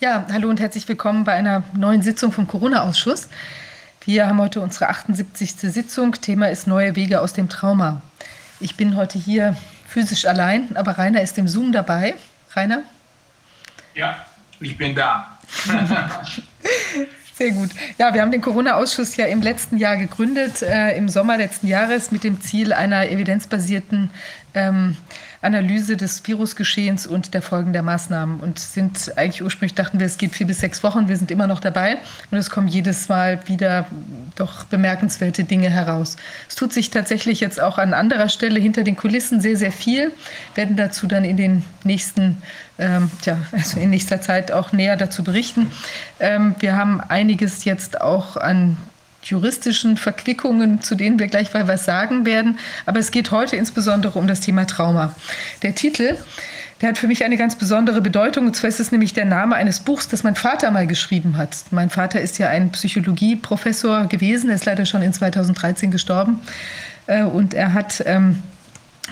[0.00, 3.28] Ja, hallo und herzlich willkommen bei einer neuen Sitzung vom Corona-Ausschuss.
[4.04, 5.56] Wir haben heute unsere 78.
[5.56, 6.12] Sitzung.
[6.12, 8.00] Thema ist neue Wege aus dem Trauma.
[8.60, 9.56] Ich bin heute hier
[9.88, 12.14] physisch allein, aber Rainer ist im Zoom dabei.
[12.54, 12.84] Rainer?
[13.96, 14.24] Ja,
[14.60, 15.36] ich bin da.
[17.34, 17.70] Sehr gut.
[17.98, 22.12] Ja, wir haben den Corona-Ausschuss ja im letzten Jahr gegründet, äh, im Sommer letzten Jahres
[22.12, 24.10] mit dem Ziel einer evidenzbasierten
[24.54, 24.96] ähm,
[25.40, 30.18] Analyse des Virusgeschehens und der Folgen der Maßnahmen und sind eigentlich ursprünglich dachten wir, es
[30.18, 31.08] geht vier bis sechs Wochen.
[31.08, 31.98] Wir sind immer noch dabei
[32.30, 33.86] und es kommen jedes Mal wieder
[34.34, 36.16] doch bemerkenswerte Dinge heraus.
[36.48, 40.12] Es tut sich tatsächlich jetzt auch an anderer Stelle hinter den Kulissen sehr, sehr viel.
[40.56, 42.42] Werden dazu dann in den nächsten,
[42.78, 45.70] ähm, tja, also in nächster Zeit auch näher dazu berichten.
[46.18, 48.76] Ähm, wir haben einiges jetzt auch an
[49.22, 52.58] juristischen Verquickungen, zu denen wir gleich mal was sagen werden.
[52.86, 55.14] Aber es geht heute insbesondere um das Thema Trauma.
[55.62, 56.16] Der Titel,
[56.80, 58.46] der hat für mich eine ganz besondere Bedeutung.
[58.46, 61.56] Und zwar ist es nämlich der Name eines Buchs, das mein Vater mal geschrieben hat.
[61.70, 64.48] Mein Vater ist ja ein Psychologieprofessor gewesen.
[64.50, 66.40] Er ist leider schon in 2013 gestorben.
[67.06, 68.42] Äh, und er hat ähm,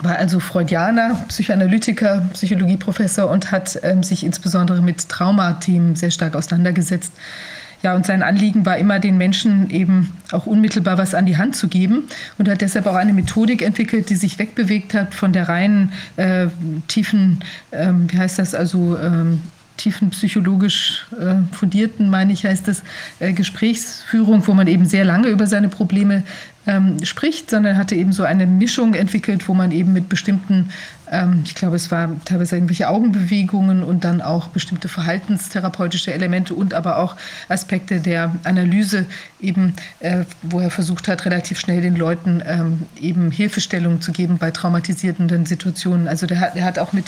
[0.03, 7.13] war also Freudianer, Psychoanalytiker, Psychologieprofessor und hat ähm, sich insbesondere mit Traumathemen sehr stark auseinandergesetzt.
[7.87, 11.55] Ja, und sein Anliegen war immer, den Menschen eben auch unmittelbar was an die Hand
[11.55, 15.49] zu geben und hat deshalb auch eine Methodik entwickelt, die sich wegbewegt hat von der
[15.49, 16.49] reinen äh,
[16.89, 19.41] tiefen, ähm, wie heißt das, also ähm,
[19.77, 22.83] tiefenpsychologisch äh, fundierten, meine ich, heißt das,
[23.21, 26.25] äh, Gesprächsführung, wo man eben sehr lange über seine Probleme
[26.67, 30.71] ähm, spricht, sondern hatte eben so eine Mischung entwickelt, wo man eben mit bestimmten
[31.45, 36.99] ich glaube, es war teilweise irgendwelche Augenbewegungen und dann auch bestimmte verhaltenstherapeutische Elemente und aber
[36.99, 37.15] auch
[37.49, 39.07] Aspekte der Analyse
[39.41, 44.39] eben, äh, wo er versucht hat, relativ schnell den Leuten ähm, eben Hilfestellungen zu geben
[44.39, 46.09] bei traumatisierenden Situationen.
[46.09, 47.07] Also der hat, der hat auch mit,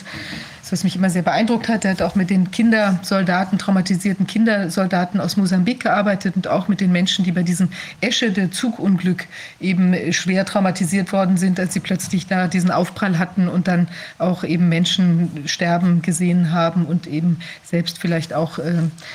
[0.73, 5.37] was mich immer sehr beeindruckt hat, der hat auch mit den Kindersoldaten, traumatisierten Kindersoldaten aus
[5.37, 7.69] Mosambik gearbeitet und auch mit den Menschen, die bei diesem
[8.01, 9.27] Eschede-Zugunglück
[9.61, 14.45] eben schwer traumatisiert worden sind, als sie plötzlich da diesen Aufprall hatten und dann auch
[14.45, 18.75] eben Menschen sterben gesehen haben und eben selbst vielleicht auch äh,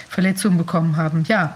[0.09, 1.25] Verletzungen bekommen haben.
[1.27, 1.55] Ja.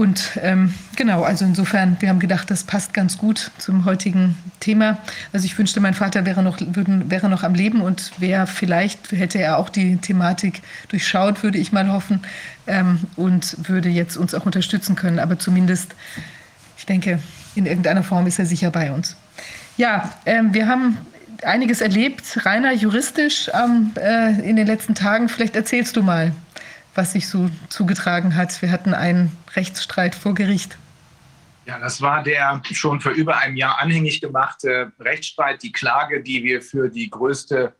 [0.00, 4.96] Und ähm, genau, also insofern, wir haben gedacht, das passt ganz gut zum heutigen Thema.
[5.30, 9.12] Also ich wünschte, mein Vater wäre noch, würden, wäre noch am Leben und wäre vielleicht,
[9.12, 12.22] hätte er auch die Thematik durchschaut, würde ich mal hoffen,
[12.66, 15.18] ähm, und würde jetzt uns auch unterstützen können.
[15.18, 15.94] Aber zumindest,
[16.78, 17.18] ich denke,
[17.54, 19.16] in irgendeiner Form ist er sicher bei uns.
[19.76, 20.96] Ja, ähm, wir haben
[21.44, 25.28] einiges erlebt, reiner juristisch äh, in den letzten Tagen.
[25.28, 26.32] Vielleicht erzählst du mal,
[26.94, 28.60] was sich so zugetragen hat.
[28.62, 30.76] Wir hatten einen Rechtsstreit vor Gericht.
[31.66, 36.42] Ja, das war der schon vor über einem Jahr anhängig gemachte Rechtsstreit, die Klage, die
[36.42, 37.74] wir für die größte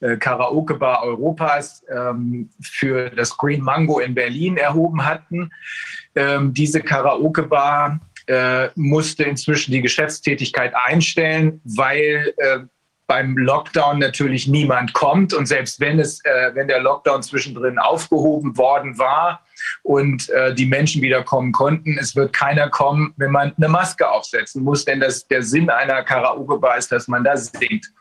[0.00, 5.50] äh, Karaoke-Bar Europas ähm, für das Green Mango in Berlin erhoben hatten.
[6.14, 12.60] Ähm, diese Karaoke-Bar äh, musste inzwischen die Geschäftstätigkeit einstellen, weil äh,
[13.06, 15.34] beim Lockdown natürlich niemand kommt.
[15.34, 19.42] Und selbst wenn es, äh, wenn der Lockdown zwischendrin aufgehoben worden war,
[19.82, 21.98] und äh, die Menschen wieder kommen konnten.
[21.98, 26.02] Es wird keiner kommen, wenn man eine Maske aufsetzen muss, denn das, der Sinn einer
[26.02, 27.92] Karaoke-Bar ist, dass man da singt.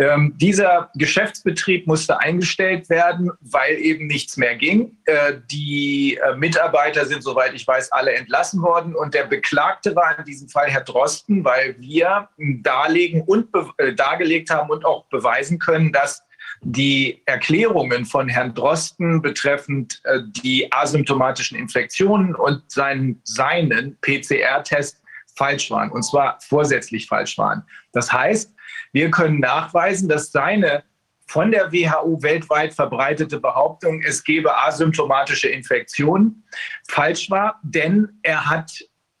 [0.00, 4.96] Ähm, dieser Geschäftsbetrieb musste eingestellt werden, weil eben nichts mehr ging.
[5.04, 10.18] Äh, die äh, Mitarbeiter sind, soweit ich weiß, alle entlassen worden und der Beklagte war
[10.18, 13.48] in diesem Fall Herr Drosten, weil wir darlegen und
[13.78, 16.22] äh, dargelegt haben und auch beweisen können, dass
[16.62, 25.02] die Erklärungen von Herrn Drosten betreffend äh, die asymptomatischen Infektionen und seinen, seinen PCR-Test
[25.34, 27.64] falsch waren, und zwar vorsätzlich falsch waren.
[27.92, 28.54] Das heißt,
[28.92, 30.84] wir können nachweisen, dass seine
[31.26, 36.44] von der WHO weltweit verbreitete Behauptung, es gebe asymptomatische Infektionen,
[36.88, 38.70] falsch war, denn er hat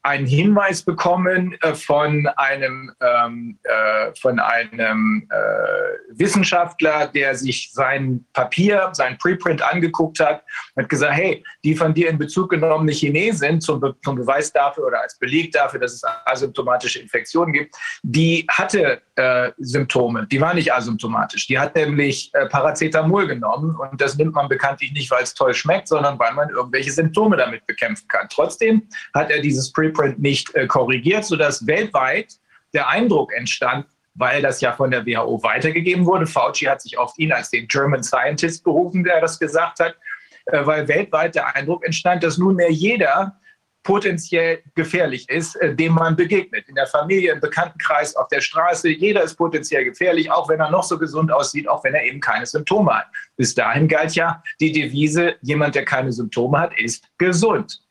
[0.04, 8.24] einen Hinweis bekommen äh, von einem, ähm, äh, von einem äh, Wissenschaftler, der sich sein
[8.32, 10.42] Papier, sein Preprint angeguckt hat
[10.74, 14.52] und hat gesagt, hey, die von dir in Bezug genommene Chinesen zum, Be zum Beweis
[14.52, 20.40] dafür oder als Beleg dafür, dass es asymptomatische Infektionen gibt, die hatte äh, Symptome, die
[20.40, 21.46] war nicht asymptomatisch.
[21.46, 25.54] Die hat nämlich äh, Paracetamol genommen und das nimmt man bekanntlich nicht, weil es toll
[25.54, 28.26] schmeckt, sondern weil man irgendwelche Symptome damit bekämpfen kann.
[28.28, 32.34] Trotzdem hat er dieses Preprint Preprint nicht äh, korrigiert, sodass weltweit
[32.72, 36.26] der Eindruck entstand, weil das ja von der WHO weitergegeben wurde.
[36.26, 39.96] Fauci hat sich auf ihn als den German Scientist berufen, der das gesagt hat,
[40.46, 43.38] äh, weil weltweit der Eindruck entstand, dass nunmehr jeder
[43.82, 46.68] potenziell gefährlich ist, äh, dem man begegnet.
[46.68, 48.88] In der Familie, im Bekanntenkreis, auf der Straße.
[48.88, 52.20] Jeder ist potenziell gefährlich, auch wenn er noch so gesund aussieht, auch wenn er eben
[52.20, 53.06] keine Symptome hat.
[53.36, 57.82] Bis dahin galt ja die Devise, jemand, der keine Symptome hat, ist gesund.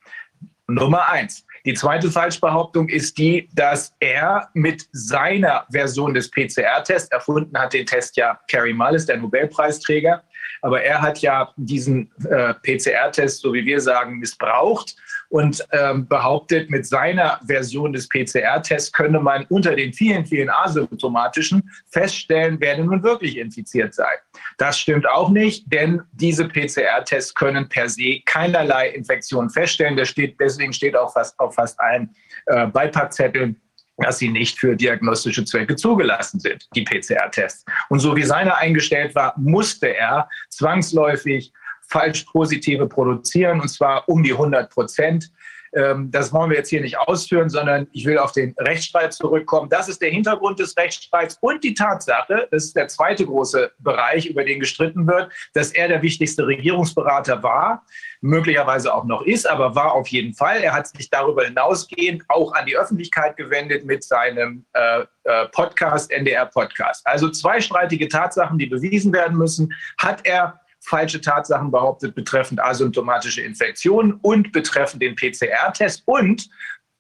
[0.68, 1.46] Nummer eins.
[1.66, 7.86] Die zweite Falschbehauptung ist die, dass er mit seiner Version des PCR-Tests, erfunden hat den
[7.86, 10.24] Test ja Kerry Mullis, der Nobelpreisträger,
[10.64, 14.96] aber er hat ja diesen äh, PCR-Test, so wie wir sagen, missbraucht
[15.32, 21.72] und ähm, behauptet, mit seiner Version des PCR-Tests könne man unter den vielen, vielen asymptomatischen
[21.90, 24.12] feststellen, wer denn nun wirklich infiziert sei.
[24.58, 30.06] Das stimmt auch nicht, denn diese PCR-Tests können per se keinerlei Infektionen feststellen.
[30.06, 32.14] Steht, deswegen steht auch fast auf fast allen
[32.48, 33.56] äh, Beipackzetteln,
[33.98, 37.64] dass sie nicht für diagnostische Zwecke zugelassen sind, die PCR-Tests.
[37.88, 41.54] Und so wie seiner eingestellt war, musste er zwangsläufig
[41.92, 45.32] falsch positive produzieren, und zwar um die 100 Prozent.
[45.74, 49.70] Ähm, das wollen wir jetzt hier nicht ausführen, sondern ich will auf den Rechtsstreit zurückkommen.
[49.70, 54.26] Das ist der Hintergrund des Rechtsstreits und die Tatsache, das ist der zweite große Bereich,
[54.26, 57.86] über den gestritten wird, dass er der wichtigste Regierungsberater war,
[58.20, 60.62] möglicherweise auch noch ist, aber war auf jeden Fall.
[60.62, 66.12] Er hat sich darüber hinausgehend auch an die Öffentlichkeit gewendet mit seinem äh, äh Podcast,
[66.12, 67.06] NDR Podcast.
[67.08, 73.42] Also zwei streitige Tatsachen, die bewiesen werden müssen, hat er falsche Tatsachen behauptet betreffend asymptomatische
[73.42, 76.50] Infektionen und betreffend den PCR-Test und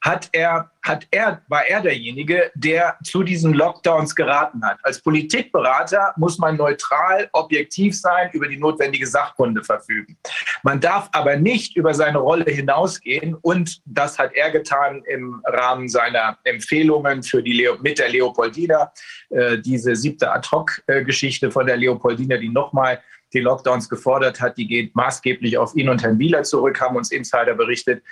[0.04, 4.80] hat er, hat er, war er derjenige, der zu diesen Lockdowns geraten hat.
[4.82, 10.18] Als Politikberater muss man neutral, objektiv sein, über die notwendige Sachkunde verfügen.
[10.64, 15.88] Man darf aber nicht über seine Rolle hinausgehen und das hat er getan im Rahmen
[15.88, 18.92] seiner Empfehlungen für die Leo, mit der Leopoldina,
[19.30, 23.00] äh, diese siebte Ad-Hoc-Geschichte von der Leopoldina, die nochmal
[23.34, 27.12] die Lockdowns gefordert hat, die geht maßgeblich auf ihn und Herrn Wieler zurück, haben uns
[27.12, 28.04] Insider berichtet.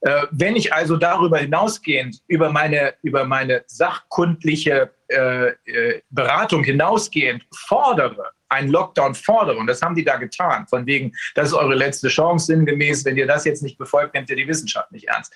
[0.00, 7.44] Äh, wenn ich also darüber hinausgehend, über meine, über meine sachkundliche äh, äh, Beratung hinausgehend
[7.52, 11.74] fordere, einen Lockdown fordere, und das haben die da getan, von wegen, das ist eure
[11.74, 15.32] letzte Chance, sinngemäß, wenn ihr das jetzt nicht befolgt, nehmt ihr die Wissenschaft nicht ernst,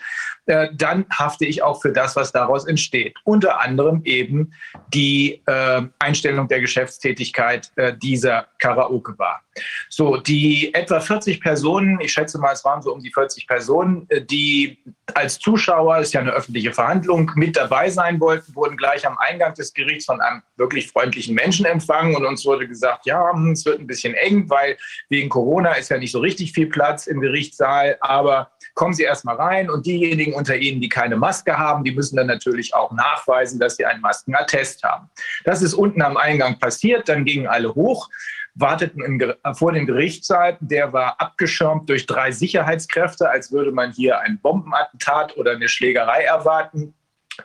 [0.46, 3.16] äh, dann hafte ich auch für das, was daraus entsteht.
[3.24, 4.52] Unter anderem eben
[4.92, 9.42] die äh, Einstellung der Geschäftstätigkeit äh, dieser Karaoke-Bar.
[9.88, 14.06] So, die etwa 40 Personen, ich schätze mal, es waren so um die 40 Personen,
[14.08, 14.78] äh, die
[15.14, 19.54] als Zuschauer, ist ja eine öffentliche Verhandlung, mit dabei sein wollten, wurden gleich am Eingang
[19.54, 23.64] des Gerichts von einem wirklich freundlichen Menschen empfangen und uns wurde gesagt, ja, hm, es
[23.64, 24.76] wird ein bisschen eng, weil
[25.08, 29.25] wegen Corona ist ja nicht so richtig viel Platz im Gerichtssaal, aber kommen Sie erst
[29.25, 32.93] mal rein und diejenigen unter Ihnen, die keine Maske haben, die müssen dann natürlich auch
[32.93, 35.10] nachweisen, dass sie einen Maskenattest haben.
[35.44, 38.08] Das ist unten am Eingang passiert, dann gingen alle hoch
[38.54, 40.58] warteten im, vor dem Gerichtssaal.
[40.60, 46.25] Der war abgeschirmt durch drei Sicherheitskräfte, als würde man hier ein Bombenattentat oder eine Schlägerei
[46.25, 46.94] erwarten.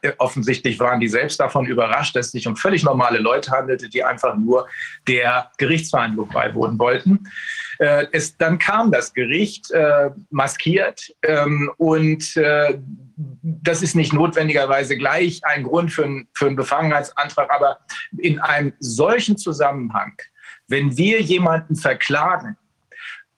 [0.01, 3.89] Äh, offensichtlich waren die selbst davon überrascht, dass es sich um völlig normale Leute handelte,
[3.89, 4.68] die einfach nur
[5.07, 7.30] der Gerichtsverhandlung beiwohnen wollten.
[7.80, 12.80] Äh, es, dann kam das Gericht äh, maskiert ähm, und äh,
[13.16, 17.80] das ist nicht notwendigerweise gleich ein Grund für, für einen Befangenheitsantrag, aber
[18.18, 20.13] in einem solchen Zusammenhang
[20.68, 22.57] wenn wir jemanden verklagen,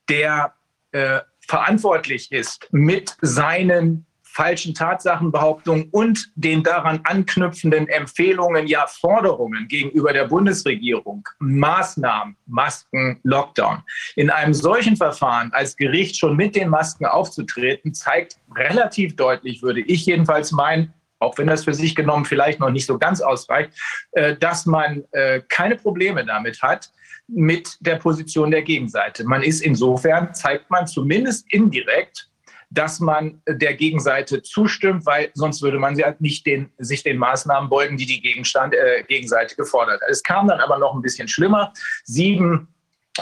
[0.09, 0.53] der
[0.91, 10.13] äh, verantwortlich ist mit seinen falschen Tatsachenbehauptungen und den daran anknüpfenden Empfehlungen, ja Forderungen gegenüber
[10.13, 13.83] der Bundesregierung, Maßnahmen, Masken, Lockdown.
[14.15, 19.81] In einem solchen Verfahren als Gericht schon mit den Masken aufzutreten, zeigt relativ deutlich, würde
[19.81, 23.71] ich jedenfalls meinen, auch wenn das für sich genommen vielleicht noch nicht so ganz ausreicht,
[24.11, 26.91] äh, dass man äh, keine Probleme damit hat,
[27.27, 29.23] mit der Position der Gegenseite.
[29.23, 32.28] Man ist insofern, zeigt man zumindest indirekt,
[32.69, 37.69] dass man der Gegenseite zustimmt, weil sonst würde man halt nicht den, sich den Maßnahmen
[37.69, 40.09] beugen, die die Gegenstand, äh, Gegenseite gefordert hat.
[40.09, 41.73] Es kam dann aber noch ein bisschen schlimmer.
[42.03, 42.67] Sieben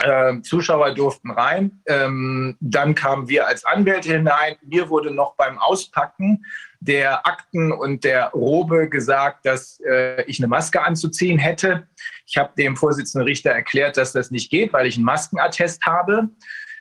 [0.02, 1.80] äh, Zuschauer durften rein.
[1.86, 4.56] Ähm, dann kamen wir als Anwälte hinein.
[4.62, 6.44] Mir wurde noch beim Auspacken
[6.80, 11.88] der Akten und der Robe gesagt, dass äh, ich eine Maske anzuziehen hätte.
[12.26, 16.28] Ich habe dem Vorsitzenden Richter erklärt, dass das nicht geht, weil ich einen Maskenattest habe.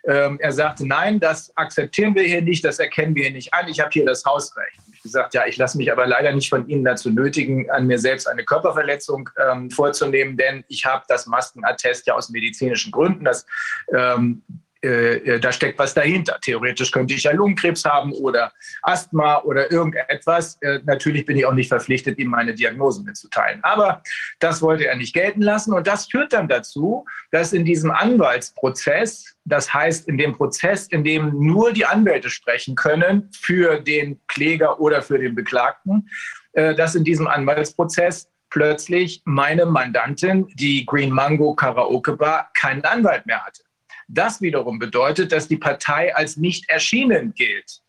[0.08, 3.68] Ähm, er sagte, nein, das akzeptieren wir hier nicht, das erkennen wir hier nicht an.
[3.68, 4.80] Ich habe hier das Hausrecht.
[4.94, 8.00] Ich gesagt, ja, ich lasse mich aber leider nicht von Ihnen dazu nötigen, an mir
[8.00, 13.26] selbst eine Körperverletzung ähm, vorzunehmen, denn ich habe das Maskenattest ja aus medizinischen Gründen.
[13.26, 13.46] Das
[13.94, 14.44] ähm,
[14.84, 16.38] äh, äh, da steckt was dahinter.
[16.42, 18.52] Theoretisch könnte ich ja Lungenkrebs haben oder
[18.84, 20.58] Asthma oder irgendetwas.
[20.62, 23.60] Äh, natürlich bin ich auch nicht verpflichtet, ihm meine Diagnosen mitzuteilen.
[23.64, 24.02] Aber
[24.40, 25.74] das wollte er nicht gelten lassen.
[25.74, 31.04] Und das führt dann dazu, dass in diesem Anwaltsprozess, das heißt in dem Prozess, in
[31.04, 36.10] dem nur die Anwälte sprechen können für den Kläger oder für den Beklagten,
[36.54, 43.46] dass in diesem Anwaltsprozess plötzlich meine Mandantin, die Green Mango Karaoke Bar, keinen Anwalt mehr
[43.46, 43.64] hatte.
[44.08, 47.82] Das wiederum bedeutet, dass die Partei als nicht erschienen gilt.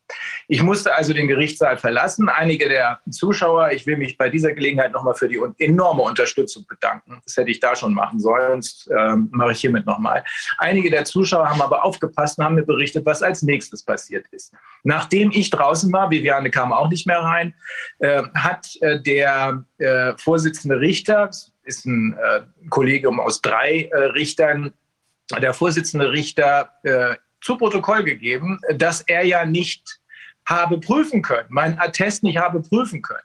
[0.47, 2.29] Ich musste also den Gerichtssaal verlassen.
[2.29, 7.21] Einige der Zuschauer, ich will mich bei dieser Gelegenheit nochmal für die enorme Unterstützung bedanken.
[7.25, 10.25] Das hätte ich da schon machen sollen, das ähm, mache ich hiermit nochmal.
[10.59, 14.53] Einige der Zuschauer haben aber aufgepasst und haben mir berichtet, was als nächstes passiert ist.
[14.83, 17.55] Nachdem ich draußen war, Viviane kam auch nicht mehr rein,
[17.99, 21.31] äh, hat äh, der äh, Vorsitzende Richter,
[21.65, 24.73] ist ein äh, Kollegium aus drei äh, Richtern,
[25.37, 30.01] der Vorsitzende Richter äh, zu Protokoll gegeben, dass er ja nicht
[30.47, 33.21] habe prüfen können, meinen Attest nicht habe prüfen können.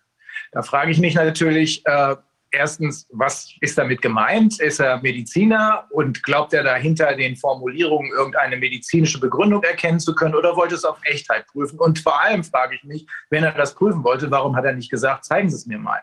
[0.51, 2.15] Da frage ich mich natürlich, äh,
[2.51, 4.59] erstens, was ist damit gemeint?
[4.59, 10.35] Ist er Mediziner und glaubt er dahinter den Formulierungen irgendeine medizinische Begründung erkennen zu können
[10.35, 11.79] oder wollte es auf Echtheit prüfen?
[11.79, 14.91] Und vor allem frage ich mich, wenn er das prüfen wollte, warum hat er nicht
[14.91, 16.01] gesagt, zeigen Sie es mir mal?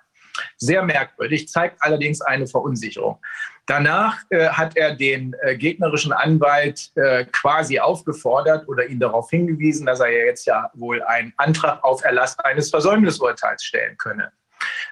[0.57, 3.19] Sehr merkwürdig, zeigt allerdings eine Verunsicherung.
[3.71, 9.87] Danach äh, hat er den äh, gegnerischen Anwalt äh, quasi aufgefordert oder ihn darauf hingewiesen,
[9.87, 14.33] dass er ja jetzt ja wohl einen Antrag auf Erlass eines Versäumnisurteils stellen könne.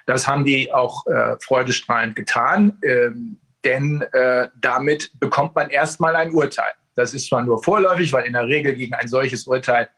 [0.05, 6.31] Das haben die auch äh, freudestrahlend getan, ähm, denn äh, damit bekommt man erstmal ein
[6.31, 6.71] Urteil.
[6.95, 9.89] Das ist zwar nur vorläufig, weil in der Regel gegen ein solches Urteil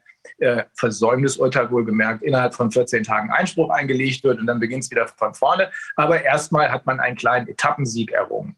[0.42, 5.08] äh, Versäumnisurteil wohlgemerkt innerhalb von 14 Tagen Einspruch eingelegt wird und dann beginnt es wieder
[5.08, 5.72] von vorne.
[5.96, 8.56] Aber erstmal hat man einen kleinen Etappensieg errungen.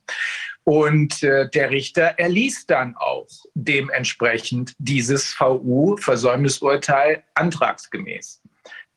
[0.66, 8.42] Und äh, der Richter erließ dann auch dementsprechend dieses VU-Versäumnisurteil antragsgemäß.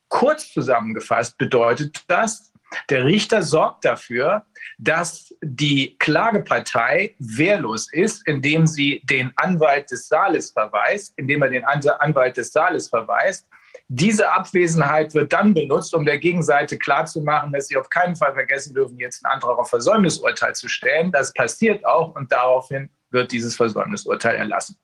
[0.09, 2.46] Kurz zusammengefasst bedeutet das,
[2.89, 4.45] der Richter sorgt dafür,
[4.77, 11.65] dass die Klagepartei wehrlos ist, indem sie den Anwalt des Saales verweist, indem er den
[11.65, 13.47] Anwalt des Saales verweist.
[13.89, 18.73] Diese Abwesenheit wird dann benutzt, um der Gegenseite klarzumachen, dass sie auf keinen Fall vergessen
[18.73, 21.11] dürfen, jetzt einen Antrag auf Versäumnisurteil zu stellen.
[21.11, 24.77] Das passiert auch und daraufhin wird dieses Versäumnisurteil erlassen.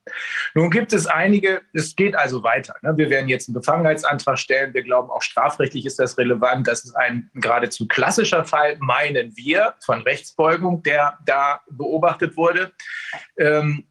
[0.54, 2.74] Nun gibt es einige, es geht also weiter.
[2.82, 2.96] Ne?
[2.96, 4.74] Wir werden jetzt einen Befangenheitsantrag stellen.
[4.74, 6.66] Wir glauben, auch strafrechtlich ist das relevant.
[6.66, 12.72] Das ist ein geradezu klassischer Fall, meinen wir, von Rechtsbeugung, der da beobachtet wurde.
[13.38, 13.84] Ähm,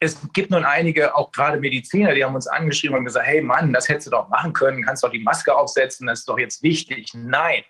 [0.00, 3.72] es gibt nun einige, auch gerade Mediziner, die haben uns angeschrieben und gesagt, hey Mann,
[3.72, 6.62] das hättest du doch machen können, kannst doch die Maske aufsetzen, das ist doch jetzt
[6.62, 7.12] wichtig.
[7.14, 7.62] Nein.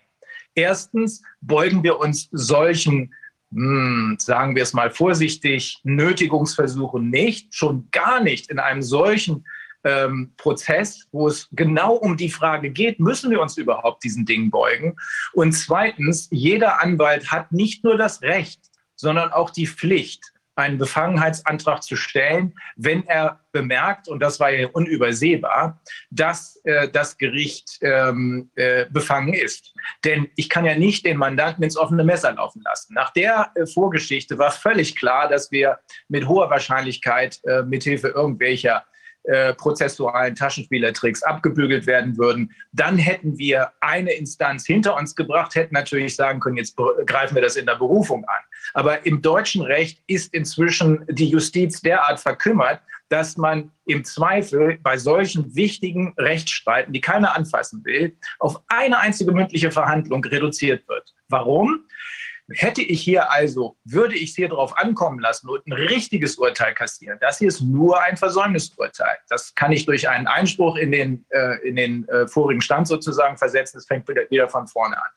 [0.53, 3.13] Erstens beugen wir uns solchen
[3.55, 9.45] hm, sagen wir es mal vorsichtig, Nötigungsversuche nicht, schon gar nicht in einem solchen
[9.85, 14.51] ähm, Prozess, wo es genau um die Frage geht, müssen wir uns überhaupt diesen Dingen
[14.51, 14.97] beugen?
[15.31, 18.59] Und zweitens, jeder Anwalt hat nicht nur das Recht,
[18.97, 24.67] sondern auch die Pflicht, einen Befangenheitsantrag zu stellen, wenn er bemerkt, und das war ja
[24.69, 29.73] unübersehbar, dass äh, das Gericht ähm, äh, befangen ist.
[30.03, 32.93] Denn ich kann ja nicht den Mandanten ins offene Messer laufen lassen.
[32.93, 38.85] Nach der äh, Vorgeschichte war völlig klar, dass wir mit hoher Wahrscheinlichkeit äh, mithilfe irgendwelcher
[39.27, 45.73] äh, prozessualen Taschenspielertricks abgebügelt werden würden, dann hätten wir eine Instanz hinter uns gebracht, hätten
[45.73, 48.43] natürlich sagen können, jetzt greifen wir das in der Berufung an.
[48.73, 54.97] Aber im deutschen Recht ist inzwischen die Justiz derart verkümmert, dass man im Zweifel bei
[54.97, 61.13] solchen wichtigen Rechtsstreiten, die keiner anfassen will, auf eine einzige mündliche Verhandlung reduziert wird.
[61.29, 61.85] Warum?
[62.51, 66.73] Hätte ich hier also, würde ich es hier drauf ankommen lassen und ein richtiges Urteil
[66.73, 69.17] kassieren, das hier ist nur ein Versäumnisurteil.
[69.29, 73.37] Das kann ich durch einen Einspruch in den, äh, in den äh, vorigen Stand sozusagen
[73.37, 73.77] versetzen.
[73.77, 75.11] Das fängt wieder, von vorne an.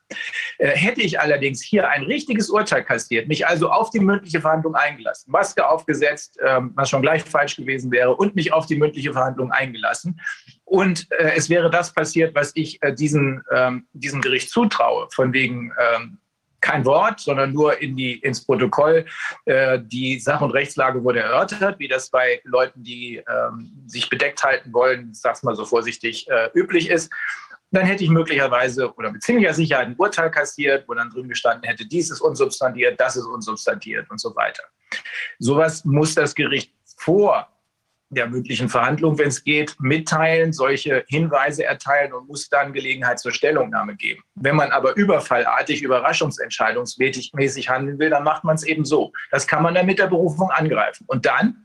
[0.59, 4.75] Äh, hätte ich allerdings hier ein richtiges Urteil kassiert, mich also auf die mündliche Verhandlung
[4.75, 9.13] eingelassen, Maske aufgesetzt, ähm, was schon gleich falsch gewesen wäre, und mich auf die mündliche
[9.13, 10.19] Verhandlung eingelassen,
[10.69, 15.33] und äh, es wäre das passiert, was ich äh, diesen, ähm, diesem Gericht zutraue, von
[15.33, 16.19] wegen ähm,
[16.61, 19.07] kein Wort, sondern nur in die, ins Protokoll.
[19.45, 24.43] Äh, die Sach- und Rechtslage wurde erörtert, wie das bei Leuten, die ähm, sich bedeckt
[24.43, 27.13] halten wollen, sag's mal so vorsichtig, äh, üblich ist.
[27.71, 31.69] Dann hätte ich möglicherweise oder mit ziemlicher Sicherheit ein Urteil kassiert, wo dann drin gestanden
[31.69, 34.63] hätte, dies ist unsubstantiert, das ist unsubstantiert und so weiter.
[35.39, 37.47] Sowas muss das Gericht vor
[38.11, 43.33] der mündlichen Verhandlung, wenn es geht, mitteilen, solche Hinweise erteilen und muss dann Gelegenheit zur
[43.33, 44.23] Stellungnahme geben.
[44.35, 49.13] Wenn man aber überfallartig, überraschungsentscheidungsmäßig handeln will, dann macht man es eben so.
[49.31, 51.05] Das kann man dann mit der Berufung angreifen.
[51.07, 51.65] Und dann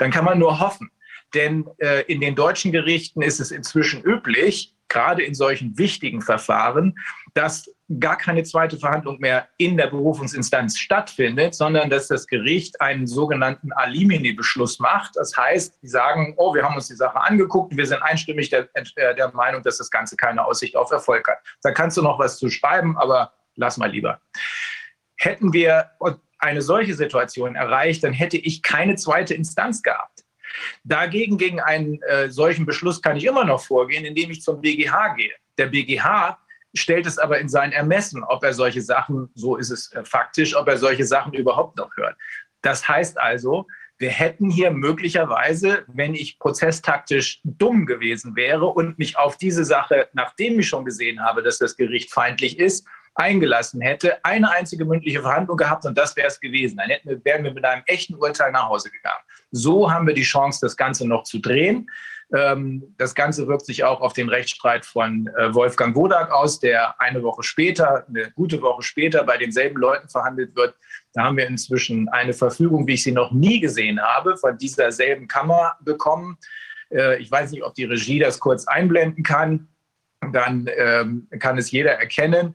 [0.00, 0.90] dann kann man nur hoffen.
[1.34, 6.98] Denn äh, in den deutschen Gerichten ist es inzwischen üblich, gerade in solchen wichtigen Verfahren,
[7.34, 13.06] dass gar keine zweite Verhandlung mehr in der Berufungsinstanz stattfindet, sondern dass das Gericht einen
[13.06, 15.16] sogenannten Alimini-Beschluss macht.
[15.16, 18.68] Das heißt, die sagen, oh, wir haben uns die Sache angeguckt, wir sind einstimmig der,
[18.74, 21.38] äh, der Meinung, dass das Ganze keine Aussicht auf Erfolg hat.
[21.62, 24.20] Da kannst du noch was zu schreiben, aber lass mal lieber.
[25.16, 25.90] Hätten wir
[26.38, 30.24] eine solche Situation erreicht, dann hätte ich keine zweite Instanz gehabt.
[30.84, 35.14] Dagegen gegen einen äh, solchen Beschluss kann ich immer noch vorgehen, indem ich zum BGH
[35.14, 35.32] gehe.
[35.58, 36.38] Der BGH
[36.74, 40.56] stellt es aber in sein Ermessen, ob er solche Sachen, so ist es äh, faktisch,
[40.56, 42.16] ob er solche Sachen überhaupt noch hört.
[42.62, 43.66] Das heißt also,
[43.98, 50.08] wir hätten hier möglicherweise, wenn ich prozesstaktisch dumm gewesen wäre und mich auf diese Sache,
[50.14, 55.20] nachdem ich schon gesehen habe, dass das Gericht feindlich ist, eingelassen hätte, eine einzige mündliche
[55.20, 56.78] Verhandlung gehabt und das wäre es gewesen.
[56.78, 59.22] Dann hätten wir, wären wir mit einem echten Urteil nach Hause gegangen.
[59.50, 61.90] So haben wir die Chance, das Ganze noch zu drehen.
[62.32, 67.00] Ähm, das Ganze wirkt sich auch auf den Rechtsstreit von äh, Wolfgang Wodak aus, der
[67.00, 70.74] eine Woche später, eine gute Woche später bei denselben Leuten verhandelt wird.
[71.12, 74.92] Da haben wir inzwischen eine Verfügung, wie ich sie noch nie gesehen habe, von dieser
[74.92, 76.38] selben Kammer bekommen.
[76.90, 79.69] Äh, ich weiß nicht, ob die Regie das kurz einblenden kann
[80.32, 82.54] dann ähm, kann es jeder erkennen.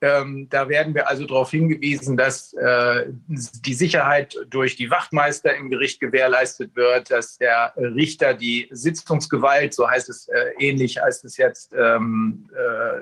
[0.00, 5.70] Ähm, da werden wir also darauf hingewiesen, dass äh, die Sicherheit durch die Wachtmeister im
[5.70, 11.36] Gericht gewährleistet wird, dass der Richter die Sitzungsgewalt, so heißt es äh, ähnlich, heißt es
[11.36, 13.00] jetzt ähm, äh,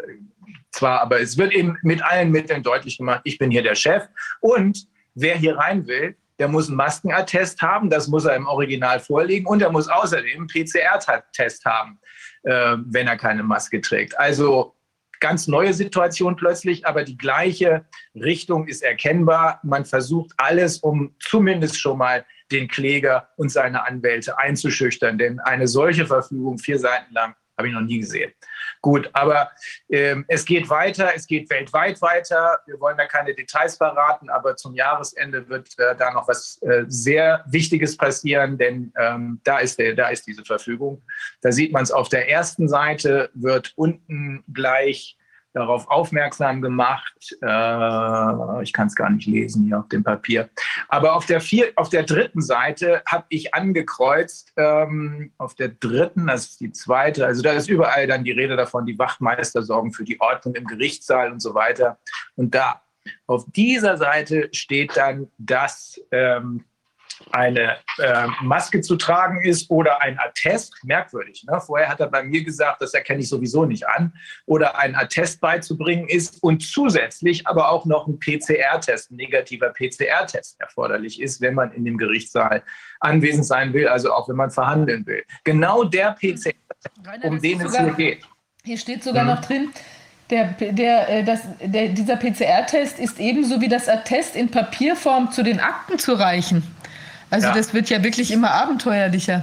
[0.70, 4.04] zwar, aber es wird eben mit allen Mitteln deutlich gemacht, ich bin hier der Chef.
[4.40, 9.00] Und wer hier rein will, der muss einen Maskenattest haben, das muss er im Original
[9.00, 11.98] vorlegen und er muss außerdem einen PCR-Test haben
[12.42, 14.18] äh, wenn er keine Maske trägt.
[14.18, 14.74] Also
[15.20, 19.60] ganz neue Situation plötzlich, aber die gleiche Richtung ist erkennbar.
[19.62, 25.18] Man versucht alles, um zumindest schon mal den Kläger und seine Anwälte einzuschüchtern.
[25.18, 28.32] Denn eine solche Verfügung, vier Seiten lang, habe ich noch nie gesehen.
[28.82, 29.52] Gut, aber
[29.90, 32.58] ähm, es geht weiter, es geht weltweit weiter.
[32.66, 36.84] Wir wollen da keine Details verraten, aber zum Jahresende wird äh, da noch was äh,
[36.88, 41.00] sehr Wichtiges passieren, denn ähm, da, ist der, da ist diese Verfügung.
[41.42, 45.16] Da sieht man es auf der ersten Seite, wird unten gleich
[45.52, 47.36] darauf aufmerksam gemacht.
[47.42, 50.48] Äh, ich kann es gar nicht lesen hier auf dem Papier.
[50.88, 56.26] Aber auf der, vier, auf der dritten Seite habe ich angekreuzt, ähm, auf der dritten,
[56.26, 59.92] das ist die zweite, also da ist überall dann die Rede davon, die Wachtmeister sorgen
[59.92, 61.98] für die Ordnung im Gerichtssaal und so weiter.
[62.36, 62.82] Und da
[63.26, 66.64] auf dieser Seite steht dann, dass ähm,
[67.30, 71.44] eine äh, Maske zu tragen ist oder ein Attest, merkwürdig.
[71.48, 71.60] Ne?
[71.60, 74.12] Vorher hat er bei mir gesagt, das erkenne ich sowieso nicht an,
[74.46, 80.60] oder ein Attest beizubringen ist und zusätzlich aber auch noch ein PCR-Test, ein negativer PCR-Test
[80.60, 82.62] erforderlich ist, wenn man in dem Gerichtssaal
[83.00, 85.22] anwesend sein will, also auch wenn man verhandeln will.
[85.44, 86.52] Genau der PCR,
[87.22, 88.24] um den es hier geht.
[88.64, 89.28] Hier steht sogar hm.
[89.28, 89.72] noch drin,
[90.30, 95.42] der, der, äh, das, der, dieser PCR-Test ist ebenso wie das Attest in Papierform zu
[95.42, 96.62] den Akten zu reichen.
[97.32, 97.54] Also ja.
[97.54, 99.42] das wird ja wirklich immer abenteuerlicher.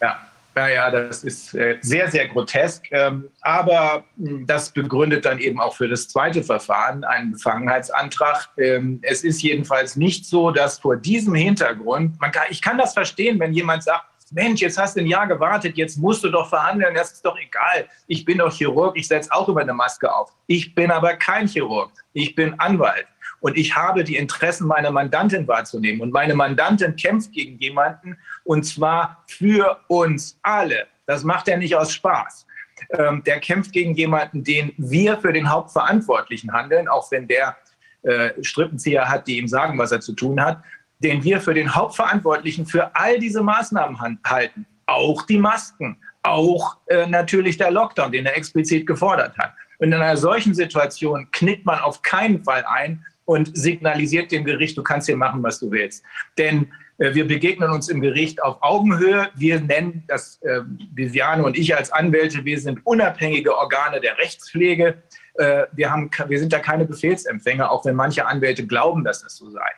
[0.00, 0.18] Ja,
[0.56, 2.90] ja, ja, das ist äh, sehr, sehr grotesk.
[2.90, 8.48] Ähm, aber hm, das begründet dann eben auch für das zweite Verfahren einen Befangenheitsantrag.
[8.58, 12.92] Ähm, es ist jedenfalls nicht so, dass vor diesem Hintergrund, man kann, ich kann das
[12.92, 16.48] verstehen, wenn jemand sagt, Mensch, jetzt hast du ein Jahr gewartet, jetzt musst du doch
[16.48, 17.88] verhandeln, das ist doch egal.
[18.06, 20.32] Ich bin doch Chirurg, ich setze auch immer eine Maske auf.
[20.46, 23.06] Ich bin aber kein Chirurg, ich bin Anwalt.
[23.40, 26.00] Und ich habe die Interessen meiner Mandantin wahrzunehmen.
[26.00, 30.88] Und meine Mandantin kämpft gegen jemanden und zwar für uns alle.
[31.06, 32.46] Das macht er nicht aus Spaß.
[32.90, 37.56] Ähm, der kämpft gegen jemanden, den wir für den Hauptverantwortlichen handeln, auch wenn der
[38.02, 40.62] äh, Strippenzieher hat, die ihm sagen, was er zu tun hat,
[41.00, 44.66] den wir für den Hauptverantwortlichen für all diese Maßnahmen halten.
[44.86, 49.54] Auch die Masken, auch äh, natürlich der Lockdown, den er explizit gefordert hat.
[49.78, 54.76] Und in einer solchen Situation knickt man auf keinen Fall ein und signalisiert dem Gericht,
[54.76, 56.02] du kannst hier machen, was du willst.
[56.36, 59.28] Denn äh, wir begegnen uns im Gericht auf Augenhöhe.
[59.34, 60.60] Wir nennen das, äh,
[60.94, 65.02] Viviane und ich als Anwälte, wir sind unabhängige Organe der Rechtspflege.
[65.34, 69.36] Äh, wir, haben, wir sind da keine Befehlsempfänger, auch wenn manche Anwälte glauben, dass das
[69.36, 69.70] so sei.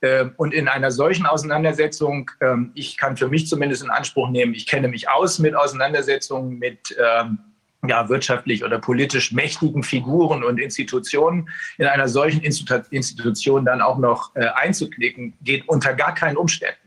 [0.00, 4.54] Ähm, und in einer solchen Auseinandersetzung, ähm, ich kann für mich zumindest in Anspruch nehmen,
[4.54, 7.38] ich kenne mich aus mit Auseinandersetzungen mit ähm,
[7.86, 14.34] ja, wirtschaftlich oder politisch mächtigen Figuren und Institutionen in einer solchen Institution dann auch noch
[14.34, 16.78] äh, einzuklicken, geht unter gar keinen Umständen.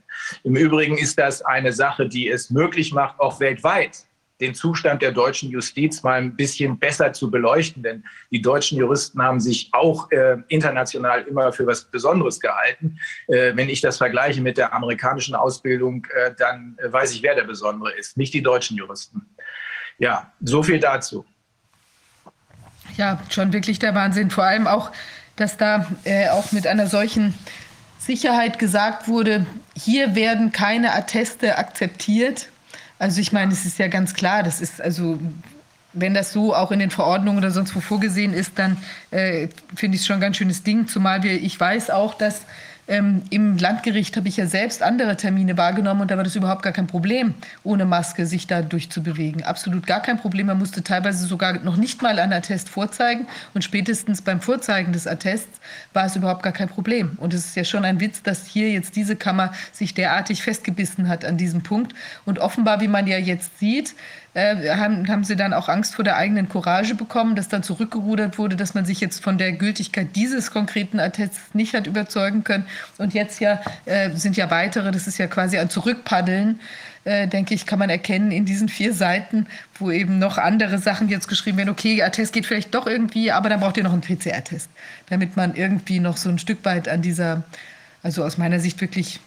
[0.43, 4.05] Im Übrigen ist das eine Sache, die es möglich macht, auch weltweit
[4.41, 7.83] den Zustand der deutschen Justiz mal ein bisschen besser zu beleuchten.
[7.83, 12.97] Denn die deutschen Juristen haben sich auch äh, international immer für was Besonderes gehalten.
[13.27, 17.43] Äh, wenn ich das vergleiche mit der amerikanischen Ausbildung, äh, dann weiß ich, wer der
[17.43, 19.21] Besondere ist, nicht die deutschen Juristen.
[19.97, 21.25] Ja, so viel dazu.
[22.97, 24.31] Ja, schon wirklich der Wahnsinn.
[24.31, 24.91] Vor allem auch,
[25.35, 27.33] dass da äh, auch mit einer solchen
[27.99, 32.50] Sicherheit gesagt wurde, hier werden keine Atteste akzeptiert.
[33.01, 35.17] Also ich meine, es ist ja ganz klar, das ist also,
[35.91, 38.77] wenn das so auch in den Verordnungen oder sonst wo vorgesehen ist, dann
[39.09, 40.87] äh, finde ich es schon ein ganz schönes Ding.
[40.87, 42.41] Zumal wir, ich weiß auch, dass
[42.87, 46.63] ähm, Im Landgericht habe ich ja selbst andere Termine wahrgenommen und da war das überhaupt
[46.63, 49.43] gar kein Problem, ohne Maske sich da durchzubewegen.
[49.43, 50.47] Absolut gar kein Problem.
[50.47, 55.07] Man musste teilweise sogar noch nicht mal einen Attest vorzeigen und spätestens beim Vorzeigen des
[55.07, 55.59] Attests
[55.93, 57.17] war es überhaupt gar kein Problem.
[57.17, 61.07] Und es ist ja schon ein Witz, dass hier jetzt diese Kammer sich derartig festgebissen
[61.07, 61.93] hat an diesem Punkt.
[62.25, 63.95] Und offenbar, wie man ja jetzt sieht,
[64.33, 68.37] äh, haben, haben sie dann auch Angst vor der eigenen Courage bekommen, dass dann zurückgerudert
[68.37, 72.65] wurde, dass man sich jetzt von der Gültigkeit dieses konkreten Attests nicht hat überzeugen können.
[72.97, 76.61] Und jetzt ja äh, sind ja weitere, das ist ja quasi ein Zurückpaddeln.
[77.03, 79.47] Äh, denke ich, kann man erkennen in diesen vier Seiten,
[79.79, 81.69] wo eben noch andere Sachen jetzt geschrieben werden.
[81.69, 84.69] Okay, Attest geht vielleicht doch irgendwie, aber dann braucht ihr noch einen PCR-Test,
[85.09, 87.43] damit man irgendwie noch so ein Stück weit an dieser,
[88.03, 89.19] also aus meiner Sicht wirklich,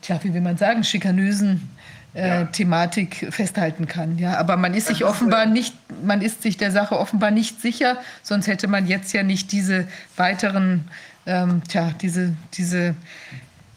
[0.00, 1.68] tja, wie will man sagen, schikanösen
[2.14, 2.46] äh.
[2.46, 4.18] Thematik festhalten kann.
[4.18, 7.96] Ja, aber man ist sich offenbar nicht, man ist sich der Sache offenbar nicht sicher,
[8.22, 10.88] sonst hätte man jetzt ja nicht diese weiteren,
[11.26, 12.94] ähm, tja, diese, diese,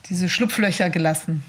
[0.10, 1.44] diese Schlupflöcher gelassen.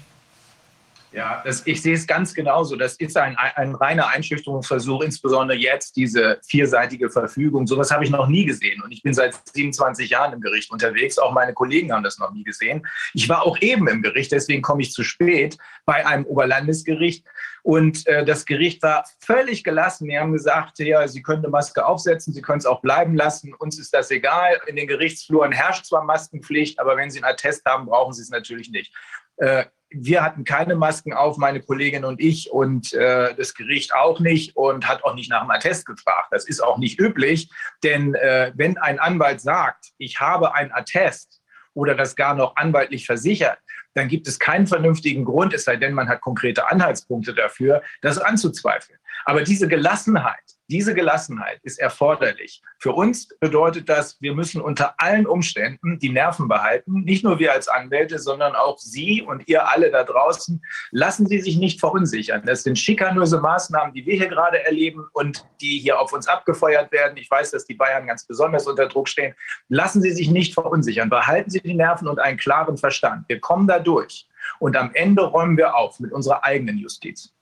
[1.13, 2.75] Ja, das, ich sehe es ganz genauso.
[2.75, 7.65] Das ist ein, ein reiner Einschüchterungsversuch, insbesondere jetzt diese vierseitige Verfügung.
[7.65, 8.81] Sowas habe ich noch nie gesehen.
[8.81, 11.17] Und ich bin seit 27 Jahren im Gericht unterwegs.
[11.17, 12.85] Auch meine Kollegen haben das noch nie gesehen.
[13.13, 17.25] Ich war auch eben im Gericht, deswegen komme ich zu spät, bei einem Oberlandesgericht.
[17.63, 20.07] Und äh, das Gericht war völlig gelassen.
[20.07, 23.53] Wir haben gesagt, ja, Sie können eine Maske aufsetzen, Sie können es auch bleiben lassen.
[23.53, 24.59] Uns ist das egal.
[24.67, 28.29] In den Gerichtsfluren herrscht zwar Maskenpflicht, aber wenn Sie einen Attest haben, brauchen Sie es
[28.29, 28.93] natürlich nicht.
[29.37, 34.19] Äh, wir hatten keine Masken auf, meine Kollegin und ich und äh, das Gericht auch
[34.19, 36.27] nicht und hat auch nicht nach dem Attest gefragt.
[36.31, 37.49] Das ist auch nicht üblich,
[37.83, 41.41] denn äh, wenn ein Anwalt sagt, ich habe ein Attest
[41.73, 43.59] oder das gar noch anwaltlich versichert,
[43.93, 48.17] dann gibt es keinen vernünftigen Grund, es sei denn, man hat konkrete Anhaltspunkte dafür, das
[48.17, 48.99] anzuzweifeln.
[49.25, 52.61] Aber diese Gelassenheit, diese Gelassenheit ist erforderlich.
[52.79, 57.03] Für uns bedeutet das, wir müssen unter allen Umständen die Nerven behalten.
[57.03, 60.61] Nicht nur wir als Anwälte, sondern auch Sie und ihr alle da draußen.
[60.91, 62.43] Lassen Sie sich nicht verunsichern.
[62.45, 66.91] Das sind schikanöse Maßnahmen, die wir hier gerade erleben und die hier auf uns abgefeuert
[66.91, 67.17] werden.
[67.17, 69.35] Ich weiß, dass die Bayern ganz besonders unter Druck stehen.
[69.69, 71.09] Lassen Sie sich nicht verunsichern.
[71.09, 73.23] Behalten Sie die Nerven und einen klaren Verstand.
[73.29, 74.27] Wir kommen da durch.
[74.59, 77.33] Und am Ende räumen wir auf mit unserer eigenen Justiz.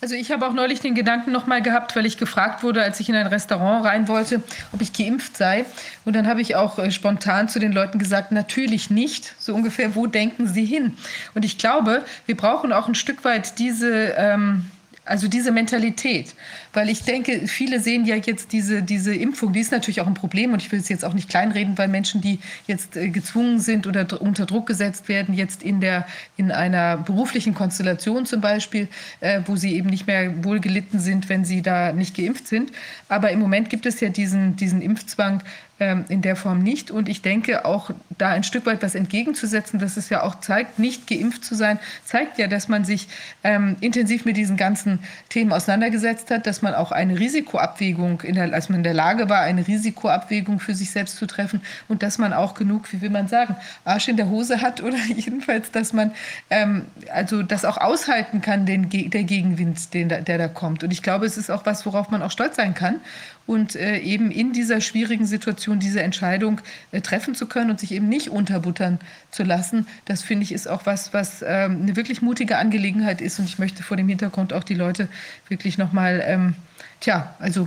[0.00, 3.08] Also ich habe auch neulich den Gedanken nochmal gehabt, weil ich gefragt wurde, als ich
[3.08, 5.64] in ein Restaurant rein wollte, ob ich geimpft sei.
[6.04, 9.34] Und dann habe ich auch äh, spontan zu den Leuten gesagt, natürlich nicht.
[9.38, 10.96] So ungefähr, wo denken Sie hin?
[11.34, 14.14] Und ich glaube, wir brauchen auch ein Stück weit diese...
[14.16, 14.70] Ähm,
[15.08, 16.34] also diese Mentalität.
[16.78, 20.14] Weil ich denke, viele sehen ja jetzt diese, diese Impfung, die ist natürlich auch ein
[20.14, 22.38] Problem und ich will es jetzt auch nicht kleinreden, weil Menschen, die
[22.68, 27.52] jetzt äh, gezwungen sind oder unter Druck gesetzt werden, jetzt in, der, in einer beruflichen
[27.52, 28.86] Konstellation zum Beispiel,
[29.18, 32.70] äh, wo sie eben nicht mehr wohlgelitten sind, wenn sie da nicht geimpft sind.
[33.08, 35.42] Aber im Moment gibt es ja diesen, diesen Impfzwang
[35.80, 36.90] ähm, in der Form nicht.
[36.90, 40.78] Und ich denke, auch da ein Stück weit was entgegenzusetzen, dass es ja auch zeigt,
[40.80, 43.06] nicht geimpft zu sein, zeigt ja, dass man sich
[43.44, 48.52] ähm, intensiv mit diesen ganzen Themen auseinandergesetzt hat, dass man auch eine Risikoabwägung, in der,
[48.52, 52.18] als man in der Lage war, eine Risikoabwägung für sich selbst zu treffen und dass
[52.18, 55.92] man auch genug, wie will man sagen, Arsch in der Hose hat oder jedenfalls, dass
[55.92, 56.12] man
[56.50, 60.84] ähm, also das auch aushalten kann, den, der Gegenwind, den, der da kommt.
[60.84, 63.00] Und ich glaube, es ist auch was, worauf man auch stolz sein kann
[63.48, 66.60] und äh, eben in dieser schwierigen Situation diese Entscheidung
[66.92, 69.86] äh, treffen zu können und sich eben nicht unterbuttern zu lassen.
[70.04, 73.38] Das finde ich ist auch was, was ähm, eine wirklich mutige Angelegenheit ist.
[73.38, 75.08] Und ich möchte vor dem Hintergrund auch die Leute
[75.48, 76.56] wirklich nochmal, ähm,
[77.00, 77.66] tja, also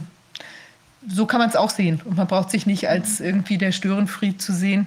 [1.08, 2.00] so kann man es auch sehen.
[2.06, 4.86] Und man braucht sich nicht als irgendwie der Störenfried zu sehen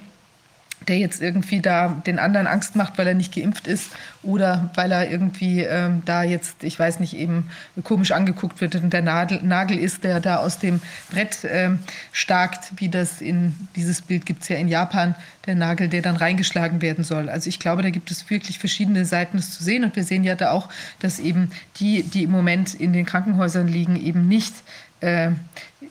[0.88, 3.90] der jetzt irgendwie da den anderen Angst macht, weil er nicht geimpft ist
[4.22, 7.50] oder weil er irgendwie ähm, da jetzt, ich weiß nicht, eben
[7.82, 11.80] komisch angeguckt wird und der Nagel, Nagel ist, der da aus dem Brett ähm,
[12.12, 15.14] starkt, wie das in dieses Bild gibt es ja in Japan,
[15.46, 17.28] der Nagel, der dann reingeschlagen werden soll.
[17.28, 20.24] Also ich glaube, da gibt es wirklich verschiedene Seiten, das zu sehen und wir sehen
[20.24, 20.68] ja da auch,
[21.00, 24.54] dass eben die, die im Moment in den Krankenhäusern liegen, eben nicht
[25.00, 25.30] äh,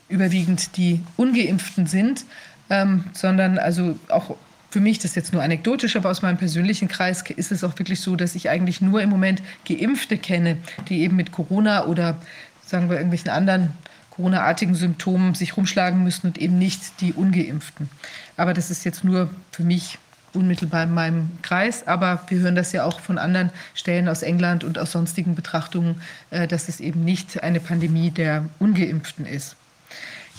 [0.09, 2.25] überwiegend die Ungeimpften sind,
[2.69, 4.35] ähm, sondern also auch
[4.73, 7.77] für mich, das ist jetzt nur anekdotisch, aber aus meinem persönlichen Kreis ist es auch
[7.77, 10.57] wirklich so, dass ich eigentlich nur im Moment Geimpfte kenne,
[10.89, 12.17] die eben mit Corona oder
[12.65, 13.73] sagen wir irgendwelchen anderen
[14.09, 17.87] Corona-artigen Symptomen sich rumschlagen müssen und eben nicht die Ungeimpften.
[18.35, 19.99] Aber das ist jetzt nur für mich
[20.33, 24.63] unmittelbar in meinem Kreis, aber wir hören das ja auch von anderen Stellen aus England
[24.63, 29.55] und aus sonstigen Betrachtungen, äh, dass es eben nicht eine Pandemie der Ungeimpften ist.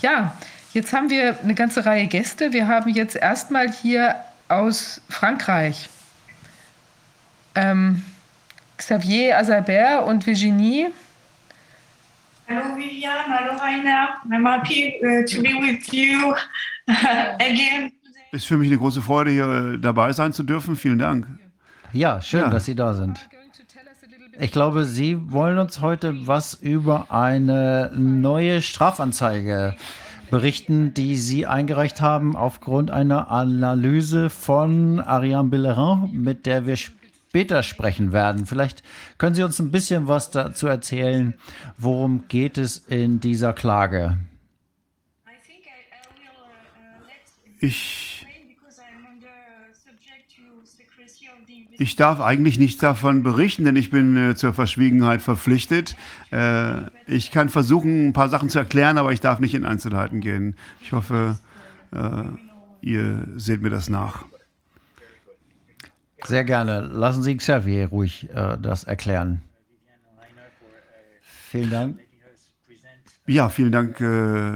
[0.01, 0.35] Ja,
[0.75, 2.51] Jetzt haben wir eine ganze Reihe Gäste.
[2.51, 5.89] Wir haben jetzt erstmal hier aus Frankreich
[7.55, 8.03] ähm,
[8.77, 10.91] Xavier Azalbert und Virginie.
[12.47, 14.09] Hallo Vivian, hallo Rainer.
[14.29, 16.35] I'm happy uh, to be with you
[17.39, 17.91] again.
[18.31, 20.75] Ist für mich eine große Freude, hier äh, dabei sein zu dürfen.
[20.75, 21.25] Vielen Dank.
[21.93, 22.49] Ja, schön, ja.
[22.49, 23.27] dass Sie da sind.
[24.37, 29.75] Ich glaube, Sie wollen uns heute was über eine neue Strafanzeige
[30.29, 37.63] berichten, die Sie eingereicht haben aufgrund einer Analyse von Ariane Bellerin, mit der wir später
[37.63, 38.45] sprechen werden.
[38.45, 38.83] Vielleicht
[39.17, 41.33] können Sie uns ein bisschen was dazu erzählen.
[41.77, 44.17] Worum geht es in dieser Klage?
[47.59, 48.14] Ich
[51.77, 55.95] Ich darf eigentlich nichts davon berichten, denn ich bin äh, zur Verschwiegenheit verpflichtet.
[56.31, 60.21] Äh, ich kann versuchen, ein paar Sachen zu erklären, aber ich darf nicht in Einzelheiten
[60.21, 60.55] gehen.
[60.81, 61.39] Ich hoffe,
[61.91, 62.23] äh,
[62.81, 64.25] ihr seht mir das nach.
[66.23, 66.81] Sehr gerne.
[66.81, 69.41] Lassen Sie Xavier ruhig äh, das erklären.
[71.49, 71.99] Vielen Dank.
[73.27, 74.53] Ja, vielen Dank, äh,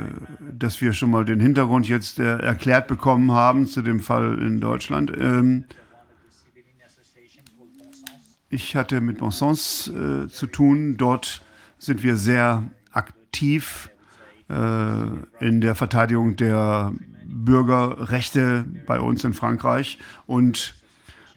[0.51, 4.62] dass wir schon mal den Hintergrund jetzt äh, erklärt bekommen haben zu dem Fall in
[4.62, 5.12] Deutschland.
[5.19, 5.65] Ähm,
[8.49, 10.97] ich hatte mit Bonsens äh, zu tun.
[10.97, 11.41] Dort
[11.77, 13.89] sind wir sehr aktiv
[14.49, 16.93] äh, in der Verteidigung der
[17.25, 19.99] Bürgerrechte bei uns in Frankreich.
[20.25, 20.75] Und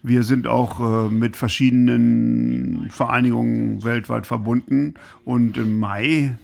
[0.03, 4.95] wir sind auch äh, mit verschiedenen Vereinigungen weltweit verbunden.
[5.25, 6.37] Und im Mai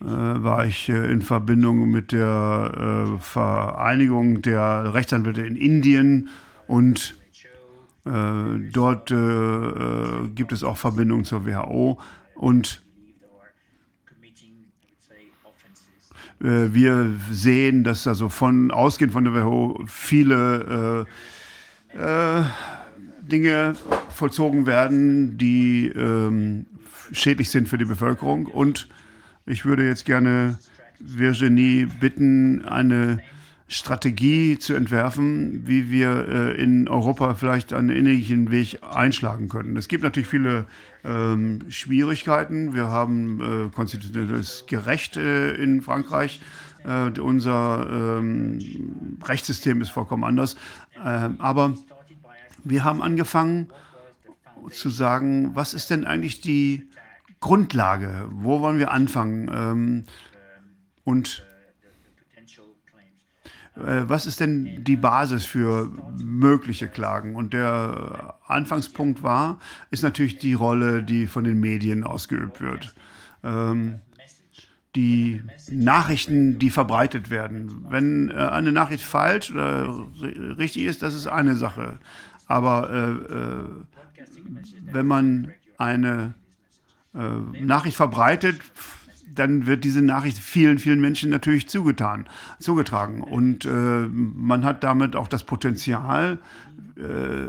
[0.00, 6.28] äh, war ich äh, in Verbindung mit der äh, Vereinigung der Rechtsanwälte in Indien
[6.68, 7.15] und
[8.72, 11.98] dort äh, äh, gibt es auch Verbindungen zur WHO
[12.34, 12.82] und
[16.38, 21.06] wir sehen, dass also von ausgehend von der WHO viele
[21.94, 22.44] äh, äh,
[23.22, 23.74] Dinge
[24.14, 26.66] vollzogen werden, die ähm,
[27.12, 28.46] schädlich sind für die Bevölkerung.
[28.46, 28.88] Und
[29.46, 30.58] ich würde jetzt gerne
[30.98, 33.18] Virginie bitten, eine
[33.68, 39.76] Strategie zu entwerfen, wie wir äh, in Europa vielleicht einen ähnlichen Weg einschlagen können.
[39.76, 40.66] Es gibt natürlich viele
[41.04, 42.74] ähm, Schwierigkeiten.
[42.74, 46.40] Wir haben äh, konstitutionelles Gerecht äh, in Frankreich.
[46.84, 50.56] Äh, unser ähm, Rechtssystem ist vollkommen anders.
[51.04, 51.74] Ähm, aber
[52.62, 53.68] wir haben angefangen
[54.70, 56.88] zu sagen, was ist denn eigentlich die
[57.40, 58.28] Grundlage?
[58.30, 59.50] Wo wollen wir anfangen?
[59.52, 60.04] Ähm,
[61.04, 61.45] und
[63.78, 67.36] was ist denn die Basis für mögliche Klagen?
[67.36, 69.58] Und der Anfangspunkt war,
[69.90, 72.94] ist natürlich die Rolle, die von den Medien ausgeübt wird.
[73.44, 74.00] Ähm,
[74.96, 77.84] die Nachrichten, die verbreitet werden.
[77.90, 80.06] Wenn äh, eine Nachricht falsch oder
[80.58, 81.98] richtig ist, das ist eine Sache.
[82.46, 83.64] Aber äh, äh,
[84.92, 86.34] wenn man eine
[87.14, 87.18] äh,
[87.60, 88.60] Nachricht verbreitet,
[89.38, 92.26] dann wird diese Nachricht vielen, vielen Menschen natürlich zugetan,
[92.60, 93.22] zugetragen.
[93.22, 93.68] Und äh,
[94.08, 96.38] man hat damit auch das Potenzial,
[96.96, 97.46] äh,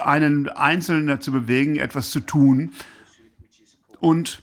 [0.00, 2.72] einen Einzelnen dazu bewegen, etwas zu tun.
[3.98, 4.42] Und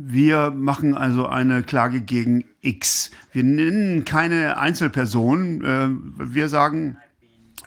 [0.00, 3.10] wir machen also eine Klage gegen X.
[3.32, 5.64] Wir nennen keine Einzelperson.
[5.64, 5.88] Äh,
[6.34, 6.96] wir sagen,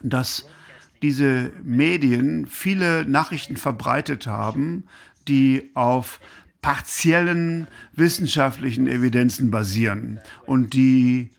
[0.02, 0.46] dass
[1.02, 4.84] diese Medien viele Nachrichten verbreitet haben,
[5.28, 6.20] die auf
[6.62, 10.20] partiellen wissenschaftlichen Evidenzen basieren.
[10.46, 11.30] Und die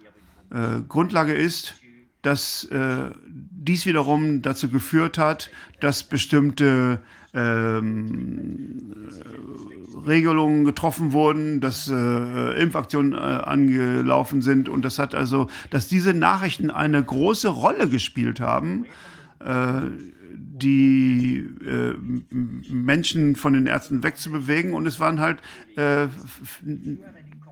[0.52, 1.76] äh, Grundlage ist,
[2.22, 5.50] dass äh, dies wiederum dazu geführt hat,
[5.80, 7.00] dass bestimmte
[7.34, 8.94] ähm,
[10.06, 16.14] Regelungen getroffen wurden, dass äh, Impfaktionen äh, angelaufen sind und das hat also, dass diese
[16.14, 18.86] Nachrichten eine große Rolle gespielt haben
[20.56, 21.96] die äh,
[22.32, 24.74] Menschen von den Ärzten wegzubewegen.
[24.74, 25.40] Und es waren halt
[25.76, 26.08] äh,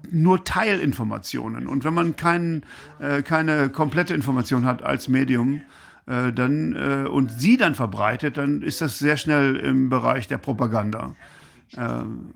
[0.09, 1.67] nur Teilinformationen.
[1.67, 2.63] Und wenn man kein,
[2.99, 5.61] äh, keine komplette Information hat als Medium,
[6.05, 10.37] äh, dann, äh, und sie dann verbreitet, dann ist das sehr schnell im Bereich der
[10.37, 11.15] Propaganda.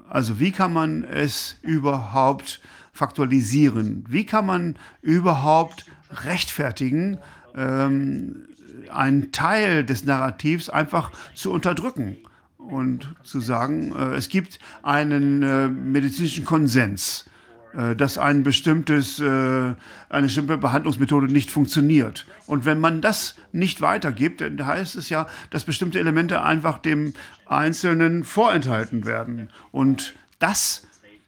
[0.08, 2.62] also wie kann man es überhaupt
[2.94, 4.06] faktualisieren.
[4.08, 7.18] Wie kann man überhaupt rechtfertigen,
[7.54, 8.48] ähm,
[8.92, 12.18] einen Teil des Narrativs einfach zu unterdrücken
[12.58, 17.26] und zu sagen, äh, es gibt einen äh, medizinischen Konsens,
[17.74, 19.76] äh, dass ein bestimmtes, äh, eine
[20.24, 22.26] bestimmte Behandlungsmethode nicht funktioniert.
[22.48, 27.14] Und wenn man das nicht weitergibt, dann heißt es ja, dass bestimmte Elemente einfach dem
[27.46, 29.50] Einzelnen vorenthalten werden.
[29.72, 30.88] Und das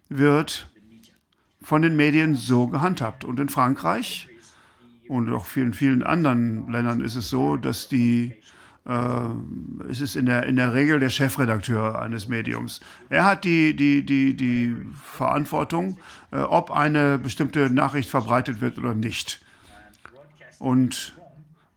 [0.09, 0.67] wird
[1.61, 3.25] von den Medien so gehandhabt.
[3.25, 4.29] Und in Frankreich
[5.07, 8.35] und auch vielen, vielen anderen Ländern ist es so, dass die
[8.87, 12.79] äh, es ist in der, in der Regel der Chefredakteur eines Mediums.
[13.09, 15.97] Er hat die, die, die, die Verantwortung,
[16.31, 19.41] äh, ob eine bestimmte Nachricht verbreitet wird oder nicht.
[20.59, 21.15] Und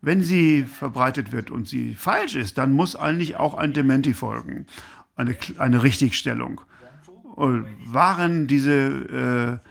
[0.03, 4.67] wenn sie verbreitet wird und sie falsch ist, dann muss eigentlich auch ein Dementi folgen,
[5.17, 6.61] eine, eine Richtigstellung.
[7.35, 9.70] Und waren diese äh,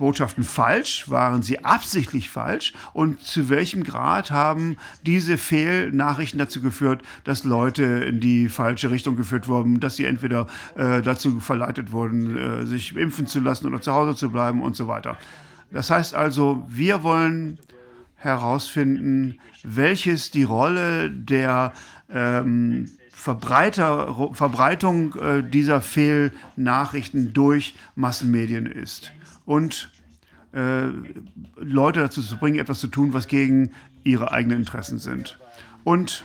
[0.00, 1.10] Botschaften falsch?
[1.10, 2.72] Waren sie absichtlich falsch?
[2.94, 9.16] Und zu welchem Grad haben diese Fehlnachrichten dazu geführt, dass Leute in die falsche Richtung
[9.16, 13.82] geführt wurden, dass sie entweder äh, dazu verleitet wurden, äh, sich impfen zu lassen oder
[13.82, 15.18] zu Hause zu bleiben und so weiter?
[15.70, 17.58] Das heißt also, wir wollen
[18.16, 21.74] herausfinden, welches die Rolle der
[22.10, 29.12] ähm, Verbreiter, Verbreitung äh, dieser Fehlnachrichten durch Massenmedien ist
[29.44, 29.90] und
[30.52, 30.88] äh,
[31.56, 33.72] Leute dazu zu bringen, etwas zu tun, was gegen
[34.04, 35.38] ihre eigenen Interessen sind.
[35.84, 36.24] Und,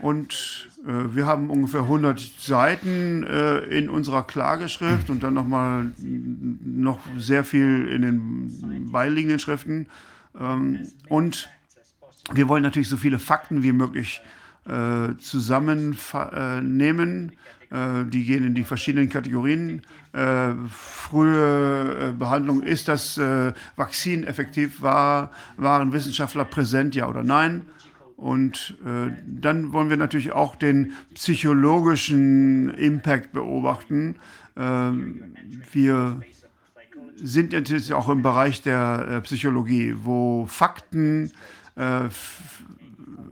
[0.00, 7.00] und äh, wir haben ungefähr 100 Seiten äh, in unserer Klageschrift und dann nochmal noch
[7.16, 9.86] sehr viel in den beiliegenden Schriften.
[10.38, 11.48] Ähm, und
[12.32, 14.22] wir wollen natürlich so viele Fakten wie möglich
[14.66, 17.36] äh, zusammennehmen äh,
[17.72, 19.82] die gehen in die verschiedenen Kategorien.
[20.12, 23.18] Äh, frühe äh, Behandlung, ist das
[23.76, 24.82] Vakzin effektiv?
[24.82, 27.62] War, waren Wissenschaftler präsent, ja oder nein?
[28.22, 34.14] Und äh, dann wollen wir natürlich auch den psychologischen Impact beobachten.
[34.56, 35.34] Ähm,
[35.72, 36.20] wir
[37.16, 41.32] sind jetzt auch im Bereich der äh, Psychologie, wo Fakten
[41.74, 42.08] äh,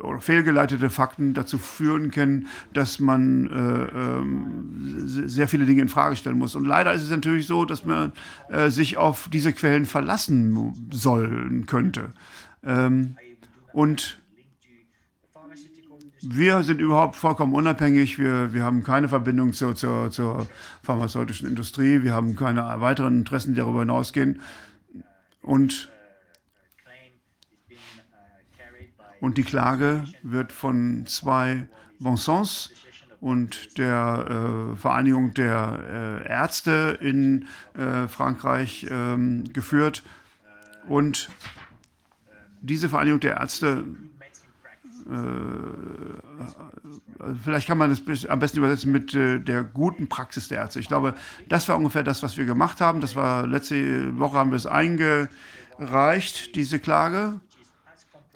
[0.02, 6.16] oder fehlgeleitete Fakten dazu führen können, dass man äh, äh, sehr viele Dinge in Frage
[6.16, 6.54] stellen muss.
[6.54, 8.12] Und leider ist es natürlich so, dass man
[8.48, 12.12] äh, sich auf diese Quellen verlassen sollen könnte.
[12.64, 13.16] Ähm,
[13.72, 14.20] und
[16.22, 18.18] wir sind überhaupt vollkommen unabhängig.
[18.18, 20.46] Wir, wir haben keine Verbindung zur, zur, zur
[20.82, 22.02] pharmazeutischen Industrie.
[22.02, 24.40] Wir haben keine weiteren Interessen, die darüber hinausgehen.
[25.40, 25.90] Und
[29.20, 31.66] Und die Klage wird von zwei
[31.98, 32.70] Bonsons
[33.20, 40.02] und der äh, Vereinigung der äh, Ärzte in äh, Frankreich ähm, geführt.
[40.88, 41.28] Und
[42.62, 43.85] diese Vereinigung der Ärzte,
[45.11, 45.12] äh,
[47.44, 50.80] vielleicht kann man es am besten übersetzen mit äh, der guten Praxis der Ärzte.
[50.80, 51.14] Ich glaube,
[51.48, 53.02] das war ungefähr das, was wir gemacht haben.
[53.02, 57.40] Das war letzte Woche haben wir es eingereicht, diese Klage.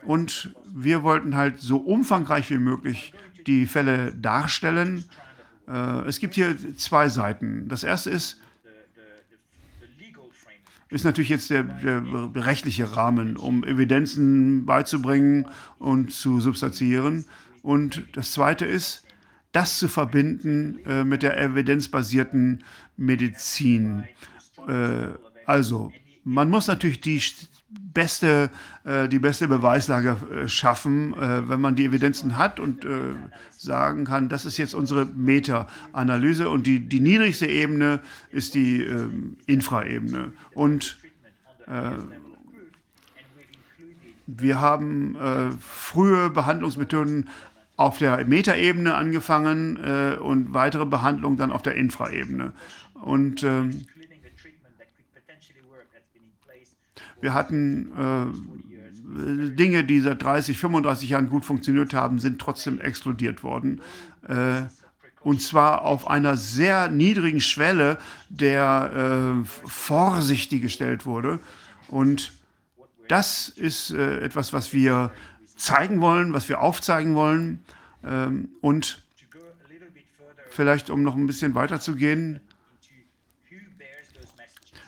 [0.04, 3.12] Und wir wollten halt so umfangreich wie möglich
[3.46, 5.04] die Fälle darstellen.
[5.68, 7.68] Äh, es gibt hier zwei Seiten.
[7.68, 8.40] Das erste ist,
[10.90, 12.04] ist natürlich jetzt der, der,
[12.36, 15.46] rechtliche Rahmen, um Evidenzen beizubringen
[15.78, 17.24] und zu substanzieren.
[17.62, 19.04] Und das zweite ist,
[19.52, 22.62] das zu verbinden äh, mit der evidenzbasierten
[22.96, 24.04] Medizin.
[24.68, 25.08] Äh,
[25.46, 25.92] also,
[26.24, 27.20] man muss natürlich die
[27.94, 28.50] beste,
[28.84, 33.14] äh, die beste Beweislage äh, schaffen, äh, wenn man die Evidenzen hat und äh,
[33.56, 39.36] sagen kann, das ist jetzt unsere Meta-Analyse und die, die niedrigste Ebene ist die ähm,
[39.46, 40.32] Infraebene.
[40.52, 40.98] Und
[41.66, 41.92] äh,
[44.26, 47.28] wir haben äh, frühe Behandlungsmethoden
[47.76, 52.52] auf der Metaebene angefangen und weitere Behandlungen dann auf der Infraebene.
[52.94, 53.86] Und ähm,
[57.24, 57.90] Wir hatten
[59.16, 63.80] äh, Dinge, die seit 30, 35 Jahren gut funktioniert haben, sind trotzdem explodiert worden.
[64.28, 64.64] Äh,
[65.22, 67.96] und zwar auf einer sehr niedrigen Schwelle,
[68.28, 71.40] der äh, vorsichtig gestellt wurde.
[71.88, 72.34] Und
[73.08, 75.10] das ist äh, etwas, was wir
[75.56, 77.64] zeigen wollen, was wir aufzeigen wollen.
[78.04, 79.02] Ähm, und
[80.50, 82.40] vielleicht, um noch ein bisschen weiter zu gehen,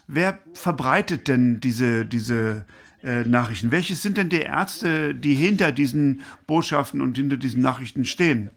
[0.09, 2.65] Wer verbreitet denn diese, diese
[3.03, 3.71] äh, Nachrichten?
[3.73, 8.51] Welche sind denn die Ärzte, die hinter diesen Botschaften und hinter diesen Nachrichten stehen?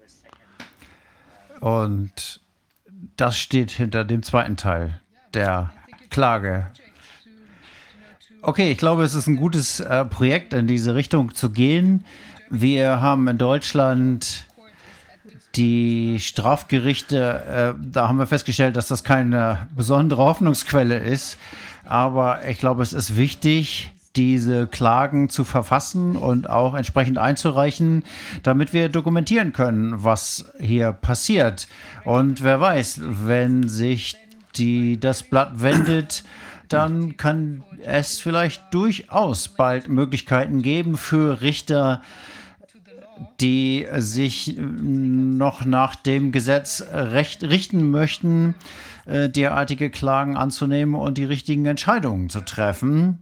[1.59, 2.41] Und
[3.17, 5.02] das steht hinter dem zweiten Teil
[5.33, 5.71] der
[6.10, 6.71] Klage.
[8.41, 12.06] Okay, ich glaube, es ist ein gutes äh, Projekt, in diese Richtung zu gehen.
[12.50, 14.45] Wir haben in Deutschland
[15.60, 21.37] die Strafgerichte, äh, da haben wir festgestellt, dass das keine besondere Hoffnungsquelle ist.
[21.85, 28.03] Aber ich glaube, es ist wichtig, diese Klagen zu verfassen und auch entsprechend einzureichen,
[28.41, 31.67] damit wir dokumentieren können, was hier passiert.
[32.05, 34.15] Und wer weiß, wenn sich
[34.55, 36.23] die, das Blatt wendet,
[36.69, 42.01] dann kann es vielleicht durchaus bald Möglichkeiten geben für Richter,
[43.40, 48.56] die sich noch nach dem Gesetz recht richten möchten,
[49.06, 53.20] äh, derartige Klagen anzunehmen und die richtigen Entscheidungen zu treffen.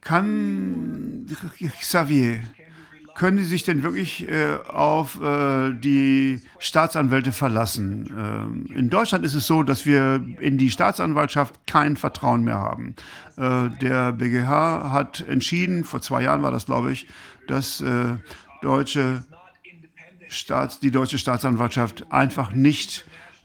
[0.00, 1.26] Kann
[1.80, 2.40] Xavier,
[3.20, 8.10] können Sie sich denn wirklich äh, auf äh, die Staatsanwälte verlassen?
[8.18, 12.94] Ähm, in Deutschland ist es so, dass wir in die Staatsanwaltschaft kein Vertrauen mehr haben.
[13.36, 17.08] Äh, der BGH hat entschieden, vor zwei Jahren war das, glaube ich,
[17.46, 18.16] dass äh,
[18.62, 19.22] deutsche
[20.28, 23.04] Staats, die deutsche Staatsanwaltschaft einfach nicht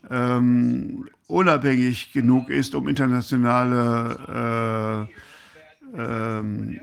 [0.09, 5.09] ähm, unabhängig genug ist, um internationale
[5.97, 6.80] äh, ähm,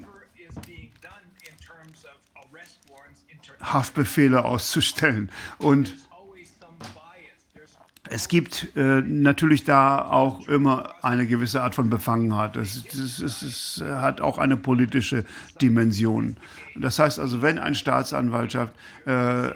[3.61, 5.31] Haftbefehle auszustellen.
[5.59, 5.95] Und
[8.13, 12.57] es gibt äh, natürlich da auch immer eine gewisse Art von Befangenheit.
[12.57, 15.25] Es, es, es, es, hat auch eine politische
[15.63, 16.37] Dimension.
[16.77, 18.75] Das heißt also, wenn eine Staatsanwaltschaft
[19.07, 19.51] äh,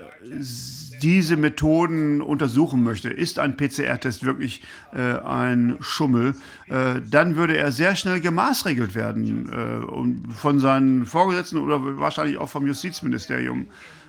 [1.02, 4.62] diese Methoden untersuchen möchte, ist ein PCR-Test wirklich
[4.94, 6.34] äh, ein Schummel,
[6.68, 12.38] äh, dann würde er sehr schnell gemaßregelt werden äh, und von seinen Vorgesetzten oder wahrscheinlich
[12.38, 13.66] auch vom Justizministerium.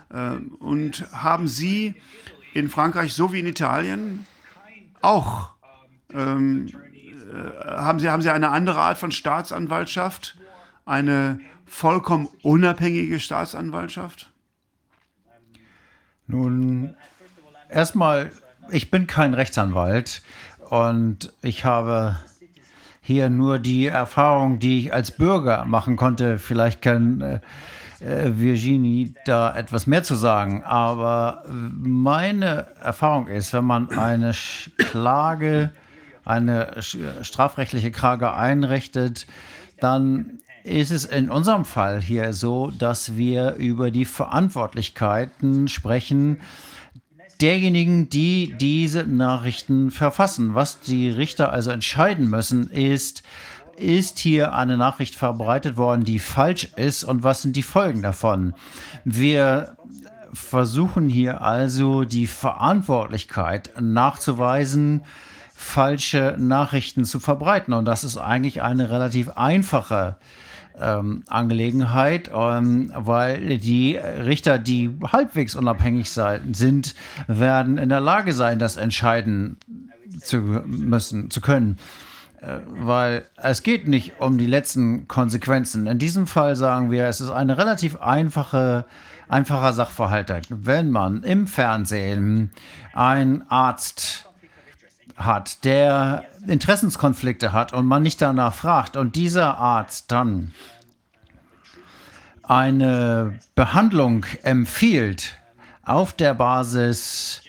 [0.09, 1.95] Äh, und haben Sie
[2.53, 4.25] in Frankreich so wie in Italien
[5.07, 5.49] auch
[6.13, 10.37] ähm, äh, haben, Sie, haben Sie eine andere Art von Staatsanwaltschaft?
[10.85, 14.31] Eine vollkommen unabhängige Staatsanwaltschaft?
[16.27, 16.95] Nun,
[17.69, 18.31] erstmal,
[18.69, 20.21] ich bin kein Rechtsanwalt
[20.69, 22.19] und ich habe
[23.01, 26.39] hier nur die Erfahrung, die ich als Bürger machen konnte.
[26.39, 27.39] Vielleicht kann äh,
[27.99, 30.63] äh, Virginie da etwas mehr zu sagen.
[30.63, 34.33] Aber meine Erfahrung ist, wenn man eine
[34.77, 35.71] Klage,
[36.25, 36.81] eine
[37.21, 39.27] strafrechtliche Klage einrichtet,
[39.79, 46.41] dann ist es in unserem Fall hier so, dass wir über die Verantwortlichkeiten sprechen
[47.41, 50.55] derjenigen, die diese Nachrichten verfassen.
[50.55, 53.23] Was die Richter also entscheiden müssen, ist,
[53.78, 58.53] ist hier eine Nachricht verbreitet worden, die falsch ist und was sind die Folgen davon?
[59.05, 59.78] Wir
[60.34, 65.03] versuchen hier also die Verantwortlichkeit nachzuweisen,
[65.53, 67.73] falsche Nachrichten zu verbreiten.
[67.73, 70.17] Und das ist eigentlich eine relativ einfache
[70.80, 76.95] ähm, Angelegenheit, ähm, weil die Richter, die halbwegs unabhängig sind,
[77.28, 79.57] werden in der Lage sein, das entscheiden
[80.21, 81.78] zu müssen, zu können.
[82.41, 85.88] Weil es geht nicht um die letzten Konsequenzen.
[85.88, 88.85] In diesem Fall sagen wir, es ist eine relativ einfache,
[89.27, 90.31] einfacher Sachverhalt.
[90.49, 92.51] Wenn man im Fernsehen
[92.93, 94.27] einen Arzt
[95.15, 100.53] hat, der Interessenskonflikte hat und man nicht danach fragt und dieser Arzt dann
[102.43, 105.38] eine Behandlung empfiehlt
[105.83, 107.41] auf der Basis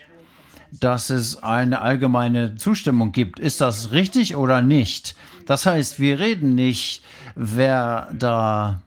[0.71, 3.39] dass es eine allgemeine Zustimmung gibt.
[3.39, 5.15] Ist das richtig oder nicht?
[5.45, 7.03] Das heißt, wir reden nicht,
[7.35, 8.81] wer da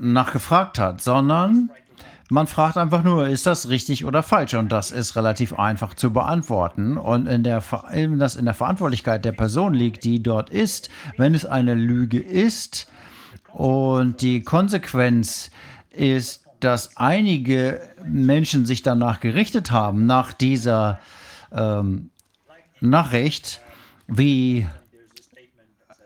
[0.00, 1.70] nachgefragt hat, sondern
[2.28, 4.54] man fragt einfach nur, ist das richtig oder falsch?
[4.54, 6.96] Und das ist relativ einfach zu beantworten.
[6.96, 7.62] Und in der,
[8.18, 12.88] das in der Verantwortlichkeit der Person liegt, die dort ist, wenn es eine Lüge ist
[13.52, 15.50] und die Konsequenz
[15.90, 21.00] ist, dass einige Menschen sich danach gerichtet haben, nach dieser
[21.52, 22.10] ähm,
[22.80, 23.60] Nachricht,
[24.06, 24.66] wie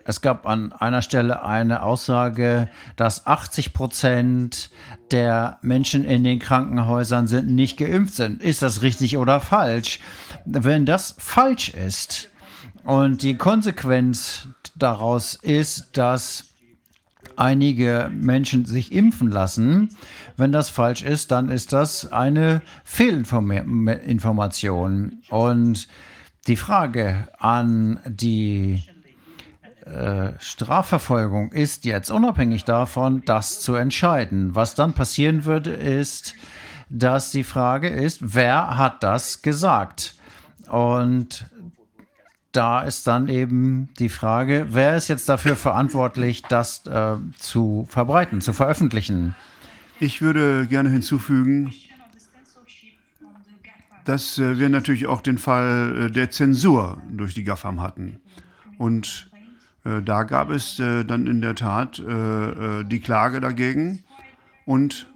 [0.05, 4.70] es gab an einer Stelle eine Aussage, dass 80 Prozent
[5.12, 8.42] der Menschen in den Krankenhäusern sind nicht geimpft sind.
[8.42, 10.01] Ist das richtig oder falsch?
[10.44, 12.28] Wenn das falsch ist
[12.82, 16.46] und die Konsequenz daraus ist, dass
[17.36, 19.96] einige Menschen sich impfen lassen.
[20.41, 25.20] Wenn das falsch ist, dann ist das eine Fehlinformation.
[25.28, 25.86] Und
[26.47, 28.82] die Frage an die
[29.84, 34.55] äh, Strafverfolgung ist jetzt unabhängig davon, das zu entscheiden.
[34.55, 36.34] Was dann passieren würde, ist,
[36.88, 40.14] dass die Frage ist, wer hat das gesagt?
[40.70, 41.51] Und
[42.53, 48.41] da ist dann eben die Frage, wer ist jetzt dafür verantwortlich, das äh, zu verbreiten,
[48.41, 49.36] zu veröffentlichen?
[50.03, 51.74] Ich würde gerne hinzufügen,
[54.07, 58.18] dass äh, wir natürlich auch den Fall äh, der Zensur durch die GAFAM hatten.
[58.78, 59.30] Und
[59.84, 64.05] äh, da gab es dann in der Tat die Klage dagegen.
[64.64, 65.07] Und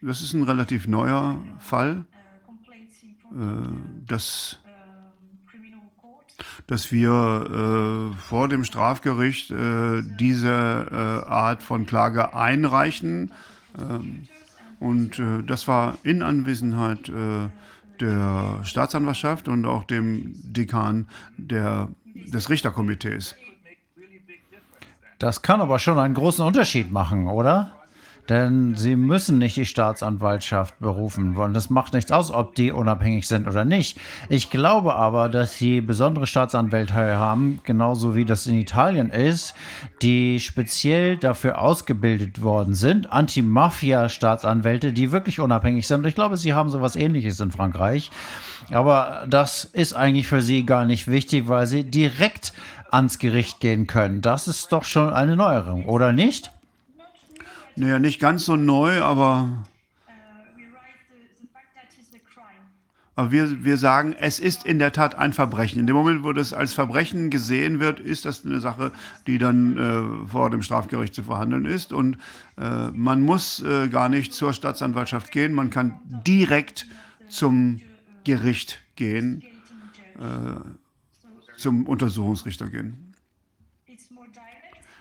[0.00, 2.04] das ist ein relativ neuer Fall,
[4.06, 4.58] dass
[6.66, 13.32] dass wir vor dem Strafgericht diese Art von Klage einreichen.
[13.78, 14.28] Ähm,
[14.78, 17.48] und äh, das war in Anwesenheit äh,
[18.00, 21.06] der Staatsanwaltschaft und auch dem Dekan
[21.36, 23.34] der, des Richterkomitees.
[25.18, 27.79] Das kann aber schon einen großen Unterschied machen, oder?
[28.30, 31.52] Denn sie müssen nicht die Staatsanwaltschaft berufen wollen.
[31.52, 33.98] Das macht nichts aus, ob die unabhängig sind oder nicht.
[34.28, 39.54] Ich glaube aber, dass sie besondere Staatsanwälte haben, genauso wie das in Italien ist,
[40.00, 43.10] die speziell dafür ausgebildet worden sind.
[43.10, 46.06] Anti-Mafia-Staatsanwälte, die wirklich unabhängig sind.
[46.06, 48.12] Ich glaube, sie haben sowas ähnliches in Frankreich.
[48.70, 52.52] Aber das ist eigentlich für sie gar nicht wichtig, weil sie direkt
[52.92, 54.20] ans Gericht gehen können.
[54.20, 56.52] Das ist doch schon eine Neuerung, oder nicht?
[57.80, 59.64] Naja, nicht ganz so neu, aber,
[63.16, 65.80] aber wir, wir sagen, es ist in der Tat ein Verbrechen.
[65.80, 68.92] In dem Moment, wo das als Verbrechen gesehen wird, ist das eine Sache,
[69.26, 71.94] die dann äh, vor dem Strafgericht zu verhandeln ist.
[71.94, 72.18] Und
[72.58, 76.86] äh, man muss äh, gar nicht zur Staatsanwaltschaft gehen, man kann direkt
[77.30, 77.80] zum
[78.24, 79.42] Gericht gehen,
[80.18, 83.14] äh, zum Untersuchungsrichter gehen.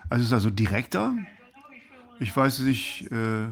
[0.10, 1.14] Also es ist also direkter.
[2.20, 3.48] Ich weiß nicht, äh,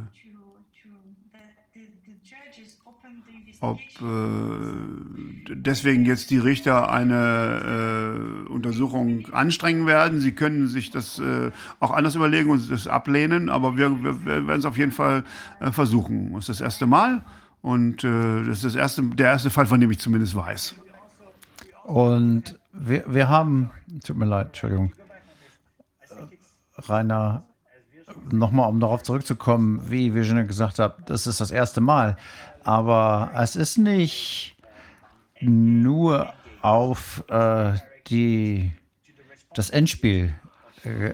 [3.62, 10.20] ob äh, deswegen jetzt die Richter eine äh, Untersuchung anstrengen werden.
[10.20, 14.60] Sie können sich das äh, auch anders überlegen und das ablehnen, aber wir, wir, werden
[14.60, 15.24] es auf jeden Fall
[15.60, 16.34] äh, versuchen.
[16.34, 17.24] Das ist das erste Mal
[17.62, 20.76] und äh, das ist das erste, der erste Fall, von dem ich zumindest weiß.
[21.84, 23.72] Und wir, wir haben,
[24.06, 24.94] tut mir leid, Entschuldigung,
[26.78, 27.44] Rainer
[28.32, 32.18] nochmal, um darauf zurückzukommen, wie schon gesagt haben, das ist das erste Mal.
[32.64, 34.56] Aber es ist nicht
[35.40, 37.74] nur auf äh,
[38.08, 38.72] die,
[39.54, 40.34] das Endspiel
[40.84, 41.14] äh,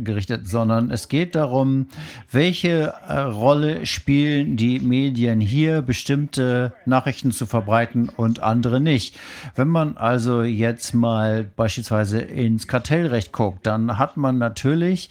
[0.00, 1.88] gerichtet, sondern es geht darum,
[2.32, 9.18] welche äh, Rolle spielen die Medien hier, bestimmte Nachrichten zu verbreiten und andere nicht.
[9.54, 15.10] Wenn man also jetzt mal beispielsweise ins Kartellrecht guckt, dann hat man natürlich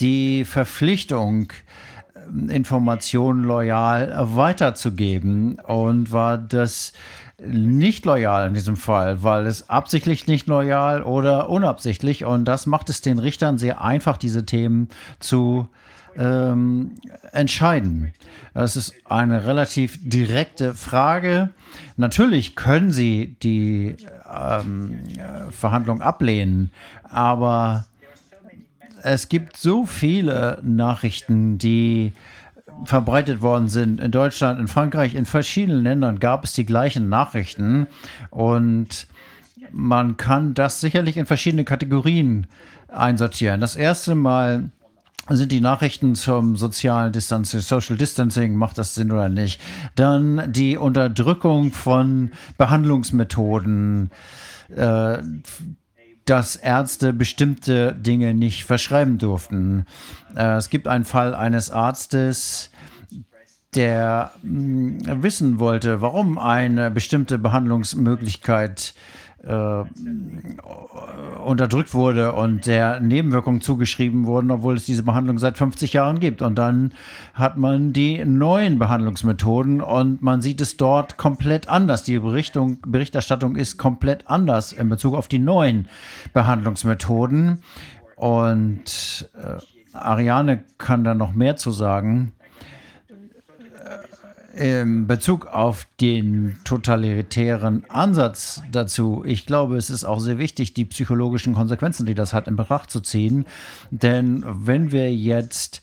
[0.00, 1.52] die Verpflichtung,
[2.16, 5.58] ähm, Informationen loyal weiterzugeben.
[5.60, 6.92] Und war das
[7.44, 12.24] nicht loyal in diesem Fall, weil es absichtlich nicht loyal oder unabsichtlich.
[12.24, 14.88] Und das macht es den Richtern sehr einfach, diese Themen
[15.18, 15.68] zu
[16.16, 16.92] ähm,
[17.32, 18.12] entscheiden.
[18.54, 21.50] Das ist eine relativ direkte Frage.
[21.96, 23.96] Natürlich können sie die
[24.30, 25.00] ähm,
[25.50, 26.70] Verhandlung ablehnen,
[27.04, 27.86] aber
[29.02, 32.12] es gibt so viele Nachrichten, die
[32.84, 34.00] verbreitet worden sind.
[34.00, 37.86] In Deutschland, in Frankreich, in verschiedenen Ländern gab es die gleichen Nachrichten.
[38.30, 39.06] Und
[39.70, 42.46] man kann das sicherlich in verschiedene Kategorien
[42.88, 43.60] einsortieren.
[43.60, 44.70] Das erste Mal
[45.28, 49.60] sind die Nachrichten zum sozialen Distancing, Social Distancing, macht das Sinn oder nicht?
[49.94, 54.10] Dann die Unterdrückung von Behandlungsmethoden,
[54.74, 55.18] äh,
[56.24, 59.86] dass Ärzte bestimmte Dinge nicht verschreiben durften.
[60.36, 62.70] Äh, es gibt einen Fall eines Arztes,
[63.74, 69.21] der mh, hm, wissen wollte, warum eine bestimmte Behandlungsmöglichkeit äh,
[71.44, 76.42] unterdrückt wurde und der Nebenwirkungen zugeschrieben wurden, obwohl es diese Behandlung seit 50 Jahren gibt.
[76.42, 76.92] Und dann
[77.34, 82.04] hat man die neuen Behandlungsmethoden und man sieht es dort komplett anders.
[82.04, 85.88] Die Berichtung, Berichterstattung ist komplett anders in Bezug auf die neuen
[86.32, 87.64] Behandlungsmethoden.
[88.14, 92.32] Und äh, Ariane kann da noch mehr zu sagen
[94.54, 100.84] in Bezug auf den totalitären Ansatz dazu, ich glaube, es ist auch sehr wichtig, die
[100.84, 103.46] psychologischen Konsequenzen, die das hat, in Betracht zu ziehen.
[103.90, 105.80] Denn wenn wir jetzt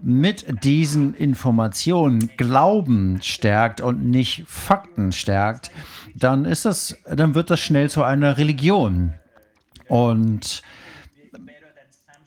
[0.00, 5.70] mit diesen Informationen Glauben stärkt und nicht Fakten stärkt,
[6.14, 9.14] dann ist das, dann wird das schnell zu einer Religion.
[9.88, 10.62] Und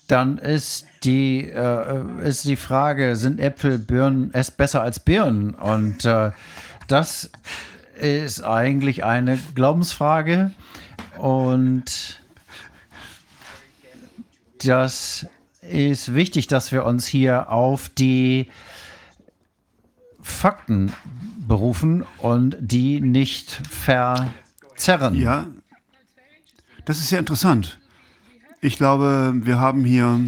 [0.08, 5.54] dann ist die, äh, ist die Frage, sind Äpfel, Birnen es besser als Birnen?
[5.56, 6.32] Und äh,
[6.88, 7.30] das
[8.00, 10.52] ist eigentlich eine Glaubensfrage.
[11.18, 12.22] Und
[14.64, 15.28] das
[15.62, 18.50] ist wichtig, dass wir uns hier auf die
[20.22, 20.94] Fakten
[21.48, 25.16] berufen und die nicht verzerren.
[25.16, 25.48] Ja,
[26.86, 27.80] das ist sehr interessant.
[28.66, 30.22] Ich glaube, wir haben hier,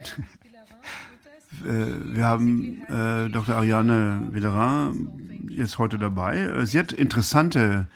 [1.64, 3.54] äh, wir haben äh, Dr.
[3.54, 6.36] Ariane Villerin jetzt heute dabei.
[6.36, 7.86] Äh, sie hat interessante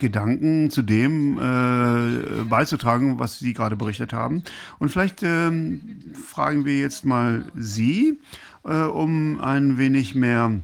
[0.00, 4.42] Gedanken zu dem äh, beizutragen, was Sie gerade berichtet haben.
[4.80, 5.80] Und vielleicht ähm,
[6.14, 8.18] fragen wir jetzt mal Sie,
[8.64, 10.58] äh, um ein wenig mehr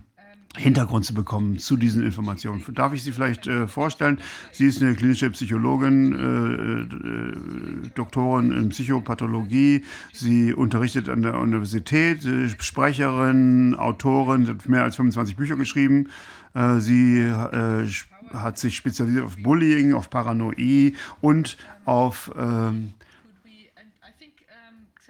[0.56, 2.64] Hintergrund zu bekommen zu diesen Informationen.
[2.72, 4.18] Darf ich Sie vielleicht äh, vorstellen?
[4.52, 9.84] Sie ist eine klinische Psychologin, äh, äh, Doktorin in Psychopathologie.
[10.12, 16.08] Sie unterrichtet an der Universität, äh, Sprecherin, Autorin, hat mehr als 25 Bücher geschrieben.
[16.54, 17.88] Äh, sie äh,
[18.32, 22.94] hat sich spezialisiert auf Bullying, auf Paranoie und auf ähm,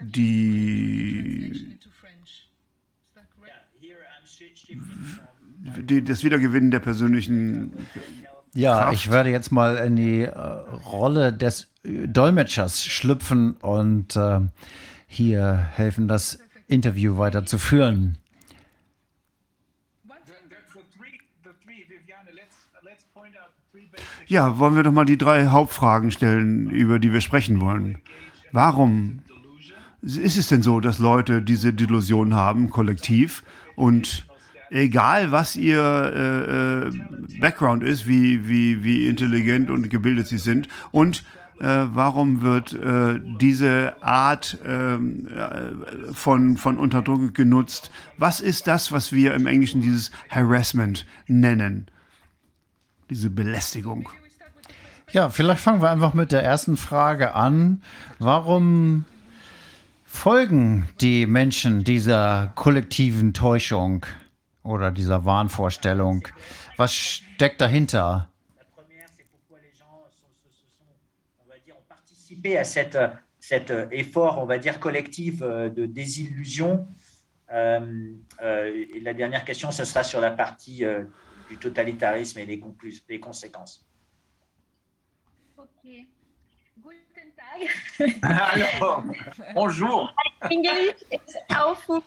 [0.00, 1.76] die
[5.66, 7.72] die, das Wiedergewinnen der persönlichen.
[8.54, 8.94] Ja, Kraft.
[8.94, 14.40] ich werde jetzt mal in die äh, Rolle des Dolmetschers schlüpfen und äh,
[15.06, 18.18] hier helfen, das Interview weiterzuführen.
[24.26, 27.98] Ja, wollen wir doch mal die drei Hauptfragen stellen, über die wir sprechen wollen.
[28.50, 29.22] Warum
[30.02, 33.44] ist es denn so, dass Leute diese Delusion haben, kollektiv,
[33.76, 34.25] und
[34.70, 40.68] egal was ihr äh, äh, Background ist, wie, wie, wie intelligent und gebildet sie sind
[40.92, 41.24] und
[41.58, 47.90] äh, warum wird äh, diese Art ähm, äh, von, von Unterdrückung genutzt?
[48.18, 51.86] Was ist das, was wir im Englischen dieses Harassment nennen?
[53.08, 54.10] Diese Belästigung.
[55.12, 57.80] Ja, vielleicht fangen wir einfach mit der ersten Frage an.
[58.18, 59.06] Warum
[60.04, 64.04] folgen die Menschen dieser kollektiven Täuschung?
[64.66, 66.26] Oder dieser Wahnvorstellung.
[66.76, 68.28] Was steckt dahinter?
[72.54, 72.98] à cette,
[73.40, 76.86] cet effort, on va dire, collectif euh, de désillusion.
[77.52, 81.04] Euh, euh, et la dernière question, ce sera sur la partie euh,
[81.48, 82.62] du totalitarisme et les,
[83.08, 83.84] les conséquences.
[88.22, 89.04] Alors,
[89.54, 90.14] bonjour.
[90.50, 92.02] English is awful.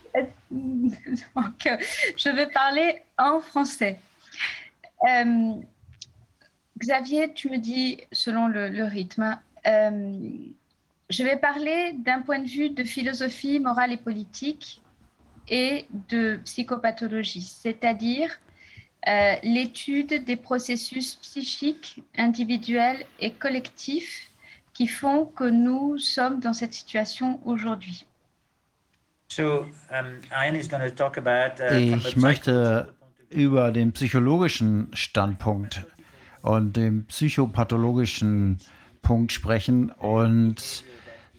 [0.51, 1.67] Donc,
[2.17, 3.99] je vais parler en français.
[5.07, 5.53] Euh,
[6.77, 9.37] Xavier, tu me dis selon le, le rythme.
[9.67, 10.17] Euh,
[11.09, 14.81] je vais parler d'un point de vue de philosophie morale et politique
[15.47, 18.29] et de psychopathologie, c'est-à-dire
[19.07, 24.28] euh, l'étude des processus psychiques individuels et collectifs
[24.79, 28.05] qui font que nous sommes dans cette situation aujourd'hui.
[29.37, 29.65] Uh,
[31.77, 32.93] ich möchte
[33.29, 35.85] über den psychologischen Standpunkt
[36.43, 38.59] und den psychopathologischen
[39.01, 40.85] Punkt sprechen und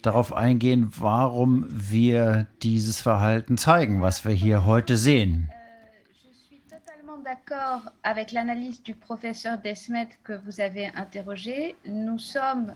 [0.03, 5.49] darauf eingehen, warum wir dieses Verhalten zeigen, was wir hier heute sehen.
[5.49, 11.75] Euh, d'accord avec l'analyse du professeur Desmet que vous avez interrogé.
[11.85, 12.73] Nous sommes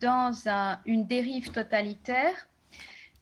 [0.00, 2.34] dans un, une dérive totalitaire.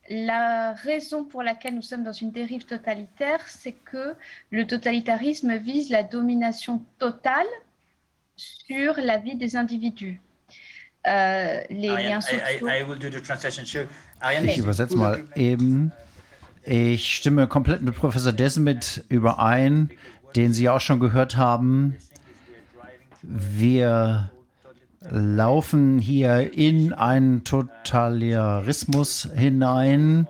[0.09, 4.15] La raison pour laquelle nous sommes dans une dérive totalitaire, c'est que
[4.49, 7.47] le totalitarisme vise la domination totale
[8.35, 10.19] sur la vie des individus.
[14.43, 15.91] Ich übersetze mal eben.
[16.63, 19.89] Ich stimme komplett mit Professor Desmit überein,
[20.35, 21.97] den Sie auch schon gehört haben.
[23.23, 24.29] Wir
[25.11, 30.27] laufen hier in einen Totalitarismus hinein,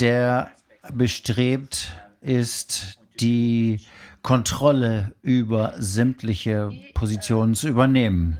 [0.00, 0.50] der
[0.92, 3.80] bestrebt ist, die
[4.22, 8.38] Kontrolle über sämtliche Positionen zu übernehmen.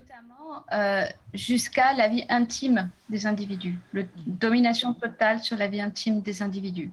[0.71, 1.05] Euh,
[1.35, 6.91] jusqu'à la vie intime des individus, la domination totale sur la vie intime des individus.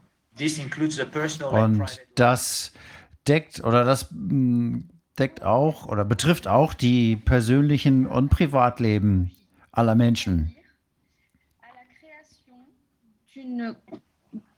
[1.51, 2.71] Und das
[3.27, 4.80] deckt oder das mm,
[5.20, 9.32] deckt auch oder betrifft auch die persönlichen und Privatleben
[9.72, 10.55] aller Menschen.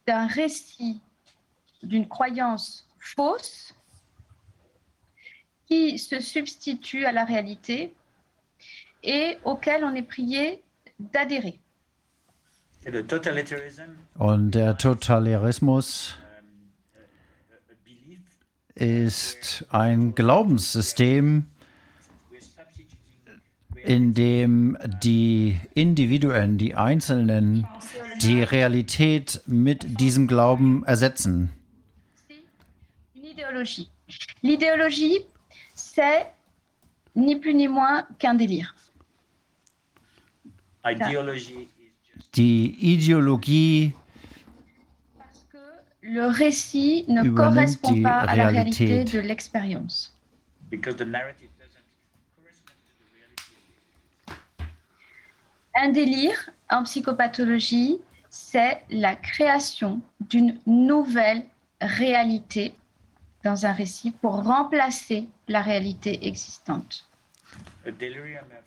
[0.08, 1.00] d'un récit,
[1.84, 3.74] d'une croyance fausse
[5.68, 7.94] qui se substitue à la réalité
[9.04, 10.64] et auquel on est prié
[11.00, 11.60] d'adhérer.
[14.18, 16.18] Und der Totalitarismus
[18.82, 21.46] ist ein Glaubenssystem,
[23.84, 27.68] in dem die Individuen, die Einzelnen,
[28.22, 31.52] die Realität mit diesem Glauben ersetzen.
[34.42, 35.26] L'idéologie.
[35.76, 36.26] C'est
[37.16, 38.74] ni plus ni moins qu'un délire.
[42.36, 43.94] Die Ideologie
[46.02, 49.14] le récit ne correspond pas à la réalité Realität.
[49.14, 50.16] de l'expérience.
[55.76, 58.00] Un délire en psychopathologie,
[58.30, 61.44] c'est la création d'une nouvelle
[61.82, 62.74] réalité
[63.44, 67.06] dans un récit pour remplacer la réalité existante.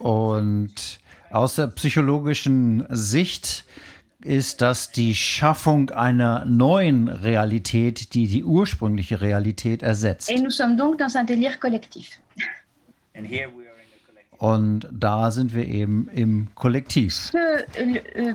[0.01, 0.99] und
[1.31, 3.65] aus der psychologischen Sicht
[4.25, 10.31] ist das die Schaffung einer neuen Realität, die die ursprüngliche Realität ersetzt.
[10.31, 12.11] Et nous sommes donc dans un délire collectif.
[14.39, 17.31] Und da sind wir eben im Kollektiv.
[17.35, 17.63] Euh,
[18.17, 18.35] euh,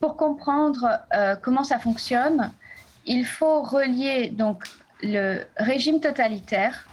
[0.00, 2.50] pour comprendre euh, comment ça fonctionne,
[3.04, 4.64] il faut relier donc
[5.02, 6.86] le régime totalitaire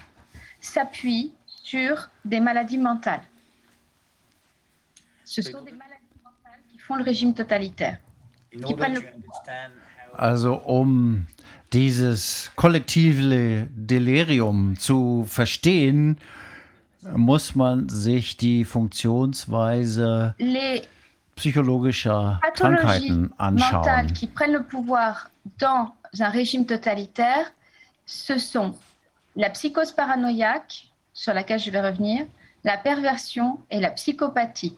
[0.59, 3.23] s'appuie sur des maladies mentales.
[5.23, 5.90] Ce sont des maladies
[6.91, 7.97] font le régime totalitaire.
[8.61, 9.71] To understand
[10.13, 11.25] how Also um
[11.71, 16.17] dieses kollektive Delirium zu verstehen,
[17.15, 20.81] muss man sich die Funktionsweise Les
[21.35, 24.13] psychologischer pathologies Krankheiten anschauen.
[24.13, 25.29] qui prennent le pouvoir
[25.59, 27.45] dans un régime totalitaire,
[28.05, 28.75] ce sont
[29.37, 32.25] la psychose paranoïaque, sur laquelle je vais revenir,
[32.65, 34.75] la perversion et la psychopathie.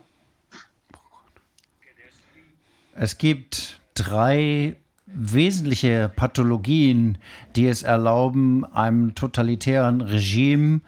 [2.96, 4.76] Es gibt drei
[5.06, 7.18] wesentliche Pathologien,
[7.56, 10.82] die es erlauben, einem totalitären Regime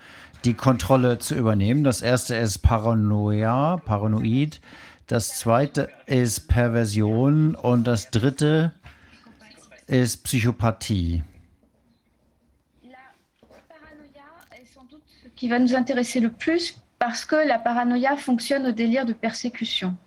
[0.46, 1.84] die Kontrolle zu übernehmen.
[1.84, 4.62] Das erste ist Paranoia, paranoid.
[5.08, 8.74] Das zweite ist Perversion und das dritte
[9.88, 11.24] ist Psychopathie.
[15.36, 19.98] Qui va nous intéresser le plus parce que la paranoïa fonctionne au délire de persécution.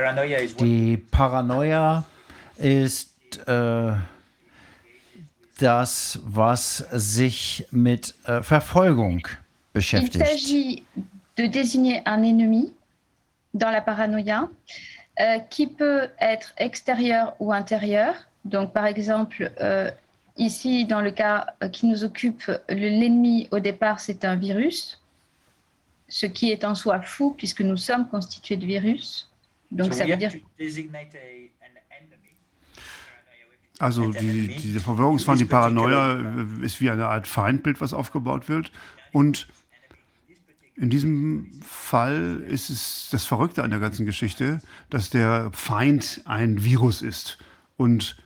[0.00, 0.64] Paranoia is what?
[0.64, 2.04] Die Paranoia
[2.58, 3.10] ist
[3.46, 3.92] äh,
[5.58, 9.26] das, was sich mit äh, Verfolgung
[9.74, 10.82] Il s'agit
[11.36, 12.72] de désigner un ennemi
[13.54, 14.48] dans la paranoïa
[15.20, 18.14] euh, qui peut être extérieur ou intérieur.
[18.44, 19.90] Donc, par exemple, euh,
[20.36, 25.00] ici, dans le cas euh, qui nous occupe, le- l'ennemi au départ, c'est un virus,
[26.08, 29.27] ce qui est en soi fou puisque nous sommes constitués de virus.
[29.70, 30.32] Donc, so ça veut dire.
[33.80, 38.72] Also die, diese Verwirrungswahn, die Paranoia äh, ist wie eine Art Feindbild, was aufgebaut wird.
[39.12, 39.46] Und
[40.74, 44.60] in diesem Fall ist es das Verrückte an der ganzen Geschichte,
[44.90, 47.38] dass der Feind ein Virus ist.
[47.76, 48.16] Und,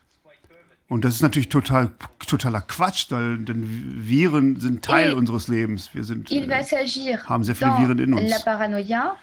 [0.89, 1.93] und das ist natürlich total,
[2.27, 5.91] totaler Quatsch, weil denn Viren sind Teil Et unseres Lebens.
[5.93, 8.45] Wir sind, äh, haben sehr viele Viren in la uns.
[8.45, 9.17] paranoïa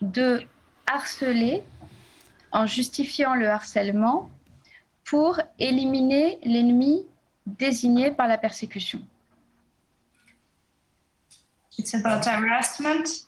[0.00, 0.46] de
[0.86, 1.62] harceler
[2.52, 4.30] en justifiant le harcèlement
[5.04, 7.04] pour éliminer l'ennemi
[7.46, 9.00] désigné par la persécution.
[11.78, 13.26] It's about harassment.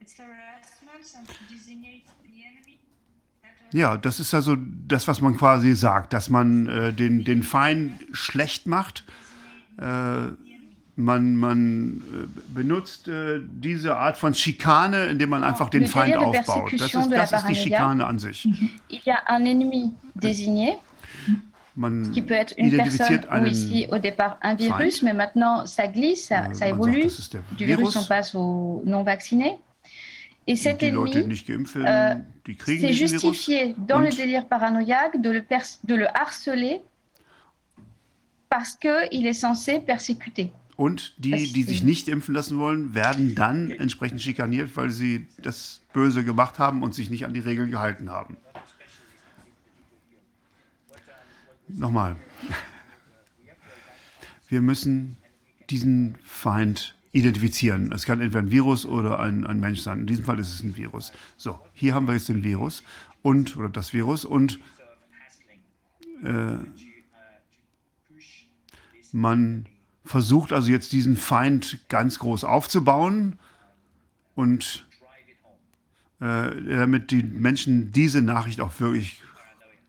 [0.00, 2.78] It's harassment and designate the enemy.
[3.72, 8.04] Ja, das ist also das, was man quasi sagt, dass man äh, den, den Feind
[8.12, 9.04] schlecht macht.
[9.78, 10.28] Äh,
[10.96, 16.72] man man äh, benutzt äh, diese Art von Schikane, indem man einfach den Feind aufbaut.
[16.78, 17.54] Das ist, das ist die.
[17.54, 18.46] Schikane an sich.
[18.88, 20.78] Il y a un ennemi désigné,
[21.74, 25.04] Man qui peut être une personne ou einen ici au départ un virus, Feind.
[25.04, 27.08] mais maintenant ça glisse, ça, äh, ça man évolue.
[27.08, 29.58] sagt, Du virus, on passe aux non vaccinés.
[30.46, 31.12] Et cet ennemi,
[32.58, 35.44] kriegen c'est justifié dans le délire paranoïaque de le,
[35.84, 36.82] de le harceler
[38.50, 40.52] parce qu'il est censé persécuter.
[40.82, 45.80] Und die, die sich nicht impfen lassen wollen, werden dann entsprechend schikaniert, weil sie das
[45.92, 48.36] Böse gemacht haben und sich nicht an die Regeln gehalten haben.
[51.68, 52.16] Nochmal.
[54.48, 55.18] Wir müssen
[55.70, 57.92] diesen Feind identifizieren.
[57.92, 60.00] Es kann entweder ein Virus oder ein, ein Mensch sein.
[60.00, 61.12] In diesem Fall ist es ein Virus.
[61.36, 62.82] So, hier haben wir jetzt den Virus
[63.22, 64.58] und oder das Virus und
[66.24, 66.56] äh,
[69.12, 69.66] man
[70.04, 73.38] versucht also jetzt diesen Feind ganz groß aufzubauen
[74.34, 74.86] und
[76.20, 79.22] äh, damit die Menschen diese Nachricht auch wirklich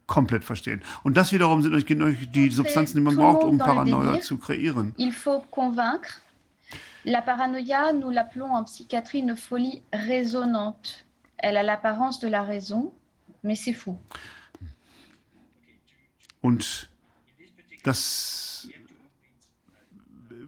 [0.07, 0.81] komplett verstehen.
[1.03, 4.93] Und das wiederum sind euch die Substanzen, die man braucht, um Paranoia zu kreieren.
[4.97, 6.21] Il faut convaincre.
[7.05, 11.05] La paranoïa, nous l'appelons en psychiatrie une folie résonante.
[11.37, 12.93] Elle a l'apparence de la raison,
[13.43, 13.97] mais c'est fou.
[16.41, 16.89] Und
[17.83, 18.69] das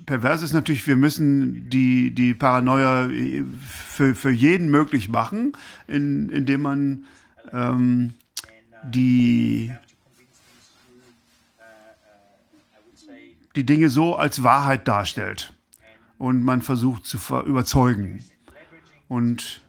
[0.06, 3.10] Perverse ist natürlich, wir müssen die, die Paranoia
[3.68, 5.54] für, für jeden möglich machen,
[5.88, 7.06] in, indem man
[7.52, 8.14] ähm,
[8.84, 9.72] die,
[13.56, 15.54] die Dinge so als Wahrheit darstellt
[16.18, 18.24] und man versucht zu überzeugen.
[19.08, 19.65] Und äh,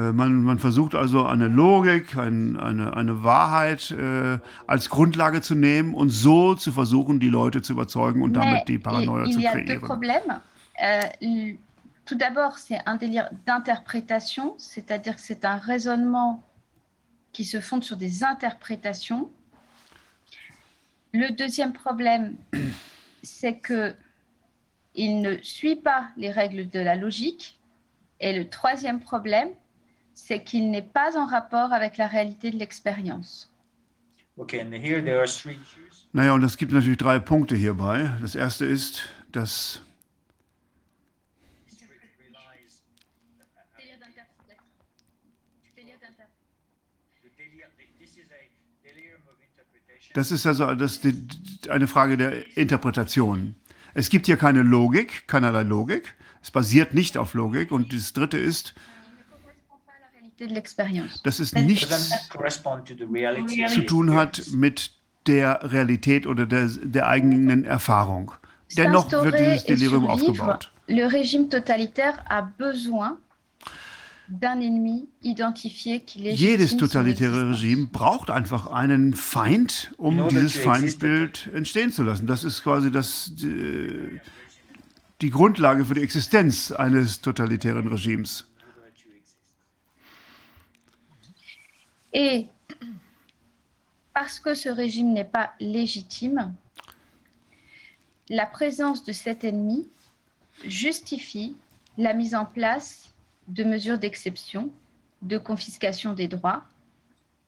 [0.00, 5.94] man, man, versucht also eine Logik, ein, eine, eine Wahrheit äh, als Grundlage zu nehmen
[5.94, 9.44] und so zu versuchen, die Leute zu überzeugen und damit die Paranoia il, zu il
[9.44, 9.66] y a kreieren.
[9.66, 10.40] deux problèmes.
[10.80, 11.54] Euh,
[12.04, 16.44] tout d'abord, c'est un délire d'interprétation, c'est-à-dire que c'est un raisonnement
[17.32, 19.30] qui se fonde sur des interprétations.
[21.12, 22.36] Le deuxième problème,
[23.22, 23.94] c'est que
[24.94, 27.58] il ne suit pas les règles de la logique.
[28.20, 29.48] Et le troisième problème,
[30.18, 33.50] c'est qu'il n'est pas en rapport avec la réalité de l'expérience.
[34.36, 36.06] Okay, and here there are three issues.
[36.12, 38.10] Naja, und es gibt natürlich drei Punkte hierbei.
[38.20, 39.02] Das erste ist,
[39.32, 39.82] dass
[50.14, 51.14] das ist also das, die,
[51.68, 53.54] eine Frage der Interpretation.
[53.94, 56.14] Es gibt hier keine Logik, keinerlei Logik.
[56.42, 57.70] Es basiert nicht auf Logik.
[57.70, 58.74] Und das dritte ist,
[59.08, 61.22] Il ne correspond pas à la réalité de l'expérience.
[61.22, 62.10] dass es nichts
[63.74, 64.92] zu tun hat mit
[65.26, 68.32] der Realität oder der, der eigenen Erfahrung.
[68.76, 70.70] Dennoch wird dieses Delirium aufgebaut.
[70.88, 73.18] le régime totalitaire a besoin
[74.28, 77.62] d'un ennemi identifié qui Jedes totalitäre existence.
[77.62, 82.26] Regime braucht einfach einen Feind, um dieses Feindbild entstehen zu lassen.
[82.26, 84.20] Das ist quasi das, die,
[85.22, 88.47] die Grundlage für die Existenz eines totalitären Regimes.
[92.18, 92.48] Et
[94.12, 96.52] parce que ce régime n'est pas légitime,
[98.28, 99.88] la présence de cet ennemi
[100.64, 101.56] justifie
[101.96, 103.14] la mise en place
[103.46, 104.72] de mesures d'exception,
[105.22, 106.64] de confiscation des droits,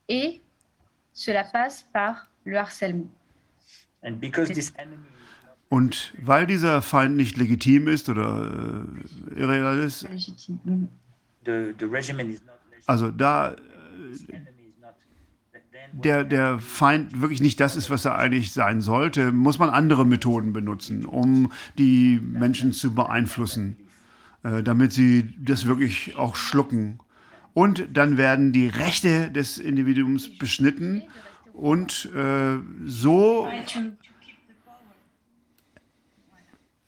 [0.09, 0.41] et
[1.13, 3.11] cela passe par le harcèlement.
[4.05, 5.03] And because this enemy
[5.73, 8.85] Und weil dieser Feind nicht legitim ist oder
[9.37, 10.59] äh, irreal ist, Légitime.
[10.65, 10.89] Mhm.
[15.93, 20.07] Der, der Feind wirklich nicht das ist, was er eigentlich sein sollte, muss man andere
[20.07, 23.77] Methoden benutzen, um die Menschen zu beeinflussen,
[24.43, 26.99] äh, damit sie das wirklich auch schlucken.
[27.53, 31.03] Und dann werden die Rechte des Individuums beschnitten
[31.53, 33.49] und äh, so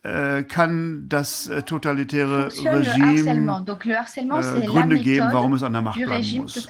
[0.02, 6.36] äh, kann das äh, totalitäre Regime äh, Gründe geben, warum es an der Macht bleiben
[6.38, 6.68] muss.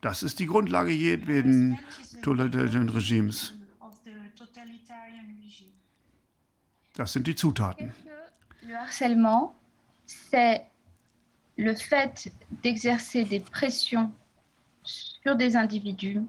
[0.00, 1.78] Das ist die Grundlage jedweden
[2.22, 3.52] totalitären Regimes.
[3.80, 5.70] Of the totalitarian regime.
[6.94, 7.92] Das sind die Zutaten.
[8.62, 9.54] Le harcèlement,
[10.06, 10.62] c'est
[11.56, 12.32] le fait
[12.62, 14.10] d'exercer des pressions
[14.82, 16.20] sur des individus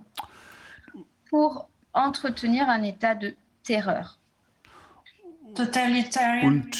[1.29, 4.17] pour entretenir un état de terreur.
[6.43, 6.77] Und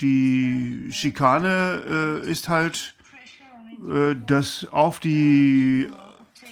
[0.00, 2.94] die Schikane äh, ist halt,
[3.88, 5.90] äh, dass auf die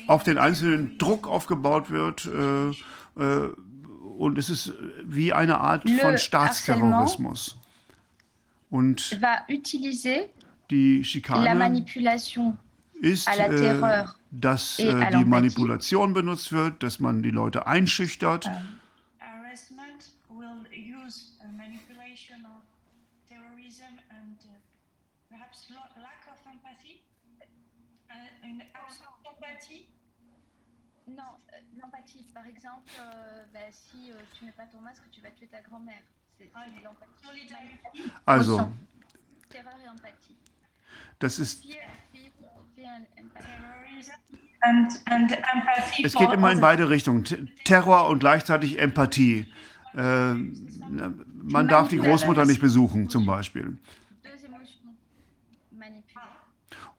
[0.08, 2.70] auf den einzelnen Druck aufgebaut wird äh,
[3.22, 3.50] äh,
[4.16, 4.72] und es ist
[5.04, 7.56] wie eine Art Le von Staatsterrorismus.
[8.70, 9.20] Und
[10.70, 11.80] die Schikane
[13.00, 13.46] ist, à la
[14.02, 15.24] äh, dass äh, die.
[15.24, 18.50] Manipulation benutzt wird, dass man die Leute einschüchtert.
[20.30, 21.44] will use uh,
[24.16, 24.58] and uh,
[29.48, 29.86] empathy.
[31.08, 32.24] Empathy, Non, euh, l'empathie.
[32.34, 35.60] Par exemple, euh, bah, si euh, tu mets pas ton masque, tu vas tuer ta
[35.62, 36.02] grand-mère.
[36.36, 36.50] C'est
[36.84, 38.12] l'empathie.
[38.26, 38.60] Also.
[39.48, 40.36] Terreur et empathie.
[41.18, 41.64] das ist,
[46.02, 47.24] es geht immer in beide Richtungen.
[47.64, 49.46] Terror und gleichzeitig Empathie.
[49.94, 53.78] Äh, man darf die Großmutter nicht besuchen, zum Beispiel.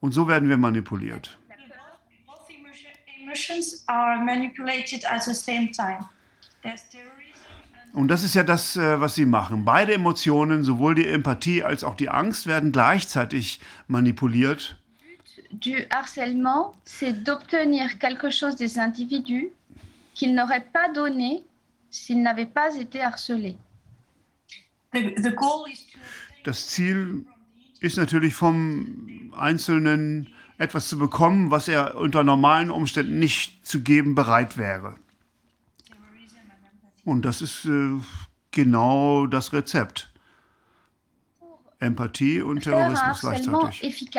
[0.02, 1.38] Und so werden wir manipuliert.
[1.50, 1.66] La peur,
[2.26, 2.92] Both emotion,
[3.30, 6.06] emotions are manipulated at the same time.
[7.94, 9.66] Und das ist ja das, äh, was sie machen.
[9.66, 14.76] Beide Emotionen, sowohl die Empathie als auch die Angst, werden gleichzeitig manipuliert.
[15.52, 19.50] du harcèlement, c'est d'obtenir quelque chose des individus
[20.14, 21.44] qu'ils n'auraient pas donné
[21.90, 23.58] s'ils n'avaient pas été harcelés.
[26.44, 27.26] Das Ziel
[27.80, 30.30] ist natürlich vom Einzelnen
[30.60, 34.96] etwas zu bekommen, was er unter normalen Umständen nicht zu geben bereit wäre.
[37.06, 37.98] Und das ist äh,
[38.52, 40.12] genau das Rezept.
[41.80, 44.14] Empathie und Terrorismus gleichzeitig.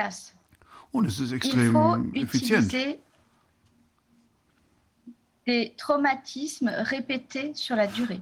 [0.91, 2.73] Und es ist extrem effizient.
[5.47, 8.21] des traumatismes répétés sur la durée.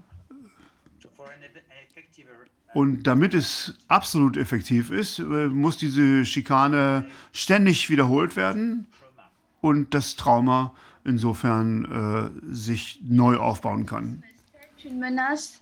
[2.78, 8.86] Und damit es absolut effektiv ist, äh, muss diese Schikane ständig wiederholt werden
[9.60, 10.72] und das Trauma
[11.02, 14.22] insofern äh, sich neu aufbauen kann.
[14.92, 15.60] Menace.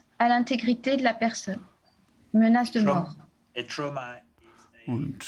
[2.33, 2.69] Menace
[4.87, 5.25] Und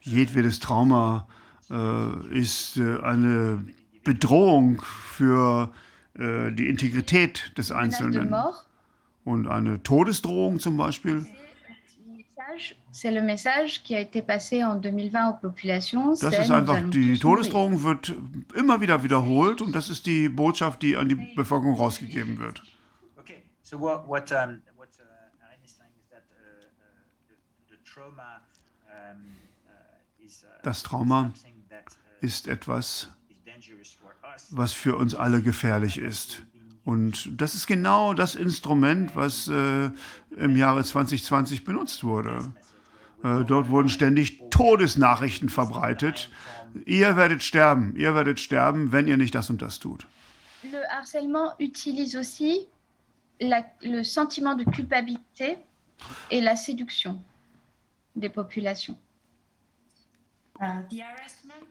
[0.00, 1.28] jedwedes Trauma
[1.68, 3.62] äh, ist äh, eine
[4.02, 5.74] Bedrohung für
[6.14, 8.30] äh, die Integrität des Menace de Einzelnen.
[8.30, 8.65] mort.
[9.26, 11.26] Und eine Todesdrohung zum Beispiel,
[12.56, 16.14] Message, C'est le message qui a été passé en 2020 aux populations.
[16.20, 17.18] das ist einfach, die.
[17.18, 18.14] Todesdrohung wird
[18.54, 22.62] immer wieder wiederholt und das ist die Botschaft, die an die Bevölkerung rausgegeben wird.
[23.18, 25.04] Okay, so what what um, what uh,
[25.42, 26.46] Aaron is saying is that uh,
[26.80, 28.40] uh, the, the trauma
[28.88, 34.46] um, uh, is uh, Das Trauma something that uh, Ist etwas, is dangerous for us.
[34.50, 36.42] was für uns alle gefährlich ist.
[36.86, 39.90] Und das ist genau das Instrument, was äh,
[40.38, 42.52] im Jahre 2020 benutzt wurde.
[43.24, 46.30] Äh, dort wurden ständig Todesnachrichten verbreitet.
[46.84, 50.06] Ihr werdet sterben, ihr werdet sterben, wenn ihr nicht das und das tut.
[50.62, 52.66] Le harcèlement utilise aussi
[53.40, 55.58] la- le sentiment de culpabilité
[56.30, 57.20] et la séduction
[58.14, 58.96] des populations.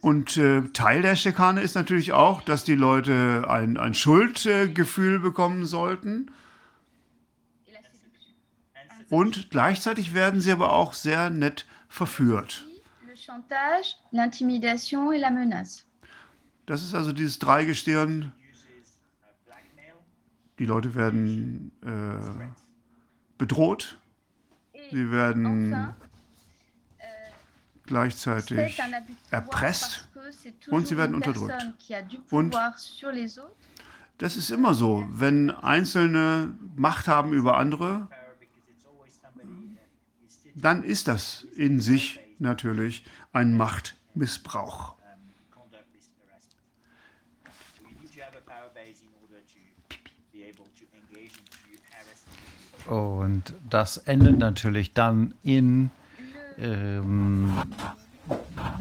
[0.01, 5.65] Und äh, Teil der Schikane ist natürlich auch, dass die Leute ein, ein Schuldgefühl bekommen
[5.65, 6.31] sollten.
[9.09, 12.65] Und gleichzeitig werden sie aber auch sehr nett verführt.
[16.65, 18.31] Das ist also dieses Dreigestirn.
[20.57, 22.47] Die Leute werden äh,
[23.37, 23.99] bedroht,
[24.91, 25.95] sie werden
[27.87, 28.81] gleichzeitig
[29.31, 30.07] erpresst
[30.69, 31.53] und sie werden unterdrückt.
[32.31, 32.55] Und-
[34.17, 35.05] Das ist immer so.
[35.11, 38.07] Wenn Einzelne Macht haben über andere,
[40.55, 44.95] dann ist das in sich natürlich ein Machtmissbrauch.
[52.87, 55.91] Und das endet natürlich dann in
[56.57, 57.53] ähm,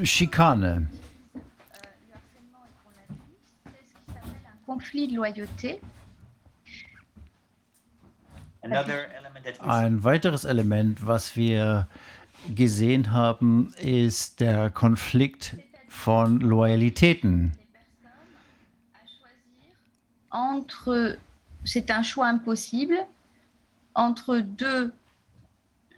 [0.03, 0.89] Schikane.
[4.67, 5.81] Conflit de loyauté.
[9.61, 11.87] Ein weiteres Element, was wir
[12.55, 15.57] gesehen haben, ist der Konflikt
[15.89, 17.53] von Loyalitäten.
[20.35, 21.17] entre,
[21.65, 22.99] c'est un choix impossible,
[23.95, 24.93] entre deux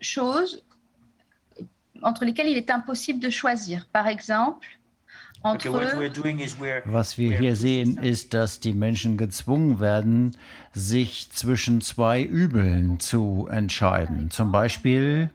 [0.00, 0.62] choses
[2.02, 3.86] entre lesquelles il est impossible de choisir.
[3.92, 4.66] Par exemple,
[5.42, 9.16] Okay, entre what we're doing is we're Was wir hier sehen, ist, dass die Menschen
[9.16, 10.36] gezwungen werden,
[10.72, 14.30] sich zwischen zwei Übeln zu entscheiden.
[14.30, 15.30] Zum Beispiel,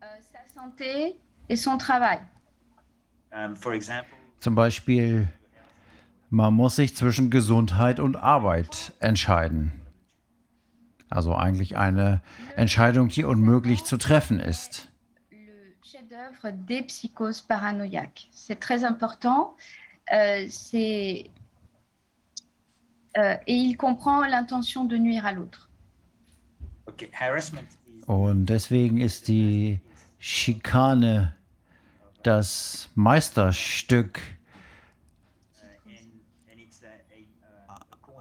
[0.00, 1.14] euh, sa santé
[1.48, 2.20] et son travail.
[3.32, 5.28] um, for example zum Beispiel,
[6.30, 9.72] man muss sich zwischen Gesundheit und Arbeit entscheiden.
[11.10, 12.22] Also eigentlich eine
[12.56, 14.89] Entscheidung, die unmöglich zu treffen ist.
[16.30, 18.28] Le chef-d'œuvre des psychoses paranoïaques.
[18.32, 19.56] C'est très important.
[20.12, 21.30] euh, c'est,
[23.16, 25.68] euh, et il comprend l'intention de nuire à l'autre.
[26.86, 27.10] okay
[28.06, 29.80] Und deswegen ist die
[30.18, 31.34] Schikane
[32.22, 34.20] das Meisterstück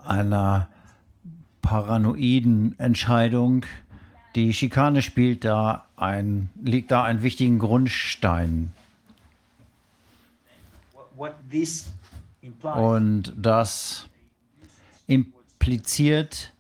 [0.06, 0.70] einer
[1.62, 3.66] paranoiden Entscheidung.
[4.36, 8.74] Die Schikane spielt da ein, legt da einen wichtigen Grundstein.
[12.62, 14.08] Und das
[15.08, 16.54] impliziert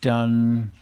[0.00, 0.72] dann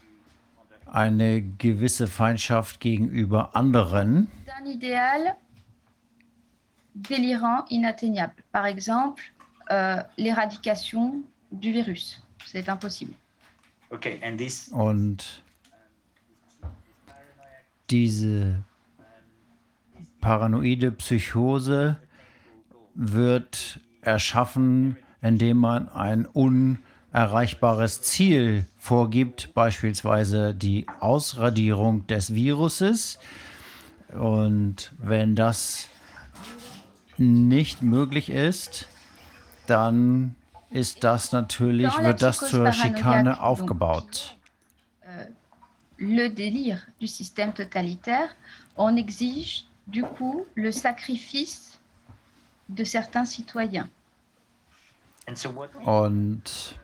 [0.87, 4.29] eine gewisse Feindschaft gegenüber anderen.
[4.47, 5.37] d'un idéal
[6.95, 8.43] délirant, inatteignable.
[8.53, 9.23] Par exemple,
[9.71, 11.23] euh, l'éradication
[11.53, 12.21] du virus.
[12.47, 13.15] C'est impossible.
[13.91, 14.21] Okay
[14.73, 15.43] Und
[17.91, 18.65] diese
[20.21, 21.97] paranoide Psychose
[22.95, 33.19] wird erschaffen, indem man ein unerreichbares Ziel vorgibt, beispielsweise die Ausradierung des Viruses.
[34.13, 35.89] Und wenn das
[37.19, 38.89] nicht möglich ist,
[39.67, 40.37] dann
[40.71, 44.37] ist das natürlich, wird das zur Schikane aufgebaut.
[45.99, 48.29] Le délire du système totalitaire,
[48.77, 51.79] on exige du coup le sacrifice
[52.69, 53.89] de certains citoyens.
[55.85, 56.77] Und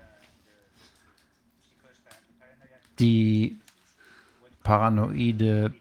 [2.99, 3.59] die
[4.62, 5.74] paranoide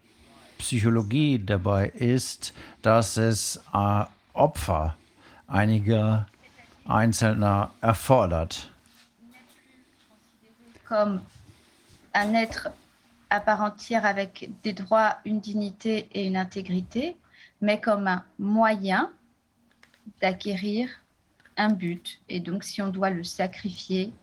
[0.57, 4.95] Psychologie dabei ist, dass es äh, Opfer
[5.47, 6.27] einiger
[6.91, 8.69] Einzelner erfordert.
[10.87, 11.21] Comme
[12.13, 12.69] un être
[13.29, 17.15] à part entière avec des droits, une dignité et une intégrité,
[17.61, 19.09] mais comme un moyen
[20.19, 20.89] d'acquérir
[21.55, 22.19] un but.
[22.27, 24.13] Et donc, si on doit le sacrifier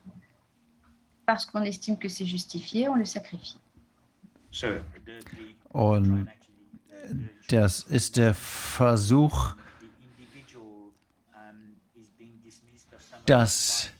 [1.24, 3.58] parce qu'on estime que c'est justifié, on le sacrifie.
[5.72, 6.26] Und
[7.48, 9.54] das ist der Versuch,
[13.28, 13.90] dass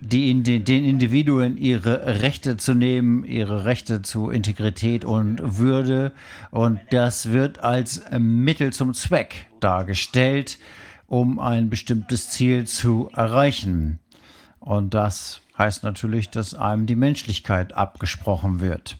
[0.00, 6.12] die, den Individuen ihre Rechte zu nehmen, ihre Rechte zu Integrität und Würde.
[6.50, 10.58] Und das wird als Mittel zum Zweck dargestellt,
[11.06, 13.98] um ein bestimmtes Ziel zu erreichen.
[14.60, 18.98] Und das heißt natürlich, dass einem die Menschlichkeit abgesprochen wird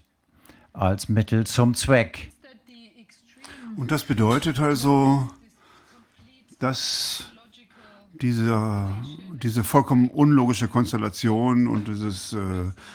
[0.73, 2.33] als Mittel zum Zweck.
[3.77, 5.29] Und das bedeutet also,
[6.59, 7.32] dass
[8.21, 8.89] diese,
[9.43, 12.39] diese vollkommen unlogische Konstellation und dieses äh,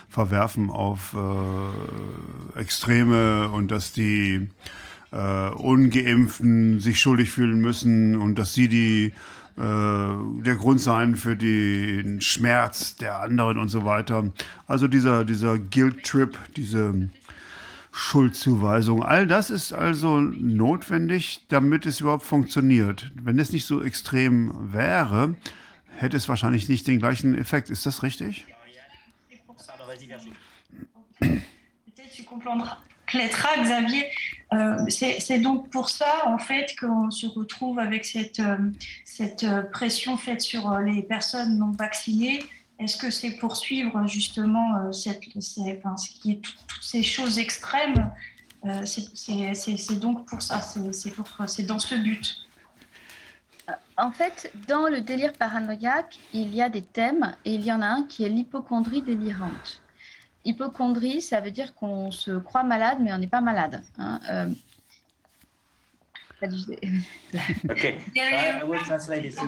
[0.09, 4.49] Verwerfen auf äh, Extreme und dass die
[5.11, 9.13] äh, Ungeimpften sich schuldig fühlen müssen und dass sie die
[9.57, 14.31] äh, der Grund seien für den Schmerz der anderen und so weiter.
[14.67, 17.09] Also dieser, dieser Guilt-Trip, diese
[17.97, 19.03] Schuldzuweisung.
[19.03, 23.11] All das ist also notwendig, damit es überhaupt funktioniert.
[23.15, 25.35] Wenn es nicht so extrem wäre,
[25.97, 27.71] hätte es wahrscheinlich nicht den gleichen Effekt.
[27.71, 28.45] Ist das richtig?
[33.63, 34.03] Xavier.
[34.53, 38.57] Euh, C'est donc pour ça, en fait, qu'on se retrouve avec cette, euh,
[39.05, 42.43] cette euh, pression faite sur euh, les personnes non vaccinées
[42.79, 48.11] Est-ce que c'est pour suivre justement euh, cette, ces, toutes ces choses extrêmes
[48.65, 52.35] euh, C'est donc pour ça, c'est dans ce but.
[53.69, 57.71] Euh, en fait, dans le délire paranoïaque, il y a des thèmes et il y
[57.71, 59.81] en a un qui est l'hypochondrie délirante.
[60.45, 63.83] Hypochondrie, ça veut dire qu'on se croit malade, mais on n'est pas malade.
[63.97, 64.53] Hein.
[67.69, 67.97] Okay.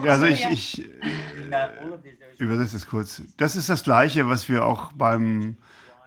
[0.02, 0.88] Also ich, ich äh,
[2.38, 3.22] übersetze es kurz.
[3.36, 5.56] Das ist das Gleiche, was wir auch beim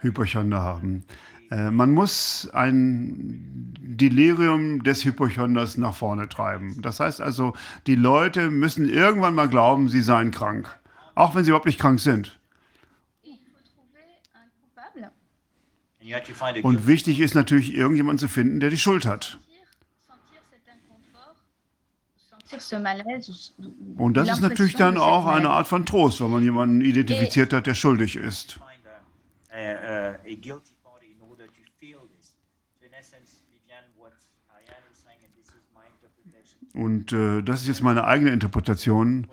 [0.01, 1.05] Hypochonder haben.
[1.51, 6.81] Äh, man muss ein Delirium des Hypochonders nach vorne treiben.
[6.81, 7.53] Das heißt also,
[7.87, 10.67] die Leute müssen irgendwann mal glauben, sie seien krank.
[11.15, 12.37] Auch wenn sie überhaupt nicht krank sind.
[16.63, 19.39] Und wichtig ist natürlich, irgendjemanden zu finden, der die Schuld hat.
[23.97, 27.67] Und das ist natürlich dann auch eine Art von Trost, wenn man jemanden identifiziert hat,
[27.67, 28.59] der schuldig ist.
[36.73, 39.27] Und äh, das ist jetzt meine eigene Interpretation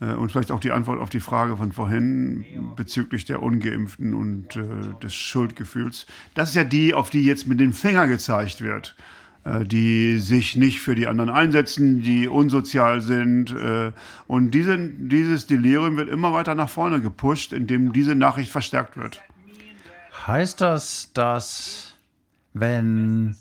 [0.00, 2.44] äh, und vielleicht auch die Antwort auf die Frage von vorhin
[2.74, 4.64] bezüglich der Ungeimpften und äh,
[5.00, 6.06] des Schuldgefühls.
[6.34, 8.96] Das ist ja die, auf die jetzt mit dem Finger gezeigt wird.
[9.44, 13.50] Äh, die sich nicht für die anderen einsetzen, die unsozial sind.
[13.52, 13.92] Äh,
[14.26, 19.22] und diese, dieses Delirium wird immer weiter nach vorne gepusht, indem diese Nachricht verstärkt wird.
[20.26, 21.94] Heißt das, dass
[22.52, 23.36] wenn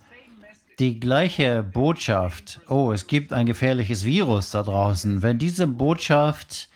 [0.79, 6.69] die gleiche Botschaft, oh, es gibt ein gefährliches Virus da draußen, wenn diese Botschaft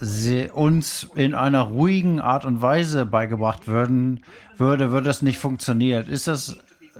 [0.00, 4.24] sie uns in einer ruhigen Art und Weise beigebracht würden,
[4.62, 6.08] würde, würde das nicht funktionieren.
[6.08, 6.56] Ist das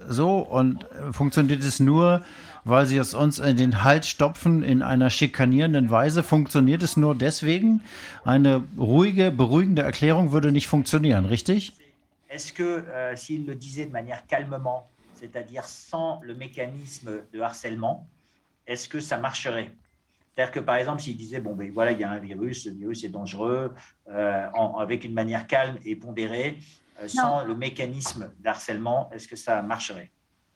[0.08, 2.22] so und funktioniert es nur,
[2.64, 6.22] weil sie es uns in den Hals stopfen in einer schikanierenden Weise?
[6.22, 7.80] Funktioniert es nur deswegen?
[8.24, 11.72] Eine ruhige, beruhigende Erklärung würde nicht funktionieren, richtig?
[12.28, 14.88] Est-ce que euh, s'il le disait de manière calmement,
[15.20, 18.06] c'est-à-dire sans le mécanisme de harcèlement,
[18.66, 19.70] est-ce que ça marcherait
[20.34, 22.72] C'est-à-dire que par exemple, s'il disait, bon, ben voilà, il y a un virus, le
[22.72, 23.74] virus est dangereux,
[24.08, 26.58] euh, en, avec une manière calme et pondérée,
[27.06, 30.10] sans le mécanisme d'harcèlement, est-ce que ça marcherait?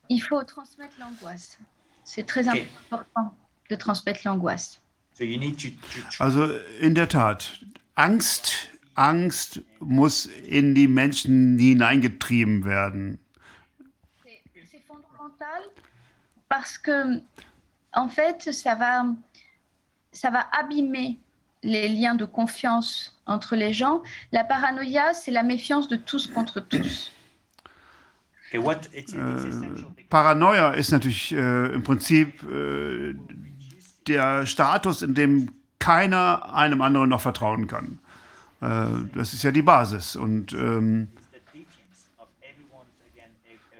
[0.09, 1.57] Il faut transmettre l'angoisse.
[2.03, 3.35] C'est très important
[3.69, 4.81] de transmettre l'angoisse.
[5.13, 7.59] So you need to, to, to Also in der Tat,
[7.95, 13.17] Angst, Angst muss in die Menschen hineingetrieben werden.
[14.23, 14.41] C'est
[14.71, 15.63] c'est fondamental
[16.47, 17.21] parce que,
[17.93, 19.05] en fait, ça va,
[20.11, 21.19] ça va abîmer
[21.67, 24.01] les liens de confiance entre les gens.
[24.31, 27.11] La paranoïa, c'est la méfiance de tous contre tous.
[28.47, 33.13] okay, what it's, it's Äh, Paranoia ist natürlich äh, im Prinzip äh,
[34.07, 37.99] der Status, in dem keiner einem anderen noch vertrauen kann.
[38.61, 40.15] Äh, das ist ja die Basis.
[40.15, 41.09] Und ähm,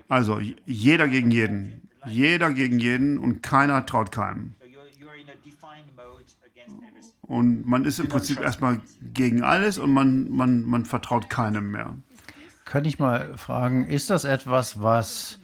[0.10, 1.90] also jeder gegen jeden.
[2.06, 4.56] Jeder gegen jeden und keiner traut keinem.
[4.60, 7.17] So you're, you're in a defined mode against everything.
[7.28, 8.80] Und man ist im Prinzip erstmal
[9.14, 11.94] gegen alles und man, man, man vertraut keinem mehr.
[12.64, 15.40] Könnte ich mal fragen, ist das etwas, was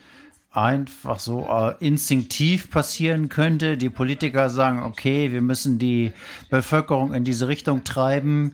[0.52, 3.78] einfach so äh, instinktiv passieren könnte?
[3.78, 6.14] Die Politiker sagen, okay, wir müssen die
[6.50, 8.54] Bevölkerung in diese Richtung treiben.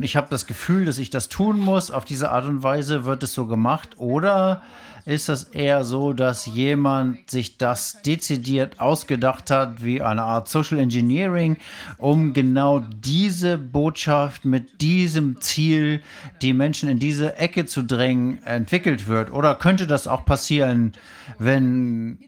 [0.00, 1.90] Ich habe das Gefühl, dass ich das tun muss.
[1.90, 3.90] Auf diese Art und Weise wird es so gemacht.
[3.96, 4.62] Oder
[5.04, 10.78] ist das eher so, dass jemand sich das dezidiert ausgedacht hat, wie eine Art Social
[10.78, 11.56] Engineering,
[11.98, 16.02] um genau diese Botschaft mit diesem Ziel,
[16.42, 19.32] die Menschen in diese Ecke zu drängen, entwickelt wird?
[19.32, 20.92] Oder könnte das auch passieren,
[21.38, 22.18] wenn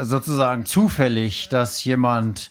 [0.00, 2.50] sozusagen zufällig, dass jemand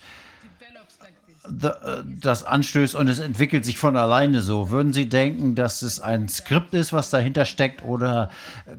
[1.45, 4.69] das anstößt und es entwickelt sich von alleine so.
[4.69, 8.29] Würden Sie denken, dass es ein Skript ist, was dahinter steckt, oder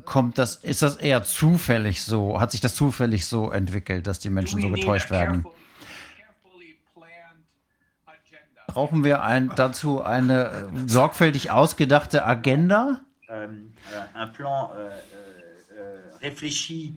[0.04, 2.40] kommt das, ist das eher zufällig so?
[2.40, 5.44] Hat sich das zufällig so entwickelt, dass die Menschen so We need a getäuscht werden?
[8.66, 13.00] Brauchen wir ein, dazu eine äh, sorgfältig ausgedachte Agenda?
[13.30, 13.46] euh,
[13.92, 14.90] euh, un plan euh,
[15.76, 16.96] euh, réfléchi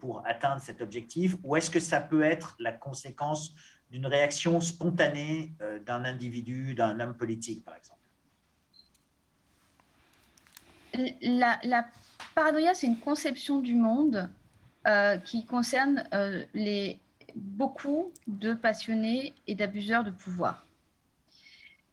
[0.00, 3.54] pour atteindre cet objectif ou est-ce que ça peut être la conséquence
[3.94, 8.00] d'une réaction spontanée euh, d'un individu, d'un homme politique, par exemple
[11.22, 11.86] La,
[12.34, 14.28] paranoïa, c'est une conception du monde
[14.88, 16.42] euh, qui concerne euh,
[17.36, 20.66] beaucoup de passionnés et d'abuseurs de pouvoir.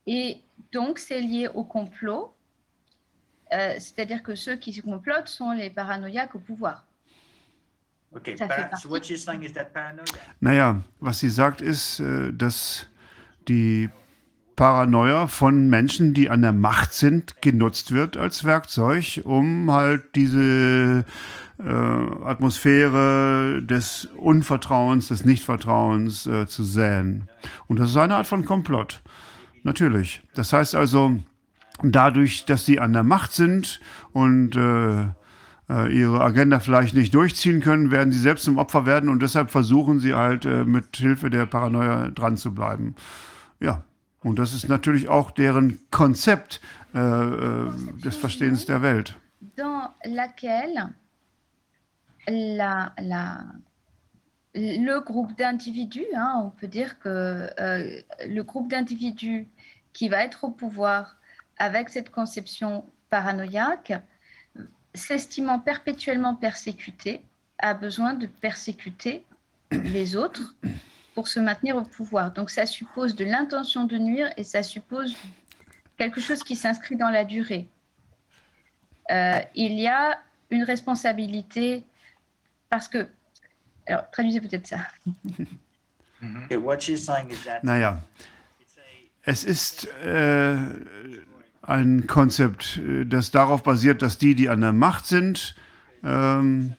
[0.07, 0.41] Et
[0.71, 2.33] donc, c'est lié au complot,
[3.51, 6.87] c'est-à-dire que ceux qui se complotent sont les paranoïaques au pouvoir.
[8.13, 8.81] Ok, Ça para- fait partie.
[8.83, 10.03] so what you're saying is that paranoia
[10.41, 12.87] Naja, was sie sagt, ist, äh, dass
[13.47, 13.89] die
[14.57, 21.05] Paranoia von Menschen, die an der Macht sind, genutzt wird als Werkzeug, um halt diese
[21.57, 21.63] äh,
[22.25, 27.29] Atmosphäre des Unvertrauens, des Nichtvertrauens äh, zu säen.
[27.67, 29.01] Und das ist eine Art von Komplott.
[29.63, 30.21] Natürlich.
[30.35, 31.17] Das heißt also,
[31.83, 33.79] dadurch, dass sie an der Macht sind
[34.11, 35.07] und äh,
[35.89, 39.99] ihre Agenda vielleicht nicht durchziehen können, werden sie selbst zum Opfer werden und deshalb versuchen
[39.99, 42.95] sie halt äh, mit Hilfe der Paranoia dran zu bleiben.
[43.59, 43.83] Ja,
[44.23, 46.59] und das ist natürlich auch deren Konzept
[46.93, 47.71] äh, äh,
[48.03, 49.15] des Verstehens der Welt.
[49.55, 50.93] dans laquelle
[52.27, 53.55] la, la-
[54.53, 59.47] le groupe d'individus, hein, on peut dire que euh, le groupe d'individus
[59.93, 61.15] qui va être au pouvoir
[61.57, 63.93] avec cette conception paranoïaque,
[64.93, 67.21] s'estimant perpétuellement persécuté,
[67.57, 69.23] a besoin de persécuter
[69.71, 70.55] les autres
[71.13, 72.31] pour se maintenir au pouvoir.
[72.31, 75.15] Donc ça suppose de l'intention de nuire et ça suppose
[75.97, 77.67] quelque chose qui s'inscrit dans la durée.
[79.11, 80.19] Euh, il y a
[80.49, 81.83] une responsabilité
[82.69, 83.07] parce que,
[83.85, 84.79] alors traduisez peut-être ça.
[86.45, 87.99] Okay, what she's saying is that Naja,
[88.59, 90.55] it's a, es ist äh,
[91.71, 95.55] ein Konzept, äh, das darauf basiert, dass die, die an der Macht sind,
[96.03, 96.75] ähm,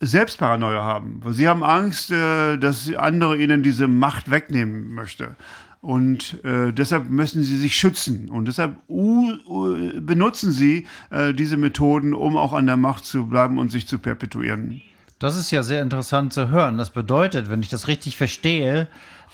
[0.00, 1.22] selbst Paranoia haben.
[1.30, 5.36] Sie haben Angst, äh, dass andere ihnen diese Macht wegnehmen möchte.
[5.80, 8.28] Und äh, deshalb müssen sie sich schützen.
[8.28, 13.70] Und deshalb benutzen sie äh, diese Methoden, um auch an der Macht zu bleiben und
[13.70, 14.82] sich zu perpetuieren.
[15.18, 16.76] Das ist ja sehr interessant zu hören.
[16.76, 18.88] Das bedeutet, wenn ich das richtig verstehe,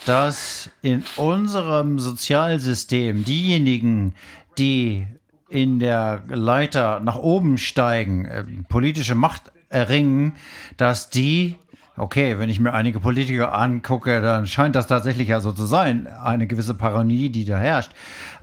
[0.06, 4.14] dass in unserem Sozialsystem diejenigen,
[4.58, 5.06] die
[5.48, 10.34] in der Leiter nach oben steigen, äh, politische Macht erringen,
[10.76, 11.56] dass die,
[11.96, 16.06] okay, wenn ich mir einige Politiker angucke, dann scheint das tatsächlich ja so zu sein,
[16.06, 17.92] eine gewisse Paranoie, die da herrscht.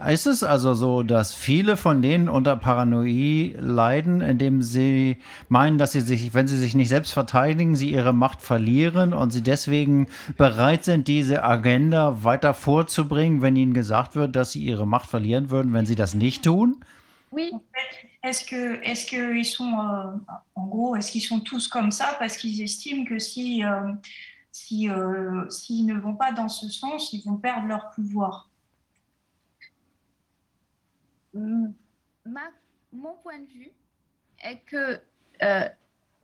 [0.08, 5.18] Ist es also so, dass viele von denen unter Paranoie leiden, indem sie
[5.48, 9.32] meinen, dass sie sich, wenn sie sich nicht selbst verteidigen, sie ihre Macht verlieren und
[9.32, 10.08] sie deswegen
[10.38, 15.50] bereit sind, diese Agenda weiter vorzubringen, wenn ihnen gesagt wird, dass sie ihre Macht verlieren
[15.50, 16.78] würden, wenn sie das nicht tun?
[17.32, 17.52] Oui,
[18.24, 20.12] est-ce que, est-ce qu'ils sont, euh,
[20.56, 23.94] en gros, est-ce qu'ils sont tous comme ça parce qu'ils estiment que si, euh,
[24.52, 28.50] si, euh, s'ils ne vont pas dans ce sens, ils vont perdre leur pouvoir?
[31.34, 31.68] Mm,
[32.26, 32.52] ma-
[32.92, 33.72] mon point de vue
[34.44, 35.00] est que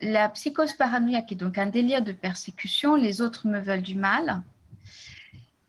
[0.01, 3.95] la psychose paranoïaque, qui est donc un délire de persécution, les autres me veulent du
[3.95, 4.41] mal,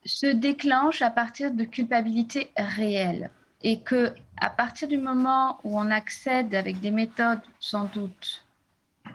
[0.05, 3.31] se déclenche à partir de culpabilité réelle.
[3.63, 8.45] Et que à partir du moment où on accède avec des méthodes sans doute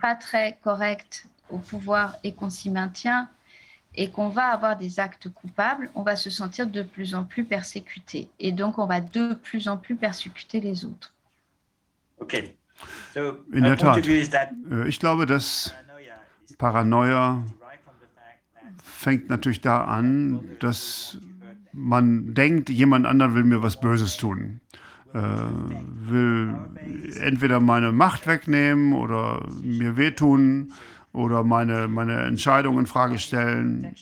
[0.02, 3.30] pas très correctes au pouvoir et qu'on s'y maintient,
[3.96, 7.44] et qu'on va avoir des actes coupables, on va se sentir de plus en plus
[7.44, 8.30] persécuté.
[8.40, 11.14] Et donc, on va de plus en plus persécuter les autres.
[12.20, 12.56] Okay.
[13.14, 14.50] So, In der point Tat.
[14.72, 15.74] Äh, Ich glaube, dass
[16.58, 17.44] paranoia
[18.84, 21.18] fängt natürlich da an, dass
[21.74, 24.62] man denkt, jemand anderer will mir was Böses tun.
[25.14, 26.56] Äh, will
[27.20, 30.74] entweder meine Macht wegnehmen oder mir wehtun
[31.12, 33.94] oder meine, meine Entscheidung in Frage stellen.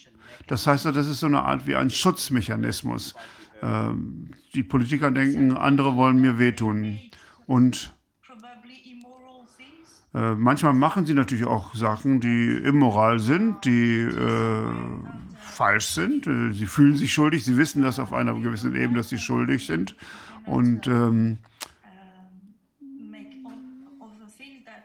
[0.47, 3.15] Das heißt, das ist so eine Art wie ein Schutzmechanismus.
[3.61, 6.99] Ähm, die Politiker denken, andere wollen mir wehtun.
[7.45, 7.93] Und
[10.13, 14.63] äh, manchmal machen sie natürlich auch Sachen, die immoral sind, die äh,
[15.49, 16.27] falsch sind.
[16.27, 19.65] Äh, sie fühlen sich schuldig, sie wissen das auf einer gewissen Ebene, dass sie schuldig
[19.65, 19.95] sind.
[20.45, 21.39] Und ähm,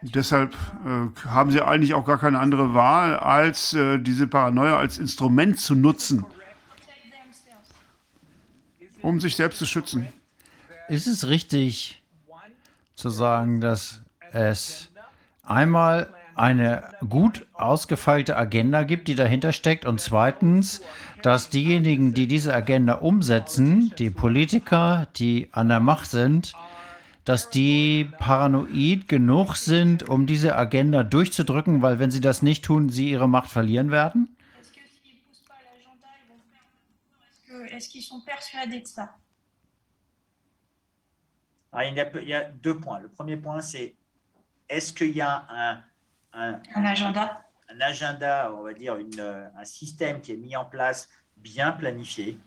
[0.02, 0.54] deshalb
[0.84, 5.58] äh, haben sie eigentlich auch gar keine andere Wahl, als äh, diese Paranoia als Instrument
[5.58, 6.24] zu nutzen,
[9.00, 10.08] um sich selbst zu schützen.
[10.88, 12.02] Ist es richtig
[12.94, 14.90] zu sagen, dass es
[15.42, 20.82] einmal eine gut ausgefeilte Agenda gibt, die dahinter steckt und zweitens,
[21.22, 26.52] dass diejenigen, die diese Agenda umsetzen, die Politiker, die an der Macht sind,
[27.24, 32.90] dass die paranoid genug sind, um diese Agenda durchzudrücken, weil wenn sie das nicht tun,
[32.90, 34.36] sie ihre Macht verlieren werden?
[38.84, 39.14] Ça
[41.76, 43.00] Ah, il, y a, il y a deux points.
[43.00, 43.96] Le premier point, c'est
[44.68, 45.82] est-ce qu'il y a un,
[46.34, 47.42] un, Un agenda.
[47.68, 51.72] un agenda, on va dire une, euh, un système qui est mis en place, bien
[51.72, 52.38] planifié,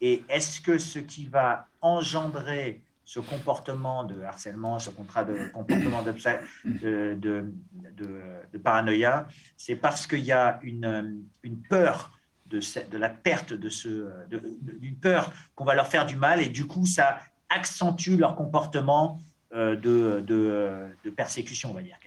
[0.00, 6.02] et est-ce que ce qui va engendrer ce comportement de harcèlement, ce contrat de comportement
[6.02, 6.12] de,
[6.64, 7.50] de,
[7.96, 8.22] de,
[8.52, 9.26] de paranoïa,
[9.56, 12.12] c'est parce qu'il y a une, une peur
[12.46, 16.40] de, ce- de la perte de ce, d'une peur qu'on va leur faire du mal,
[16.42, 19.18] et du coup, ça accentue leur comportement
[19.54, 21.98] euh, de, de, de persécution, on va dire,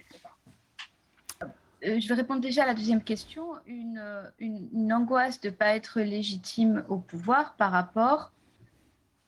[1.82, 3.44] je vais répondre déjà à la deuxième question.
[3.66, 8.30] Une, euh, une- une angoisse de ne pas être légitime au pouvoir par rapport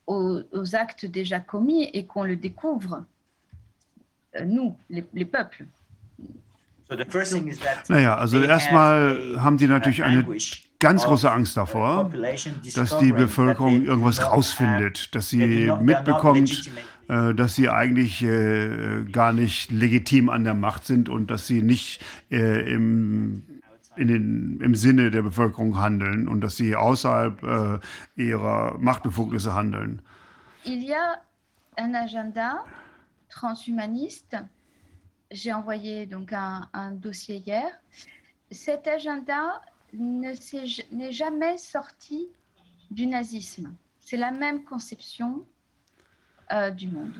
[0.07, 3.05] aux, aux actes déjà commis et qu'on le découvre,
[4.37, 5.67] euh, nous, les, les peuples.
[6.89, 10.25] So the first thing is that Naja, also erstmal a- haben die natürlich eine
[10.79, 16.83] ganz große Angst davor, population dass die that Bevölkerung irgendwas rausfindet, dass sie mitbekommt, legitimate.
[16.83, 21.63] äh, dass sie eigentlich äh, gar nicht legitim an der Macht sind und dass sie
[21.63, 23.43] nicht äh, im,
[23.97, 27.79] in den, im Sinne der Bevölkerung handeln und dass sie außerhalb äh,
[28.23, 30.03] ihrer Machtbefugnisse handeln.
[30.65, 31.21] Il y a
[31.77, 32.65] un agenda
[33.29, 34.37] transhumaniste.
[35.31, 37.67] J'ai envoyé donc un, un dossier hier.
[38.51, 39.61] Cet agenda
[39.93, 40.33] ne
[40.93, 42.29] n'est jamais sorti
[42.91, 43.75] du nazisme.
[44.01, 45.45] C'est la même conception
[46.53, 47.15] euh, du monde.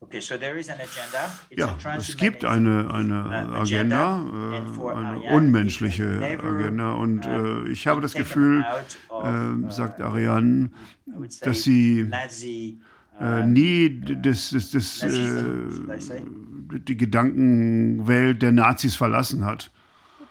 [0.00, 1.28] Okay, so there is an agenda.
[1.50, 6.04] It's Ja, a es gibt eine, eine uh, Agenda, and for äh, eine Ariane, unmenschliche
[6.04, 10.70] never, Agenda und uh, äh, ich habe das Gefühl, out of, äh, uh, sagt Ariane,
[11.08, 12.80] I would say dass sie Nazi,
[13.18, 16.18] äh, uh, nie das, das, das, Nazism, should I say?
[16.18, 19.68] äh, die Gedankenwelt der Nazis verlassen hat.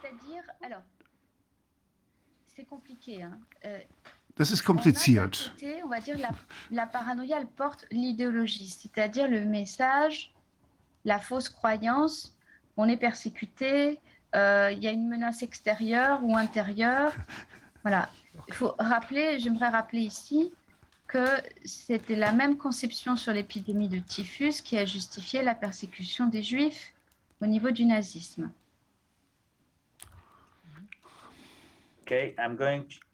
[0.01, 0.81] C'est-à-dire, alors,
[2.55, 3.21] c'est compliqué.
[3.23, 3.37] hein.
[3.65, 3.79] Euh,
[4.37, 5.51] Das ist kompliziert.
[5.83, 6.29] on va dire la,
[6.69, 10.31] la paranoïa, elle porte l'idéologie, c'est-à-dire le message,
[11.05, 12.35] la fausse croyance,
[12.75, 13.99] on est persécuté,
[14.35, 17.13] euh, il y a une menace extérieure ou intérieure.
[17.81, 18.09] Voilà.
[18.47, 20.53] Il faut rappeler, j'aimerais rappeler ici
[21.07, 21.25] que
[21.65, 26.93] c'était la même conception sur l'épidémie de typhus qui a justifié la persécution des juifs
[27.41, 28.51] au niveau du nazisme.
[32.03, 33.06] Okay, I'm going to.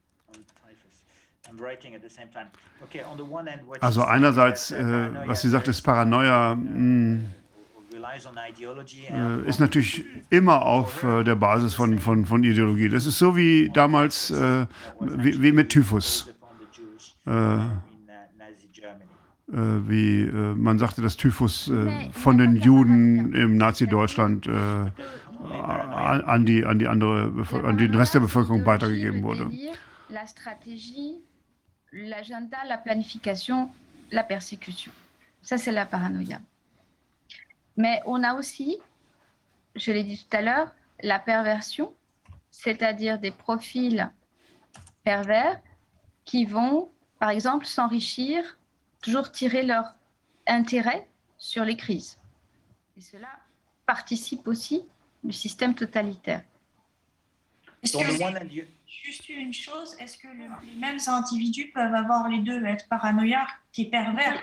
[3.81, 7.19] Also einerseits, uh, äh, paranoia was sie sagt, ist Paranoia mh,
[7.93, 12.43] relies on ideology and äh, ist natürlich immer auf äh, der Basis von, von, von
[12.43, 12.89] Ideologie.
[12.89, 14.65] Das ist so wie damals, äh,
[14.99, 16.30] wie, wie mit Typhus.
[17.25, 17.59] Äh, in uh,
[18.38, 19.05] Nazi Germany.
[19.51, 24.51] äh, wie äh, man sagte, dass Typhus äh, von den Juden im Nazi-Deutschland äh,
[25.51, 27.31] an, die, an die andere,
[27.63, 29.51] an den Rest der Bevölkerung weitergegeben wurde.
[31.95, 33.72] L'agenda, la planification,
[34.11, 34.91] la persécution.
[35.44, 36.41] Ça, c'est la paranoïa.
[37.78, 38.80] Mais on a aussi,
[39.76, 41.94] je l'ai dit tout à l'heure, la perversion,
[42.49, 44.10] c'est-à-dire des profils
[45.03, 45.61] pervers
[46.26, 48.57] qui vont, par exemple, s'enrichir,
[49.02, 49.94] toujours tirer leur
[50.48, 51.07] intérêt
[51.38, 52.18] sur les crises.
[52.98, 53.30] Et cela
[53.86, 54.84] participe aussi
[55.24, 56.44] du système totalitaire.
[57.94, 58.65] Dans le you-
[59.03, 60.44] juste une chose, est-ce que le-
[60.74, 64.40] les mêmes individus peuvent avoir les deux, être paranoïaque et pervers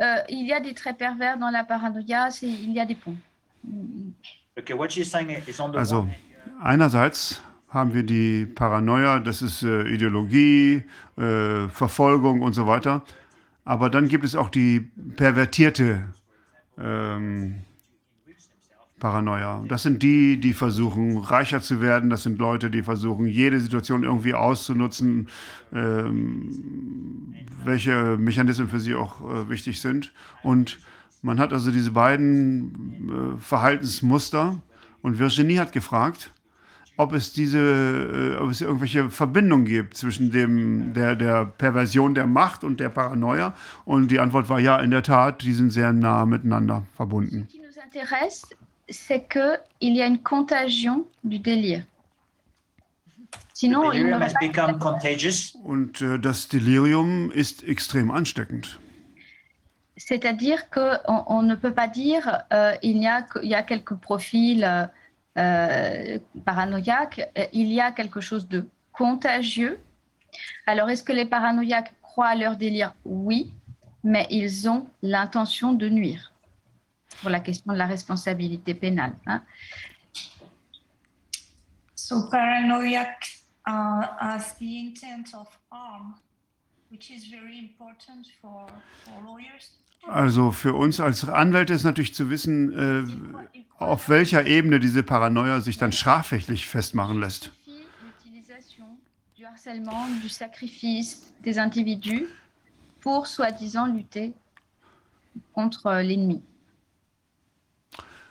[0.00, 2.94] Euh, il y a des traits pervers dans la paranoïa, c'est- il y a des
[2.94, 3.16] ponts.
[4.58, 6.16] Okay, what she's saying is on the Also one hand,
[6.62, 10.82] einerseits haben wir die Paranoia, das ist äh, Ideologie,
[11.18, 13.02] äh, Verfolgung und so weiter.
[13.64, 14.80] Aber dann gibt es auch die
[15.16, 16.02] pervertierte
[16.78, 17.62] ähm,
[19.00, 19.64] Paranoia.
[19.66, 22.10] Das sind die, die versuchen, reicher zu werden.
[22.10, 25.28] Das sind Leute, die versuchen, jede Situation irgendwie auszunutzen,
[25.72, 30.12] ähm, welche Mechanismen für sie auch äh, wichtig sind.
[30.42, 30.78] Und
[31.22, 34.60] man hat also diese beiden äh, Verhaltensmuster.
[35.02, 36.30] Und Virginie hat gefragt,
[36.96, 42.26] ob es diese, äh, ob es irgendwelche Verbindungen gibt zwischen dem, der, der Perversion der
[42.26, 43.54] Macht und der Paranoia.
[43.84, 47.48] Und die Antwort war ja, in der Tat, die sind sehr nah miteinander verbunden.
[48.90, 51.84] C'est qu'il y a une contagion du délire.
[53.54, 55.54] Sinon, il has pas become contagious.
[55.64, 58.78] Und äh, das Delirium ist extrem ansteckend.
[59.96, 63.62] C'est-à-dire qu'on on ne peut pas dire euh, il, y a, que- il y a
[63.62, 64.86] quelques profils euh,
[65.38, 69.78] euh, paranoïaques, euh, il y a quelque chose de contagieux.
[70.66, 72.94] Alors, est-ce que les paranoïaques croient à leur délire?
[73.04, 73.52] Oui,
[74.02, 76.29] mais ils ont l'intention de nuire
[77.20, 79.16] pour la question de la responsabilité pénale.
[79.26, 79.42] hein.
[81.94, 86.14] So paranoiac uh, as the intent of harm,
[86.90, 88.66] which is very important for,
[89.04, 89.76] for lawyers.
[90.08, 93.04] Also für uns als Anwälte ist natürlich zu wissen, äh,
[93.78, 97.52] auf welcher Ebene diese Paranoia sich dann strafrechtlich festmachen lässt.
[97.66, 98.98] L'utilisation
[99.38, 102.28] du harcèlement, du sacrifice des individus
[103.00, 104.32] pour soi-disant lutter
[105.52, 106.42] contre l'ennemi.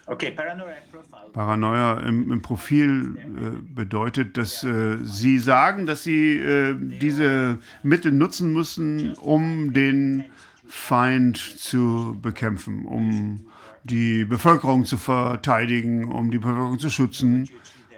[0.10, 1.30] Okay, paranoia profile.
[1.34, 8.12] Paranoia im, im Profil äh, bedeutet, dass äh, Sie sagen, dass Sie äh, diese Mittel
[8.12, 10.26] nutzen müssen, um den
[10.68, 13.46] Feind zu bekämpfen, um
[13.84, 17.48] die Bevölkerung zu verteidigen, um die Bevölkerung zu schützen,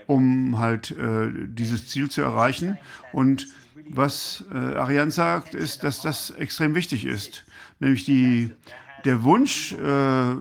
[0.06, 2.78] um halt äh, dieses Ziel zu erreichen.
[3.14, 3.48] Und
[3.90, 7.46] was äh, Ariane sagt, ist, dass das extrem wichtig ist,
[7.80, 8.52] nämlich die,
[9.06, 10.36] der Wunsch, äh,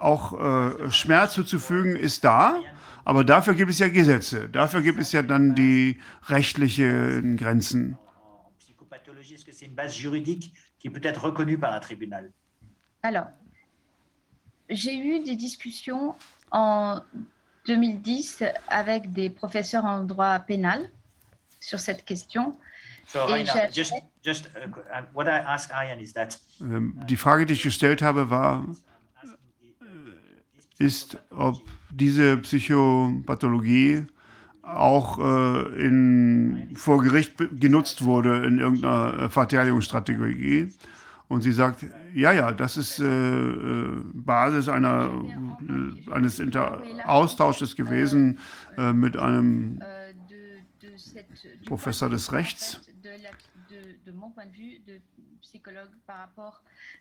[0.00, 2.60] auch äh, Schmerz zuzufügen, ist da.
[3.04, 4.48] Aber dafür gibt es ja Gesetze.
[4.48, 7.96] Dafür gibt es ja dann die rechtlichen Grenzen.
[13.02, 13.26] Alors,
[14.68, 16.14] j'ai eu des discussions
[16.50, 17.00] en
[17.64, 20.90] 2010 avec des professeurs en droit pénal
[21.60, 22.56] sur cette question.
[23.06, 23.94] So, Et Raina, j'ai- just,
[24.24, 24.50] just
[25.14, 28.64] what I asked Ariane is that Ähm, die Frage, die ich gestellt habe, war,
[30.78, 34.06] ist, ob diese Psychopathologie
[34.62, 40.72] auch äh, in, vor Gericht genutzt wurde in irgendeiner äh, Verteidigungsstrategie.
[41.28, 41.84] Und sie sagt,
[42.14, 45.10] ja, ja, das ist äh, äh, Basis einer,
[45.60, 48.38] äh, eines Inter Austausches gewesen
[48.76, 49.80] äh, mit einem
[51.68, 52.80] de des Rechts.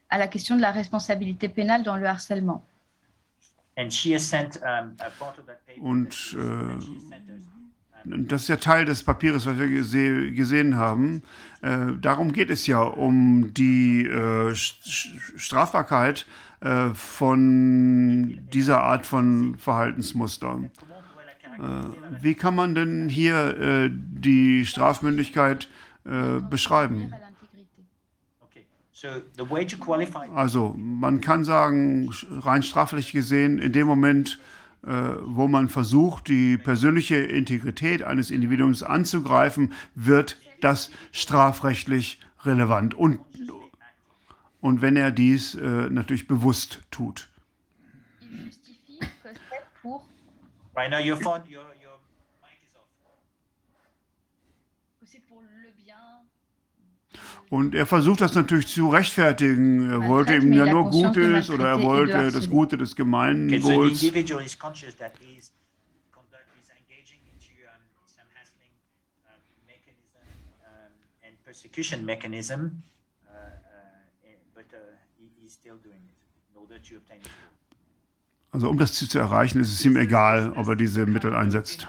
[0.09, 2.63] à la question de la responsabilité pénale dans le harcèlement.
[5.79, 7.15] Und äh.
[8.05, 11.23] Das ist ja Teil des Papiers, was wir gese gesehen haben.
[11.61, 16.27] Äh, darum geht es ja, um die äh, Strafbarkeit
[16.61, 20.59] äh, von dieser Art von Verhaltensmuster.
[21.57, 25.67] Äh, wie kann man denn hier äh, die Strafmündigkeit
[26.03, 27.11] beschreiben?
[27.11, 27.81] À l'intégrité.
[28.41, 28.84] Okay, so the way to qualify
[30.35, 34.39] Also man kann sagen, rein strafrechtlich gesehen, in dem Moment,
[34.83, 34.91] äh,
[35.23, 42.93] wo man versucht, die persönliche Integrität eines Individuums anzugreifen, wird das strafrechtlich relevant.
[42.93, 43.19] Und,
[44.61, 47.27] und wenn er dies äh, natürlich bewusst tut.
[48.21, 50.05] Il justifie que c'est pour,
[50.75, 51.99] right now your phone, your, your
[52.41, 52.87] mic is off.
[54.99, 55.95] que c'est pour le bien
[57.55, 59.89] Und er versucht das natürlich zu rechtfertigen.
[59.89, 62.49] Er Man wollte ihm ja nur Gutes oder er wollte das.
[62.49, 64.03] Gute des Gemeinwohls.
[78.51, 81.87] Also um das Ziel zu erreichen, ist es ihm egal, ob er diese Mittel einsetzt.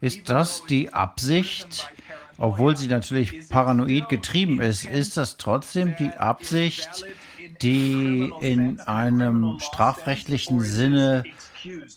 [0.00, 1.92] Ist das die Absicht?
[2.40, 7.04] Obwohl sie natürlich paranoid getrieben ist, ist das trotzdem die Absicht,
[7.60, 11.22] die in einem strafrechtlichen Sinne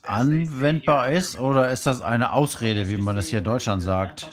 [0.03, 1.39] anwendbar ist?
[1.39, 4.29] Oder ist das eine Ausrede, wie man das hier in Deutschland sagt?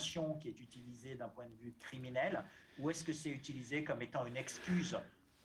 [2.83, 4.97] Ou est-ce que c'est utilisé comme étant une excuse,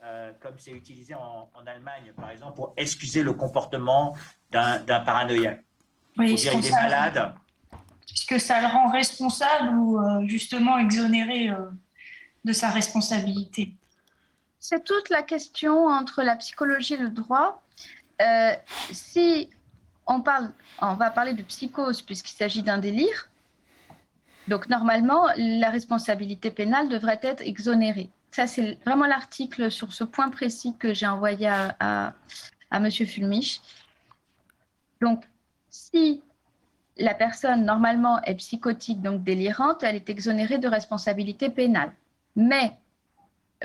[0.01, 4.15] euh, comme c'est utilisé en, en Allemagne, par exemple, pour excuser le comportement
[4.51, 5.61] d'un paranoïaque
[6.17, 7.35] Oui, Pour dire est malade,
[8.11, 11.57] est-ce que ça le rend responsable ou euh, justement exonéré euh,
[12.43, 13.73] de sa responsabilité?
[14.59, 17.61] C'est toute la question entre la psychologie et le droit.
[18.21, 18.53] Euh,
[18.91, 19.49] si
[20.07, 20.51] on parle,
[20.81, 23.29] on va parler de psychose puisqu'il s'agit d'un délire.
[24.47, 28.09] Donc normalement, la responsabilité pénale devrait être exonérée.
[28.31, 32.13] Ça, c'est vraiment l'article sur ce point précis que j'ai envoyé à, à,
[32.69, 33.61] à Monsieur Fulmich.
[35.01, 35.23] Donc,
[35.69, 36.21] si
[36.97, 41.91] la personne normalement est psychotique, donc délirante, elle est exonérée de responsabilité pénale.
[42.35, 42.77] Mais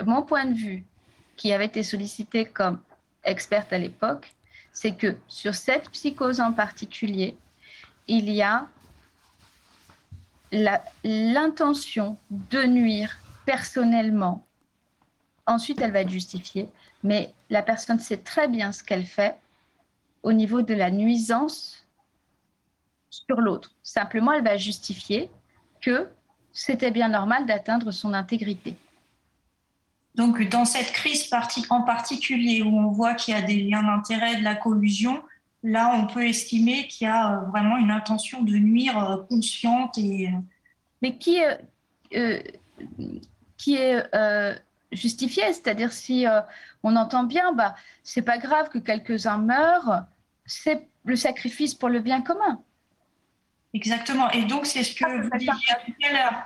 [0.05, 0.85] mon point de vue,
[1.37, 2.81] qui avait été sollicité comme
[3.25, 4.35] experte à l'époque,
[4.73, 7.37] c'est que sur cette psychose en particulier,
[8.09, 8.67] il y a
[11.05, 14.45] l'intention de nuire personnellement.
[15.47, 16.69] Ensuite, elle va être justifiée,
[17.03, 19.37] mais la personne sait très bien ce qu'elle fait
[20.23, 21.87] au niveau de la nuisance
[23.11, 23.73] sur l'autre.
[23.83, 25.31] Simplement, elle va justifier
[25.81, 26.09] que
[26.53, 28.77] c'était bien normal d'atteindre son intégrité.
[30.15, 31.31] Donc, dans cette crise
[31.71, 35.23] en particulier où on voit qu'il y a des liens d'intérêt, de la collusion,
[35.63, 39.99] là, on peut estimer qu'il y a euh, vraiment une intention de nuire euh, consciente
[39.99, 40.39] et euh,
[41.03, 41.59] mais qui est,
[42.17, 42.43] euh,
[43.57, 44.55] qui est euh,
[44.93, 45.45] justifié?
[45.53, 46.41] C'est-à-dire si euh,
[46.83, 50.05] on entend bien, bah, c'est pas grave que quelques-uns meurent,
[50.45, 52.61] c'est le sacrifice pour le bien commun.
[53.73, 54.31] Exactement.
[54.31, 55.51] Et donc, c'est ce que vous disiez
[55.87, 56.45] tout à l'heure.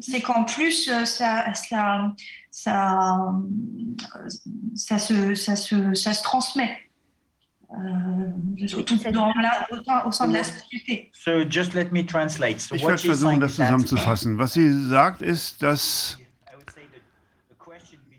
[0.00, 2.12] C'est qu'en plus, euh, ça, ça,
[2.50, 3.30] ça,
[4.16, 4.28] euh,
[4.74, 6.78] ça, se, ça, se, ça se transmet.
[8.68, 11.10] Tout dans la- au, au sein de la société.
[11.14, 12.60] So just let me translate.
[12.60, 14.38] So Ich what werde she's versuchen, saying das is that- zusammenzufassen.
[14.38, 16.18] Was sie sagt, ist, dass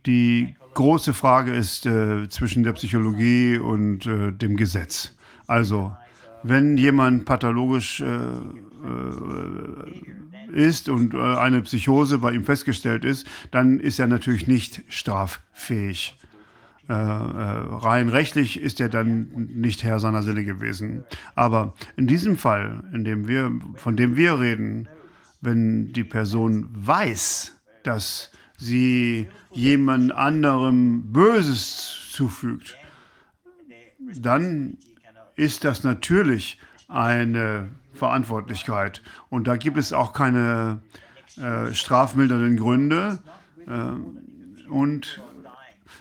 [0.06, 5.14] die psychology große Frage ist äh, zwischen der Psychologie und äh, dem Gesetz.
[5.48, 5.96] Also,
[6.44, 8.62] wenn jemand pathologisch äh, äh,
[10.54, 16.20] ist und äh, eine Psychose bei ihm festgestellt ist, dann ist er natürlich nicht straffähig.
[16.90, 21.06] Äh, äh, rein rechtlich ist er dann nicht Herr seiner Sinne gewesen.
[21.34, 24.90] Aber in diesem Fall, in dem wir, von dem wir reden,
[25.40, 32.78] wenn die Person weiß, dass sie jemand anderem Böses zufügt,
[34.16, 34.78] dann
[35.36, 39.02] ist das natürlich eine Verantwortlichkeit.
[39.30, 40.82] Und da gibt es auch keine
[41.38, 43.20] äh, strafmildernden Gründe.
[43.68, 45.22] Äh, und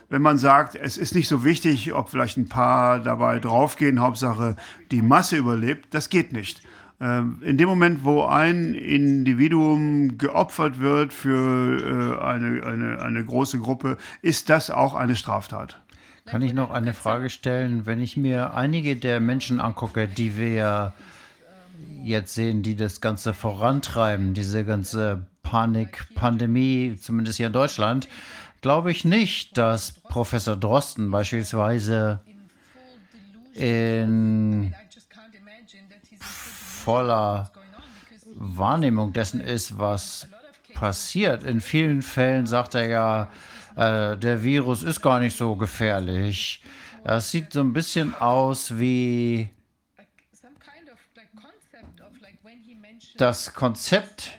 [0.08, 4.56] wenn man sagt, es ist nicht so wichtig, ob vielleicht ein paar dabei draufgehen, Hauptsache
[4.90, 6.62] die Masse überlebt, das geht nicht.
[7.00, 13.58] Ähm, In dem Moment, wo ein Individuum geopfert wird für äh, eine, eine, eine große
[13.58, 15.81] Gruppe, ist das auch eine Straftat.
[16.24, 17.84] Kann ich noch eine Frage stellen?
[17.84, 20.92] Wenn ich mir einige der Menschen angucke, die wir
[22.02, 28.08] jetzt sehen, die das Ganze vorantreiben, diese ganze Panik, Pandemie, zumindest hier in Deutschland,
[28.60, 32.20] glaube ich nicht, dass Professor Drosten beispielsweise
[33.54, 34.74] in
[36.18, 37.50] voller
[38.34, 40.28] Wahrnehmung dessen ist, was
[40.74, 41.44] passiert.
[41.44, 43.28] In vielen Fällen sagt er ja,
[43.76, 46.62] äh, der Virus ist gar nicht so gefährlich.
[47.04, 49.50] Das sieht so ein bisschen aus wie
[53.16, 54.32] das Konzept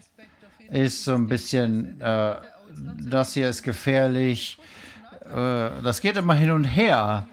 [0.70, 2.36] ist so ein bisschen, äh,
[3.00, 4.58] das hier ist gefährlich.
[5.26, 7.28] Äh, das geht immer hin und her.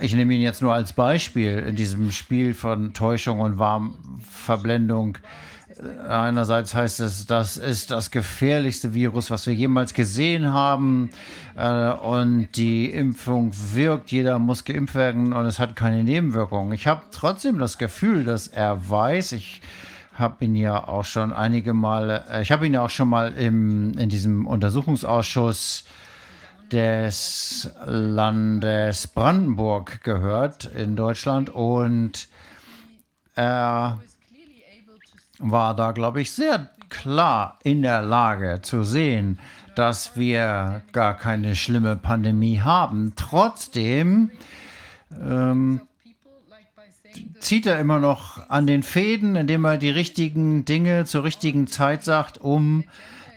[0.00, 5.18] Ich nehme ihn jetzt nur als Beispiel in diesem Spiel von Täuschung und Warmverblendung.
[6.08, 11.10] Einerseits heißt es, das ist das gefährlichste Virus, was wir jemals gesehen haben.
[11.56, 16.72] Äh, und die Impfung wirkt, jeder muss geimpft werden und es hat keine Nebenwirkungen.
[16.72, 19.60] Ich habe trotzdem das Gefühl, dass er weiß, ich
[20.14, 23.32] habe ihn ja auch schon einige Male, äh, ich habe ihn ja auch schon mal
[23.32, 25.84] im, in diesem Untersuchungsausschuss
[26.70, 32.28] des Landes Brandenburg gehört in Deutschland und
[33.34, 34.00] er
[35.42, 39.38] war da, glaube ich, sehr klar in der Lage zu sehen,
[39.74, 43.14] dass wir gar keine schlimme Pandemie haben.
[43.16, 44.30] Trotzdem
[45.20, 45.80] ähm,
[47.40, 52.04] zieht er immer noch an den Fäden, indem er die richtigen Dinge zur richtigen Zeit
[52.04, 52.84] sagt, um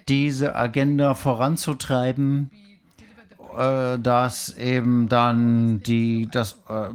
[0.07, 2.52] diese Agenda voranzutreiben,
[3.57, 6.90] äh, dass eben dann die, das äh,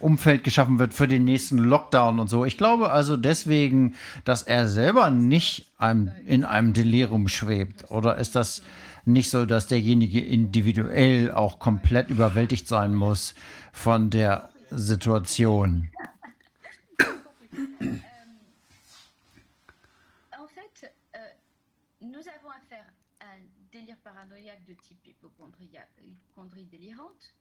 [0.00, 2.44] Umfeld geschaffen wird für den nächsten Lockdown und so.
[2.44, 7.90] Ich glaube also deswegen, dass er selber nicht einem, in einem Delirium schwebt.
[7.90, 8.62] Oder ist das
[9.04, 13.34] nicht so, dass derjenige individuell auch komplett überwältigt sein muss
[13.72, 15.88] von der Situation?
[26.44, 27.34] délirante,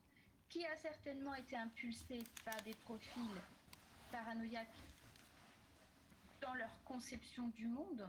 [0.49, 3.41] qui a certainement été impulsé par des profils
[4.11, 4.67] paranoïaques
[6.41, 8.07] dans leur conception du monde.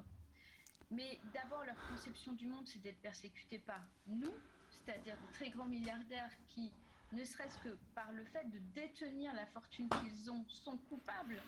[0.90, 4.32] Mais d'abord, leur conception du monde, c'est d'être persécutés par nous,
[4.70, 6.70] c'est-à-dire de très grands milliardaires qui,
[7.12, 11.40] ne serait-ce que par le fait de détenir la fortune qu'ils ont, sont coupables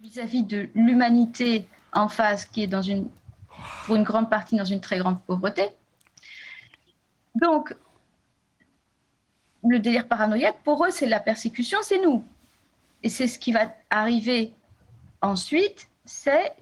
[0.00, 3.10] vis-à-vis de l'humanité en face, qui est dans une,
[3.84, 5.70] pour une grande partie dans une très grande pauvreté.
[7.34, 7.74] Donc,
[9.66, 12.24] le délire paranoïaque, pour eux, c'est la persécution, c'est nous.
[13.02, 14.52] Et c'est ce qui va arriver
[15.20, 16.52] ensuite, c'est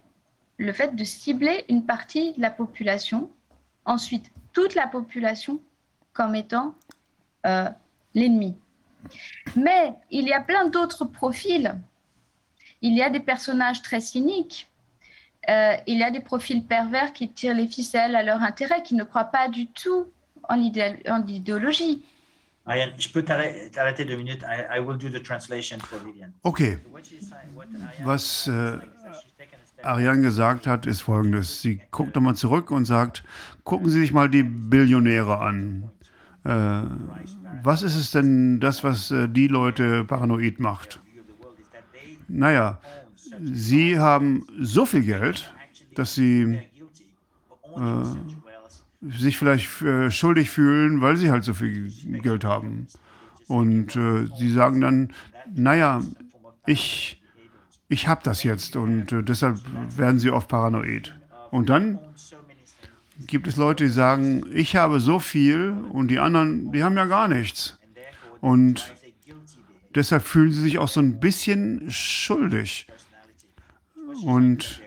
[0.59, 3.31] le fait de cibler une partie de la population,
[3.85, 5.61] ensuite toute la population
[6.13, 6.75] comme étant
[7.47, 7.69] euh,
[8.15, 8.57] l'ennemi.
[9.55, 11.75] Mais il y a plein d'autres profils.
[12.81, 14.69] Il y a des personnages très cyniques.
[15.49, 18.95] Euh, il y a des profils pervers qui tirent les ficelles à leur intérêt, qui
[18.95, 20.07] ne croient pas du tout
[20.49, 22.05] en en l'idéologie.
[22.67, 24.43] Ariane, je peux t'arrêter deux minutes.
[24.43, 26.33] I, I will do the translation for Vivian.
[26.43, 26.79] Okay,
[28.05, 28.79] was äh,
[29.85, 31.63] Ariane gesagt hat, ist folgendes.
[31.63, 33.23] Sie guckt nochmal zurück und sagt,
[33.63, 35.91] gucken Sie sich mal die Billionäre an.
[36.45, 36.83] Äh,
[37.63, 41.01] was ist es denn, das, was äh, die Leute paranoid macht?
[42.29, 42.81] Naja,
[43.41, 45.53] sie haben so viel Geld,
[45.95, 46.59] dass sie
[49.01, 51.93] sich vielleicht äh, schuldig fühlen, weil sie halt so viel
[52.23, 52.89] Geld haben.
[53.49, 55.13] Und äh, sie sagen dann,
[55.55, 56.03] naja,
[56.67, 57.23] ich,
[57.89, 59.61] ich habe das jetzt und äh, deshalb
[59.97, 61.15] werden sie oft paranoid.
[61.51, 61.99] Und dann
[63.27, 67.07] gibt es Leute, die sagen, ich habe so viel und die anderen, die haben ja
[67.07, 67.79] gar nichts.
[68.41, 68.93] Und
[69.95, 72.87] deshalb fühlen sie sich auch so ein bisschen schuldig.
[74.23, 74.81] Und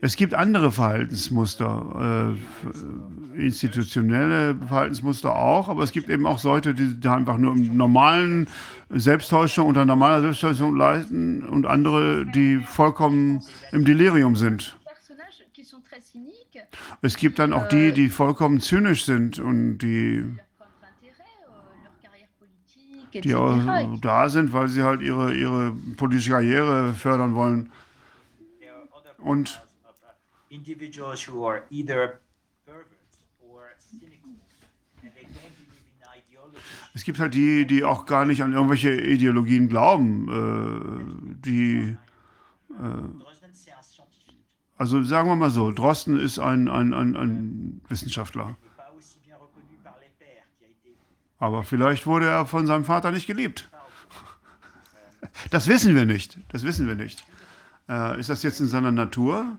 [0.00, 2.36] es gibt andere Verhaltensmuster,
[3.36, 7.76] äh, institutionelle Verhaltensmuster auch, aber es gibt eben auch Leute, die da einfach nur im
[7.76, 8.48] normalen
[8.90, 13.42] Selbsttäuschung unter normaler Selbsttäuschung leisten und andere, die vollkommen
[13.72, 14.76] im Delirium sind.
[17.02, 20.24] Es gibt dann auch die, die vollkommen zynisch sind und die,
[23.12, 23.56] die auch
[24.00, 27.70] da sind, weil sie halt ihre, ihre politische Karriere fördern wollen.
[29.18, 29.60] Und
[30.50, 32.20] individuals who are either
[32.64, 34.30] perverts or cynical
[35.02, 36.58] and they don't believe in ideology.
[36.94, 41.96] es gibt halt die, die auch gar nicht an irgendwelche Ideologien glauben, äh, die
[42.74, 44.36] scientifique.
[44.76, 48.56] Also sagen wir mal so, Drosten ist ein, ein, ein, ein Wissenschaftler.
[51.40, 53.68] Aber vielleicht wurde er von seinem Vater nicht geliebt.
[55.50, 56.38] Das wissen wir nicht.
[56.48, 57.24] Das wissen wir nicht.
[57.88, 59.58] Äh, ist das jetzt in seiner Natur?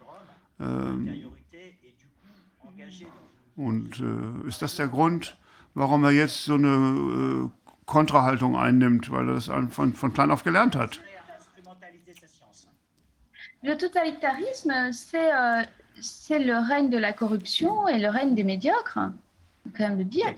[3.55, 5.35] Und äh, ist das der Grund,
[5.73, 10.43] warum er jetzt so eine äh, Kontrahaltung einnimmt, weil er das von, von klein auf
[10.43, 10.99] gelernt hat?
[13.61, 15.63] Le totalitarisme, c'est euh,
[16.29, 19.11] le règne de la corruption et le règne des médiocres.
[19.63, 20.33] Faut quand même le dire.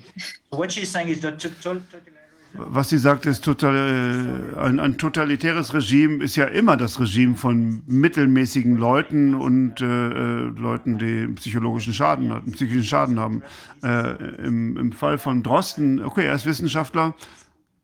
[0.51, 2.20] So what she's saying is that to- to- totalitarianism
[2.53, 7.35] Was sie sagt, ist total, äh, ein, ein totalitäres Regime ist ja immer das Regime
[7.35, 13.41] von mittelmäßigen Leuten und äh, äh, Leuten, die psychologischen Schaden psychischen Schaden haben.
[13.83, 14.15] Äh,
[14.45, 17.15] im, Im Fall von Drosten, okay, er ist Wissenschaftler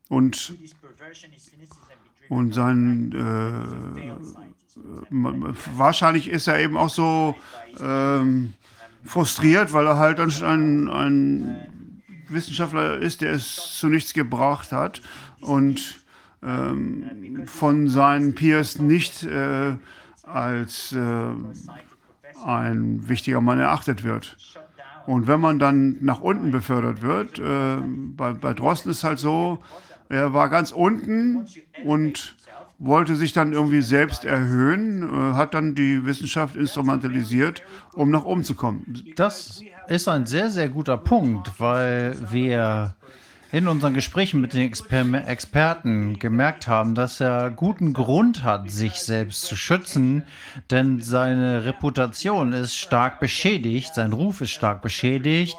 [0.10, 0.54] und,
[2.28, 4.12] und sein äh,
[5.78, 7.36] wahrscheinlich ist er eben auch so
[7.80, 8.54] ähm,
[9.06, 11.58] frustriert, weil er halt ein, ein
[12.30, 15.02] Wissenschaftler ist, der es zu nichts gebracht hat
[15.42, 16.02] und
[16.44, 19.76] ähm, von seinen Peers nicht äh,
[20.24, 21.30] als äh,
[22.46, 24.38] ein wichtiger Mann erachtet wird.
[25.06, 29.60] Und wenn man dann nach unten befördert wird, äh, bei, bei Drosten ist halt so,
[30.10, 31.48] er war ganz unten
[31.84, 32.37] und
[32.80, 37.64] wollte sich dann irgendwie selbst erhöhen, äh, hat dann die Wissenschaft instrumentalisiert,
[37.94, 39.04] um nach oben zu kommen.
[39.16, 42.96] Das ist ein sehr, sehr guter Punkt, weil wir
[43.52, 48.96] in unseren Gesprächen mit den Exper Experten gemerkt haben, dass er guten Grund hat, sich
[48.96, 50.24] selbst zu schützen,
[50.70, 55.56] denn seine Reputation ist stark beschädigt, sein Ruf ist stark beschädigt.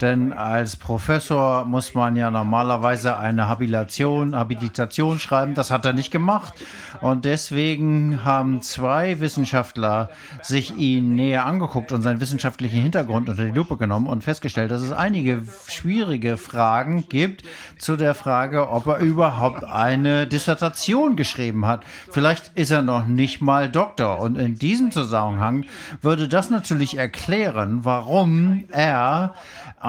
[0.00, 5.54] Denn als Professor muss man ja normalerweise eine Habilitation, Habilitation schreiben.
[5.54, 6.54] Das hat er nicht gemacht.
[7.00, 10.10] Und deswegen haben zwei Wissenschaftler
[10.42, 14.82] sich ihn näher angeguckt und seinen wissenschaftlichen Hintergrund unter die Lupe genommen und festgestellt, dass
[14.82, 17.42] es einige schwierige Fragen gibt
[17.78, 21.84] zu der Frage, ob er überhaupt eine Dissertation geschrieben hat.
[22.10, 24.20] Vielleicht ist er noch nicht mal Doktor.
[24.20, 25.64] Und in diesem Zusammenhang
[26.00, 29.34] würde das natürlich erklären, warum er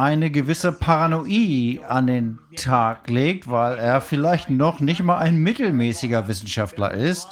[0.02, 6.28] eine gewisse Paranoie an den Tag legt, weil er vielleicht noch nicht mal ein mittelmäßiger
[6.28, 7.30] Wissenschaftler ist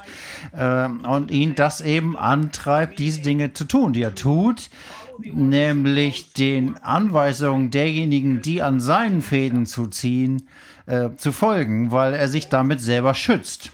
[0.51, 4.69] äh, und ihn das eben antreibt, diese Dinge zu tun, die er tut,
[5.17, 10.47] nämlich den Anweisungen derjenigen, die an seinen Fäden zu ziehen,
[10.85, 13.71] äh, zu folgen, weil er sich damit selber schützt.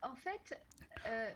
[0.00, 0.56] En fait,
[1.04, 1.30] euh,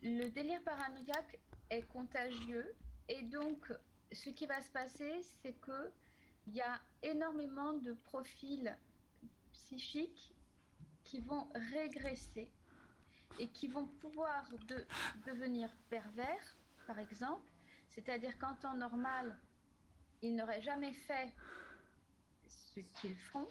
[0.00, 1.38] le délire paranoïaque
[1.70, 2.74] est contagieux.
[3.08, 3.72] Et donc,
[4.12, 5.92] ce qui va se passer, c'est que
[6.46, 8.76] il y a énormément de profils
[9.52, 10.32] psychiques
[11.04, 12.48] qui vont régresser
[13.38, 14.86] et qui vont pouvoir de-
[15.26, 17.46] devenir pervers, par exemple.
[17.90, 19.38] C'est-à-dire qu'en temps normal,
[20.22, 21.32] ils n'auraient jamais fait
[22.46, 23.48] ce qu'ils font,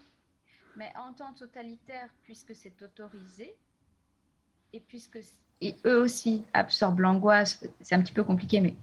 [0.75, 3.55] mais en temps totalitaire, puisque c'est autorisé,
[4.73, 5.19] et puisque
[5.61, 8.75] et eux aussi absorbent l'angoisse, c'est un petit peu compliqué, mais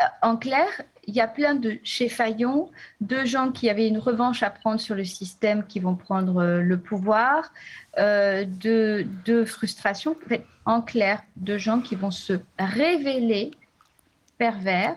[0.00, 0.68] euh, en clair,
[1.06, 2.70] il y a plein de chez Fayon,
[3.00, 6.60] de gens qui avaient une revanche à prendre sur le système, qui vont prendre euh,
[6.60, 7.50] le pouvoir,
[7.98, 10.16] euh, de, de frustration,
[10.66, 13.50] en clair, de gens qui vont se révéler
[14.36, 14.96] pervers,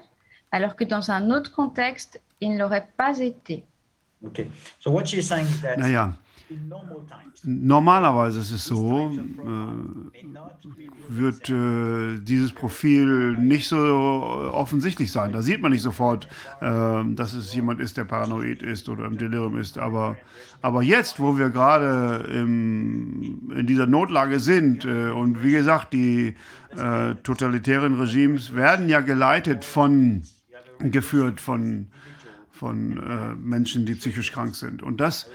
[0.51, 3.63] alors que dans un autre contexte, ils ne l'auraient pas été.
[4.23, 4.51] Okay.
[4.79, 5.77] So what she's saying is that
[7.43, 10.21] normalerweise ist es so, äh,
[11.09, 15.31] wird äh, dieses Profil nicht so offensichtlich sein.
[15.31, 16.27] Da sieht man nicht sofort,
[16.61, 19.77] äh, dass es jemand ist, der paranoid ist oder im Delirium ist.
[19.77, 20.17] Aber,
[20.61, 26.35] aber jetzt, wo wir gerade in dieser Notlage sind äh, und wie gesagt, die
[26.77, 30.23] äh, totalitären Regimes werden ja geleitet von,
[30.79, 31.87] geführt von,
[32.51, 34.83] von äh, Menschen, die psychisch krank sind.
[34.83, 35.29] Und das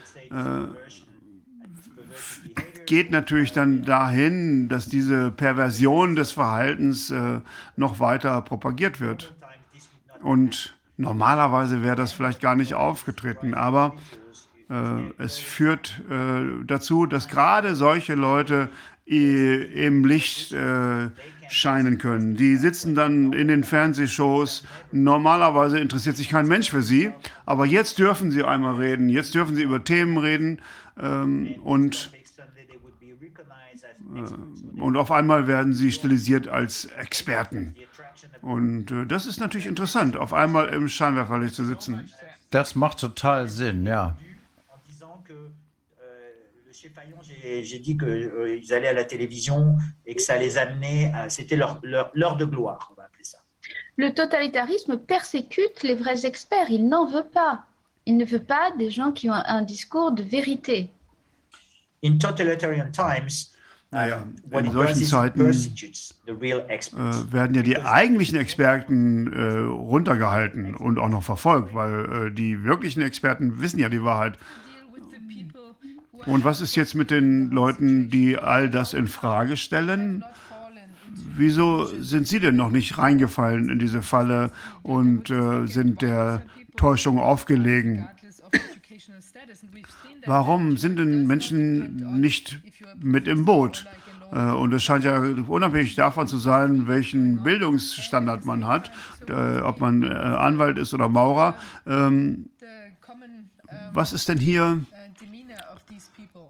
[2.86, 7.40] geht natürlich dann dahin, dass diese Perversion des Verhaltens äh,
[7.76, 9.34] noch weiter propagiert wird.
[10.22, 13.94] Und normalerweise wäre das vielleicht gar nicht aufgetreten, aber
[14.70, 18.68] äh, es führt äh, dazu, dass gerade solche Leute
[19.08, 21.10] im Licht äh,
[21.48, 22.36] scheinen können.
[22.36, 24.64] Die sitzen dann in den Fernsehshows.
[24.90, 27.12] Normalerweise interessiert sich kein Mensch für sie,
[27.44, 29.08] aber jetzt dürfen sie einmal reden.
[29.08, 30.60] Jetzt dürfen sie über Themen reden
[31.00, 32.10] ähm, und
[34.78, 37.74] und auf einmal werden sie stilisiert als Experten.
[38.42, 42.10] Und äh, das ist natürlich interessant, auf einmal im Scheinwerferlicht zu sitzen.
[42.50, 44.16] Das macht total Sinn, ja.
[44.68, 45.46] en disant que euh,
[46.66, 49.76] le chez Fayon, j'ai dit qu'ils allaient à la télévision
[50.06, 53.24] et que ça les amenait, à- c'était leur, leur, l'heure de gloire, on va appeler
[53.24, 53.38] ça.
[53.96, 56.70] Le totalitarisme persécute les vrais experts.
[56.70, 57.64] Il n'en veut pas.
[58.06, 60.88] Il ne veut pas des gens qui ont un discours de vérité.
[62.04, 63.50] In totalitarian times,
[63.96, 65.54] Naja, what in solchen Zeiten äh,
[67.32, 73.00] werden ja die eigentlichen Experten äh, runtergehalten und auch noch verfolgt, weil äh, die wirklichen
[73.00, 74.34] Experten wissen ja die Wahrheit.
[76.26, 80.22] Und was ist jetzt mit den Leuten, die all das in Frage stellen?
[81.34, 84.50] Wieso sind Sie denn noch nicht reingefallen in diese Falle
[84.82, 86.42] und äh, sind der
[86.76, 88.08] Täuschung aufgelegen?
[90.26, 92.58] Warum sind denn Menschen nicht
[93.00, 93.86] mit im Boot?
[94.32, 98.90] Äh, Und es scheint ja unabhängig davon zu sein, welchen Bildungsstandard man hat,
[99.28, 101.56] äh, ob man äh, Anwalt ist oder Maurer.
[101.86, 102.50] Ähm,
[103.92, 104.80] Was ist denn hier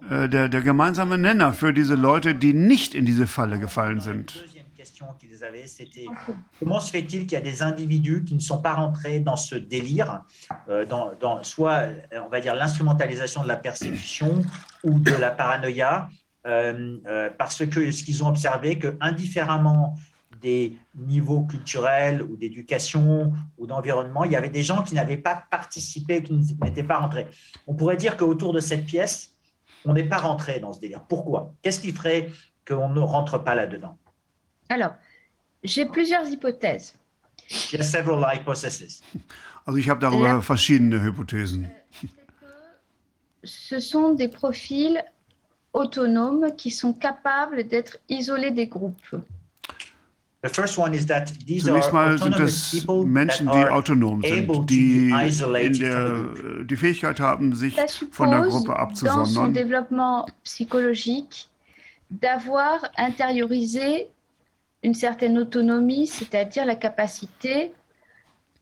[0.09, 4.43] äh, der, der gemeinsame Nenner für diese Leute, die nicht in diese Falle gefallen sind?
[4.87, 6.05] Question qu'ils avaient, c'était
[6.59, 9.55] comment se fait-il qu'il y a des individus qui ne sont pas rentrés dans ce
[9.55, 10.21] délire,
[10.69, 14.43] euh, dans, dans soit, euh, on va dire, l'instrumentalisation de la persécution
[14.85, 16.07] ou de la paranoïa,
[16.45, 19.95] euh, euh, parce que ce qu'ils ont observé, que indifféremment
[20.41, 25.43] des niveaux culturels ou d'éducation ou d'environnement, il y avait des gens qui n'avaient pas
[25.51, 26.33] participé, qui
[26.63, 27.27] n'étaient pas rentrés.
[27.67, 29.33] On pourrait dire qu'autour de cette pièce,
[29.83, 31.01] on n'est pas rentré dans ce délire.
[31.09, 31.51] Pourquoi?
[31.61, 32.31] Qu'est-ce qui ferait
[32.65, 33.97] qu'on ne rentre pas là-dedans?
[34.69, 34.95] Alors,
[35.63, 36.93] j'ai plusieurs hypothèses.
[37.71, 39.01] Il y a several hypotheses.
[39.65, 40.39] Also ich habe darüber Ja.
[40.41, 41.69] verschiedene Hypothesen.
[43.43, 45.01] Ce sont des profils
[45.73, 49.15] autonomes qui sont capables d'être isolés des groupes.
[50.43, 53.71] The first one is that these Zunächst are mal sind das people Menschen, die are
[53.73, 56.67] autonom sind, die be in der, group.
[56.67, 61.49] die Fähigkeit haben, sich Ça von der suppose, Gruppe dans son développement psychologique,
[62.11, 64.07] d'avoir intériorisé
[64.87, 67.73] une certaine autonomie, c'est-à-dire la capacité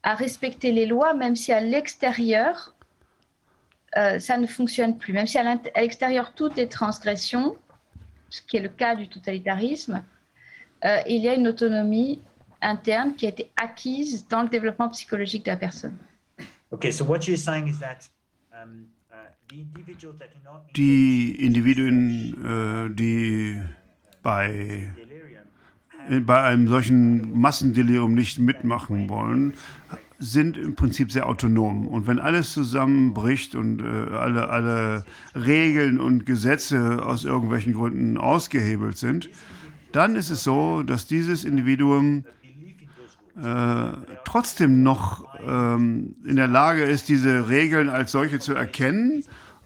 [0.01, 2.73] à respecter les lois, même si à l'extérieur,
[3.95, 5.13] euh, ça ne fonctionne plus.
[5.13, 5.43] Même si à
[5.79, 7.55] l'extérieur, tout est transgression,
[8.29, 10.03] ce qui est le cas du totalitarisme,
[10.83, 12.19] euh, il y a une autonomie
[12.59, 15.97] interne qui a été acquise dans le développement psychologique de la personne.
[16.71, 18.09] Okay, so what you're saying is that
[18.51, 23.61] um, uh, the individuals that do not Die Individuen, äh, die
[24.23, 25.04] bei, delirium äh,
[26.25, 29.53] bei einem solchen Massendelirium nicht mitmachen wollen,
[30.19, 31.87] sind im Prinzip sehr autonom.
[31.87, 35.05] Und wenn alles zusammenbricht und äh, alle, alle
[35.35, 39.29] Regeln und Gesetze aus irgendwelchen Gründen ausgehebelt sind,
[39.91, 42.25] dann ist es so, dass dieses Individuum
[43.41, 43.91] äh,
[44.23, 49.23] trotzdem noch ähm, in der Lage ist, diese Regeln als solche zu erkennen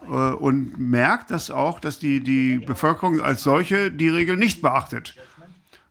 [0.07, 5.15] äh, und merkt das auch, dass die, die Bevölkerung als solche die Regeln nicht beachtet.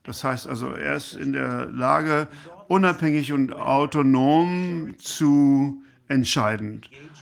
[0.09, 2.29] Das heißt also, er ist in der Lage,
[2.67, 6.81] unabhängig und autonom zu entscheiden.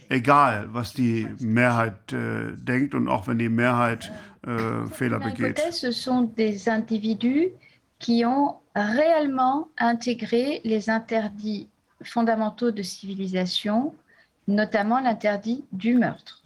[0.08, 4.12] Egal, was die Mehrheit äh, denkt und auch wenn die Mehrheit
[4.46, 5.58] äh, Fehler begeht.
[5.72, 7.50] ce sont des individus
[7.98, 11.68] qui ont réellement intégré les interdits
[12.04, 13.94] fondamentaux de civilisation,
[14.46, 16.40] notamment l'interdit du meurtre.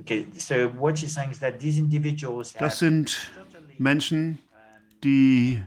[0.00, 3.30] Okay, so what you're saying is that these individuals have Das sind
[3.78, 4.38] Menschen,
[5.04, 5.62] die,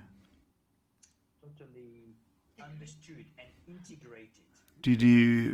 [4.84, 5.54] die, die,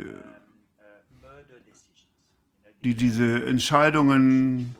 [2.82, 4.74] die diese Entscheidungen,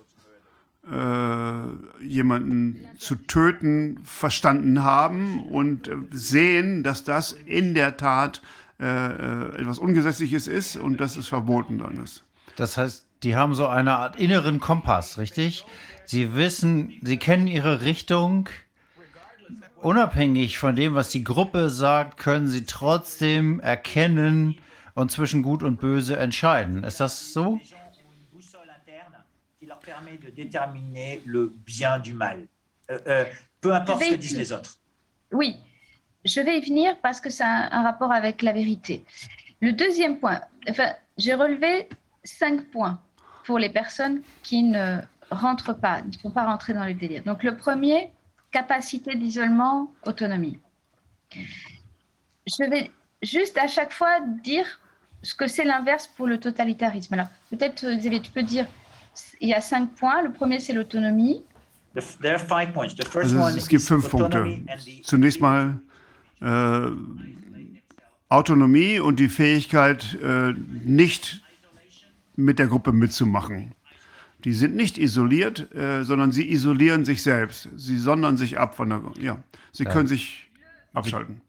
[0.91, 8.43] äh, jemanden zu töten, verstanden haben und äh, sehen, dass das in der Tat
[8.79, 12.25] äh, äh, etwas Ungesetzliches ist und dass es verboten dann ist.
[12.57, 15.65] Das heißt, die haben so eine Art inneren Kompass, richtig?
[16.07, 18.49] Sie wissen, sie kennen ihre Richtung.
[19.85, 24.57] Unabhängig von dem, was die Gruppe sagt, können sie trotzdem erkennen
[24.95, 26.85] und zwischen Gut und Böse entscheiden.
[26.85, 27.61] Ist das so?
[32.89, 33.25] Euh, euh.
[35.33, 35.57] Oui,
[36.25, 39.05] je vais y venir parce que ça a un rapport avec la vérité.
[39.61, 41.91] Le deuxième point, enfin, j'ai relevé
[42.25, 42.99] cinq points
[43.45, 45.01] pour les personnes qui ne
[45.31, 47.23] rentrent pas, ne sont pas rentrées dans le délire.
[47.25, 48.14] Donc le premier,
[48.59, 50.59] capacité d'isolement, autonomie.
[51.33, 52.91] Je vais
[53.23, 54.15] juste à chaque fois
[54.45, 54.67] dire
[55.23, 57.15] ce que c'est l'inverse pour le totalitarisme.
[57.15, 58.67] Alors peut-être, euh, Xavier, tu peux dire,
[59.41, 60.23] il y a cinq points.
[60.23, 61.43] Le premier, c'est l'autonomie.
[61.97, 62.95] The, there are five points.
[62.95, 64.37] The first Also one es, gibt is fünf Punkte.
[64.37, 65.81] autonomy and the Zunächst mal
[66.41, 66.91] äh,
[68.29, 70.53] Autonomie und die Fähigkeit, äh,
[70.85, 71.43] nicht
[72.37, 73.75] mit der Gruppe mitzumachen.
[74.45, 77.69] Die sind nicht isoliert, äh, sondern sie isolieren sich selbst.
[77.77, 79.03] Sie sondern sich ab von der.
[79.19, 79.39] Ja,
[79.73, 79.91] sie Ja.
[79.91, 80.51] können sich
[80.93, 81.41] abschalten.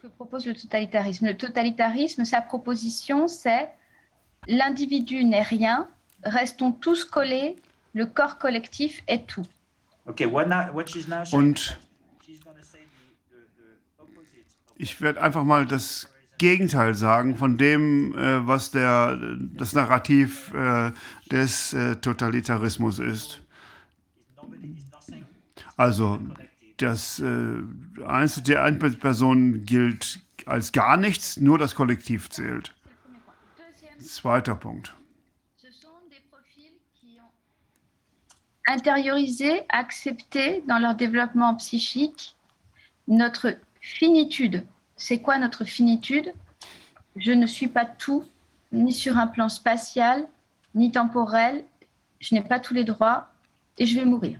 [0.00, 1.26] que propose le totalitarisme.
[1.28, 3.68] Le totalitarisme, sa proposition, c'est
[4.46, 5.88] l'individu n'est rien,
[6.24, 7.56] restons tous collés,
[7.94, 9.46] le corps collectif est tout.
[10.06, 11.78] Okay, what, now, what she's now Und
[14.76, 16.09] ich werde einfach mal das
[16.40, 20.90] Gegenteil sagen von dem, äh, was der, das Narrativ äh,
[21.30, 23.42] des äh, Totalitarismus ist.
[25.76, 26.18] Also
[26.78, 32.74] das äh, Einzel der Einzelperson gilt als gar nichts, nur das Kollektiv zählt.
[34.00, 34.94] Zweiter Punkt.
[38.66, 42.36] intériorisé, accepté dans leur développement psychique
[43.08, 44.64] notre finitude.
[45.00, 46.32] C'est quoi notre finitude
[47.16, 48.24] Je ne suis pas tout,
[48.70, 50.28] ni sur un plan spatial,
[50.74, 51.64] ni temporel.
[52.20, 53.28] Je n'ai pas tous les droits
[53.78, 54.38] et je vais mourir.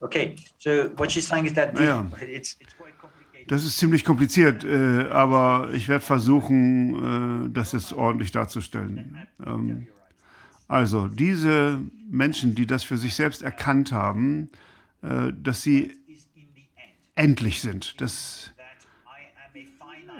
[0.00, 2.04] Okay, so what she's saying is that Ja.
[2.20, 3.48] it's, it's quite complicated.
[3.48, 9.18] Das ist ziemlich kompliziert, äh, aber ich werde versuchen, äh, das jetzt ordentlich darzustellen.
[9.46, 9.86] Ähm,
[10.66, 11.78] Also diese
[12.10, 14.48] Menschen, die das für sich selbst erkannt haben,
[15.02, 15.94] äh, dass sie
[17.14, 18.00] endlich sind.
[18.00, 18.52] Das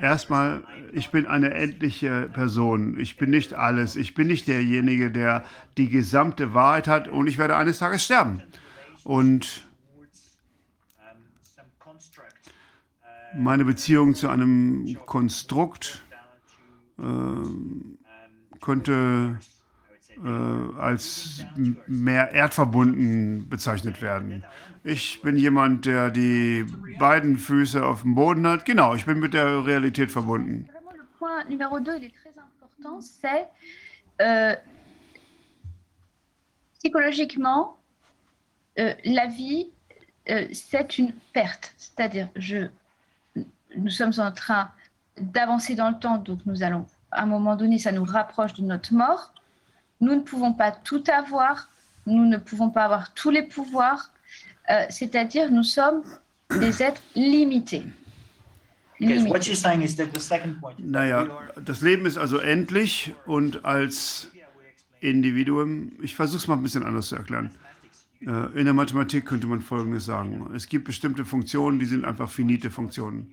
[0.00, 2.98] erstmal, ich bin eine endliche Person.
[2.98, 3.96] Ich bin nicht alles.
[3.96, 5.44] Ich bin nicht derjenige, der
[5.76, 8.42] die gesamte Wahrheit hat und ich werde eines Tages sterben.
[9.02, 9.66] Und
[13.36, 16.04] meine Beziehung zu einem Konstrukt
[16.98, 17.02] äh,
[18.60, 19.40] könnte
[20.24, 21.44] äh, als
[21.86, 24.44] mehr erdverbunden bezeichnet werden.
[24.86, 26.66] Ich bin jemand, der die
[26.98, 28.66] beiden Füße auf dem Boden hat.
[28.66, 30.68] Genau, ich bin mit der Realität verbunden.
[31.18, 33.48] Point numéro 2, il est très important, c'est
[34.20, 34.54] euh,
[36.78, 37.78] psychologiquement,
[38.78, 39.70] euh, la vie,
[40.28, 41.72] euh, c'est une perte.
[41.78, 42.28] C'est-à-dire,
[43.76, 44.70] nous sommes en train
[45.18, 48.62] d'avancer dans le temps, donc nous allons, à un moment donné, ça nous rapproche de
[48.62, 49.32] notre mort.
[50.02, 51.70] Nous ne pouvons pas tout avoir,
[52.04, 54.10] nous ne pouvons pas avoir tous les pouvoirs,
[54.70, 56.02] euh, c'est-à-dire nous sommes
[56.60, 57.84] des êtres limités.
[59.00, 59.46] Because what Limités.
[59.48, 60.78] you're saying is that the second point.
[60.78, 61.28] is that Naja,
[61.64, 64.30] das Leben ist also endlich und als
[65.00, 67.50] Individuum, ich versuche es mal ein bisschen anders zu erklären.
[68.22, 70.46] Äh, In der Mathematik könnte man Folgendes sagen.
[70.54, 73.32] Es gibt bestimmte Funktionen, die sind einfach finite Funktionen.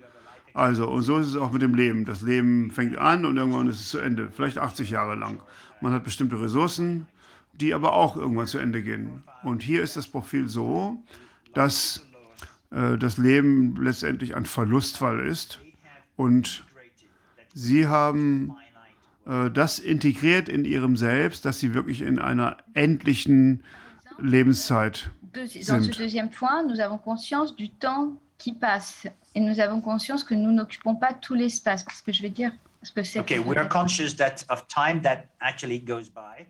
[0.54, 2.04] Also, und so ist es auch mit dem Leben.
[2.04, 5.40] Das Leben fängt an und irgendwann ist es zu Ende, vielleicht 80 Jahre lang.
[5.80, 7.08] Man hat bestimmte Ressourcen,
[7.54, 9.24] die aber auch irgendwann zu Ende gehen.
[9.44, 11.04] Und hier ist das Profil so,
[11.54, 12.06] dass
[12.72, 15.60] äh, das Leben letztendlich ein Verlustfall ist
[16.16, 16.64] und
[17.54, 18.56] sie haben
[19.26, 23.64] äh, das integriert in ihrem Selbst, dass sie wirklich in einer endlichen
[24.20, 25.98] Lebenszeit Dans ce sind.
[25.98, 30.52] deuxième point, nous avons conscience du temps qui passe et nous avons conscience que nous
[30.52, 31.86] n'occupons pas tout l'espace.
[31.94, 32.52] Ce que je veux dire,
[32.84, 33.20] ce que c'est.
[33.20, 36.46] Okay, we are conscious that of time that actually goes by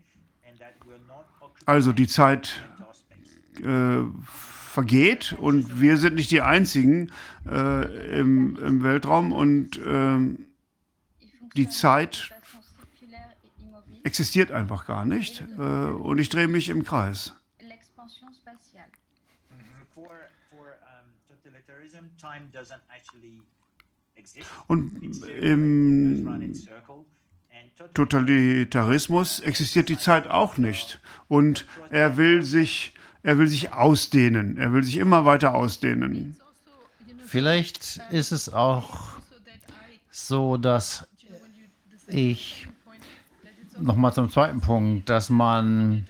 [0.47, 0.80] and that we're not occupying
[1.65, 2.63] Also die Zeit
[3.61, 4.03] äh,
[4.71, 7.11] vergeht und wir sind nicht die Einzigen
[7.45, 10.47] äh, im, im Weltraum und ähm,
[11.55, 12.31] die Zeit
[14.03, 17.33] existiert einfach gar nicht äh, und ich drehe mich im Kreis.
[24.67, 25.01] Und
[25.41, 26.27] im
[27.93, 32.93] Totalitarismus existiert die Zeit auch nicht und er will sich
[33.23, 36.37] er will sich ausdehnen, er will sich immer weiter ausdehnen.
[37.25, 39.09] Vielleicht ist es auch
[40.09, 41.07] so, dass
[42.07, 42.67] ich
[43.79, 46.07] nochmal zum zweiten Punkt, dass man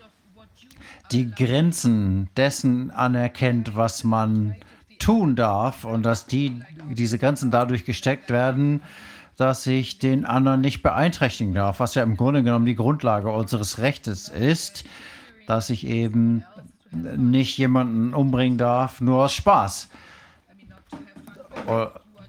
[1.12, 4.56] die Grenzen dessen anerkennt, was man
[5.00, 8.82] tun darf und dass die, diese Grenzen dadurch gesteckt werden,
[9.38, 13.80] dass ich den anderen nicht beeinträchtigen darf, was ja im Grunde genommen die Grundlage unseres
[13.80, 14.84] Rechtes ist,
[15.48, 16.44] dass ich eben
[16.92, 19.90] nicht jemanden umbringen darf, nur aus Spaß.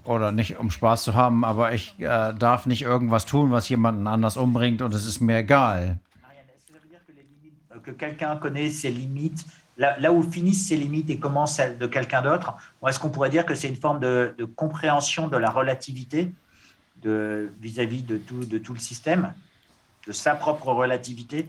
[0.05, 4.07] Oder, nicht um Spaß zu haben, aber ich äh, darf nicht irgendwas tun, was jemanden
[4.07, 5.99] anders umbringt und es ist mir egal.
[7.85, 9.45] Que quelqu'un connaît ses limites,
[9.77, 12.55] là, là où finissent ses limites et commencent celles de quelqu'un d'autre
[12.87, 16.33] est-ce qu'on pourrait dire que c'est une forme de, de compréhension de la relativité
[17.03, 19.33] de- vis-à-vis de, tout, de tout le système,
[20.07, 21.47] de sa propre relativité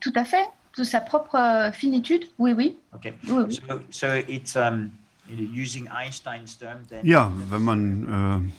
[0.00, 0.46] Tout à fait.
[0.78, 2.24] De sa propre euh, finitude.
[2.38, 2.76] Oui, oui.
[2.94, 3.14] Okay.
[3.28, 3.60] oui, oui.
[3.68, 4.90] So, so it's um,
[5.28, 8.52] using Einstein's term, then Ja, wenn man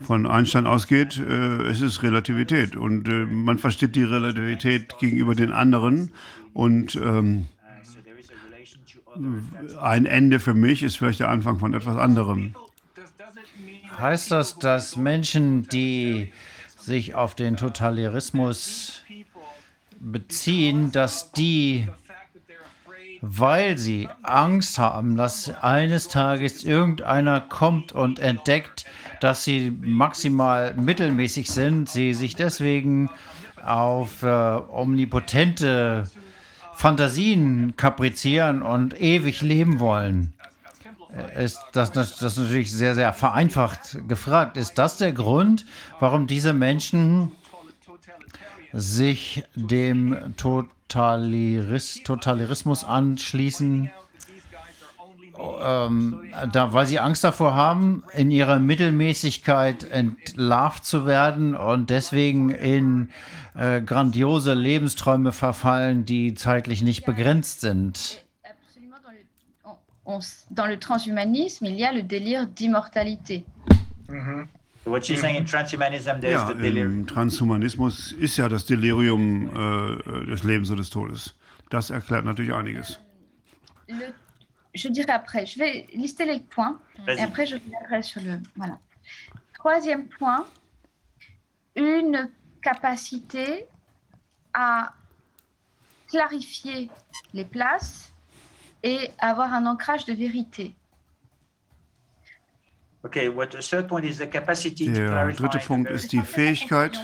[0.00, 5.34] äh, von Einstein ausgeht, äh, es ist Relativität und äh, man versteht die Relativität gegenüber
[5.34, 6.12] den anderen
[6.54, 9.42] und ähm, uh, so there is a relation to other.
[9.60, 12.54] That's ein Ende für mich ist vielleicht der Anfang von etwas anderem.
[13.98, 16.32] Heißt das, dass Menschen, die
[16.78, 19.02] sich auf den Totalitarismus
[20.00, 21.88] beziehen, dass die,
[23.20, 28.84] weil sie Angst haben, dass eines Tages irgendeiner kommt und entdeckt,
[29.20, 33.10] dass sie maximal mittelmäßig sind, sie sich deswegen
[33.64, 36.10] auf äh, omnipotente
[36.74, 40.34] Fantasien kaprizieren und ewig leben wollen?
[41.16, 44.56] Äh, Ist das, das, natürlich sehr, sehr vereinfacht gefragt.
[44.56, 45.66] Ist das der Grund,
[46.00, 47.32] warum diese Menschen
[48.72, 53.90] sich dem Totalitarismus anschließen,
[55.62, 62.50] ähm, da, weil sie Angst davor haben, in ihrer Mittelmäßigkeit entlarvt zu werden und deswegen
[62.50, 63.10] in
[63.54, 68.21] äh, grandiose Lebensträume verfallen, die zeitlich nicht begrenzt sind.
[70.06, 70.06] Absolument.
[70.06, 70.18] Dans le,
[70.50, 73.44] on- dans le transhumanisme, il y a le délire d'immortalité.
[74.08, 74.48] Mhm.
[74.84, 76.92] What she's saying in transhumanism, there's Ja, the delirium.
[77.00, 81.34] im Transhumanismus ist ja das Delirium äh, des Lebens und des Todes.
[81.70, 82.98] Das erklärt natürlich einiges.
[83.88, 84.12] Le-
[84.74, 87.20] je dirai après, je vais lister les points et Vas-y.
[87.20, 88.40] après je reviendrai sur le.
[88.56, 88.78] Voilà.
[89.54, 90.46] Troisième point,
[91.76, 92.28] une
[92.60, 93.66] capacité
[94.52, 94.92] à
[96.08, 96.90] clarifier
[97.32, 98.11] les places
[98.82, 100.74] et avoir un ancrage de vérité.
[103.04, 105.36] Okay, what the third point is the capacity to Der clarify.
[105.42, 106.96] dritte the Punkt very- ist die Fähigkeit,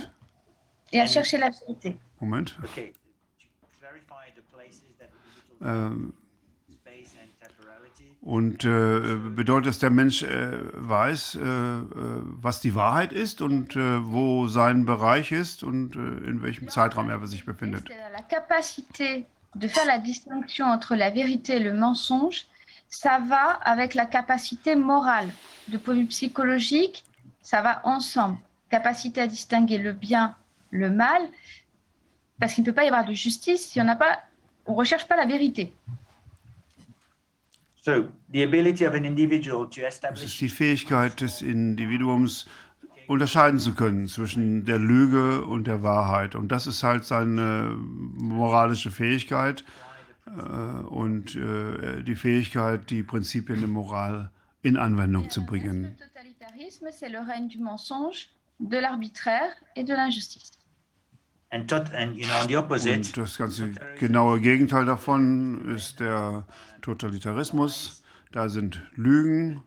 [0.92, 1.96] Et à chercher la vérité.
[2.20, 5.08] Moment, Okay, to clarify the places that
[5.60, 6.12] individual ähm,
[6.72, 8.04] space and temporality.
[8.22, 11.82] und äh, bedeutet, dass der Mensch äh, weiß, äh, äh,
[12.40, 15.98] was die Wahrheit ist und äh, wo sein Bereich ist und äh,
[16.28, 17.88] in welchem Zeitraum er sich befindet.
[17.88, 22.46] C'est La capacité de faire la distinction entre la vérité et le mensonge,
[22.88, 25.30] ça va avec la capacité morale.
[25.68, 27.04] De point de vue psychologique,
[27.42, 28.38] ça va ensemble.
[28.70, 30.34] Capacité à distinguer le bien,
[30.70, 31.22] le mal,
[32.38, 34.20] parce qu'il ne peut pas y avoir de justice si on n'a pas,
[34.66, 35.72] on recherche pas la vérité.
[37.84, 42.46] So the ability of an individual to ist establish die Fähigkeit des Individuums,
[43.08, 46.34] unterscheiden zu können zwischen der Lüge und der Wahrheit.
[46.36, 49.64] Und das ist halt seine moralische Fähigkeit
[50.26, 54.30] äh, und äh, die Fähigkeit, die Prinzipien der Moral
[54.62, 55.82] in Anwendung zu bringen.
[55.82, 58.28] Le totalitarisme, c'est le règne du mensonge,
[58.60, 60.52] de l'arbitraire et de l'injustice.
[61.50, 62.96] and tot and you know on the opposite.
[62.96, 66.44] Und das ganze genaue Gegenteil davon ist der
[66.82, 68.02] Totalitarismus.
[68.32, 69.62] Da sind Lügen,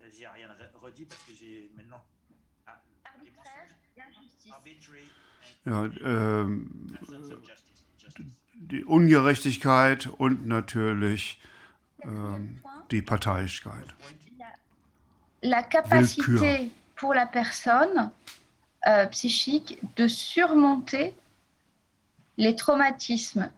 [5.65, 6.97] ja, ähm,
[8.53, 11.39] die Ungerechtigkeit und natürlich
[12.01, 13.93] Quatrième ähm, point, die Parteiischkeit.
[15.43, 18.11] la capacité pour la personne
[18.87, 21.13] euh, psychique de surmonter
[22.37, 23.51] les traumatismes.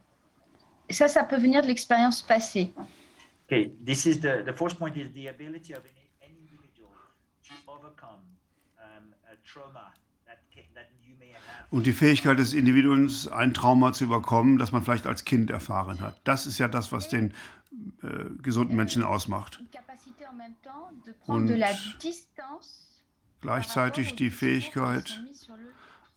[0.89, 2.73] Et ça, ça peut venir de l'expérience passée.
[3.47, 6.91] Okay, this is the the fourth point is the ability of any, any individual
[7.43, 8.23] to overcome
[8.79, 9.91] um, a trauma
[11.73, 16.01] Und die Fähigkeit des Individuums, ein Trauma zu überkommen, das man vielleicht als Kind erfahren
[16.01, 16.21] hat.
[16.23, 17.33] Das ist ja das, was den
[18.03, 19.59] äh, gesunden Menschen ausmacht.
[21.25, 21.51] Und.
[23.41, 25.19] Gleichzeitig die Fähigkeit,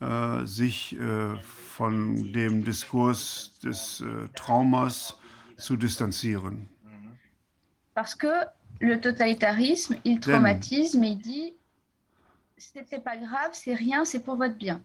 [0.01, 1.37] äh, sich äh,
[1.74, 5.16] von dem Diskurs des äh, Traumas
[5.57, 6.69] zu distanzieren.
[7.95, 8.45] Parce que
[8.78, 11.55] le totalitarisme, il traumatise, mais il dit
[12.59, 14.83] c'était pas grave, c'est rien, c'est pour votre bien.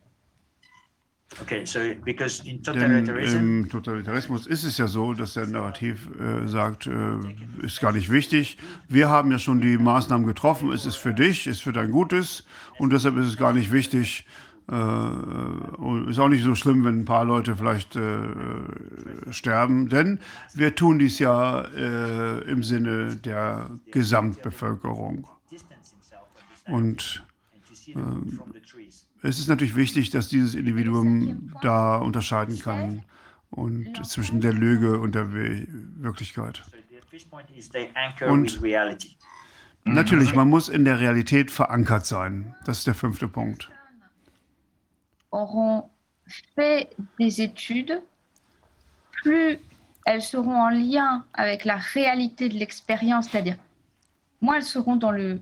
[1.40, 6.46] Okay, so because in Denn im Totalitarismus ist es ja so, dass der Narrativ äh,
[6.48, 8.58] sagt, äh, ist gar nicht wichtig.
[8.90, 12.44] Wir haben ja schon die Maßnahmen getroffen, es ist für dich, ist für dein Gutes
[12.80, 14.26] und deshalb ist es gar nicht wichtig.
[14.70, 20.20] Äh, ist auch nicht so schlimm, wenn ein paar Leute vielleicht äh, sterben, denn
[20.54, 25.28] wir tun dies ja äh, im Sinne der Gesamtbevölkerung.
[26.68, 27.24] Und
[29.24, 33.04] es ist natürlich wichtig, dass dieses Individuum da unterscheiden kann
[33.50, 35.68] und zwischen der Lüge und der We
[35.98, 36.64] Wirklichkeit.
[38.28, 39.18] Und- reality.
[39.84, 42.56] Natürlich, man muss in der Realität verankert sein.
[42.66, 43.70] Das ist der fünfte Punkt.
[45.32, 45.90] auront
[46.56, 46.90] fait
[47.20, 48.02] des études,
[49.12, 49.58] plus
[50.06, 53.58] elles seront en lien avec la réalité de l'expérience, c'est-à-dire
[54.42, 55.40] moins elles seront dans le,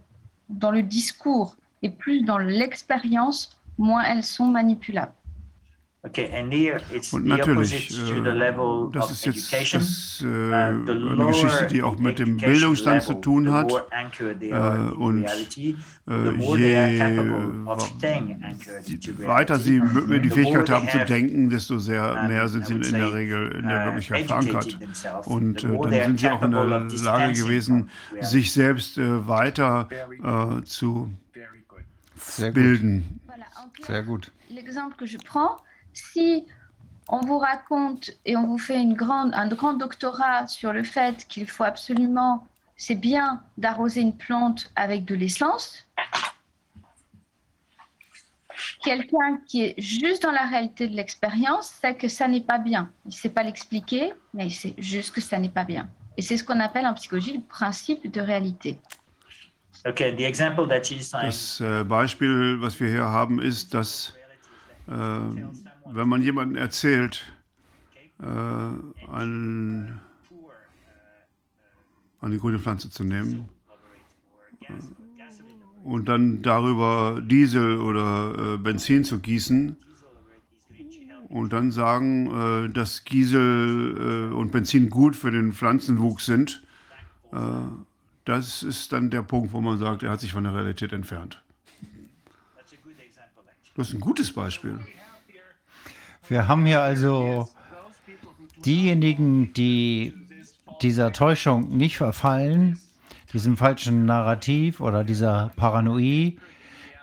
[0.47, 5.13] dans le discours et plus dans l'expérience, moins elles sont manipulables.
[6.01, 9.25] Okay, and here it's Und the natürlich, opposite to the äh, level das of ist
[9.25, 9.81] jetzt education.
[9.81, 13.69] das, äh, Uh, eine Geschichte, die auch mit dem Bildungsstand zu tun hat.
[13.69, 14.55] Äh,
[14.95, 15.25] und,
[16.09, 16.99] Äh, je
[18.97, 19.81] to weiter sie
[20.23, 23.81] die Fähigkeit haben zu denken, desto sehr mehr sind sie in der Regel in der
[23.81, 25.27] uh, Wirklichkeit educated verankert.
[25.27, 27.89] Und äh, dann sind sie auch in der Lage gewesen,
[28.21, 29.89] sich selbst äh, weiter
[30.23, 31.11] äh, zu
[32.53, 33.19] bilden.
[34.49, 35.57] L'exemple que je prends,
[35.93, 36.45] si
[37.07, 41.25] on vous raconte et on vous fait une grande, un grand doctorat sur le fait
[41.27, 42.47] qu'il faut absolument,
[42.77, 45.85] c'est bien d'arroser une plante avec de l'essence,
[48.83, 52.91] quelqu'un qui est juste dans la réalité de l'expérience sait que ça n'est pas bien.
[53.05, 55.89] Il ne sait pas l'expliquer, mais il sait juste que ça n'est pas bien.
[56.17, 58.79] Et c'est ce qu'on appelle en psychologie le principe de réalité.
[59.85, 64.13] Okay, the example that saying, Das äh, Beispiel, was wir hier haben, ist, dass
[64.87, 67.25] äh, wenn man jemandem erzählt,
[68.21, 69.99] äh, ein,
[72.21, 73.49] eine grüne Pflanze zu nehmen,
[75.83, 79.77] und dann darüber Diesel oder äh, Benzin zu gießen
[81.29, 86.63] und dann sagen, äh, dass Diesel äh, und Benzin gut für den Pflanzenwuchs sind,
[87.31, 87.37] äh,
[88.29, 91.41] das ist dann der Punkt, wo man sagt, er hat sich von der Realität entfernt.
[93.75, 94.79] Das ist ein gutes Beispiel.
[96.27, 97.49] Wir haben hier also
[98.65, 100.13] diejenigen, die
[100.81, 102.79] dieser Täuschung nicht verfallen,
[103.33, 106.37] diesem falschen Narrativ oder dieser Paranoie,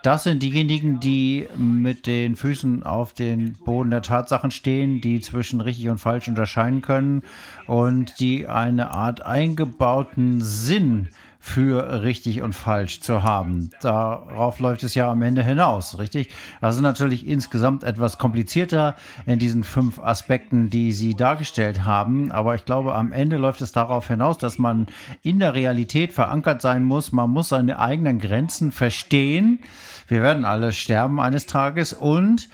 [0.07, 5.59] das sind diejenigen, die mit den Füßen auf den Boden der Tatsachen stehen, die zwischen
[5.59, 7.23] richtig und falsch unterscheiden können
[7.65, 11.09] und die eine Art eingebauten Sinn
[11.41, 13.71] für richtig und falsch zu haben.
[13.81, 16.29] Darauf läuft es ja am Ende hinaus, richtig?
[16.61, 22.31] Das ist natürlich insgesamt etwas komplizierter in diesen fünf Aspekten, die Sie dargestellt haben.
[22.31, 24.87] Aber ich glaube, am Ende läuft es darauf hinaus, dass man
[25.21, 27.11] in der Realität verankert sein muss.
[27.11, 29.59] Man muss seine eigenen Grenzen verstehen.
[30.07, 32.49] Wir werden alle sterben eines Tages und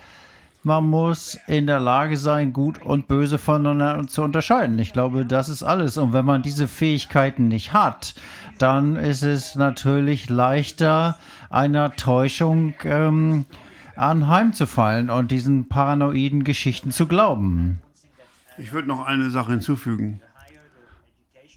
[0.64, 4.80] man muss in der Lage sein, gut und böse voneinander zu unterscheiden.
[4.80, 5.98] Ich glaube, das ist alles.
[5.98, 8.16] Und wenn man diese Fähigkeiten nicht hat,
[8.60, 11.18] dann ist es natürlich leichter,
[11.50, 13.46] einer Täuschung ähm,
[13.98, 17.82] anheimzufallen und diesen paranoiden Geschichten zu glauben.
[18.58, 20.22] Ich würde noch eine Sache hinzufügen.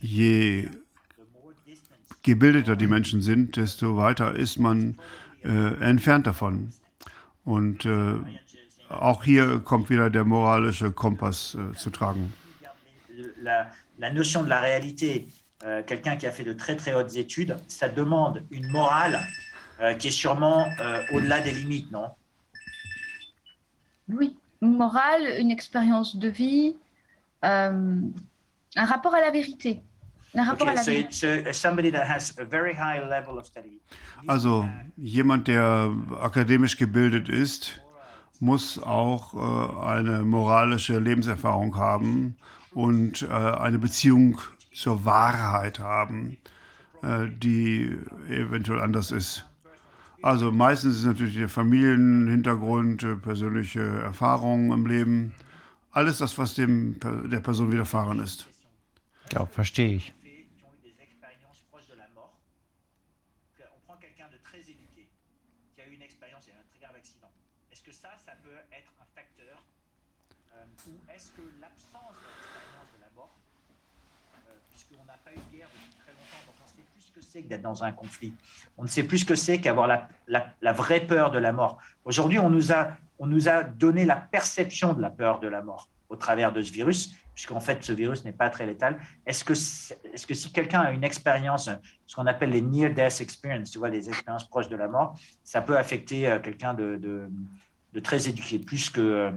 [0.01, 0.69] Je
[2.23, 4.99] gebildeter die Menschen sind, desto weiter ist man
[5.47, 6.73] entfernt davon.
[7.45, 8.15] Und äh,
[8.89, 12.33] auch hier kommt wieder der moralische Kompass äh, zu tragen.
[13.41, 15.29] La, la notion de la réalité,
[15.65, 19.21] euh, quelqu'un qui a fait de très très hautes études, ça demande une morale
[19.81, 22.11] euh, qui est sûrement euh, au-delà des limites, non?
[24.09, 26.77] Oui, une morale, une expérience de vie,
[27.45, 28.01] euh,
[28.77, 29.83] un rapport à la vérité.
[30.35, 31.45] Un rapport à Okay, la so, vérité.
[31.45, 33.81] so somebody that has a very high level of study.
[34.27, 35.91] Also jemand, der
[36.21, 37.81] akademisch gebildet ist,
[38.41, 42.37] muss auch äh, eine moralische Lebenserfahrung haben
[42.73, 44.39] und äh, eine Beziehung
[44.75, 46.37] zur Wahrheit haben,
[47.03, 47.97] äh, die
[48.29, 49.47] eventuell anders ist.
[50.23, 55.33] Also meistens ist natürlich der Familienhintergrund, persönliche Erfahrungen im Leben,
[55.93, 56.97] alles das, was dem,
[57.31, 58.47] der Person widerfahren ist.
[59.33, 60.13] Ja, verstehe ich.
[77.43, 78.35] Que d'être dans un conflit.
[78.77, 80.09] On ne sait plus ce que c'est qu'avoir la,
[80.61, 81.79] la- vraie peur de la mort.
[82.05, 82.89] Aujourd'hui, on, nous a-
[83.19, 86.63] on nous a donné la perception de la peur de la mort au travers de
[86.63, 88.99] ce virus, puisqu'en fait, ce virus n'est pas très létal.
[89.27, 91.69] Est-ce que, est-ce que si quelqu'un a une expérience,
[92.07, 95.61] ce qu'on appelle les near-death experience, tu vois, les expériences proches de la mort, ça
[95.61, 97.29] peut affecter euh, quelqu'un de, de-
[97.93, 99.01] de très éduqué, plus que...
[99.01, 99.31] euh,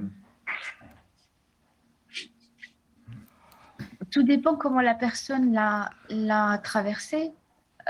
[4.10, 7.30] Tout dépend comment la personne l'a traversé.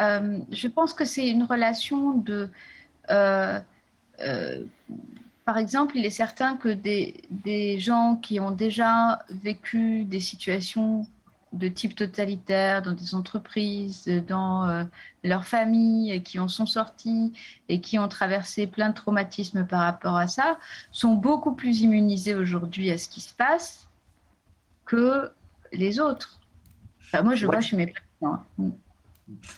[0.00, 2.48] Euh, je pense que c'est une relation de.
[3.10, 3.58] euh,
[4.20, 4.64] euh,
[5.44, 11.06] par exemple, il est certain que des, des gens qui ont déjà vécu des situations
[11.52, 14.86] de type totalitaire dans des entreprises, dans
[15.24, 17.32] leur famille, et qui en sont sortis
[17.68, 20.58] et qui ont traversé plein de traumatismes par rapport à ça,
[20.92, 23.88] sont beaucoup plus immunisés aujourd'hui à ce qui se passe
[24.84, 25.32] que
[25.72, 26.38] les autres.
[27.06, 27.56] Enfin, moi, je Ouais.
[27.56, 28.44] vois chez mes patients.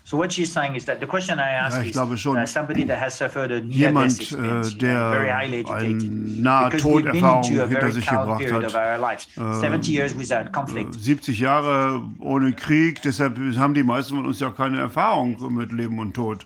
[0.04, 2.36] So what she's saying is that the question I Ja, ask ich is glaube schon.
[2.36, 6.02] uh, somebody that has suffered a Jemand, experience, äh, der highly educated.
[6.44, 8.98] eine into a hinter sich gebracht period of hat.
[8.98, 9.28] our lives.
[9.36, 10.94] Äh, 70 years without conflict.
[10.94, 15.98] 70 Jahre ohne Krieg, deshalb haben die meisten von uns ja keine Erfahrung mit Leben
[15.98, 16.44] und Tod.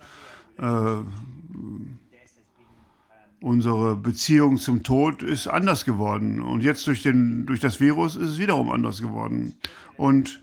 [0.59, 0.65] Äh,
[3.41, 6.41] unsere Beziehung zum Tod ist anders geworden.
[6.43, 9.55] Und jetzt durch, den, durch das Virus ist es wiederum anders geworden.
[9.97, 10.41] Und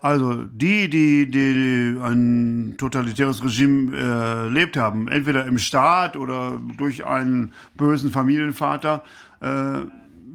[0.00, 7.52] also die, die, die ein totalitäres Regime äh, haben, entweder im Staat oder durch einen
[7.74, 9.02] bösen Familienvater,
[9.40, 9.80] äh,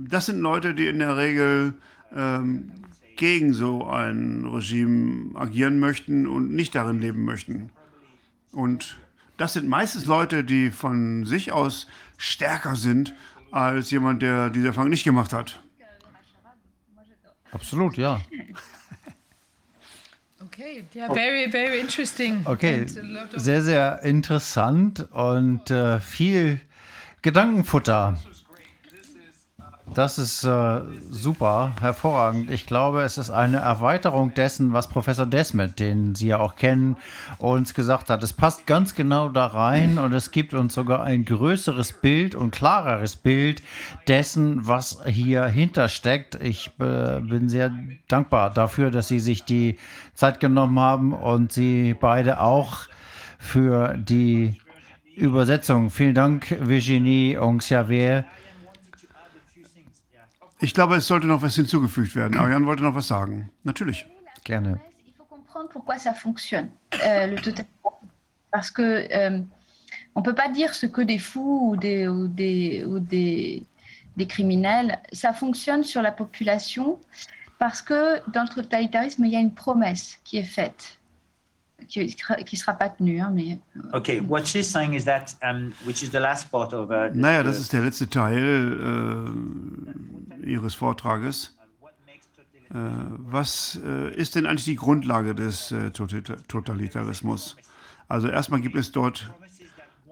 [0.10, 1.76] das sind Leute, die in der Regel
[2.16, 2.72] ähm,
[3.16, 7.70] gegen so ein Regime agieren möchten und nicht darin leben möchten.
[8.52, 8.98] Und
[9.38, 11.88] das sind meistens Leute, die von sich aus
[12.18, 13.14] stärker sind
[13.52, 15.62] als jemand, der diese Erfahrung nicht gemacht hat.
[17.52, 18.20] Absolut, ja.
[20.46, 22.46] Okay, yeah, very, very interesting.
[22.46, 22.86] Okay,
[23.36, 26.60] sehr, sehr interessant und äh, viel
[27.22, 28.18] Gedankenfutter.
[29.94, 32.50] Das ist äh, super, hervorragend.
[32.50, 36.98] Ich glaube, es ist eine Erweiterung dessen, was Professor Desmet, den Sie ja auch kennen,
[37.38, 38.24] uns gesagt hat.
[38.24, 42.52] Es passt ganz genau da rein und es gibt uns sogar ein größeres Bild und
[42.52, 43.62] klareres Bild
[44.08, 46.36] dessen, was hier hintersteckt.
[46.42, 47.72] Ich äh, bin sehr
[48.08, 49.78] dankbar dafür, dass Sie sich die
[50.16, 52.88] Zeit genommen haben und Sie beide auch
[53.38, 54.58] für die
[55.16, 55.92] Übersetzung.
[55.92, 58.26] Vielen Dank, Virginie und Xavier.
[60.64, 62.38] Ich glaube, es sollte noch was hinzugefügt werden.
[62.38, 63.50] Ariane wollte noch was sagen.
[63.66, 64.08] Natürlich.
[64.46, 64.80] Gerne.
[65.06, 66.70] Il faut comprendre pourquoi ça fonctionne,
[67.06, 68.08] euh, le totalitarisme.
[68.50, 69.42] Parce que euh,
[70.16, 73.66] on peut pas dire ce que des fous ou des, ou des, ou des,
[74.16, 75.00] des criminels.
[75.12, 76.98] Ça fonctionne sur la population
[77.60, 80.98] parce que dans le totalitarisme, il y a une promesse qui est faite,
[81.88, 83.20] qui ne sera pas tenue.
[83.22, 86.74] Hein, mais, euh, Okay, what she's saying is that, um, which is the last part
[86.74, 86.90] of.
[86.90, 89.34] Uh, the- Naja, the- das ist der letzte Teil
[90.44, 91.56] äh, Ihres Vortrages.
[92.72, 92.76] Äh,
[93.20, 97.56] was äh, ist denn eigentlich die Grundlage des äh, Totalita- Totalitarismus?
[98.08, 99.32] Also erstmal gibt es dort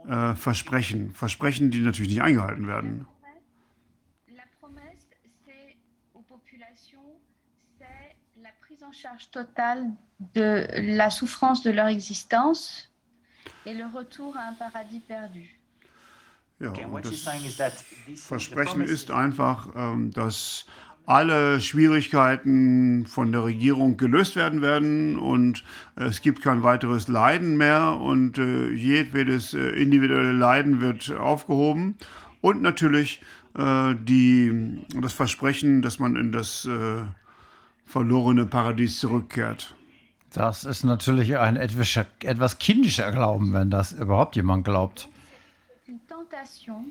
[0.07, 1.11] äh, Versprechen.
[1.13, 3.07] Versprechen, die natürlich nicht eingehalten werden.
[4.29, 5.05] La promesse,
[5.45, 5.75] c'est
[6.13, 7.19] aux populations,
[7.79, 9.91] c'est la prise en charge totale
[10.35, 12.89] de la souffrance de leur existence
[13.65, 15.49] et le retour à un paradis perdu.
[16.59, 16.71] Ja,
[17.57, 17.83] das
[18.17, 20.67] Versprechen ist einfach, ähm, dass
[21.07, 25.63] alle Schwierigkeiten von der Regierung gelöst werden werden und
[25.95, 31.97] es gibt kein weiteres Leiden mehr und äh, jedwedes äh, individuelle Leiden wird aufgehoben
[32.41, 33.23] und natürlich
[33.57, 37.01] äh, die, das Versprechen, dass man in das äh,
[37.91, 39.75] verlorene Paradies zurückkehrt.
[40.33, 45.09] Das ist natürlich ein etwas, etwas kindischer Glauben, wenn das überhaupt jemand glaubt.
[45.87, 46.85] une tentation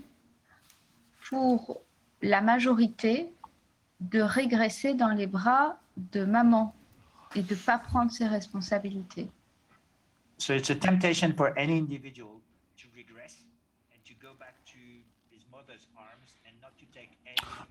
[1.28, 1.80] pour
[2.20, 3.32] la majorité
[4.00, 6.74] de régresser dans les bras de maman
[7.34, 9.28] et de ne pas prendre ses responsabilités.
[10.36, 12.39] So it's a temptation for any individual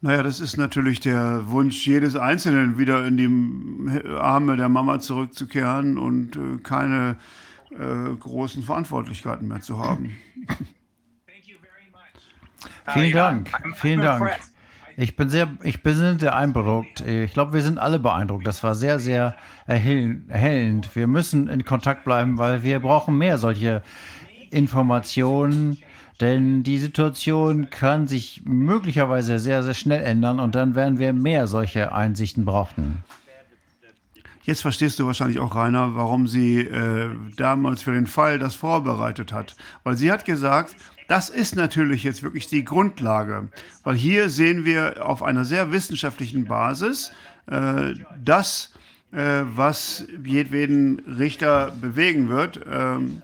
[0.01, 5.97] Naja, das ist natürlich der Wunsch jedes Einzelnen, wieder in die Arme der Mama zurückzukehren
[5.97, 7.17] und äh, keine
[7.71, 10.15] äh, großen Verantwortlichkeiten mehr zu haben.
[12.93, 14.31] Vielen ja, Dank, vielen Dank.
[14.97, 17.01] Ich bin sehr, ich bin sehr beeindruckt.
[17.01, 18.47] Ich glaube, wir sind alle beeindruckt.
[18.47, 19.35] Das war sehr, sehr
[19.67, 20.93] erhell- erhellend.
[20.95, 23.84] Wir müssen in Kontakt bleiben, weil wir brauchen mehr solche
[24.49, 25.77] Informationen,
[26.20, 31.48] denn die Situation kann sich möglicherweise sehr, sehr schnell ändern und dann werden wir mehr
[31.48, 33.04] solche Einsichten brauchen.
[34.44, 39.32] Jetzt verstehst du wahrscheinlich auch, Rainer, warum sie äh, damals für den Fall das vorbereitet
[39.32, 39.56] hat.
[39.84, 40.76] Weil sie hat gesagt,
[41.08, 43.50] das ist natürlich jetzt wirklich die Grundlage.
[43.84, 47.12] Weil hier sehen wir auf einer sehr wissenschaftlichen Basis
[47.46, 47.94] äh,
[48.24, 48.74] das,
[49.12, 52.60] äh, was jedweden Richter bewegen wird.
[52.72, 53.22] Ähm,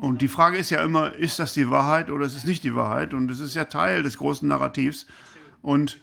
[0.00, 2.74] und die Frage ist ja immer, ist das die Wahrheit oder ist es nicht die
[2.74, 3.14] Wahrheit?
[3.14, 5.06] Und es ist ja Teil des großen Narrativs.
[5.62, 6.00] Und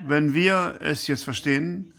[0.00, 1.92] wenn wir es jetzt verstehen,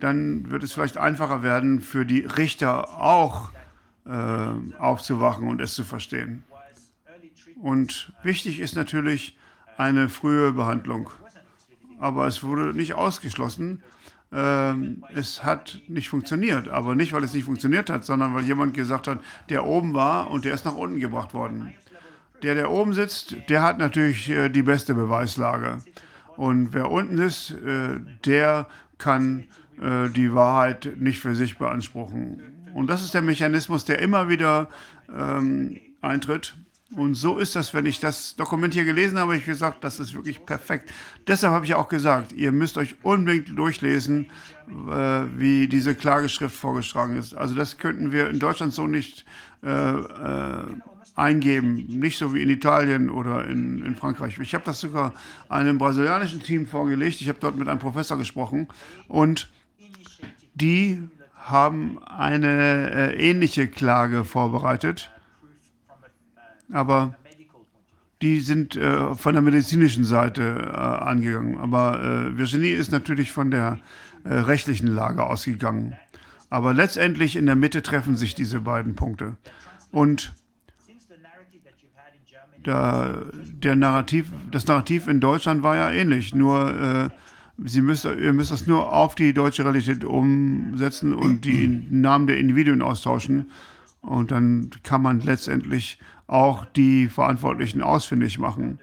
[0.00, 3.50] dann wird es vielleicht einfacher werden, für die Richter auch
[4.06, 6.44] äh, aufzuwachen und es zu verstehen.
[7.60, 9.36] Und wichtig ist natürlich
[9.76, 11.10] eine frühe Behandlung.
[11.98, 13.82] Aber es wurde nicht ausgeschlossen.
[14.36, 16.68] Ähm, es hat nicht funktioniert.
[16.68, 20.30] Aber nicht, weil es nicht funktioniert hat, sondern weil jemand gesagt hat, der oben war
[20.30, 21.72] und der ist nach unten gebracht worden.
[22.42, 25.78] Der, der oben sitzt, der hat natürlich äh, die beste Beweislage.
[26.36, 28.66] Und wer unten ist, äh, der
[28.98, 29.46] kann
[29.80, 32.68] äh, die Wahrheit nicht für sich beanspruchen.
[32.74, 34.68] Und das ist der Mechanismus, der immer wieder
[35.10, 36.54] ähm, eintritt.
[36.96, 40.00] Und so ist das, wenn ich das Dokument hier gelesen habe, habe ich gesagt, das
[40.00, 40.90] ist wirklich perfekt.
[41.26, 44.30] Deshalb habe ich auch gesagt, ihr müsst euch unbedingt durchlesen,
[44.66, 47.34] äh, wie diese Klageschrift vorgeschlagen ist.
[47.34, 49.26] Also das könnten wir in Deutschland so nicht
[49.62, 50.64] äh, äh,
[51.16, 54.38] eingeben, nicht so wie in Italien oder in, in Frankreich.
[54.38, 55.12] Ich habe das sogar
[55.50, 57.20] einem brasilianischen Team vorgelegt.
[57.20, 58.68] Ich habe dort mit einem Professor gesprochen
[59.06, 59.50] und
[60.54, 61.02] die
[61.36, 65.10] haben eine äh, ähnliche Klage vorbereitet,
[66.72, 67.16] aber
[68.22, 71.58] die sind äh, von der medizinischen Seite äh, angegangen.
[71.58, 73.78] Aber äh, Virginie ist natürlich von der
[74.24, 75.96] äh, rechtlichen Lage ausgegangen.
[76.48, 79.36] Aber letztendlich in der Mitte treffen sich diese beiden Punkte.
[79.90, 80.34] Und
[82.62, 87.10] da, der Narrativ, das Narrativ in Deutschland war ja ähnlich, nur äh,
[87.64, 92.38] Sie müsst, ihr müsst das nur auf die deutsche Realität umsetzen und die Namen der
[92.38, 93.50] Individuen austauschen.
[94.02, 98.80] Und dann kann man letztendlich auch die Verantwortlichen ausfindig machen.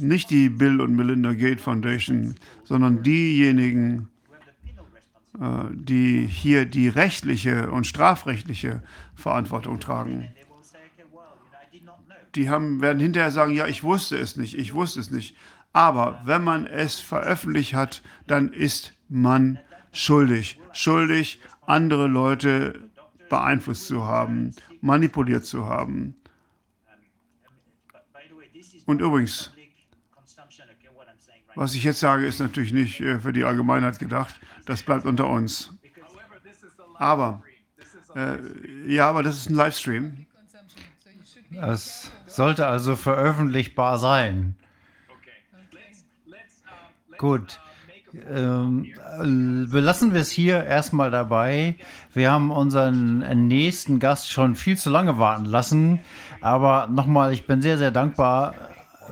[0.00, 4.08] nicht die Bill und Melinda Gates Foundation, sondern diejenigen,
[5.40, 8.82] äh, die hier die rechtliche und strafrechtliche
[9.14, 10.28] Verantwortung tragen.
[12.34, 15.34] Die haben, werden hinterher sagen, ja, ich wusste es nicht, ich wusste es nicht.
[15.72, 19.58] Aber wenn man es veröffentlicht hat, dann ist man
[19.92, 20.60] schuldig.
[20.72, 22.87] Schuldig, andere Leute
[23.28, 26.14] beeinflusst zu haben, manipuliert zu haben.
[28.86, 29.52] Und übrigens,
[31.54, 34.34] was ich jetzt sage, ist natürlich nicht äh, für die Allgemeinheit gedacht.
[34.64, 35.72] Das bleibt unter uns.
[36.94, 37.42] Aber,
[38.14, 38.36] äh,
[38.86, 40.26] ja, aber das ist ein Livestream.
[41.50, 44.56] Das sollte also veröffentlichbar sein.
[47.16, 47.60] Gut.
[48.14, 48.94] Ähm,
[49.70, 51.76] belassen wir es hier erstmal dabei.
[52.14, 56.00] Wir haben unseren nächsten Gast schon viel zu lange warten lassen.
[56.40, 58.54] Aber nochmal, ich bin sehr, sehr dankbar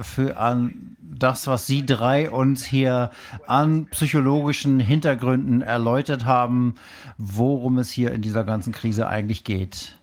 [0.00, 3.10] für an das, was Sie drei uns hier
[3.46, 6.74] an psychologischen Hintergründen erläutert haben,
[7.16, 9.96] worum es hier in dieser ganzen Krise eigentlich geht.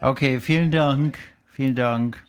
[0.00, 1.18] Okay, vielen Dank.
[1.46, 2.22] Vielen Dank.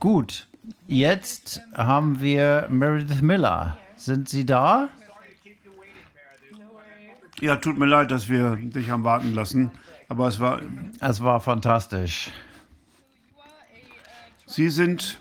[0.00, 0.48] Gut,
[0.86, 3.76] jetzt haben wir Meredith Miller.
[3.96, 4.88] Sind Sie da?
[7.40, 9.70] Ja, tut mir leid, dass wir dich haben warten lassen,
[10.08, 10.60] aber es war.
[11.00, 12.30] Es war fantastisch.
[14.46, 15.20] Sie sind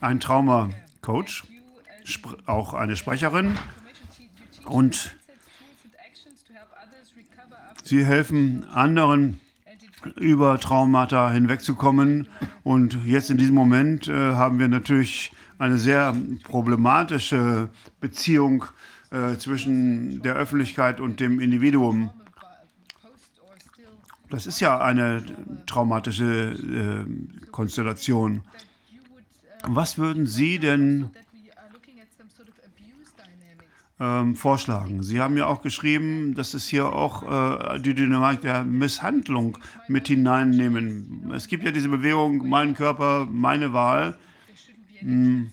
[0.00, 1.44] ein Trauma-Coach,
[2.46, 3.58] auch eine Sprecherin
[4.64, 5.16] und
[7.84, 9.40] Sie helfen anderen
[10.16, 12.28] über Traumata hinwegzukommen.
[12.62, 16.14] Und jetzt in diesem Moment äh, haben wir natürlich eine sehr
[16.44, 17.68] problematische
[18.00, 18.64] Beziehung
[19.10, 22.10] äh, zwischen der Öffentlichkeit und dem Individuum.
[24.30, 25.24] Das ist ja eine
[25.66, 28.42] traumatische äh, Konstellation.
[29.62, 31.10] Was würden Sie denn
[34.00, 35.02] ähm, vorschlagen.
[35.02, 37.22] Sie haben ja auch geschrieben, dass es hier auch
[37.74, 39.58] äh, die Dynamik der Misshandlung
[39.88, 41.32] mit hineinnehmen.
[41.34, 44.16] Es gibt ja diese Bewegung, mein Körper, meine Wahl.
[45.00, 45.50] Hm.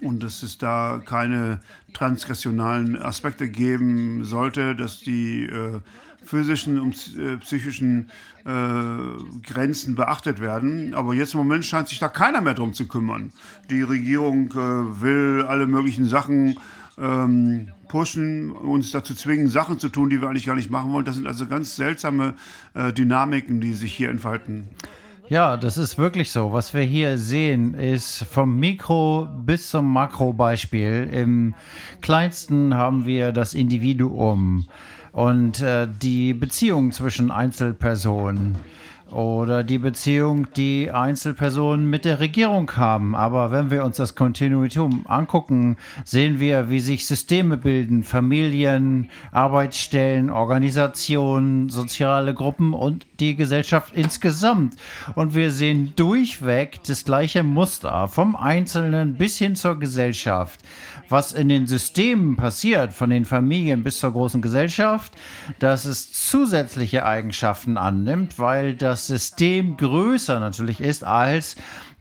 [0.00, 1.60] Und dass es da keine
[1.92, 5.80] transgressionalen Aspekte geben sollte, dass die äh,
[6.24, 8.10] physischen und äh, psychischen
[8.44, 8.50] äh,
[9.42, 10.94] Grenzen beachtet werden.
[10.94, 13.32] Aber jetzt im Moment scheint sich da keiner mehr drum zu kümmern.
[13.70, 16.58] Die Regierung äh, will alle möglichen Sachen
[17.00, 21.04] ähm, pushen, uns dazu zwingen, Sachen zu tun, die wir eigentlich gar nicht machen wollen.
[21.04, 22.34] Das sind also ganz seltsame
[22.74, 24.68] äh, Dynamiken, die sich hier entfalten.
[25.28, 26.52] Ja, das ist wirklich so.
[26.52, 31.08] Was wir hier sehen, ist vom Mikro bis zum Makrobeispiel.
[31.12, 31.54] Im
[32.00, 34.68] kleinsten haben wir das Individuum
[35.12, 38.56] und äh, die Beziehung zwischen Einzelpersonen
[39.10, 43.14] oder die Beziehung, die Einzelpersonen mit der Regierung haben.
[43.14, 50.30] Aber wenn wir uns das Kontinuitum angucken, sehen wir, wie sich Systeme bilden, Familien, Arbeitsstellen,
[50.30, 54.74] Organisationen, soziale Gruppen und die Gesellschaft insgesamt.
[55.14, 60.60] Und wir sehen durchweg das gleiche Muster, vom Einzelnen bis hin zur Gesellschaft
[61.08, 65.12] was in den Systemen passiert, von den Familien bis zur großen Gesellschaft,
[65.58, 71.56] dass es zusätzliche Eigenschaften annimmt, weil das System größer natürlich ist als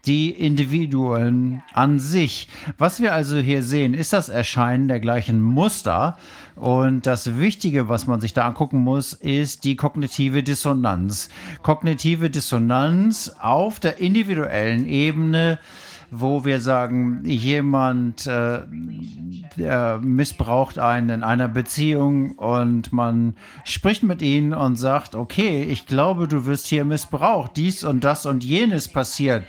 [0.07, 2.47] die Individuen an sich.
[2.77, 6.17] Was wir also hier sehen, ist das Erscheinen der gleichen Muster.
[6.55, 11.29] Und das Wichtige, was man sich da angucken muss, ist die kognitive Dissonanz.
[11.61, 15.59] Kognitive Dissonanz auf der individuellen Ebene
[16.09, 18.61] wo wir sagen, jemand äh,
[19.99, 23.35] missbraucht einen in einer Beziehung und man
[23.65, 28.25] spricht mit ihnen und sagt, okay, ich glaube, du wirst hier missbraucht, dies und das
[28.25, 29.43] und jenes passiert.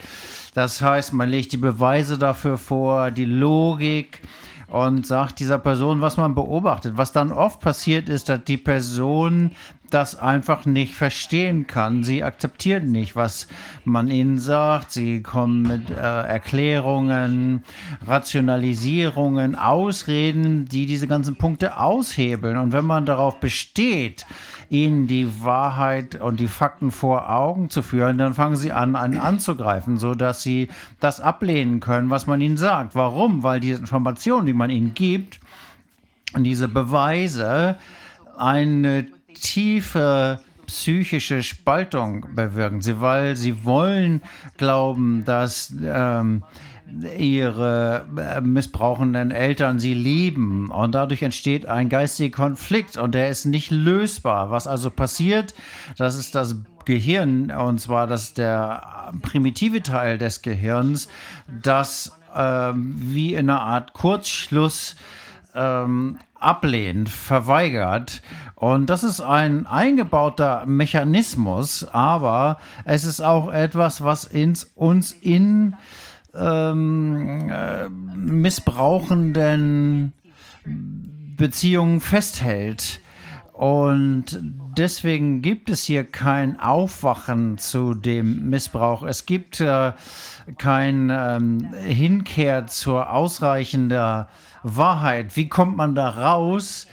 [0.54, 4.20] Das heißt, man legt die Beweise dafür vor, die Logik
[4.68, 6.96] und sagt dieser Person, was man beobachtet.
[6.96, 9.52] Was dann oft passiert ist, dass die Person
[9.90, 12.04] das einfach nicht verstehen kann.
[12.04, 13.48] Sie akzeptieren nicht, was
[13.84, 14.92] man ihnen sagt.
[14.92, 17.64] Sie kommen mit äh, Erklärungen,
[18.06, 22.56] Rationalisierungen, Ausreden, die diese ganzen Punkte aushebeln.
[22.56, 24.26] Und wenn man darauf besteht,
[24.70, 29.18] ihnen die Wahrheit und die Fakten vor Augen zu führen, dann fangen sie an, einen
[29.18, 30.68] anzugreifen, sodass sie
[31.00, 32.94] das ablehnen können, was man ihnen sagt.
[32.94, 33.42] Warum?
[33.42, 35.40] Weil diese Informationen, die man ihnen gibt,
[36.36, 37.76] diese Beweise
[38.36, 39.06] eine
[39.40, 42.82] tiefe psychische Spaltung bewirken.
[42.82, 44.22] Sie, weil sie wollen
[44.58, 46.44] glauben, dass ähm,
[47.18, 50.70] ihre äh, missbrauchenden Eltern sie lieben.
[50.70, 52.96] Und dadurch entsteht ein geistiger Konflikt.
[52.96, 54.50] Und der ist nicht lösbar.
[54.50, 55.54] Was also passiert,
[55.96, 61.08] das ist das Gehirn, und zwar das der primitive Teil des Gehirns,
[61.46, 64.96] das ähm, wie in einer Art Kurzschluss
[65.54, 68.22] ähm, ablehnt, verweigert.
[68.54, 75.76] Und das ist ein eingebauter Mechanismus, aber es ist auch etwas, was ins, uns in
[76.34, 80.12] ähm, äh, missbrauchenden
[81.36, 83.00] Beziehungen festhält.
[83.52, 84.38] Und
[84.76, 89.02] deswegen gibt es hier kein Aufwachen zu dem Missbrauch.
[89.02, 89.92] Es gibt äh,
[90.58, 94.26] kein ähm, Hinkehr zur ausreichenden
[94.62, 95.36] Wahrheit.
[95.36, 96.86] Wie kommt man da raus?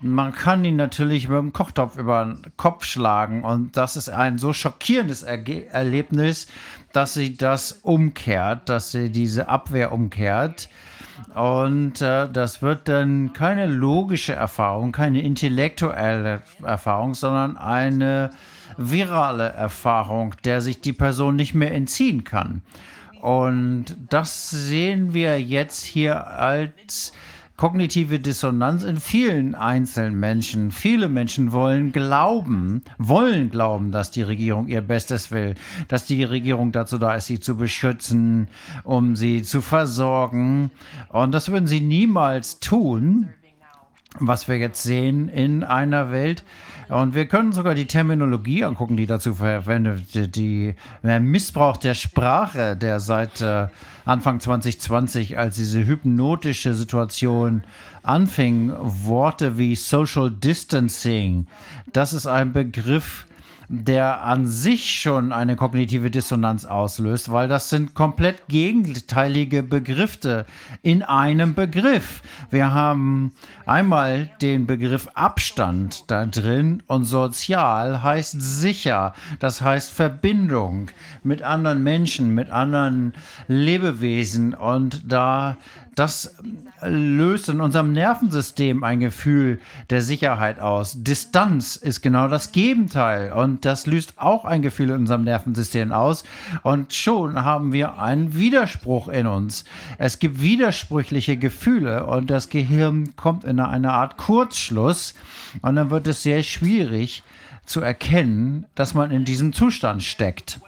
[0.00, 4.36] Man kann ihn natürlich mit dem Kochtopf über den Kopf schlagen und das ist ein
[4.38, 6.46] so schockierendes Erge Erlebnis,
[6.92, 10.68] dass sie das umkehrt, dass sie diese Abwehr umkehrt.
[11.34, 18.30] Und äh, das wird dann keine logische Erfahrung, keine intellektuelle Erfahrung, sondern eine
[18.76, 22.62] virale Erfahrung, der sich die Person nicht mehr entziehen kann.
[23.24, 27.10] Und das sehen wir jetzt hier als
[27.56, 30.70] kognitive Dissonanz in vielen einzelnen Menschen.
[30.70, 35.54] Viele Menschen wollen glauben, wollen glauben, dass die Regierung ihr Bestes will,
[35.88, 38.48] dass die Regierung dazu da ist, sie zu beschützen,
[38.82, 40.70] um sie zu versorgen.
[41.08, 43.30] Und das würden sie niemals tun,
[44.18, 46.44] was wir jetzt sehen in einer Welt,
[46.88, 50.36] und wir können sogar die Terminologie angucken, die dazu verwendet.
[50.36, 53.68] Die, der Missbrauch der Sprache, der seit äh,
[54.04, 57.64] Anfang 2020, als diese hypnotische Situation
[58.02, 61.46] anfing, Worte wie Social Distancing,
[61.92, 63.26] das ist ein Begriff,
[63.68, 70.46] der an sich schon eine kognitive Dissonanz auslöst, weil das sind komplett gegenteilige Begriffe
[70.82, 72.22] in einem Begriff.
[72.50, 73.32] Wir haben
[73.66, 80.90] einmal den Begriff Abstand da drin und sozial heißt sicher, das heißt Verbindung
[81.22, 83.14] mit anderen Menschen, mit anderen
[83.48, 85.56] Lebewesen und da
[85.94, 86.34] das
[86.82, 89.60] löst in unserem Nervensystem ein Gefühl
[89.90, 90.94] der Sicherheit aus.
[91.02, 96.24] Distanz ist genau das Gegenteil und das löst auch ein Gefühl in unserem Nervensystem aus.
[96.62, 99.64] Und schon haben wir einen Widerspruch in uns.
[99.98, 105.14] Es gibt widersprüchliche Gefühle und das Gehirn kommt in eine Art Kurzschluss
[105.62, 107.22] und dann wird es sehr schwierig
[107.66, 110.60] zu erkennen, dass man in diesem Zustand steckt.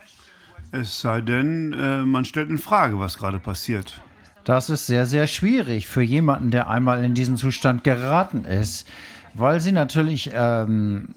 [0.72, 4.00] Es sei denn, äh, man stellt in Frage, was gerade passiert.
[4.46, 8.86] Das ist sehr, sehr schwierig für jemanden, der einmal in diesen Zustand geraten ist
[9.38, 11.08] weil sie natürlich ähm,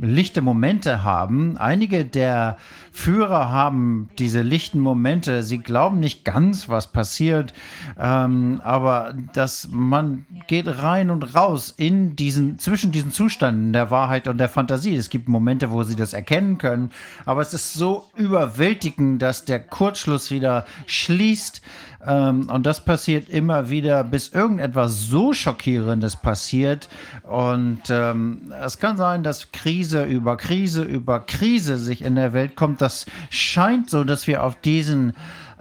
[0.00, 1.56] lichte Momente haben.
[1.58, 2.56] Einige der
[2.92, 5.44] Führer haben diese lichten Momente.
[5.44, 7.52] Sie glauben nicht ganz, was passiert,
[7.98, 14.26] ähm, aber dass man geht rein und raus in diesen zwischen diesen Zuständen der Wahrheit
[14.26, 14.96] und der Fantasie.
[14.96, 16.90] Es gibt Momente, wo sie das erkennen können,
[17.26, 21.62] aber es ist so überwältigend, dass der Kurzschluss wieder schließt.
[22.06, 26.88] Ähm, und das passiert immer wieder, bis irgendetwas so Schockierendes passiert.
[27.22, 32.56] Und ähm, es kann sein, dass Krise über Krise über Krise sich in der Welt
[32.56, 32.80] kommt.
[32.80, 35.14] Das scheint so, dass wir auf diesen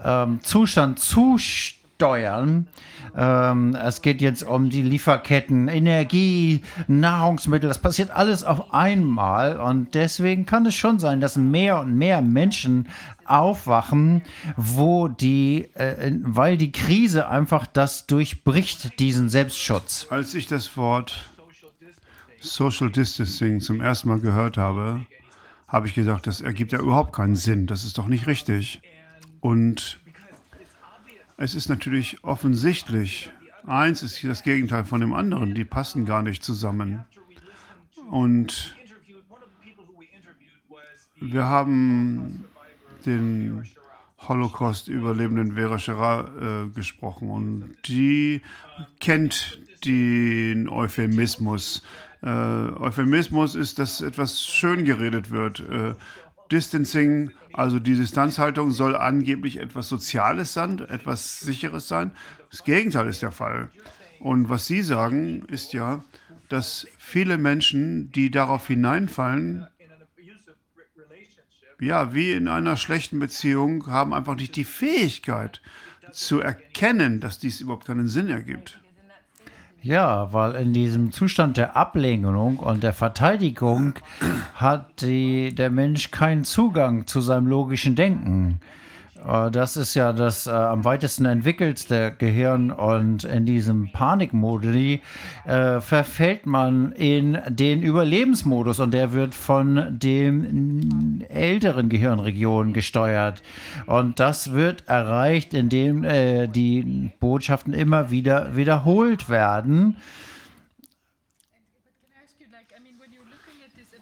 [0.03, 0.99] ähm, Zustand
[1.99, 2.67] zusteuern.
[3.15, 7.67] Ähm, es geht jetzt um die Lieferketten, Energie, Nahrungsmittel.
[7.67, 9.59] Das passiert alles auf einmal.
[9.59, 12.87] Und deswegen kann es schon sein, dass mehr und mehr Menschen
[13.25, 14.23] aufwachen,
[14.55, 20.07] wo die, äh, weil die Krise einfach das durchbricht, diesen Selbstschutz.
[20.09, 21.29] Als ich das Wort
[22.39, 25.01] Social Distancing zum ersten Mal gehört habe,
[25.67, 27.67] habe ich gesagt, das ergibt ja überhaupt keinen Sinn.
[27.67, 28.81] Das ist doch nicht richtig.
[29.41, 29.99] Und
[31.39, 33.31] es ist natürlich offensichtlich,
[33.65, 35.55] eins ist das Gegenteil von dem anderen.
[35.55, 37.05] Die passen gar nicht zusammen.
[38.11, 38.75] Und
[41.15, 42.43] wir haben
[43.05, 43.69] den
[44.27, 48.41] Holocaust-Überlebenden Vera Gerard äh, gesprochen und die
[48.99, 51.83] kennt den Euphemismus.
[52.21, 55.61] Äh, Euphemismus ist, dass etwas schön geredet wird.
[55.61, 55.95] Äh,
[56.51, 62.11] Distancing, also die Distanzhaltung, soll angeblich etwas Soziales sein, etwas Sicheres sein.
[62.49, 63.69] Das Gegenteil ist der Fall.
[64.19, 66.03] Und was Sie sagen, ist ja,
[66.49, 69.67] dass viele Menschen, die darauf hineinfallen,
[71.79, 75.61] ja, wie in einer schlechten Beziehung, haben einfach nicht die Fähigkeit
[76.11, 78.79] zu erkennen, dass dies überhaupt keinen Sinn ergibt.
[79.81, 83.93] Ja, weil in diesem Zustand der Ablehnung und der Verteidigung
[84.55, 88.59] hat die, der Mensch keinen Zugang zu seinem logischen Denken.
[89.27, 94.99] Äh, das ist ja das äh, am weitesten entwickelte Gehirn und in diesem Panikmodus
[95.45, 103.41] äh, verfällt man in den Überlebensmodus und der wird von dem älteren Gehirnregion gesteuert.
[103.85, 109.97] Und das wird erreicht, indem äh, die Botschaften immer wieder wiederholt werden.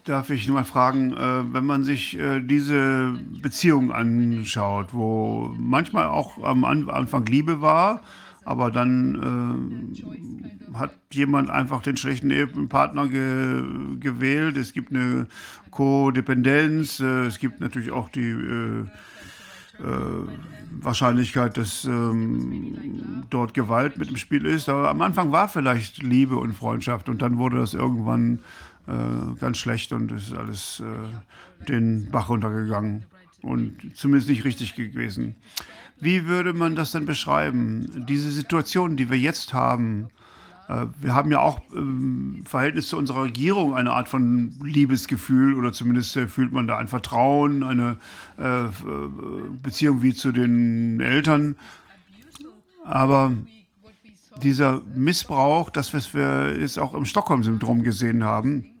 [0.08, 3.12] Darf ich mal fragen, äh, wenn man sich äh, diese
[3.42, 8.00] Beziehung anschaut, wo manchmal auch am Anfang Liebe war,
[8.46, 9.76] aber dann
[10.72, 13.62] äh, hat jemand einfach den schlechten Ehepartner ge
[14.00, 14.56] gewählt.
[14.56, 15.26] Es gibt eine
[15.70, 20.26] Kodependenz, äh, es gibt natürlich auch die äh, äh,
[20.80, 24.70] Wahrscheinlichkeit, dass ähm, dort Gewalt mit im Spiel ist.
[24.70, 28.38] Aber am Anfang war vielleicht Liebe und Freundschaft und dann wurde das irgendwann
[29.40, 33.04] ganz schlecht und es ist alles äh, den Bach runtergegangen
[33.42, 35.36] und zumindest nicht richtig gewesen.
[36.00, 38.06] Wie würde man das denn beschreiben?
[38.08, 40.08] Diese Situation, die wir jetzt haben,
[40.68, 45.72] äh, wir haben ja auch im Verhältnis zu unserer Regierung eine Art von Liebesgefühl oder
[45.72, 47.96] zumindest äh, fühlt man da ein Vertrauen, eine
[48.36, 48.68] äh,
[49.62, 51.56] Beziehung wie zu den Eltern.
[52.84, 53.32] Aber
[54.42, 58.77] dieser Missbrauch, das, was wir jetzt auch im Stockholm-Syndrom gesehen haben,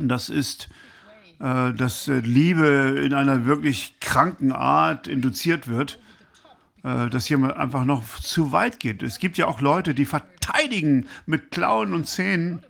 [0.00, 0.68] das ist,
[1.40, 5.98] äh, dass äh, Liebe in einer wirklich kranken Art induziert wird,
[6.82, 9.02] äh, dass hier einfach noch zu weit geht.
[9.02, 12.62] Es gibt ja auch Leute, die verteidigen mit Klauen und Zähnen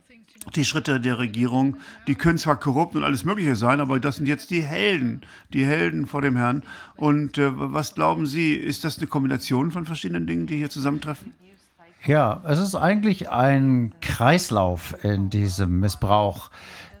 [0.53, 1.77] die Schritte der Regierung.
[2.07, 5.21] Die können zwar korrupt und alles Mögliche sein, aber das sind jetzt die Helden,
[5.53, 6.63] die Helden vor dem Herrn.
[6.95, 11.33] Und äh, was glauben Sie, ist das eine Kombination von verschiedenen Dingen, die hier zusammentreffen?
[12.05, 16.51] Ja, es ist eigentlich ein Kreislauf in diesem Missbrauch.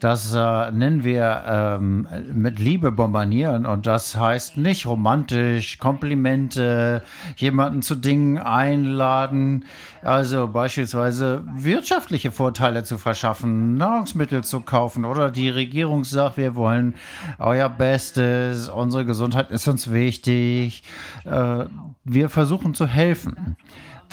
[0.05, 3.65] Das äh, nennen wir ähm, mit Liebe bombardieren.
[3.65, 7.01] Und das heißt nicht romantisch, Komplimente,
[7.37, 9.65] jemanden zu Dingen einladen,
[10.03, 15.05] also beispielsweise wirtschaftliche Vorteile zu verschaffen, Nahrungsmittel zu kaufen.
[15.05, 16.93] Oder die Regierung sagt, wir wollen
[17.39, 20.83] euer Bestes, unsere Gesundheit ist uns wichtig,
[21.23, 21.65] äh,
[22.03, 23.57] wir versuchen zu helfen.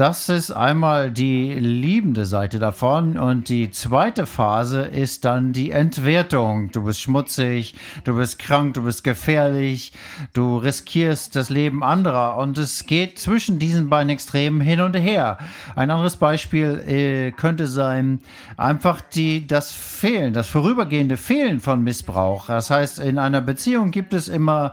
[0.03, 3.17] Das ist einmal die liebende Seite davon.
[3.17, 6.73] Und die zweite Phase ist dann die Entwertung.
[6.73, 9.93] Du bist schmutzig, du bist krank, du bist gefährlich,
[10.33, 12.37] du riskierst das Leben anderer.
[12.39, 15.39] Und es geht zwischen diesen beiden Extremen hin und her.
[15.77, 18.19] Ein anderes Beispiel äh, könnte sein,
[18.57, 22.47] einfach die, das Fehlen, das vorübergehende Fehlen von Missbrauch.
[22.47, 24.73] Das heißt, in einer Beziehung gibt es immer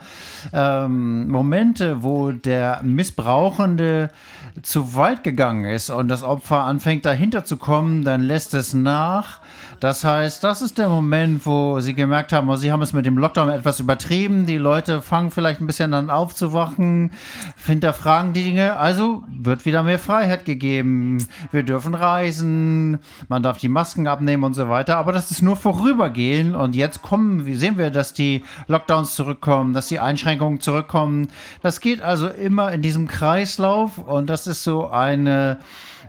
[0.54, 4.10] ähm, Momente, wo der Missbrauchende
[4.62, 9.40] zu weit gegangen ist und das Opfer anfängt dahinter zu kommen, dann lässt es nach
[9.80, 13.06] das heißt, das ist der Moment, wo sie gemerkt haben, oh, sie haben es mit
[13.06, 14.46] dem Lockdown etwas übertrieben.
[14.46, 17.12] Die Leute fangen vielleicht ein bisschen an aufzuwachen,
[17.66, 18.76] hinterfragen die Dinge.
[18.76, 21.26] Also wird wieder mehr Freiheit gegeben.
[21.52, 23.00] Wir dürfen reisen,
[23.30, 24.98] man darf die Masken abnehmen und so weiter.
[24.98, 26.56] Aber das ist nur vorübergehen.
[26.56, 31.30] Und jetzt kommen, wie sehen wir, dass die Lockdowns zurückkommen, dass die Einschränkungen zurückkommen.
[31.62, 33.98] Das geht also immer in diesem Kreislauf.
[33.98, 35.60] Und das ist so eine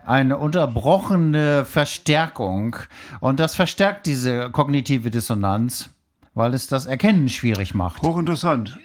[0.07, 2.77] eine unterbrochene Verstärkung.
[3.21, 5.91] Und das verstärkt diese kognitive Dissonanz,
[6.35, 8.03] weil es das Erkennen schwierig macht.
[8.03, 8.79] Hochinteressant.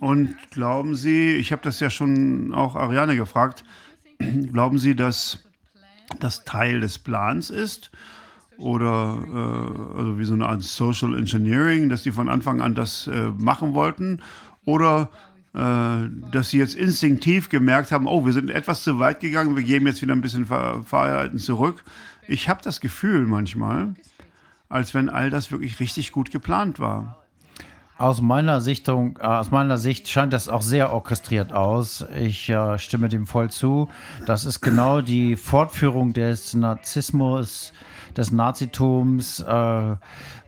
[0.00, 3.64] Und glauben Sie, ich habe das ja schon auch Ariane gefragt,
[4.52, 5.38] glauben Sie, dass
[6.20, 7.90] das Teil des Plans ist?
[8.58, 13.06] Oder äh, also wie so eine Art Social Engineering, dass die von Anfang an das
[13.06, 14.20] äh, machen wollten?
[14.64, 15.10] Oder
[15.54, 19.86] dass sie jetzt instinktiv gemerkt haben, oh, wir sind etwas zu weit gegangen, wir geben
[19.86, 21.84] jetzt wieder ein bisschen Freiheiten zurück.
[22.26, 23.94] Ich habe das Gefühl manchmal,
[24.68, 27.24] als wenn all das wirklich richtig gut geplant war.
[27.96, 32.04] Aus meiner, Sichtung, äh, aus meiner Sicht scheint das auch sehr orchestriert aus.
[32.18, 33.88] Ich äh, stimme dem voll zu.
[34.26, 37.72] Das ist genau die Fortführung des Narzissmus,
[38.16, 39.38] des Nazitums.
[39.40, 39.96] Äh,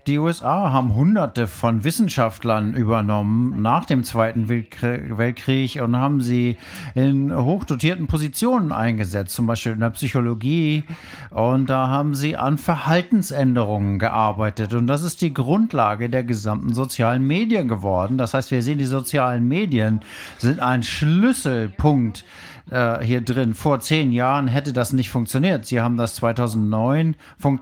[0.06, 6.56] die USA haben Hunderte von Wissenschaftlern übernommen nach dem Zweiten Weltkrieg und haben sie
[6.94, 10.84] in hochdotierten Positionen eingesetzt, zum Beispiel in der Psychologie.
[11.30, 14.74] Und da haben sie an Verhaltensänderungen gearbeitet.
[14.74, 18.16] Und das ist die Grundlage der gesamten sozialen Medien geworden.
[18.16, 20.02] Das heißt, wir sehen, die sozialen Medien
[20.38, 22.24] sind ein Schlüsselpunkt
[22.70, 23.54] äh, hier drin.
[23.54, 25.66] Vor zehn Jahren hätte das nicht funktioniert.
[25.66, 27.16] Sie haben das 2009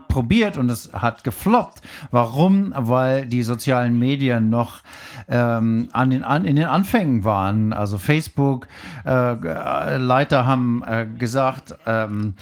[0.09, 1.83] probiert und es hat gefloppt.
[2.11, 2.73] Warum?
[2.77, 4.81] Weil die sozialen Medien noch
[5.29, 7.73] ähm, an den, an, in den Anfängen waren.
[7.73, 12.35] Also Facebook-Leiter äh, haben äh, gesagt, ähm,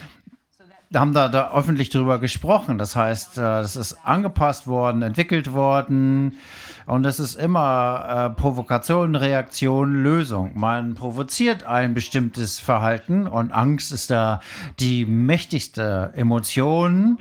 [0.95, 2.79] haben da, da öffentlich drüber gesprochen.
[2.79, 6.39] Das heißt, äh, es ist angepasst worden, entwickelt worden
[6.87, 10.53] Und es ist immer äh, Provokation, Reaktion, Lösung.
[10.55, 14.41] Man provoziert ein bestimmtes Verhalten und Angst ist da
[14.81, 17.19] die mächtigste Emotion.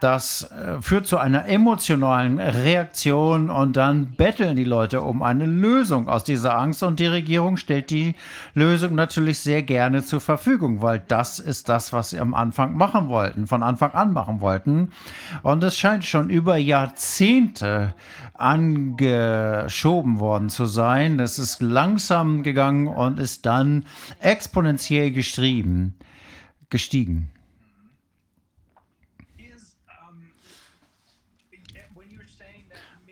[0.00, 6.08] Das äh, führt zu einer emotionalen Reaktion und dann betteln die Leute um eine Lösung
[6.08, 8.14] aus dieser Angst und die Regierung stellt die
[8.54, 13.08] Lösung natürlich sehr gerne zur Verfügung, weil das ist das, was sie am Anfang machen
[13.08, 14.92] wollten, von Anfang an machen wollten.
[15.42, 17.94] Und es scheint schon über Jahrzehnte
[19.02, 21.18] angeschoben worden zu sein.
[21.18, 23.84] Es ist langsam gegangen und ist dann
[24.20, 25.94] exponentiell gestiegen.
[26.70, 27.30] gestiegen.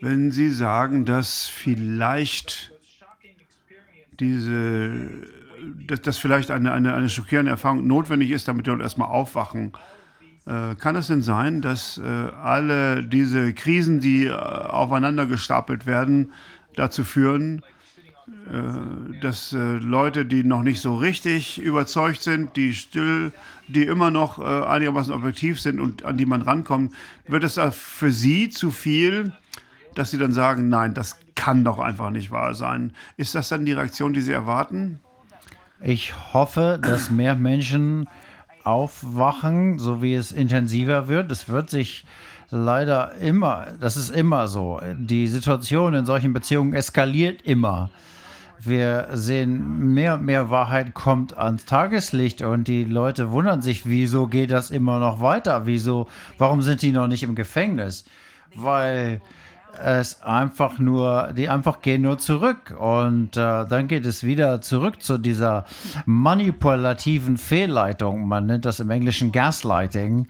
[0.02, 2.72] Wenn Sie sagen, dass vielleicht
[4.18, 4.92] diese,
[5.86, 9.72] dass, dass vielleicht eine, eine, eine schockierende Erfahrung notwendig ist, damit wir erstmal aufwachen,
[10.46, 16.32] kann es denn sein, dass äh, alle diese Krisen, die äh, aufeinander gestapelt werden,
[16.74, 17.62] dazu führen,
[18.50, 23.32] äh, dass äh, Leute, die noch nicht so richtig überzeugt sind, die still,
[23.68, 26.92] die immer noch äh, einigermaßen objektiv sind und an die man rankommt,
[27.28, 29.32] wird es für Sie zu viel,
[29.94, 32.92] dass Sie dann sagen, nein, das kann doch einfach nicht wahr sein.
[33.16, 35.00] Ist das dann die Reaktion, die Sie erwarten?
[35.80, 38.08] Ich hoffe, dass mehr Menschen
[38.64, 41.30] aufwachen, so wie es intensiver wird.
[41.30, 42.04] Es wird sich
[42.50, 44.80] leider immer, das ist immer so.
[44.96, 47.90] Die Situation in solchen Beziehungen eskaliert immer.
[48.62, 54.26] Wir sehen, mehr und mehr Wahrheit kommt ans Tageslicht und die Leute wundern sich, wieso
[54.26, 55.64] geht das immer noch weiter?
[55.64, 58.04] Wieso, warum sind die noch nicht im Gefängnis?
[58.54, 59.22] Weil
[59.82, 65.02] es einfach nur, die einfach gehen nur zurück und äh, dann geht es wieder zurück
[65.02, 65.64] zu dieser
[66.06, 68.26] manipulativen Fehlleitung.
[68.26, 70.26] Man nennt das im Englischen Gaslighting.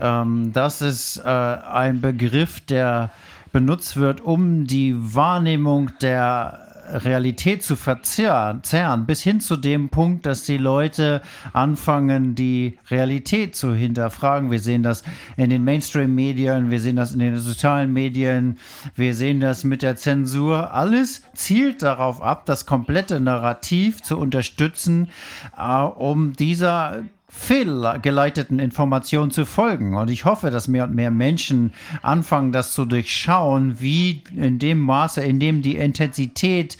[0.00, 3.10] Ähm, das ist äh, ein Begriff, der
[3.52, 10.44] benutzt wird, um die Wahrnehmung der Realität zu verzerren, bis hin zu dem Punkt, dass
[10.44, 14.50] die Leute anfangen, die Realität zu hinterfragen.
[14.50, 15.02] Wir sehen das
[15.36, 18.58] in den Mainstream-Medien, wir sehen das in den sozialen Medien,
[18.94, 20.72] wir sehen das mit der Zensur.
[20.72, 25.08] Alles zielt darauf ab, das komplette Narrativ zu unterstützen,
[25.56, 27.02] äh, um dieser
[27.38, 29.96] fehlgeleiteten Informationen zu folgen.
[29.96, 34.80] Und ich hoffe, dass mehr und mehr Menschen anfangen, das zu durchschauen, wie in dem
[34.80, 36.76] Maße, in dem die Intensität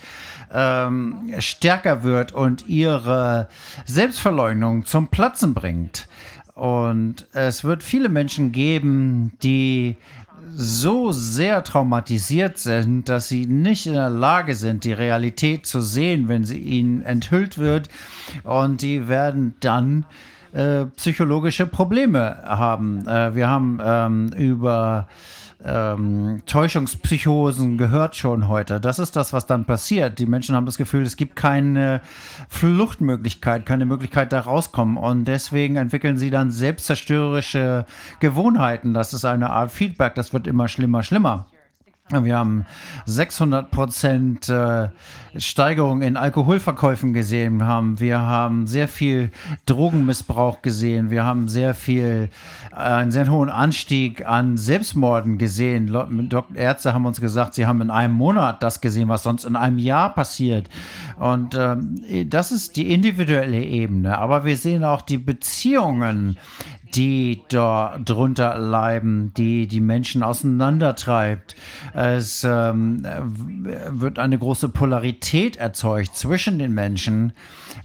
[0.53, 3.49] ähm, stärker wird und ihre
[3.87, 6.09] Selbstverleugnung zum Platzen bringt.
[6.55, 9.97] Und es wird viele Menschen geben, die
[10.55, 16.27] so sehr traumatisiert sind, dass sie nicht in der Lage sind, die Realität zu sehen,
[16.27, 17.89] wenn sie ihnen enthüllt wird.
[18.43, 20.05] Und die werden dann
[20.53, 23.07] äh, psychologische Probleme haben.
[23.07, 25.09] Äh, wir haben ähm, über
[25.65, 28.81] ähm, Täuschungspsychosen gehört schon heute.
[28.81, 30.19] Das ist das, was dann passiert.
[30.19, 32.01] Die Menschen haben das Gefühl, es gibt keine
[32.49, 34.97] Fluchtmöglichkeit, keine Möglichkeit da rauskommen.
[34.97, 37.87] Und deswegen entwickeln sie dann selbstzerstörerische
[38.21, 38.95] Gewohnheiten.
[38.95, 40.15] Das ist eine Art Feedback.
[40.15, 41.47] Das wird immer schlimmer, schlimmer.
[42.11, 42.65] Wir haben
[43.07, 44.89] 600 Prozent äh,
[45.37, 47.65] Steigerung in Alkoholverkäufen gesehen.
[47.65, 48.01] Haben.
[48.01, 49.31] Wir haben sehr viel
[49.67, 51.11] Drogenmissbrauch gesehen.
[51.11, 52.31] Wir haben sehr viel,
[52.73, 55.95] äh, einen sehr hohen Anstieg an Selbstmorden gesehen.
[56.55, 59.79] Ärzte haben uns gesagt, sie haben in einem Monat das gesehen, was sonst in einem
[59.79, 60.69] Jahr passiert.
[61.19, 64.19] Und ähm, das ist die individuelle Ebene.
[64.19, 66.39] Aber wir sehen auch die Beziehungen
[66.95, 71.57] die dort drunter leiden, die die Menschen auseinandertreibt.
[71.95, 73.05] Es ähm,
[73.91, 77.33] wird eine große Polarität erzeugt zwischen den Menschen.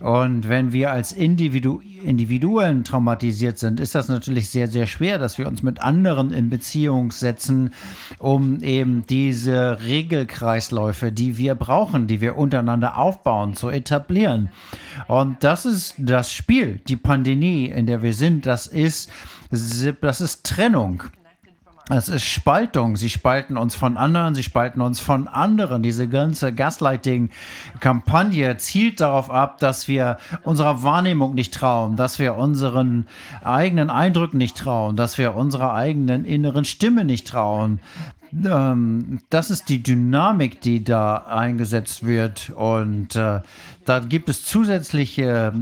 [0.03, 5.38] Und wenn wir als Individu Individuen traumatisiert sind, ist das natürlich sehr, sehr schwer, dass
[5.38, 7.73] wir uns mit anderen in Beziehung setzen,
[8.19, 14.49] um eben diese Regelkreisläufe, die wir brauchen, die wir untereinander aufbauen, zu etablieren.
[15.07, 18.45] Und das ist das Spiel, die Pandemie, in der wir sind.
[18.45, 19.09] Das ist,
[19.49, 21.03] das ist Trennung.
[21.89, 22.95] Es ist Spaltung.
[22.95, 25.83] Sie spalten uns von anderen, sie spalten uns von anderen.
[25.83, 33.07] Diese ganze Gaslighting-Kampagne zielt darauf ab, dass wir unserer Wahrnehmung nicht trauen, dass wir unseren
[33.43, 37.81] eigenen Eindrücken nicht trauen, dass wir unserer eigenen inneren Stimme nicht trauen.
[38.45, 42.49] Ähm, das ist die Dynamik, die da eingesetzt wird.
[42.55, 43.41] Und äh,
[43.83, 45.53] da gibt es zusätzliche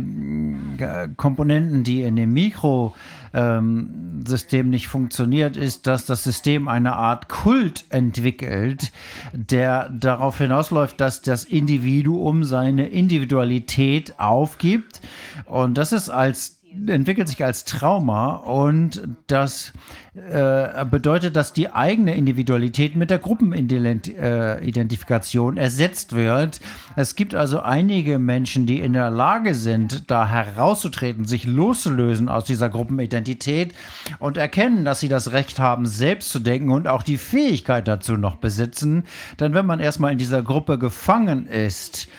[0.78, 2.94] äh, Komponenten, die in dem Mikro
[3.34, 8.92] ähm, System nicht funktioniert, ist, dass das System eine Art Kult entwickelt,
[9.34, 15.02] der darauf hinausläuft, dass das Individuum seine Individualität aufgibt.
[15.46, 19.74] Und das ist als entwickelt sich als Trauma und das
[20.14, 26.60] äh, bedeutet, dass die eigene Individualität mit der Gruppenidentifikation äh, ersetzt wird.
[26.96, 32.46] Es gibt also einige Menschen, die in der Lage sind, da herauszutreten, sich loszulösen aus
[32.46, 33.74] dieser Gruppenidentität
[34.20, 38.14] und erkennen, dass sie das Recht haben, selbst zu denken und auch die Fähigkeit dazu
[38.14, 39.04] noch besitzen.
[39.40, 42.10] Denn wenn man erstmal in dieser Gruppe gefangen ist,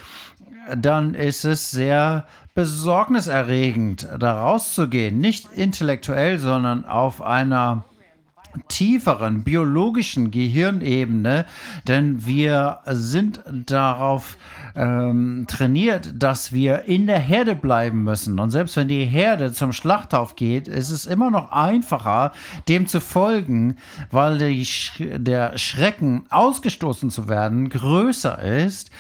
[0.77, 5.19] dann ist es sehr besorgniserregend, da rauszugehen.
[5.19, 7.85] Nicht intellektuell, sondern auf einer
[8.69, 11.47] tieferen biologischen Gehirnebene,
[11.87, 14.37] denn wir sind darauf
[14.75, 18.39] ähm, trainiert, dass wir in der Herde bleiben müssen.
[18.39, 22.33] Und selbst wenn die Herde zum Schlachthof geht, ist es immer noch einfacher,
[22.69, 23.77] dem zu folgen,
[24.11, 28.91] weil Sch der Schrecken, ausgestoßen zu werden, größer ist.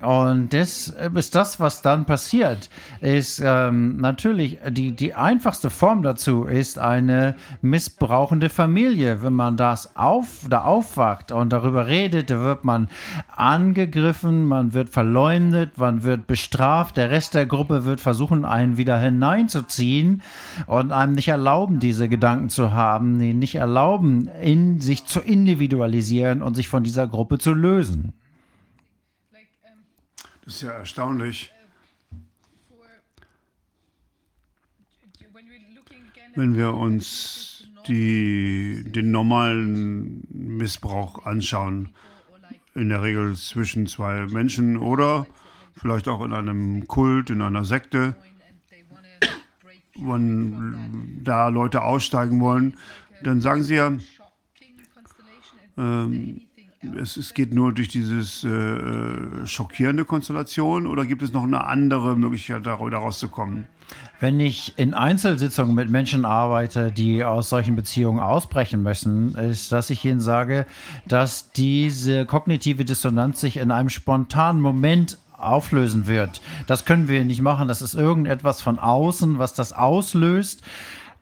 [0.00, 2.68] Und das ist das, was dann passiert,
[3.00, 9.22] ist ähm, natürlich die, die einfachste Form dazu ist eine missbrauchende Familie.
[9.22, 12.88] Wenn man das auf, da aufwacht und darüber redet, da wird man
[13.34, 16.96] angegriffen, man wird verleumdet, man wird bestraft.
[16.96, 20.22] Der Rest der Gruppe wird versuchen, einen wieder hineinzuziehen
[20.66, 26.54] und einem nicht erlauben, diese Gedanken zu haben, nicht erlauben, in sich zu individualisieren und
[26.54, 28.12] sich von dieser Gruppe zu lösen.
[30.46, 31.52] Das ist ja erstaunlich.
[36.36, 41.88] Wenn wir uns die, den normalen Missbrauch anschauen,
[42.74, 45.26] in der Regel zwischen zwei Menschen oder
[45.76, 48.14] vielleicht auch in einem Kult, in einer Sekte,
[49.96, 52.76] wenn da Leute aussteigen wollen,
[53.24, 53.98] dann sagen sie ja,
[55.76, 56.45] ähm,
[56.94, 61.64] es, es geht nur durch dieses äh, äh, schockierende Konstellation oder gibt es noch eine
[61.64, 63.66] andere Möglichkeit, da rauszukommen?
[64.18, 69.90] Wenn ich in Einzelsitzungen mit Menschen arbeite, die aus solchen Beziehungen ausbrechen müssen, ist, dass
[69.90, 70.66] ich ihnen sage,
[71.06, 76.40] dass diese kognitive Dissonanz sich in einem spontanen Moment auflösen wird.
[76.66, 77.68] Das können wir nicht machen.
[77.68, 80.62] Das ist irgendetwas von außen, was das auslöst.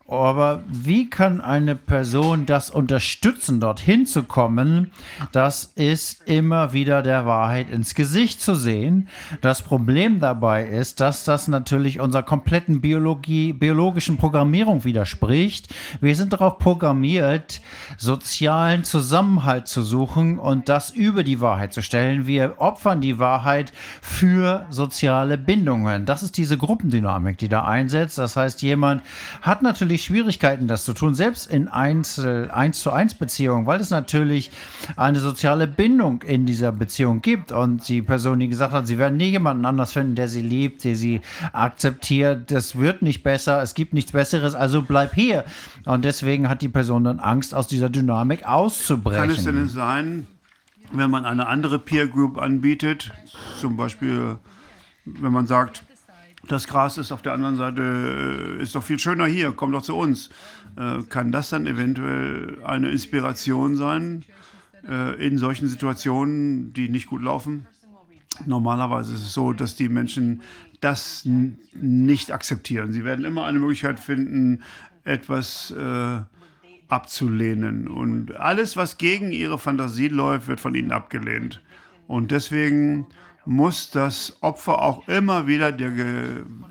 [0.07, 4.93] Aber wie kann eine Person das unterstützen, dorthin zu kommen?
[5.33, 9.09] Das ist immer wieder der Wahrheit ins Gesicht zu sehen.
[9.41, 15.75] Das Problem dabei ist, dass das natürlich unserer kompletten Biologie, biologischen Programmierung widerspricht.
[16.03, 17.63] Wir sind darauf programmiert,
[17.97, 22.27] sozialen Zusammenhalt zu suchen und das über die Wahrheit zu stellen.
[22.27, 26.05] Wir opfern die Wahrheit für soziale Bindungen.
[26.05, 28.19] Das ist diese Gruppendynamik, die da einsetzt.
[28.19, 29.03] Das heißt, jemand
[29.41, 33.81] hat natürlich natürlich Schwierigkeiten, das zu tun, selbst in Einzel, 1 zu 1 Beziehungen, weil
[33.81, 34.51] es natürlich
[34.97, 37.53] eine soziale Bindung in dieser Beziehung gibt.
[37.53, 40.83] Und die Person, die gesagt hat, sie werden nie jemanden anders finden, der sie liebt,
[40.83, 41.21] der sie
[41.53, 45.45] akzeptiert, das wird nicht besser, es gibt nichts Besseres, also bleib hier.
[45.85, 49.21] Und deswegen hat die Person dann Angst, aus dieser Dynamik auszubrechen.
[49.21, 50.27] Kann es denn sein,
[50.93, 53.13] wenn man eine andere Peer Group anbietet,
[53.61, 54.39] zum Beispiel,
[55.05, 55.85] wenn man sagt,
[56.49, 59.83] das Gras ist auf der anderen Seite, äh, ist doch viel schöner hier, komm doch
[59.83, 60.31] zu uns.
[60.77, 64.25] Äh, kann das dann eventuell eine Inspiration sein
[64.89, 67.67] äh, in solchen Situationen, die nicht gut laufen?
[68.47, 70.43] Normalerweise ist es so, dass die Menschen
[70.81, 72.93] das nicht akzeptieren.
[72.93, 74.63] Sie werden immer eine Möglichkeit finden,
[75.05, 76.21] etwas äh,
[76.89, 77.89] abzulehnen.
[77.89, 81.63] Und alles, was gegen ihre Fantasie läuft, wird von ihnen abgelehnt.
[82.07, 83.07] Und deswegen
[83.47, 85.93] muss das Opfer auch immer wieder der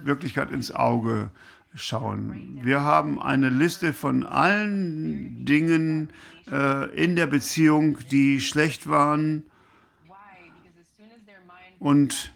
[0.03, 1.29] Wirklichkeit ins Auge
[1.75, 2.59] schauen.
[2.61, 6.09] Wir haben eine Liste von allen Dingen
[6.51, 9.43] äh, in der Beziehung, die schlecht waren.
[11.79, 12.33] Und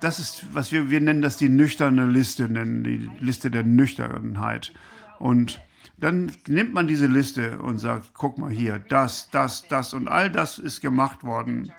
[0.00, 4.72] das ist, was wir, wir nennen das die nüchterne Liste, nennen die Liste der Nüchternheit.
[5.18, 5.60] Und
[5.96, 10.30] dann nimmt man diese Liste und sagt, guck mal hier, das, das, das und all
[10.30, 11.72] das ist gemacht worden.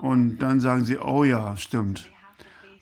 [0.00, 2.08] Und dann sagen sie, oh ja, stimmt.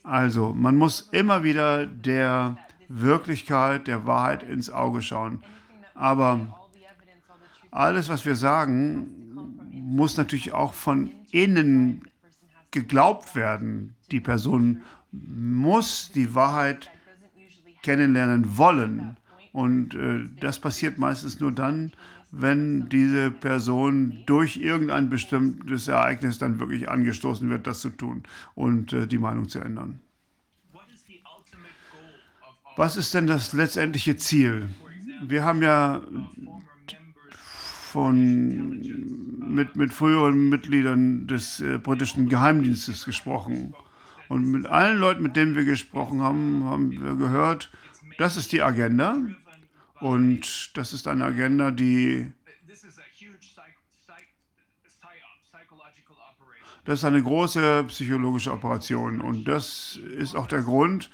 [0.05, 2.57] Also, man muss immer wieder der
[2.89, 5.43] Wirklichkeit, der Wahrheit ins Auge schauen.
[5.95, 6.69] Aber
[7.73, 9.09] alles, was wir sagen,
[9.73, 12.03] muss natürlich auch von innen
[12.71, 13.97] geglaubt werden.
[14.13, 16.89] Die Person muss die Wahrheit
[17.83, 19.17] kennenlernen wollen.
[19.53, 21.93] Und äh, das passiert meistens nur dann,
[22.31, 28.23] wenn diese Person durch irgendein bestimmtes Ereignis dann wirklich angestoßen wird, das zu tun
[28.55, 30.01] und äh, die Meinung zu ändern.
[32.77, 34.69] Was ist denn das letztendliche Ziel?
[35.27, 36.01] Wir haben ja
[37.91, 38.79] von,
[39.39, 43.75] mit, mit früheren Mitgliedern des äh, britischen Geheimdienstes gesprochen.
[44.29, 47.71] Und mit allen Leuten, mit denen wir gesprochen haben, haben wir gehört,
[48.19, 49.17] Das ist die Agenda.
[50.01, 52.33] Und das ist eine Agenda, die
[56.89, 61.11] Das ist eine große psychologische Operation und das ist auch der Grund,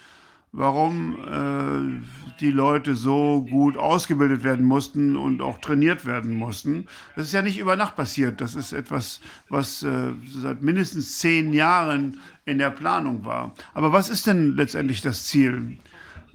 [0.52, 6.86] warum äh, die Leute so gut ausgebildet werden mussten und auch trainiert werden mussten.
[7.16, 8.40] Das ist ja nicht über Nacht passiert.
[8.40, 13.52] Das ist etwas, was äh, seit mindestens zehn Jahren in der Planung war.
[13.72, 15.78] Aber was ist denn letztendlich das Ziel?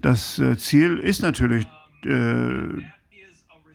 [0.01, 1.65] Das äh, Ziel ist natürlich
[2.05, 2.83] äh,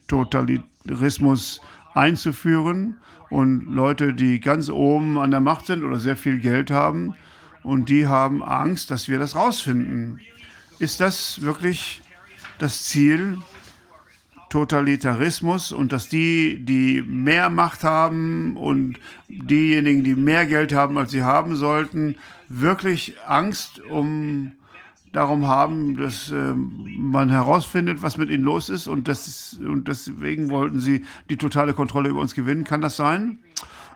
[0.07, 1.61] Totalitarismus
[1.95, 2.97] einzuführen
[3.31, 7.15] und Leute, die ganz oben an der Macht sind oder sehr viel Geld haben
[7.63, 10.21] und die haben Angst, dass wir das rausfinden.
[10.79, 12.03] Ist das wirklich
[12.59, 13.39] das Ziel?
[14.55, 21.11] Totalitarismus und dass die, die mehr Macht haben und diejenigen, die mehr Geld haben, als
[21.11, 22.15] sie haben sollten,
[22.49, 24.53] wirklich Angst um
[25.15, 30.51] darum haben, dass äh, man herausfindet, was mit ihnen los ist und, das, und deswegen
[30.51, 32.65] wollten sie die totale Kontrolle über uns gewinnen.
[32.65, 33.39] Kann das sein?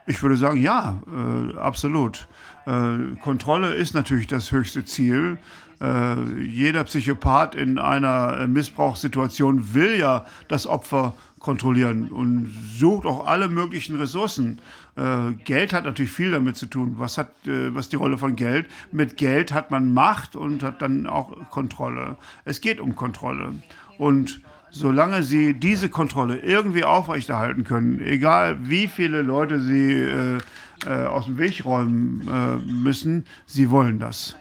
[0.07, 2.29] Ich würde sagen, ja, äh, absolut.
[2.67, 5.39] Äh, Kontrolle ist natürlich das höchste Ziel.
[5.81, 13.49] Äh, jeder Psychopath in einer Missbrauchssituation will ja das Opfer kontrollieren und sucht auch alle
[13.49, 14.61] möglichen Ressourcen.
[14.99, 16.94] Äh, Geld hat natürlich viel damit zu tun.
[16.97, 18.67] Was hat, äh, was die Rolle von Geld?
[18.91, 22.17] Mit Geld hat man Macht und hat dann auch Kontrolle.
[22.44, 23.55] Es geht um Kontrolle.
[23.97, 30.39] Und solange Sie diese Kontrolle irgendwie aufrechterhalten können, egal wie viele Leute Sie äh,
[30.85, 34.36] äh, aus dem Weg räumen äh, müssen, Sie wollen das.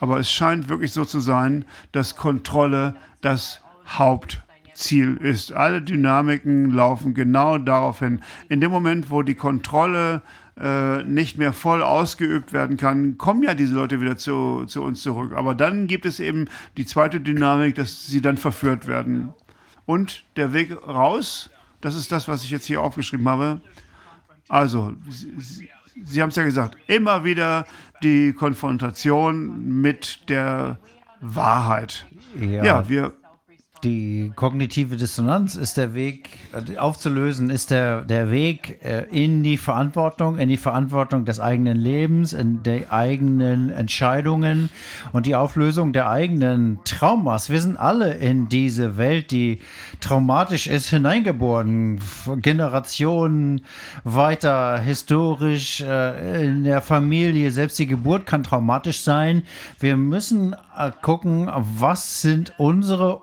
[0.00, 4.42] Aber es scheint wirklich so zu sein, dass Kontrolle das Haupt
[4.74, 5.52] Ziel ist.
[5.52, 8.22] Alle Dynamiken laufen genau darauf hin.
[8.48, 10.22] In dem Moment, wo die Kontrolle
[10.60, 15.02] äh, nicht mehr voll ausgeübt werden kann, kommen ja diese Leute wieder zu, zu uns
[15.02, 15.32] zurück.
[15.34, 19.32] Aber dann gibt es eben die zweite Dynamik, dass sie dann verführt werden.
[19.86, 23.60] Und der Weg raus, das ist das, was ich jetzt hier aufgeschrieben habe.
[24.48, 25.68] Also, Sie,
[26.04, 27.66] sie haben es ja gesagt, immer wieder
[28.02, 30.78] die Konfrontation mit der
[31.20, 32.06] Wahrheit.
[32.38, 33.12] Ja, ja wir
[33.82, 39.56] die kognitive Dissonanz ist der Weg, äh, aufzulösen, ist der, der Weg äh, in die
[39.56, 44.70] Verantwortung, in die Verantwortung des eigenen Lebens, in die eigenen Entscheidungen
[45.12, 47.50] und die Auflösung der eigenen Traumas.
[47.50, 49.60] Wir sind alle in diese Welt, die
[50.00, 52.00] traumatisch ist, hineingeboren.
[52.36, 53.62] Generationen
[54.04, 59.42] weiter historisch äh, in der Familie, selbst die Geburt kann traumatisch sein.
[59.80, 60.54] Wir müssen
[61.02, 63.16] gucken, was sind unsere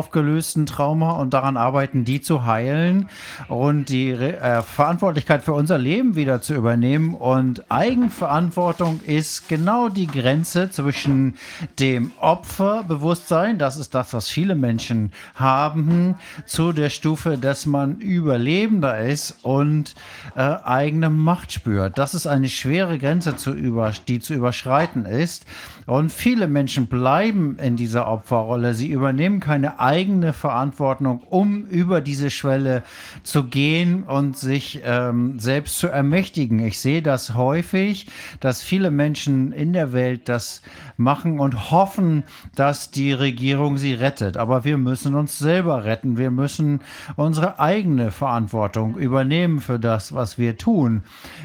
[0.00, 3.10] unaufgelösten Trauma und daran arbeiten, die zu heilen
[3.48, 7.14] und die äh, Verantwortlichkeit für unser Leben wieder zu übernehmen.
[7.14, 11.34] Und Eigenverantwortung ist genau die Grenze zwischen
[11.78, 16.14] dem Opferbewusstsein, das ist das, was viele Menschen haben,
[16.46, 19.94] zu der Stufe, dass man Überlebender ist und
[20.34, 21.98] äh, eigene Macht spürt.
[21.98, 25.44] Das ist eine schwere Grenze, zu über, die zu überschreiten ist.
[25.86, 28.74] Und viele Menschen bleiben in dieser Opferrolle.
[28.74, 32.82] Sie übernehmen keine eigene Verantwortung, um über diese Schwelle
[33.22, 36.58] zu gehen und sich ähm, selbst zu ermächtigen.
[36.60, 38.06] Ich sehe das häufig,
[38.40, 40.62] dass viele Menschen in der Welt das
[41.00, 42.22] machen und hoffen,
[42.54, 44.36] dass die Regierung sie rettet.
[44.36, 46.16] Aber wir müssen uns selber retten.
[46.16, 46.80] Wir müssen
[47.16, 51.02] unsere eigene Verantwortung übernehmen für das, was wir tun.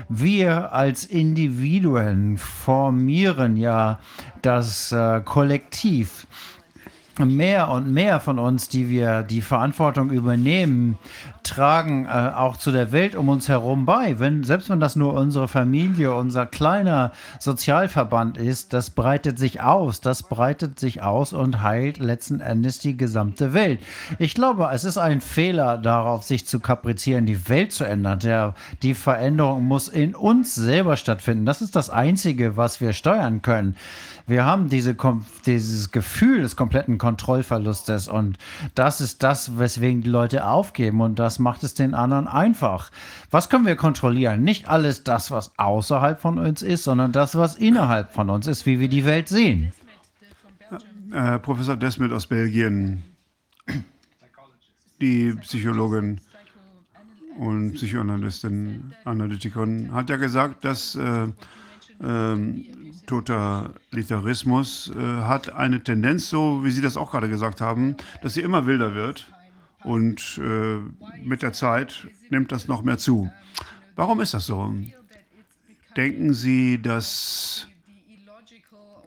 [0.10, 4.00] Wir als Individuen formieren ja
[4.42, 6.28] das äh, Kollektiv
[7.20, 10.98] mehr und mehr von uns, die wir die Verantwortung übernehmen,
[11.44, 14.20] tragen äh, auch zu der Welt um uns herum bei.
[14.20, 20.02] Wenn, selbst wenn das nur unsere Familie, unser kleiner Sozialverband ist, das breitet sich aus,
[20.02, 23.80] das breitet sich aus und heilt letzten Endes die gesamte Welt.
[24.20, 28.20] Ich glaube, es ist ein Fehler darauf, sich zu kaprizieren, die Welt zu ändern.
[28.20, 31.46] Der, die Veränderung muss in uns selber stattfinden.
[31.46, 33.76] Das ist das Einzige, was wir steuern können.
[34.28, 34.96] Wir haben diese,
[35.46, 38.38] dieses Gefühl des kompletten Kontrollverlustes und
[38.74, 42.92] das ist das, weswegen die Leute aufgeben und das macht es den anderen einfach.
[43.30, 44.44] Was können wir kontrollieren?
[44.44, 48.66] Nicht alles das, was außerhalb von uns ist, sondern das, was innerhalb von uns ist,
[48.66, 49.74] wie wir die Welt sehen.
[51.12, 53.04] Äh, Professor Desmet aus Belgien,
[55.00, 56.20] die Psychologin
[57.38, 61.28] und Psychoanalystin, Analytikerin, hat ja gesagt, dass äh,
[62.04, 62.66] ähm,
[63.06, 68.42] Totalitarismus äh, hat eine Tendenz, so wie Sie das auch gerade gesagt haben, dass sie
[68.42, 69.28] immer wilder wird.
[69.84, 70.80] Und äh,
[71.24, 73.32] mit der Zeit nimmt das noch mehr zu.
[73.96, 74.74] Warum ist das so?
[75.96, 77.68] Denken Sie, dass,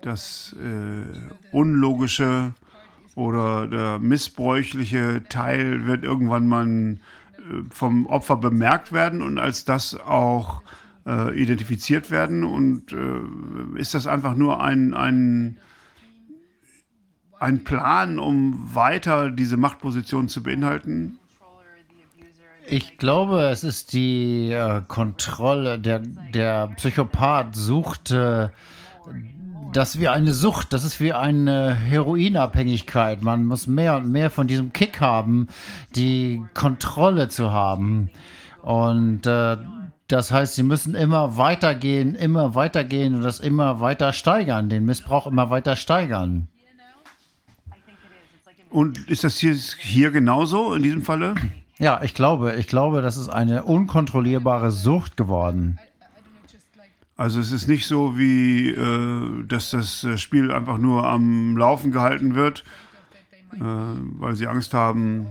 [0.02, 2.54] dass äh, unlogische
[3.16, 6.96] oder der missbräuchliche Teil wird irgendwann mal äh,
[7.70, 10.62] vom Opfer bemerkt werden und als das auch
[11.08, 12.44] äh, identifiziert werden?
[12.44, 15.58] Und äh, ist das einfach nur ein, ein,
[17.40, 21.18] ein Plan, um weiter diese Machtposition zu beinhalten?
[22.70, 25.78] Ich glaube, es ist die äh, Kontrolle.
[25.78, 28.48] Der, der Psychopath sucht äh,
[29.72, 33.22] das wie eine Sucht, das ist wie eine Heroinabhängigkeit.
[33.22, 35.48] Man muss mehr und mehr von diesem Kick haben,
[35.94, 38.10] die Kontrolle zu haben.
[38.62, 39.56] Und äh,
[40.08, 45.26] das heißt, sie müssen immer weitergehen, immer weitergehen und das immer weiter steigern, den Missbrauch
[45.26, 46.48] immer weiter steigern.
[48.70, 51.34] Und ist das hier, hier genauso in diesem Falle?
[51.78, 55.78] Ja, ich glaube, ich glaube, das ist eine unkontrollierbare Sucht geworden.
[57.16, 61.90] Also es ist nicht so wie, äh, dass das äh, Spiel einfach nur am Laufen
[61.90, 62.64] gehalten wird,
[63.54, 65.26] äh, weil sie Angst haben,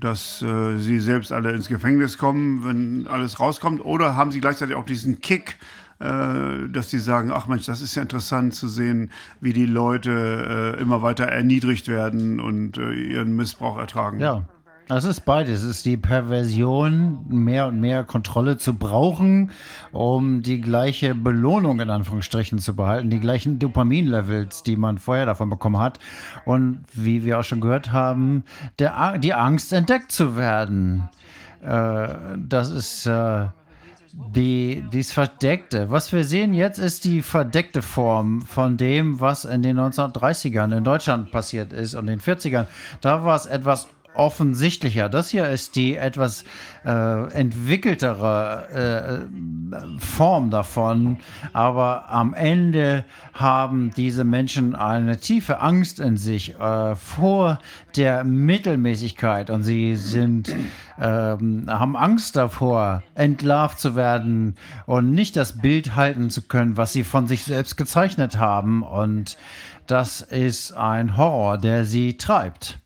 [0.00, 3.84] dass äh, sie selbst alle ins Gefängnis kommen, wenn alles rauskommt.
[3.84, 5.56] Oder haben sie gleichzeitig auch diesen Kick,
[5.98, 9.10] äh, dass sie sagen, ach Mensch, das ist ja interessant zu sehen,
[9.40, 14.20] wie die Leute äh, immer weiter erniedrigt werden und ihren Missbrauch ertragen.
[14.20, 14.44] Ja,
[14.88, 15.62] es ist beides.
[15.62, 19.50] Es ist die Perversion, mehr und mehr Kontrolle zu brauchen,
[19.90, 25.50] um die gleiche Belohnung in Anführungsstrichen zu behalten, die gleichen Dopaminlevels, die man vorher davon
[25.50, 25.98] bekommen hat.
[26.44, 28.44] Und wie wir auch schon gehört haben,
[28.78, 31.08] der, die Angst entdeckt zu werden.
[31.62, 33.46] Äh, das ist äh,
[34.12, 35.90] die, dies Verdeckte.
[35.90, 40.84] Was wir sehen jetzt ist die verdeckte Form von dem, was in den 1930ern in
[40.84, 42.66] Deutschland passiert ist und den 40ern.
[43.00, 45.08] Da war es etwas offensichtlicher.
[45.08, 46.44] Das hier ist die etwas
[46.84, 51.18] äh, entwickeltere äh, Form davon,
[51.52, 53.04] aber am Ende
[53.34, 57.58] haben diese Menschen eine tiefe Angst in sich äh, vor
[57.96, 60.54] der Mittelmäßigkeit und sie sind
[60.98, 66.92] ähm, haben Angst davor, entlarvt zu werden und nicht das Bild halten zu können, was
[66.92, 69.36] sie von sich selbst gezeichnet haben und
[69.86, 72.78] das ist ein Horror, der sie treibt.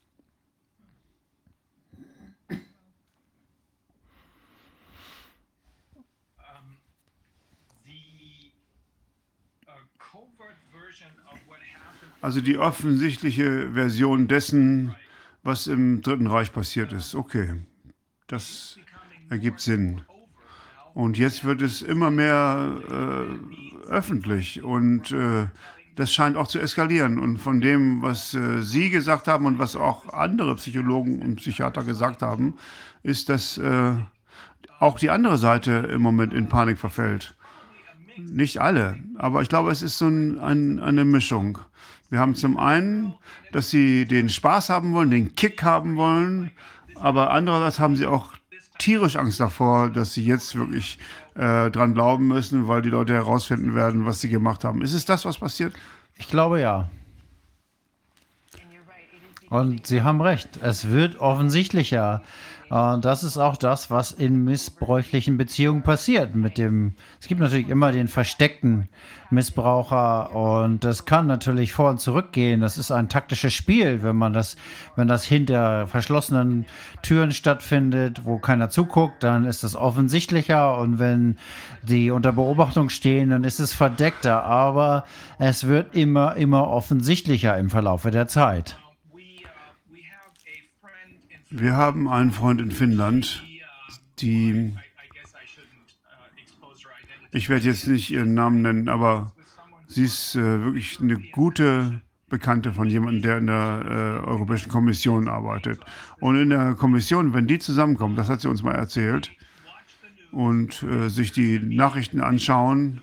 [12.20, 14.94] Also die offensichtliche Version dessen,
[15.42, 17.15] was im Dritten Reich passiert ist.
[17.15, 17.55] Okay,
[18.26, 18.78] das
[19.31, 20.02] ergibt Sinn.
[20.92, 25.47] Und jetzt wird es immer mehr äh, öffentlich und äh,
[25.97, 27.18] das scheint auch zu eskalieren.
[27.18, 31.84] Und von dem, was äh, Sie gesagt haben und was auch andere Psychologen und Psychiater
[31.84, 32.55] gesagt haben,
[33.02, 33.92] ist, dass äh,
[34.78, 37.34] auch die andere Seite im Moment in Panik verfällt.
[38.16, 41.58] Nicht alle, aber ich glaube, es ist so ein, ein, eine Mischung.
[42.10, 43.14] Wir haben zum einen,
[43.52, 46.50] dass sie den Spaß haben wollen, den Kick haben wollen,
[46.97, 48.32] aber andererseits haben sie auch
[48.78, 50.98] tierisch Angst davor, dass sie jetzt wirklich
[51.36, 54.82] äh, dran glauben müssen, weil die Leute herausfinden werden, was sie gemacht haben.
[54.82, 55.74] Ist es das, was passiert?
[56.16, 56.90] Ich glaube ja.
[59.48, 62.22] Und Sie haben recht, es wird offensichtlicher.
[62.70, 66.36] Und das ist auch das, was in missbräuchlichen Beziehungen passiert.
[66.36, 68.89] Mit dem, es gibt natürlich immer den versteckten
[69.31, 72.60] Missbraucher und das kann natürlich vor und zurück gehen.
[72.60, 74.55] Das ist ein taktisches Spiel, wenn man das,
[74.94, 76.65] wenn das hinter verschlossenen
[77.02, 81.39] Türen stattfindet, wo keiner zuguckt, dann ist das offensichtlicher und wenn
[81.82, 84.44] die unter Beobachtung stehen, dann ist es verdeckter.
[84.44, 85.05] Aber
[85.40, 88.76] es wird immer, immer offensichtlicher im Verlaufe der Zeit.
[91.50, 93.44] Wir haben einen Freund in Finnland,
[94.20, 94.72] die,
[97.32, 99.32] ich werde jetzt nicht ihren Namen nennen, aber
[99.88, 105.28] sie ist äh, wirklich eine gute Bekannte von jemandem, der in der äh, Europäischen Kommission
[105.28, 105.80] arbeitet.
[106.20, 109.32] Und in der Kommission, wenn die zusammenkommen, das hat sie uns mal erzählt,
[110.30, 113.02] und äh, sich die Nachrichten anschauen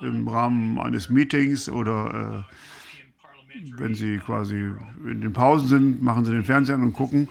[0.00, 2.54] im Rahmen eines Meetings oder äh,
[3.76, 4.72] wenn sie quasi
[5.04, 7.28] in den Pausen sind, machen sie den Fernseher und gucken.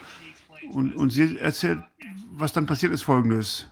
[0.72, 1.80] Und, und sie erzählt,
[2.32, 3.68] was dann passiert ist folgendes.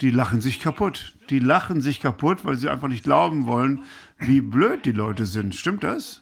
[0.00, 1.16] Die lachen sich kaputt.
[1.30, 3.84] Die lachen sich kaputt, weil sie einfach nicht glauben wollen,
[4.18, 5.54] wie blöd die Leute sind.
[5.54, 6.20] Stimmt das?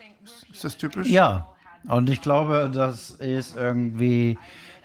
[0.53, 1.09] Ist das typisch?
[1.09, 1.49] Ja.
[1.87, 4.39] Und ich glaube, das ist irgendwie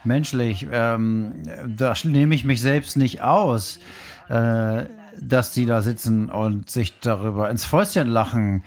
[0.04, 0.68] menschlich.
[0.72, 3.80] Ähm, da nehme ich mich selbst nicht aus,
[4.28, 4.86] äh,
[5.20, 8.64] dass die da sitzen und sich darüber ins Fäustchen lachen.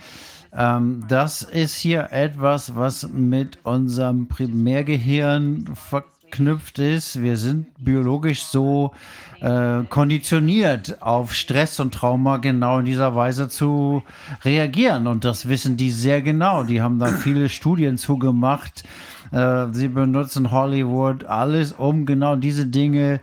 [0.55, 7.21] Ähm, das ist hier etwas, was mit unserem Primärgehirn ver verknüpft ist.
[7.21, 8.93] Wir sind biologisch so
[9.41, 14.03] äh, konditioniert, auf Stress und Trauma genau in dieser Weise zu
[14.43, 15.07] reagieren.
[15.07, 16.65] Und das wissen die sehr genau.
[16.65, 18.83] Die haben da viele Studien zugemacht.
[19.31, 23.21] Äh, sie benutzen Hollywood, alles, um genau diese Dinge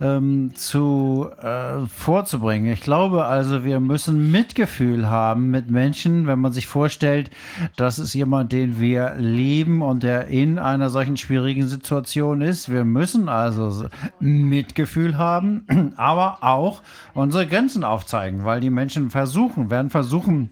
[0.00, 2.72] ähm, zu äh, vorzubringen.
[2.72, 7.30] Ich glaube also, wir müssen Mitgefühl haben mit Menschen, wenn man sich vorstellt,
[7.76, 12.70] das ist jemand, den wir lieben und der in einer solchen schwierigen Situation ist.
[12.70, 13.86] Wir müssen also
[14.20, 16.82] Mitgefühl haben, aber auch
[17.14, 20.50] unsere Grenzen aufzeigen, weil die Menschen versuchen, werden versuchen,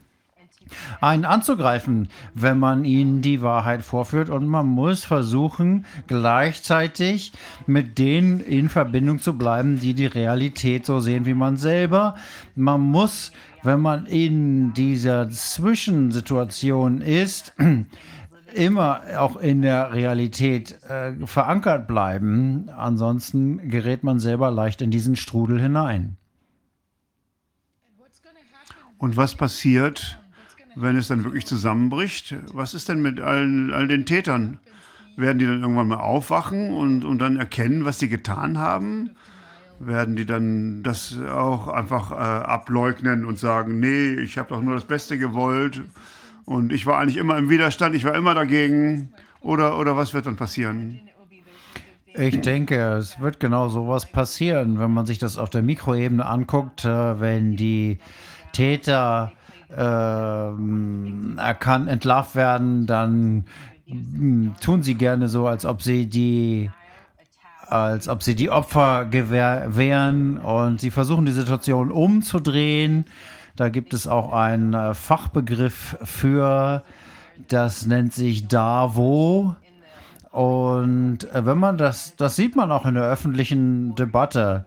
[1.01, 4.31] einen anzugreifen, wenn man ihnen die Wahrheit vorführt.
[4.31, 7.33] Und man muss versuchen, gleichzeitig
[7.67, 12.15] mit denen in Verbindung zu bleiben, die die Realität so sehen wie man selber.
[12.55, 13.33] Man muss,
[13.63, 17.55] wenn man in dieser Zwischensituation ist,
[18.55, 22.71] immer auch in der Realität äh, verankert bleiben.
[22.77, 26.17] Ansonsten gerät man selber leicht in diesen Strudel hinein.
[28.99, 30.19] Und was passiert,
[30.81, 34.59] wenn es dann wirklich zusammenbricht, was ist denn mit allen, all den Tätern?
[35.17, 39.11] Werden die dann irgendwann mal aufwachen und, und dann erkennen, was sie getan haben?
[39.81, 44.75] Werden die dann das auch einfach äh, ableugnen und sagen, nee, ich habe doch nur
[44.75, 45.83] das Beste gewollt
[46.45, 49.13] und ich war eigentlich immer im Widerstand, ich war immer dagegen?
[49.41, 51.01] Oder, oder was wird dann passieren?
[52.15, 56.85] Ich denke, es wird genau sowas passieren, wenn man sich das auf der Mikroebene anguckt,
[56.85, 57.99] äh, wenn die
[58.53, 59.33] Täter
[59.71, 59.81] äh,
[61.41, 63.45] erkannt, entlarvt werden, dann
[63.87, 66.71] hm, tun sie gerne so, als ob sie die
[67.69, 73.05] als ob sie die Opfer wären und sie versuchen die Situation umzudrehen.
[73.57, 76.83] Da gibt es auch einen äh, Fachbegriff für,
[77.49, 79.57] das nennt sich DAVO.
[80.31, 84.65] Und äh, wenn man das, das sieht man auch in der öffentlichen Debatte.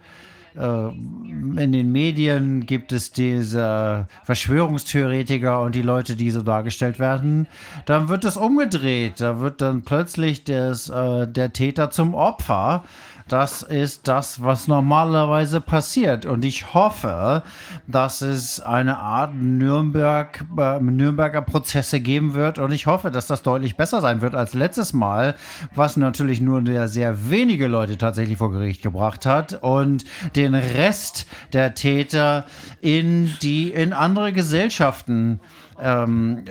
[0.56, 7.48] Äh, in den Medien gibt es diese Verschwörungstheoretiker und die Leute, die so dargestellt werden.
[7.86, 9.22] Dann wird es umgedreht.
[9.22, 12.84] Da wird dann plötzlich des, äh, der Täter zum Opfer.
[13.28, 16.26] Das ist das, was normalerweise passiert.
[16.26, 17.44] Und ich hoffe,
[17.88, 22.60] dass es eine Art Nürnberg, äh, Nürnberger Prozesse geben wird.
[22.60, 25.36] Und ich hoffe, dass das deutlich besser sein wird als letztes Mal,
[25.76, 31.74] was natürlich nur sehr wenige Leute tatsächlich vor Gericht gebracht hat und den Rest der
[31.74, 32.46] Täter
[32.82, 35.40] in die in andere Gesellschaften
[35.82, 36.44] ähm,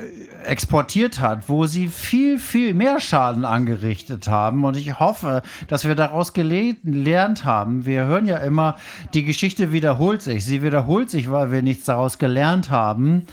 [0.44, 4.64] exportiert hat, wo sie viel, viel mehr Schaden angerichtet haben.
[4.64, 7.86] Und ich hoffe, dass wir daraus gelernt haben.
[7.86, 8.76] Wir hören ja immer,
[9.14, 10.44] die Geschichte wiederholt sich.
[10.44, 13.26] Sie wiederholt sich, weil wir nichts daraus gelernt haben.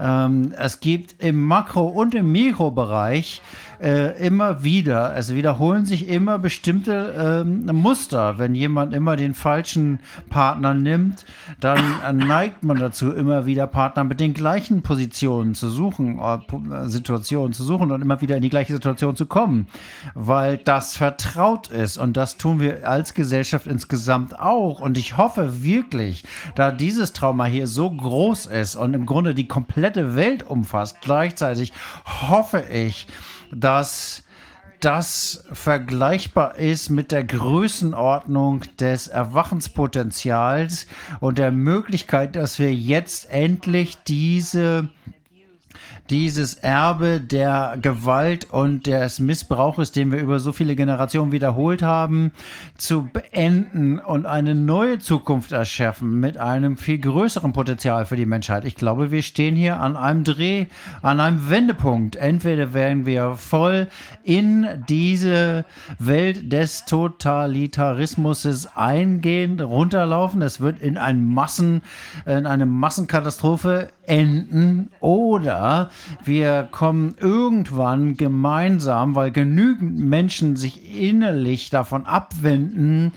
[0.00, 6.38] Ähm, es gibt im Makro- und im Mikrobereich äh, immer wieder, es wiederholen sich immer
[6.38, 8.38] bestimmte ähm, Muster.
[8.38, 11.24] Wenn jemand immer den falschen Partner nimmt,
[11.60, 16.88] dann äh, neigt man dazu, immer wieder Partner mit den gleichen Positionen zu suchen, äh,
[16.88, 19.66] Situationen zu suchen und immer wieder in die gleiche Situation zu kommen,
[20.14, 21.98] weil das vertraut ist.
[21.98, 24.80] Und das tun wir als Gesellschaft insgesamt auch.
[24.80, 29.48] Und ich hoffe wirklich, da dieses Trauma hier so groß ist und im Grunde die
[29.48, 31.72] komplette Welt umfasst, gleichzeitig
[32.04, 33.06] hoffe ich,
[33.54, 34.22] dass
[34.80, 40.86] das vergleichbar ist mit der Größenordnung des Erwachenspotenzials
[41.20, 44.90] und der Möglichkeit, dass wir jetzt endlich diese
[46.10, 52.32] dieses Erbe der Gewalt und des Missbrauches, den wir über so viele Generationen wiederholt haben,
[52.76, 58.66] zu beenden und eine neue Zukunft erschaffen mit einem viel größeren Potenzial für die Menschheit.
[58.66, 60.66] Ich glaube, wir stehen hier an einem Dreh,
[61.00, 62.16] an einem Wendepunkt.
[62.16, 63.88] Entweder werden wir voll
[64.22, 65.64] in diese
[65.98, 70.42] Welt des Totalitarismus eingehen, runterlaufen.
[70.42, 71.80] Es wird in, ein Massen,
[72.26, 75.90] in eine Massenkatastrophe enden oder
[76.24, 83.12] wir kommen irgendwann gemeinsam, weil genügend Menschen sich innerlich davon abwenden,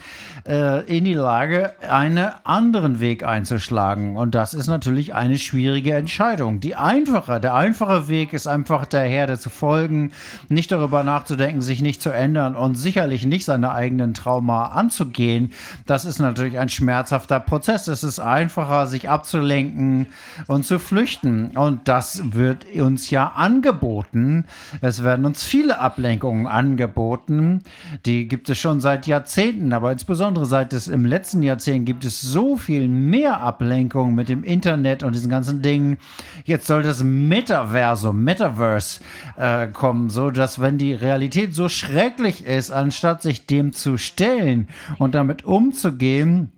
[0.48, 4.16] in die Lage, einen anderen Weg einzuschlagen.
[4.16, 6.61] Und das ist natürlich eine schwierige Entscheidung.
[6.61, 10.11] Die einfache, der einfache Weg ist einfach der Herde zu folgen,
[10.48, 15.51] nicht darüber nachzudenken, sich nicht zu ändern und sicherlich nicht seine eigenen Trauma anzugehen.
[15.85, 17.90] Das ist natürlich ein schmerzhafter Prozess.
[17.90, 20.08] Es ist einfacher, sich abzulenken
[20.48, 21.58] und zu flüchten.
[21.58, 24.45] Und das wird uns ja angeboten.
[24.80, 27.64] Es werden uns viele Ablenkungen angeboten.
[28.06, 32.22] Die gibt es schon seit Jahrzehnten, aber insbesondere seit es im letzten Jahrzehnt gibt es
[32.22, 35.98] so viel mehr Ablenkungen mit dem Internet und diesen ganzen Dingen.
[36.45, 39.01] Jetzt soll das Metaversum, Metaverse
[39.38, 44.67] äh, kommen, so dass wenn die Realität so schrecklich ist, anstatt sich dem zu stellen
[44.98, 46.51] und damit umzugehen,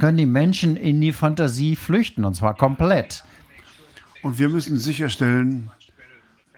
[0.00, 3.24] können die Menschen in die Fantasie flüchten, und zwar komplett.
[4.22, 5.70] Und wir müssen sicherstellen,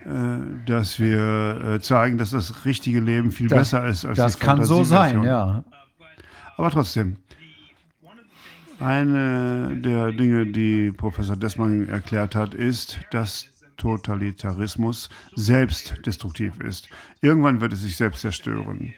[0.04, 4.36] äh, dass wir äh, zeigen, dass das richtige Leben viel Das- besser ist als Das
[4.36, 5.64] die kann so sein, ja.
[6.56, 7.16] Aber trotzdem,
[8.80, 16.88] eine der Dinge, die Professor Dessmann erklärt hat, ist, dass Totalitarismus selbst destruktiv ist.
[17.20, 18.94] Irgendwann wird es sich selbst zerstören.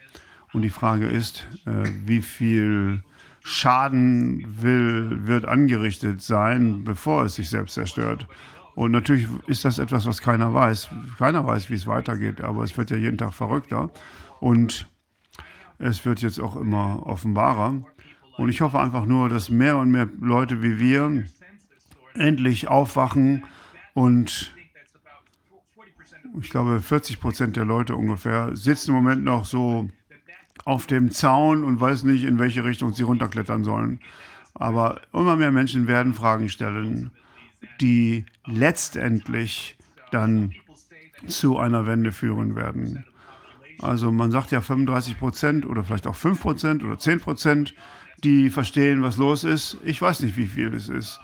[0.53, 3.03] Und die Frage ist, äh, wie viel
[3.43, 8.27] Schaden will, wird angerichtet sein, bevor es sich selbst zerstört.
[8.75, 10.89] Und natürlich ist das etwas, was keiner weiß.
[11.17, 13.89] Keiner weiß, wie es weitergeht, aber es wird ja jeden Tag verrückter.
[14.39, 14.87] Und
[15.79, 17.81] es wird jetzt auch immer offenbarer.
[18.37, 21.25] Und ich hoffe einfach nur, dass mehr und mehr Leute wie wir
[22.15, 23.45] endlich aufwachen
[23.93, 24.53] und
[26.41, 29.89] ich glaube, 40 Prozent der Leute ungefähr sitzen im Moment noch so
[30.65, 33.99] auf dem Zaun und weiß nicht, in welche Richtung sie runterklettern sollen.
[34.53, 37.11] Aber immer mehr Menschen werden Fragen stellen,
[37.81, 39.77] die letztendlich
[40.11, 40.53] dann
[41.27, 43.05] zu einer Wende führen werden.
[43.79, 47.75] Also man sagt ja 35 Prozent oder vielleicht auch 5 Prozent oder 10 Prozent,
[48.23, 49.77] die verstehen, was los ist.
[49.83, 51.19] Ich weiß nicht, wie viel es ist.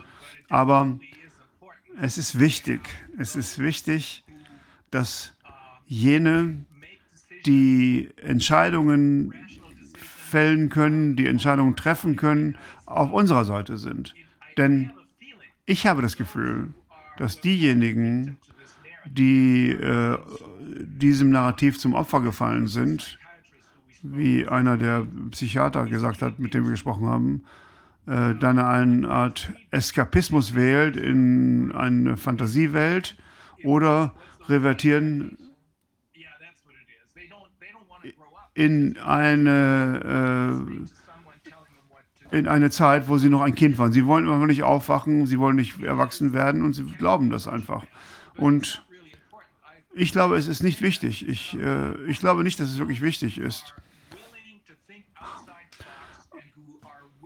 [0.48, 0.98] Aber
[2.00, 2.80] es ist wichtig.
[3.18, 4.24] Es ist wichtig,
[4.90, 5.32] dass
[5.86, 6.64] jene,
[7.46, 9.34] die Entscheidungen
[10.30, 14.14] fällen können, die Entscheidungen treffen können, auf unserer Seite sind.
[14.56, 14.92] Denn
[15.66, 16.74] ich habe das Gefühl,
[17.18, 18.38] dass diejenigen,
[19.06, 20.18] die äh,
[20.64, 23.18] diesem Narrativ zum Opfer gefallen sind,
[24.02, 27.44] wie einer der Psychiater gesagt hat, mit dem wir gesprochen haben,
[28.06, 33.16] äh, dann eine Art Eskapismus wählt in eine Fantasiewelt
[33.62, 34.14] oder
[34.46, 35.38] revertieren
[38.54, 40.54] in eine,
[42.30, 43.92] äh, in eine Zeit, wo sie noch ein Kind waren.
[43.92, 47.84] Sie wollen einfach nicht aufwachen, sie wollen nicht erwachsen werden und sie glauben das einfach.
[48.36, 48.83] Und
[49.94, 51.28] ich glaube, es ist nicht wichtig.
[51.28, 53.74] Ich, äh, ich glaube nicht, dass es wirklich wichtig ist.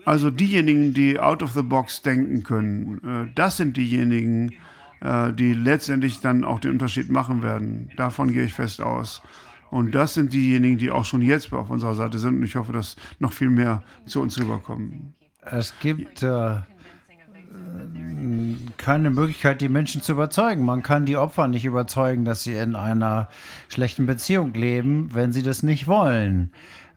[0.04, 4.54] Also diejenigen, die out of the box denken können, äh, das sind diejenigen,
[5.00, 7.90] äh, die letztendlich dann auch den Unterschied machen werden.
[7.96, 9.22] Davon gehe ich fest aus.
[9.70, 12.36] Und das sind diejenigen, die auch schon jetzt auf unserer Seite sind.
[12.36, 15.14] Und ich hoffe, dass noch viel mehr zu uns rüberkommen.
[15.42, 16.56] Es gibt äh,
[18.76, 20.64] keine Möglichkeit, die Menschen zu überzeugen.
[20.64, 23.28] Man kann die Opfer nicht überzeugen, dass sie in einer
[23.68, 26.50] schlechten Beziehung leben, wenn sie das nicht wollen.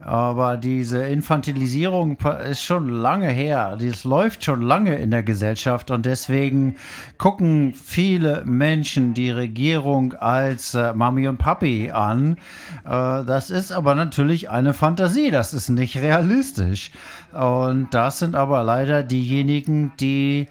[0.04, 2.18] Aber diese Infantilisierung
[2.50, 3.78] ist schon lange her.
[3.80, 6.76] Das läuft schon lange in der Gesellschaft und deswegen
[7.20, 12.38] gucken viele Menschen die Regierung als äh, Mami und Papi an.
[12.84, 12.90] Äh,
[13.26, 15.30] das ist aber natürlich eine Fantasie.
[15.30, 16.92] Das ist nicht realistisch.
[17.34, 20.48] Und das sind aber leider diejenigen, die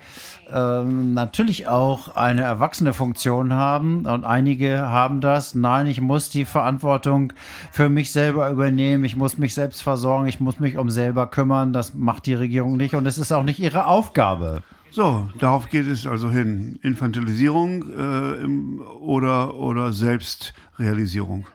[0.52, 5.55] ähm, natürlich auch eine erwachsene Funktion haben und einige haben das.
[5.55, 7.33] Nein, ich muss die Verantwortung
[7.70, 11.73] für mich selber übernehmen, ich muss mich selbst versorgen, ich muss mich um selber kümmern.
[11.73, 14.62] Das macht die Regierung nicht und es ist auch nicht ihre Aufgabe.
[14.92, 16.81] So, darauf geht es also hin.
[16.83, 21.47] Infantilisierung äh, im, oder, oder Selbstrealisierung.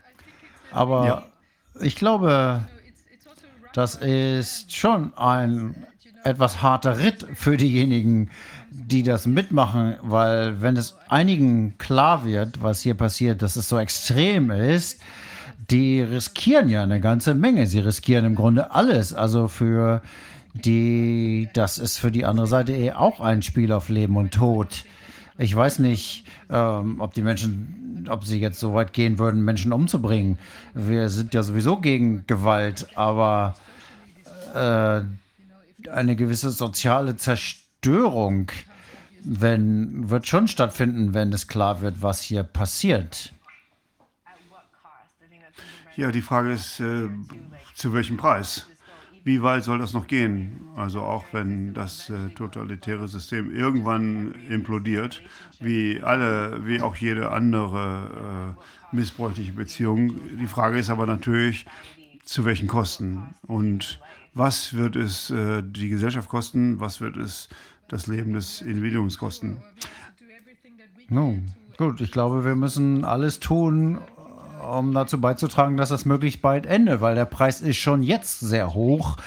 [0.72, 1.24] Aber Ja.
[1.82, 2.66] ich glaube,
[3.76, 5.76] das ist schon ein
[6.24, 8.30] etwas harter Ritt für diejenigen,
[8.72, 13.78] die das mitmachen, weil wenn es einigen klar wird, was hier passiert, dass es so
[13.78, 15.02] extrem ist,
[15.70, 17.68] die riskieren ja eine ganze Menge.
[17.68, 19.14] Sie riskieren im Grunde alles.
[19.14, 20.02] Also für
[20.54, 24.86] die, das ist für die andere Seite eh auch ein Spiel auf Leben und Tod.
[25.38, 29.74] Ich weiß nicht, ähm, ob die Menschen, ob sie jetzt so weit gehen würden, Menschen
[29.74, 30.40] umzubringen.
[30.74, 33.56] Wir sind ja sowieso gegen Gewalt, aber
[34.56, 38.52] äh, eine gewisse soziale Zerstörung
[39.26, 43.34] wenn, wird schon stattfinden, wenn es klar wird, was hier passiert.
[45.96, 47.10] Ja, die Frage ist, äh,
[47.74, 48.68] zu welchem Preis?
[49.24, 50.62] Wie weit soll das noch gehen?
[50.76, 55.24] Also auch wenn das äh, totalitäre System irgendwann implodiert,
[55.60, 58.56] wie alle, wie auch jede andere
[58.92, 60.20] äh, missbräuchliche Beziehung.
[60.38, 61.66] Die Frage ist aber natürlich,
[62.24, 63.34] zu welchen Kosten?
[63.48, 64.00] Und
[64.36, 66.80] was wird es äh, die Gesellschaft kosten?
[66.80, 67.50] Was wird es
[67.88, 69.58] das Leben des Individuums kosten?
[71.08, 74.00] Nun, gut, ich glaube, wir müssen alles tun,
[74.62, 78.74] um dazu beizutragen, dass das möglichst bald endet, weil der Preis ist schon jetzt sehr
[78.74, 79.18] hoch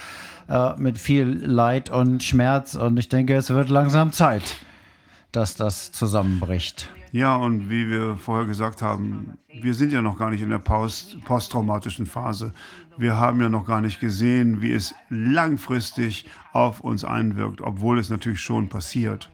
[0.49, 4.57] äh, mit viel Leid und Schmerz und ich denke, es wird langsam Zeit,
[5.33, 6.91] dass das zusammenbricht.
[7.13, 10.59] Ja, und wie wir vorher gesagt haben, wir sind ja noch gar nicht in der
[10.59, 12.53] Post posttraumatischen Phase.
[12.99, 18.11] Wir haben ja noch gar nicht gesehen, wie es langfristig auf uns einwirkt, obwohl es
[18.11, 19.31] natürlich schon passiert.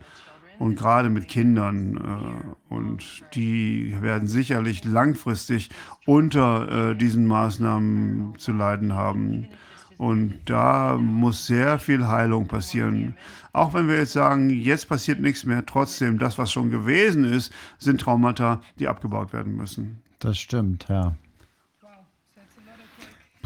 [0.59, 5.71] Und gerade mit Kindern, äh, und die werden sicherlich langfristig
[6.05, 9.49] unter äh, diesen Maßnahmen zu leiden haben.
[9.97, 13.17] Und da muss sehr viel Heilung passieren.
[13.55, 17.53] Auch wenn wir jetzt sagen, jetzt passiert nichts mehr, trotzdem, das, was schon gewesen ist,
[17.79, 20.03] sind Traumata, die abgebaut werden müssen.
[20.19, 21.15] Das stimmt, ja.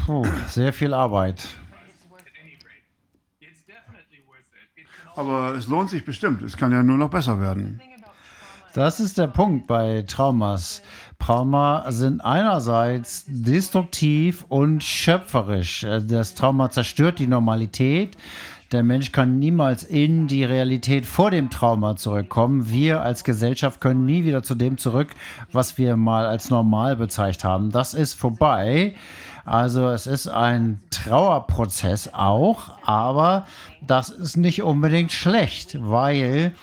[0.09, 1.47] Puh, sehr viel Arbeit.
[5.15, 6.41] Aber es lohnt sich bestimmt.
[6.41, 7.79] Es kann ja nur noch besser werden.
[8.73, 10.81] Das ist der Punkt bei Traumas.
[11.19, 15.85] Trauma sind einerseits destruktiv und schöpferisch.
[16.07, 18.17] Das Trauma zerstört die Normalität.
[18.71, 22.69] Der Mensch kann niemals in die Realität vor dem Trauma zurückkommen.
[22.69, 25.09] Wir als Gesellschaft können nie wieder zu dem zurück,
[25.51, 27.71] was wir mal als normal bezeichnet haben.
[27.71, 28.93] Das ist vorbei.
[29.43, 33.47] Also es ist ein Trauerprozess auch, aber
[33.81, 36.53] das ist nicht unbedingt schlecht, weil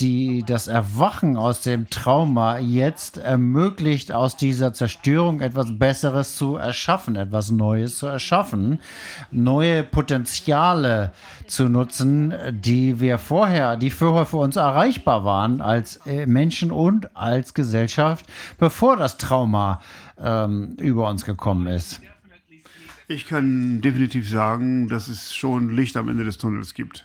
[0.00, 7.16] die, das Erwachen aus dem Trauma jetzt ermöglicht, aus dieser Zerstörung etwas Besseres zu erschaffen,
[7.16, 8.80] etwas Neues zu erschaffen,
[9.30, 11.12] neue Potenziale
[11.46, 17.14] zu nutzen, die wir vorher, die vorher für uns erreichbar waren als äh, Menschen und
[17.16, 18.26] als Gesellschaft,
[18.58, 19.80] bevor das Trauma
[20.18, 22.00] ähm, über uns gekommen ist.
[23.06, 27.04] Ich kann definitiv sagen, dass es schon Licht am Ende des Tunnels gibt.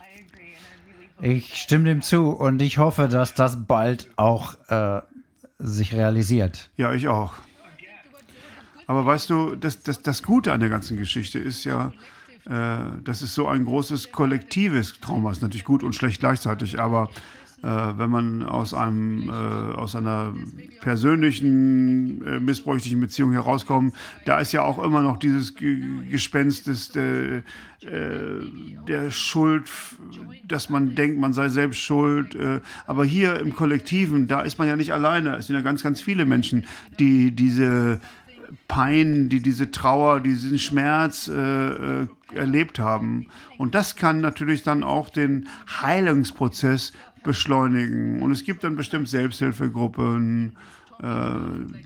[1.22, 5.02] Ich stimme dem zu und ich hoffe, dass das bald auch äh,
[5.58, 6.70] sich realisiert.
[6.76, 7.34] Ja, ich auch.
[8.86, 11.92] Aber weißt du, das, das, das Gute an der ganzen Geschichte ist ja,
[12.46, 15.42] äh, dass es so ein großes kollektives Trauma ist.
[15.42, 17.10] Natürlich gut und schlecht gleichzeitig, aber
[17.62, 20.34] äh, wenn man aus, einem, äh, aus einer
[20.80, 25.78] persönlichen, äh, missbräuchlichen Beziehung herauskommt, da ist ja auch immer noch dieses G
[26.10, 27.42] Gespenst des, der, äh,
[28.88, 29.68] der Schuld,
[30.46, 32.34] dass man denkt, man sei selbst schuld.
[32.34, 35.36] Äh, aber hier im Kollektiven, da ist man ja nicht alleine.
[35.36, 36.64] Es sind ja ganz, ganz viele Menschen,
[36.98, 38.00] die diese
[38.68, 41.32] Pein, die diese Trauer, diesen Schmerz äh,
[42.02, 43.28] äh, erlebt haben.
[43.58, 45.48] Und das kann natürlich dann auch den
[45.82, 46.92] Heilungsprozess
[47.22, 48.22] beschleunigen.
[48.22, 50.56] Und es gibt dann bestimmt Selbsthilfegruppen,
[51.02, 51.06] äh,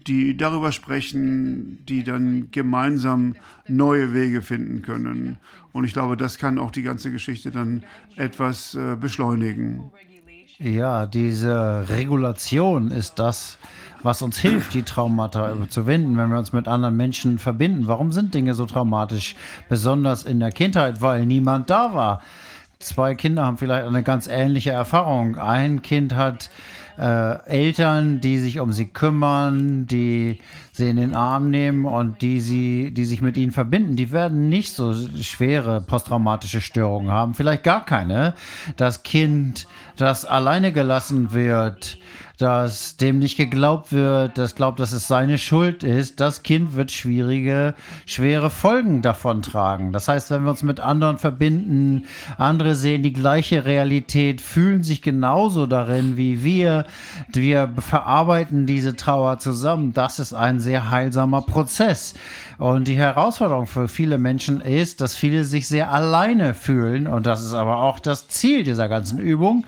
[0.07, 3.37] die darüber sprechen, die dann gemeinsam
[3.69, 5.39] neue Wege finden können.
[5.73, 7.85] Und ich glaube, das kann auch die ganze Geschichte dann
[8.17, 9.91] etwas äh, beschleunigen.
[10.59, 13.59] Ja, diese Regulation ist das,
[14.05, 17.87] was uns hilft, die Traumata zu wenden, wenn wir uns mit anderen Menschen verbinden.
[17.87, 19.35] Warum sind Dinge so traumatisch?
[19.69, 22.23] Besonders in der Kindheit, weil niemand da war
[22.85, 25.39] zwei Kinder haben vielleicht eine ganz ähnliche Erfahrung.
[25.39, 26.51] Ein Kind hat
[26.99, 30.41] äh, Eltern, die sich um sie kümmern, die
[30.73, 34.49] sie in den Arm nehmen und die sie, die sich mit ihnen verbinden, die werden
[34.49, 38.35] nicht so schwere posttraumatische Störungen haben, vielleicht gar keine.
[38.77, 41.99] Das Kind, das alleine gelassen wird,
[42.39, 46.91] dass dem nicht geglaubt wird, das glaubt, dass es seine Schuld ist, das Kind wird
[46.91, 47.75] schwierige,
[48.07, 49.93] schwere Folgen davon tragen.
[49.93, 52.07] Das heißt, wenn wir uns mit anderen verbinden,
[52.37, 56.87] andere sehen die gleiche Realität, fühlen sich genauso darin wie wir,
[57.33, 62.15] wir verarbeiten diese Trauer zusammen, das ist ein sehr heilsamer Prozess.
[62.59, 67.07] Und die Herausforderung für viele Menschen ist, dass viele sich sehr alleine fühlen.
[67.07, 69.65] Und das ist aber auch das Ziel dieser ganzen Übung.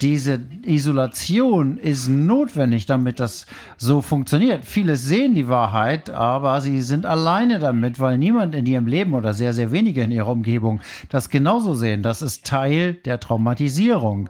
[0.00, 4.64] Diese Isolation ist notwendig, damit das so funktioniert.
[4.64, 9.34] Viele sehen die Wahrheit, aber sie sind alleine damit, weil niemand in ihrem Leben oder
[9.34, 12.02] sehr, sehr wenige in ihrer Umgebung das genauso sehen.
[12.02, 14.28] Das ist Teil der Traumatisierung.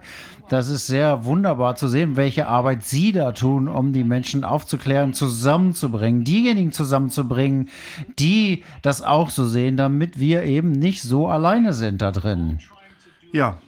[0.49, 5.13] Das ist sehr wunderbar zu sehen, welche Arbeit Sie da tun, um die Menschen aufzuklären,
[5.13, 7.69] zusammenzubringen, diejenigen zusammenzubringen,
[8.19, 12.61] die das auch so sehen, damit wir eben nicht so alleine sind da drin.
[13.33, 13.59] Ja,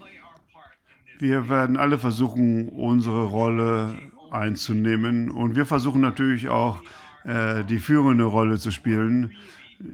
[1.18, 3.94] wir werden alle versuchen, unsere Rolle
[4.30, 6.80] einzunehmen und wir versuchen natürlich auch,
[7.24, 9.32] äh, die führende Rolle zu spielen.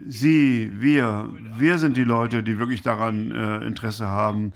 [0.06, 4.52] Sie, wir, wir sind die Leute, die wirklich daran äh, Interesse haben,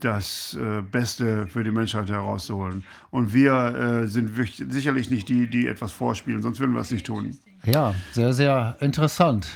[0.00, 2.84] das äh, Beste für die Menschheit herauszuholen.
[3.10, 4.30] Und wir äh, sind
[4.72, 7.38] sicherlich nicht die, die etwas vorspielen, sonst würden wir es nicht tun.
[7.64, 9.48] Ja, sehr, sehr interessant.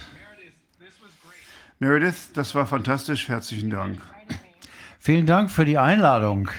[1.78, 3.28] Meredith, das war fantastisch.
[3.28, 4.00] Herzlichen Dank.
[4.98, 6.50] Vielen Dank für die Einladung.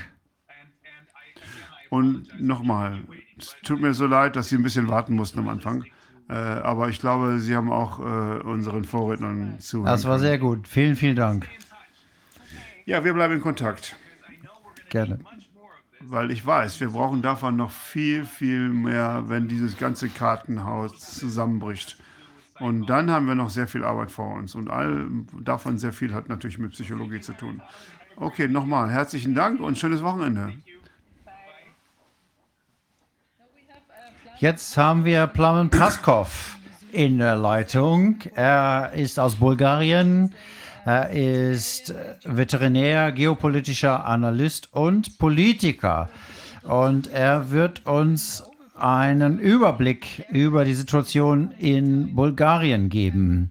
[1.89, 2.99] Und nochmal,
[3.37, 5.85] Es tut mir so leid, dass Sie ein bisschen warten mussten am Anfang.
[6.29, 8.03] Äh, aber ich glaube, Sie haben auch äh,
[8.41, 9.93] unseren Vorrednern zugehört.
[9.93, 10.67] Das war sehr gut.
[10.67, 11.47] Vielen, vielen Dank.
[12.85, 13.95] Ja, wir bleiben in Kontakt,
[14.89, 15.19] Gerne.
[16.01, 21.97] weil ich weiß, wir brauchen davon noch viel, viel mehr, wenn dieses ganze Kartenhaus zusammenbricht.
[22.59, 24.53] Und dann haben wir noch sehr viel Arbeit vor uns.
[24.53, 25.07] Und all
[25.41, 27.61] davon sehr viel hat natürlich mit Psychologie zu tun.
[28.17, 30.53] Okay, nochmal herzlichen Dank und schönes Wochenende.
[34.37, 36.57] Jetzt haben wir Plamen Praskov
[36.91, 38.19] in der Leitung.
[38.35, 40.33] Er ist aus Bulgarien.
[40.85, 46.11] Er ist Veterinär, geopolitischer Analyst und Politiker.
[46.61, 48.43] Und er wird uns
[48.75, 53.49] einen Überblick über die Situation in Bulgarien geben.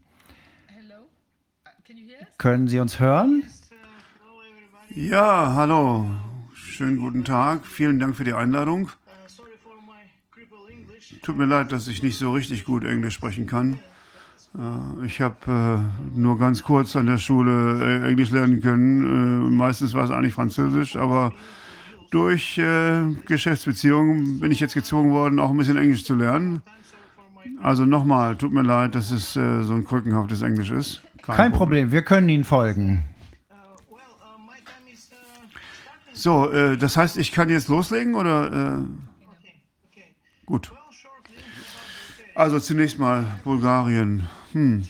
[2.38, 3.42] Können Sie uns hören?
[4.90, 6.08] Ja, hallo.
[6.54, 7.66] Schönen guten Tag.
[7.66, 8.90] Vielen Dank für die Einladung.
[11.22, 13.80] Tut mir leid, dass ich nicht so richtig gut Englisch sprechen kann.
[14.56, 15.36] Äh, Ich habe
[16.14, 19.48] äh, nur ganz kurz an der Schule äh, Englisch lernen können.
[19.48, 21.32] Äh, meistens war es eigentlich Französisch, aber
[22.10, 26.62] durch äh, Geschäftsbeziehungen bin ich jetzt gezwungen worden, auch ein bisschen Englisch zu lernen.
[27.62, 31.02] Also nochmal, tut mir leid, dass es äh, so ein krückenhaftes Englisch ist.
[31.22, 33.04] Kein Problem, wir können Ihnen folgen.
[36.12, 38.84] So, das heißt, ich kann jetzt loslegen oder?
[40.46, 40.70] Gut.
[42.34, 44.28] Also zunächst mal Bulgarien.
[44.54, 44.84] Hm.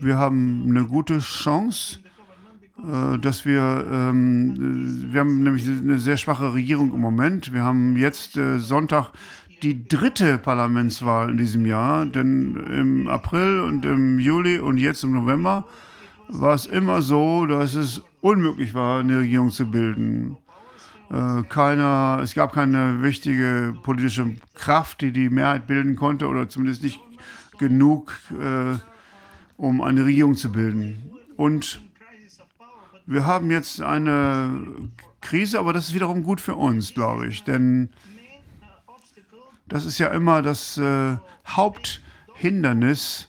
[0.00, 2.00] Wir haben eine gute Chance,
[2.78, 7.52] äh, dass wir, ähm, wir haben nämlich eine sehr schwache Regierung im Moment.
[7.52, 9.12] Wir haben jetzt äh, Sonntag
[9.62, 15.12] die dritte Parlamentswahl in diesem Jahr, denn im April und im Juli und jetzt im
[15.12, 15.66] November
[16.28, 20.36] war es immer so, dass es unmöglich war, eine Regierung zu bilden.
[21.10, 26.82] Äh, keiner, es gab keine wichtige politische Kraft, die die Mehrheit bilden konnte oder zumindest
[26.82, 27.00] nicht
[27.60, 28.76] genug, äh,
[29.56, 31.12] um eine Regierung zu bilden.
[31.36, 31.80] Und
[33.06, 34.66] wir haben jetzt eine
[35.20, 37.90] Krise, aber das ist wiederum gut für uns, glaube ich, denn
[39.68, 41.16] das ist ja immer das äh,
[41.46, 43.28] Haupthindernis,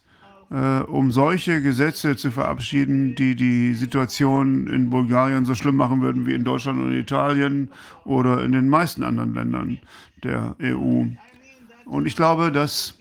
[0.50, 6.26] äh, um solche Gesetze zu verabschieden, die die Situation in Bulgarien so schlimm machen würden
[6.26, 7.70] wie in Deutschland und Italien
[8.06, 9.80] oder in den meisten anderen Ländern
[10.24, 11.06] der EU.
[11.86, 12.98] Und ich glaube, dass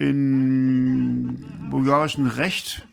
[0.00, 2.88] im bulgarischen Recht,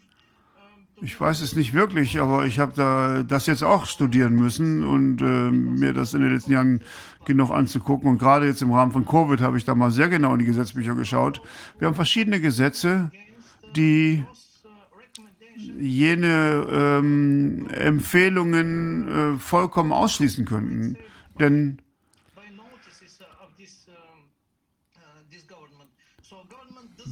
[1.02, 5.22] ich weiß es nicht wirklich, aber ich habe da das jetzt auch studieren müssen und
[5.22, 6.82] äh, mir das in den letzten Jahren
[7.26, 8.10] genug anzugucken.
[8.10, 10.45] Und gerade jetzt im Rahmen von Covid habe ich da mal sehr genau in die
[10.45, 11.42] Gesetzbücher geschaut.
[11.80, 13.10] Wir haben verschiedene Gesetze,
[13.76, 14.26] die
[15.80, 20.98] jene ähm, Empfehlungen äh, vollkommen ausschließen könnten.
[21.40, 21.77] Denn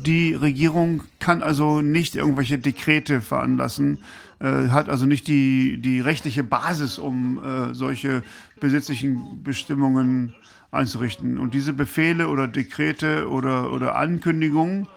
[0.05, 3.99] die Regierung kann also nicht irgendwelche Dekrete veranlassen,
[4.39, 8.23] äh, hat also nicht die, die rechtliche Basis, um äh, solche
[8.59, 10.33] besitzlichen Bestimmungen
[10.71, 11.37] einzurichten.
[11.37, 14.87] Und diese Befehle oder Dekrete oder, oder Ankündigungen,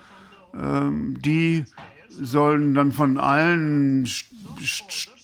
[0.54, 1.64] ähm, die
[2.08, 4.26] sollen dann von allen St
[4.60, 5.18] St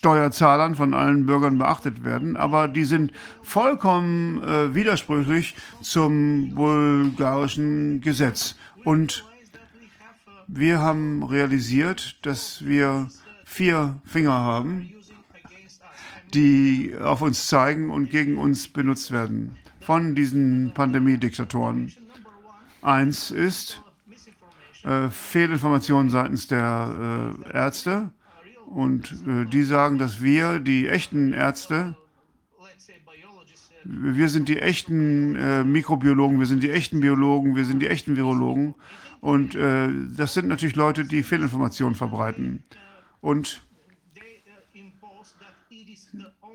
[0.00, 3.12] Steuerzahlern, von allen Bürgern beachtet werden, aber die sind
[3.42, 8.56] vollkommen äh, widersprüchlich zum bulgarischen Gesetz.
[8.84, 9.26] Und
[10.52, 13.08] wir haben realisiert, dass wir
[13.44, 14.92] vier Finger haben,
[16.34, 21.92] die auf uns zeigen und gegen uns benutzt werden von diesen Pandemiediktatoren.
[22.82, 23.82] Eins ist
[24.84, 28.10] äh, Fehlinformationen seitens der äh, Ärzte
[28.66, 31.96] und äh, die sagen, dass wir, die echten Ärzte,
[33.84, 38.16] wir sind die echten äh, Mikrobiologen, wir sind die echten Biologen, wir sind die echten
[38.16, 38.74] Virologen.
[39.20, 42.64] Und äh, das sind natürlich Leute, die Fehlinformationen verbreiten.
[43.20, 43.62] Und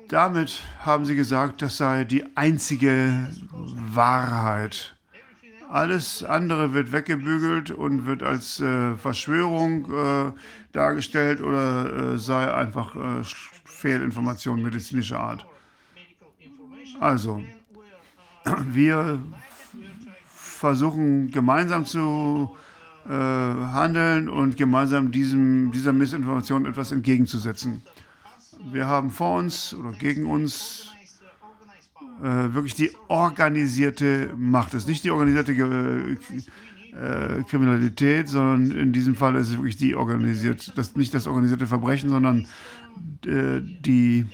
[0.08, 4.96] damit haben sie gesagt, das sei die einzige Wahrheit.
[5.68, 10.32] Alles andere wird weggebügelt und wird als äh, Verschwörung äh,
[10.72, 13.24] dargestellt oder äh, sei einfach äh,
[13.64, 15.46] Fehlinformation medizinischer Art.
[17.00, 17.42] Also,
[18.64, 19.20] wir
[20.56, 22.56] versuchen gemeinsam zu
[23.08, 27.82] äh, handeln und gemeinsam diesem, dieser Missinformation etwas entgegenzusetzen.
[28.72, 30.88] Wir haben vor uns oder gegen uns
[32.22, 34.74] äh, wirklich die organisierte Macht.
[34.74, 36.16] Es ist nicht die organisierte äh,
[37.44, 42.10] Kriminalität, sondern in diesem Fall ist es wirklich die organisiert, das, nicht das organisierte Verbrechen,
[42.10, 42.46] sondern
[43.26, 44.26] äh, die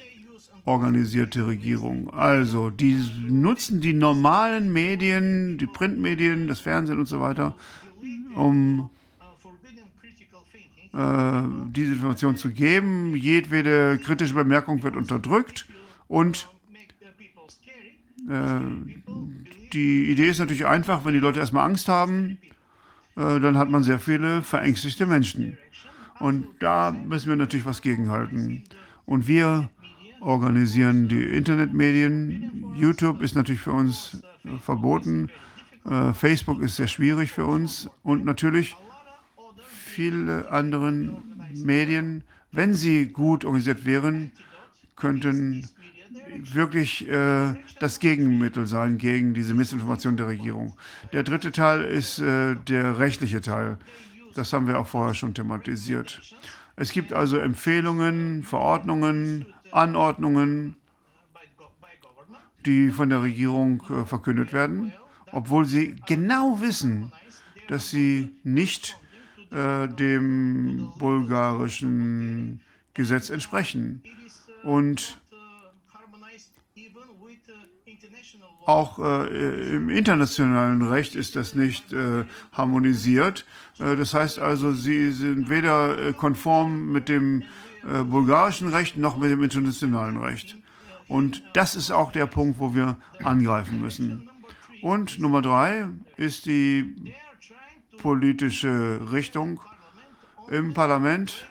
[0.64, 2.10] organisierte Regierung.
[2.10, 7.54] Also, die nutzen die normalen Medien, die Printmedien, das Fernsehen und so weiter,
[8.34, 8.90] um
[10.94, 13.16] äh, diese Information zu geben.
[13.16, 15.66] Jedwede kritische Bemerkung wird unterdrückt
[16.06, 16.48] und
[18.28, 18.60] äh,
[19.72, 22.38] die Idee ist natürlich einfach, wenn die Leute erstmal Angst haben,
[23.16, 25.58] äh, dann hat man sehr viele verängstigte Menschen.
[26.20, 28.62] Und da müssen wir natürlich was gegenhalten.
[29.06, 29.70] Und wir
[30.22, 32.74] organisieren die Internetmedien.
[32.76, 34.22] YouTube ist natürlich für uns
[34.62, 35.28] verboten.
[35.84, 37.88] Äh, Facebook ist sehr schwierig für uns.
[38.02, 38.76] Und natürlich
[39.66, 40.92] viele andere
[41.54, 44.32] Medien, wenn sie gut organisiert wären,
[44.96, 45.68] könnten
[46.52, 50.74] wirklich äh, das Gegenmittel sein gegen diese Missinformation der Regierung.
[51.12, 53.78] Der dritte Teil ist äh, der rechtliche Teil.
[54.34, 56.20] Das haben wir auch vorher schon thematisiert.
[56.76, 60.76] Es gibt also Empfehlungen, Verordnungen, Anordnungen,
[62.64, 64.92] die von der Regierung äh, verkündet werden,
[65.32, 67.12] obwohl sie genau wissen,
[67.68, 68.98] dass sie nicht
[69.50, 72.60] äh, dem bulgarischen
[72.94, 74.02] Gesetz entsprechen.
[74.62, 75.18] Und
[78.66, 83.44] auch äh, im internationalen Recht ist das nicht äh, harmonisiert.
[83.78, 87.42] Äh, das heißt also, sie sind weder äh, konform mit dem
[87.88, 90.56] äh, bulgarischen Recht noch mit dem internationalen Recht.
[91.08, 94.28] Und das ist auch der Punkt, wo wir angreifen müssen.
[94.80, 97.12] Und Nummer drei ist die
[97.98, 99.60] politische Richtung.
[100.50, 101.46] Im Parlament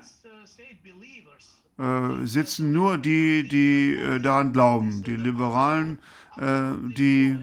[1.78, 6.00] äh, sitzen nur die, die daran glauben, die Liberalen
[6.38, 7.38] äh, die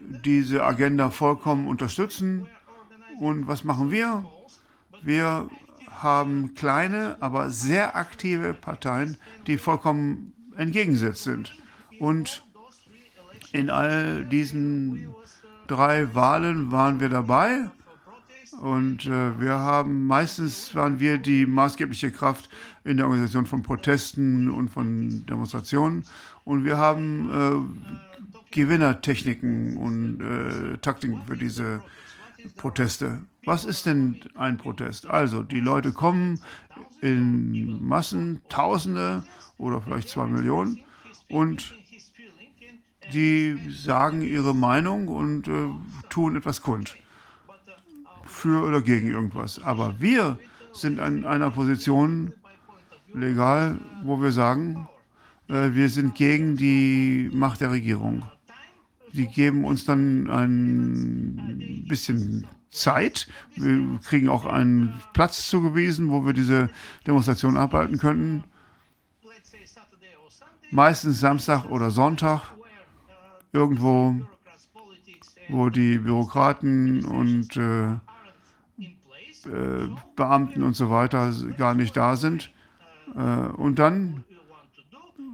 [0.00, 2.48] diese Agenda vollkommen unterstützen.
[3.20, 4.24] Und was machen wir?
[5.02, 5.48] Wir
[6.02, 11.56] haben kleine, aber sehr aktive Parteien, die vollkommen entgegengesetzt sind.
[11.98, 12.44] Und
[13.52, 15.08] in all diesen
[15.66, 17.70] drei Wahlen waren wir dabei.
[18.60, 22.48] Und äh, wir haben meistens waren wir die maßgebliche Kraft
[22.84, 26.04] in der Organisation von Protesten und von Demonstrationen.
[26.44, 31.82] Und wir haben äh, Gewinnertechniken und äh, Taktiken für diese
[32.56, 33.20] Proteste.
[33.48, 35.06] Was ist denn ein Protest?
[35.06, 36.38] Also, die Leute kommen
[37.00, 39.24] in Massen, Tausende
[39.56, 40.80] oder vielleicht zwei Millionen
[41.30, 41.74] und
[43.14, 45.70] die sagen ihre Meinung und äh,
[46.10, 46.94] tun etwas kund.
[48.26, 49.62] Für oder gegen irgendwas.
[49.62, 50.38] Aber wir
[50.74, 52.34] sind in einer Position
[53.14, 54.86] legal, wo wir sagen,
[55.48, 58.24] äh, wir sind gegen die Macht der Regierung.
[59.14, 62.46] Die geben uns dann ein bisschen
[62.80, 63.28] Zeit.
[63.56, 66.70] Wir kriegen auch einen Platz zugewiesen, wo wir diese
[67.06, 68.44] Demonstration abhalten könnten.
[70.70, 72.42] Meistens Samstag oder Sonntag.
[73.52, 74.14] Irgendwo,
[75.48, 77.92] wo die Bürokraten und äh,
[79.46, 82.52] äh, Beamten und so weiter gar nicht da sind.
[83.16, 84.24] Äh, und dann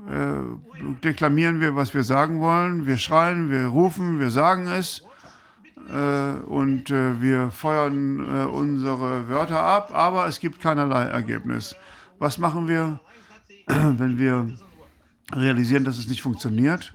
[0.08, 2.86] äh, deklamieren wir, was wir sagen wollen.
[2.86, 5.02] Wir schreien, wir rufen, wir sagen es
[5.92, 11.76] und äh, wir feuern äh, unsere Wörter ab, aber es gibt keinerlei Ergebnis.
[12.18, 13.00] Was machen wir,
[13.66, 14.50] wenn wir
[15.32, 16.92] realisieren, dass es nicht funktioniert?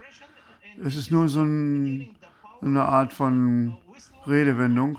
[0.83, 2.09] Es ist nur so ein,
[2.61, 3.77] eine Art von
[4.25, 4.97] Redewendung.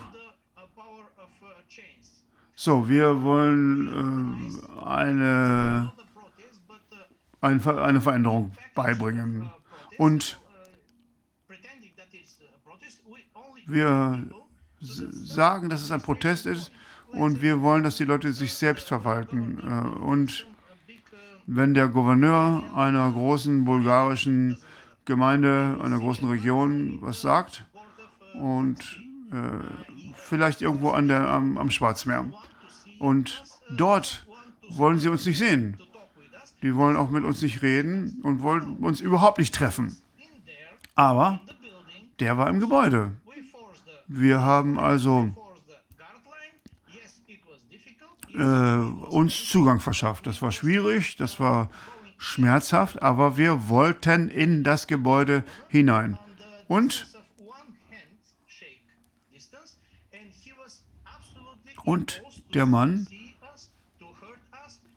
[2.55, 5.93] So, wir wollen äh, eine
[7.41, 9.51] eine Veränderung beibringen.
[9.99, 10.39] Und
[13.73, 14.25] wir
[14.81, 16.73] sagen, dass es ein Protest ist
[17.13, 19.59] und wir wollen, dass die Leute sich selbst verwalten.
[19.59, 20.47] Äh, und
[21.47, 24.59] wenn der Gouverneur einer großen bulgarischen
[25.05, 27.65] Gemeinde, einer großen Region was sagt
[28.35, 28.79] und
[29.33, 32.27] äh, vielleicht irgendwo an der, am, am Schwarzmeer
[32.99, 33.43] und
[33.77, 34.25] dort
[34.69, 35.79] wollen sie uns nicht sehen.
[36.63, 39.97] Die wollen auch mit uns nicht reden und wollen uns überhaupt nicht treffen.
[40.95, 41.41] Aber
[42.21, 43.13] der war im Gebäude.
[44.13, 45.33] Wir haben also
[48.35, 50.27] äh, uns Zugang verschafft.
[50.27, 51.71] Das war schwierig, das war
[52.19, 56.19] schmerzhaft, aber wir wollten in das Gebäude hinein.
[56.67, 57.07] Und,
[61.85, 62.23] und
[62.53, 63.07] der Mann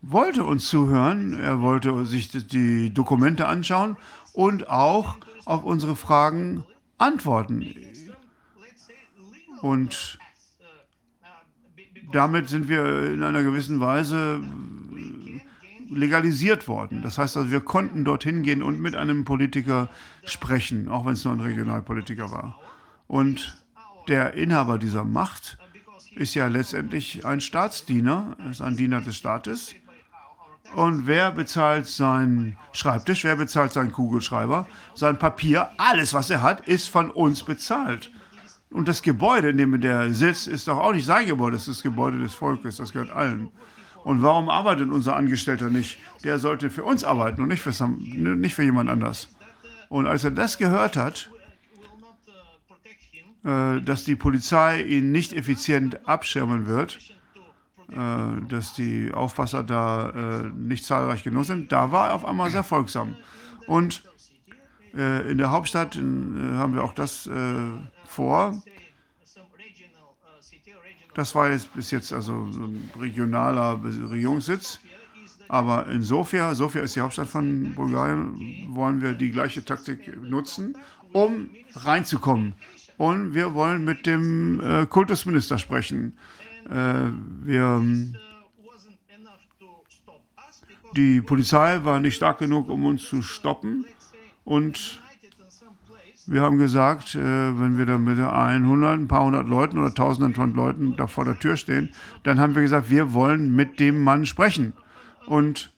[0.02, 3.96] wollte uns zuhören, er wollte sich die Dokumente anschauen
[4.34, 6.66] und auch auf unsere Fragen
[6.98, 7.93] antworten.
[9.64, 10.20] Und
[12.12, 14.42] damit sind wir in einer gewissen Weise
[15.90, 17.02] legalisiert worden.
[17.02, 19.90] Das heißt also, wir konnten dorthin gehen und mit einem Politiker
[20.26, 22.60] sprechen, auch wenn es nur ein Regionalpolitiker war.
[23.08, 23.58] Und
[24.10, 25.58] der Inhaber dieser Macht
[26.14, 29.76] ist ja letztendlich ein Staatsdiener, ist ein Diener des Staates.
[30.76, 36.68] Und wer bezahlt seinen Schreibtisch, wer bezahlt seinen Kugelschreiber, sein Papier, alles, was er hat,
[36.68, 38.12] ist von uns bezahlt.
[38.74, 41.78] Und das Gebäude, in dem der sitzt, ist doch auch nicht sein Gebäude, das ist
[41.78, 43.52] das Gebäude des Volkes, das gehört allen.
[44.04, 46.00] Und warum arbeitet unser Angestellter nicht?
[46.24, 49.30] Der sollte für uns arbeiten und nicht für, nicht für jemand anders.
[49.90, 51.30] Und als er das gehört hat,
[53.46, 56.98] äh, dass die Polizei ihn nicht effizient abschirmen wird,
[57.92, 62.50] äh, dass die Aufpasser da äh, nicht zahlreich genug sind, da war er auf einmal
[62.50, 63.16] sehr folgsam.
[63.68, 64.04] Und
[64.96, 67.28] in der Hauptstadt haben wir auch das
[68.14, 68.62] vor.
[71.14, 74.80] Das war jetzt bis jetzt also ein regionaler Regierungssitz.
[75.48, 80.76] Aber in Sofia, Sofia ist die Hauptstadt von Bulgarien, wollen wir die gleiche Taktik nutzen,
[81.12, 82.56] um reinzukommen.
[82.98, 86.18] Und wir wollen mit dem äh, Kultusminister sprechen.
[86.70, 87.12] Äh,
[87.44, 87.84] wir,
[90.96, 93.86] die Polizei war nicht stark genug, um uns zu stoppen.
[94.46, 95.03] Und
[96.26, 97.20] wir haben gesagt, äh,
[97.60, 101.26] wenn wir da mit 100, ein paar hundert Leuten oder tausenden von Leuten da vor
[101.26, 101.90] der Tür stehen,
[102.24, 104.74] dann haben wir gesagt, wir wollen mit dem Mann sprechen.
[105.28, 105.74] Und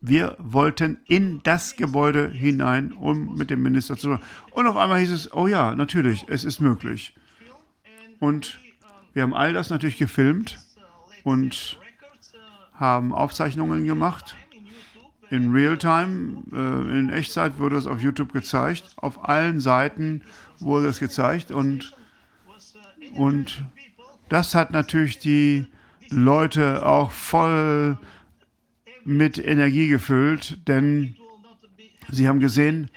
[0.00, 4.24] wir wollten in das Gebäude hinein, um mit dem Minister zu sprechen.
[4.52, 7.14] Und auf einmal hieß es, oh ja, natürlich, es ist möglich.
[8.20, 8.60] Und
[9.12, 10.58] wir haben all das natürlich gefilmt
[11.24, 11.78] und
[12.74, 14.36] haben Aufzeichnungen gemacht.
[15.30, 18.84] In Realtime, äh, in Echtzeit wurde es auf YouTube gezeigt.
[18.96, 20.22] Auf allen Seiten
[20.58, 21.94] wurde es gezeigt und,
[23.14, 23.62] und
[24.28, 25.66] das hat natürlich die
[26.10, 27.98] Leute auch voll
[29.04, 31.16] mit Energie gefüllt, denn
[32.10, 32.90] sie haben gesehen,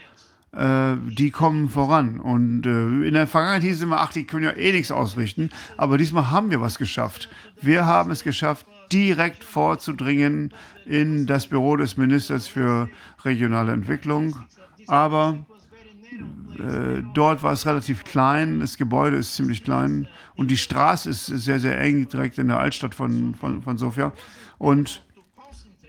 [0.53, 2.19] äh, die kommen voran.
[2.19, 5.49] Und äh, in der Vergangenheit hieß es immer, ach, die können ja eh nichts ausrichten.
[5.77, 7.29] Aber diesmal haben wir was geschafft.
[7.61, 10.53] Wir haben es geschafft, direkt vorzudringen
[10.85, 12.89] in das Büro des Ministers für
[13.23, 14.35] regionale Entwicklung.
[14.87, 15.45] Aber
[16.59, 21.25] äh, dort war es relativ klein, das Gebäude ist ziemlich klein und die Straße ist
[21.25, 24.11] sehr, sehr eng, direkt in der Altstadt von, von, von Sofia.
[24.57, 25.03] Und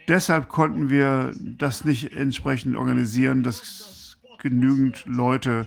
[0.08, 5.66] deshalb konnten wir das nicht entsprechend organisieren, dass genügend Leute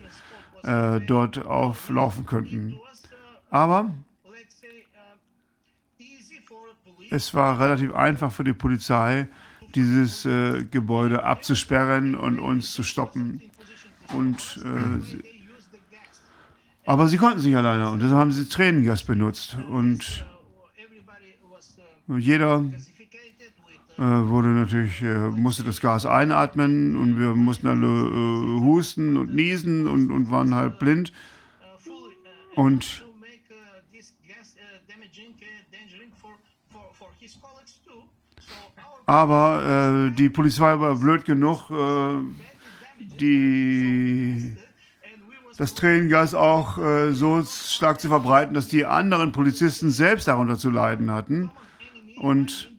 [0.64, 2.80] äh, dort auflaufen könnten.
[3.50, 3.94] Aber
[7.16, 9.28] es war relativ einfach für die Polizei,
[9.74, 13.42] dieses äh, Gebäude abzusperren und uns zu stoppen.
[14.14, 15.18] Und, äh,
[16.86, 19.58] aber sie konnten sich alleine und deshalb haben sie Tränengas benutzt.
[19.70, 20.26] Und
[22.08, 22.64] jeder
[23.98, 29.34] äh, wurde natürlich, äh, musste das Gas einatmen und wir mussten alle äh, husten und
[29.34, 31.12] niesen und, und waren halt blind.
[32.56, 33.05] Und
[39.06, 42.16] aber äh, die Polizei war blöd genug, äh,
[43.20, 44.56] die,
[45.58, 50.70] das Tränengas auch äh, so stark zu verbreiten, dass die anderen Polizisten selbst darunter zu
[50.70, 51.52] leiden hatten.
[52.18, 52.72] Und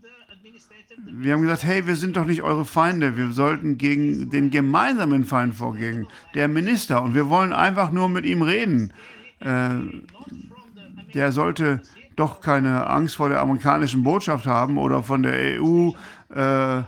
[1.08, 3.16] wir haben gesagt, hey, wir sind doch nicht eure Feinde.
[3.16, 7.02] Wir sollten gegen den gemeinsamen Feind vorgehen, der Minister.
[7.02, 8.92] Und wir wollen einfach nur mit ihm reden.
[9.40, 9.76] Äh,
[11.14, 11.82] der sollte
[12.16, 15.90] doch keine Angst vor der amerikanischen Botschaft haben oder von der EU
[16.30, 16.82] äh,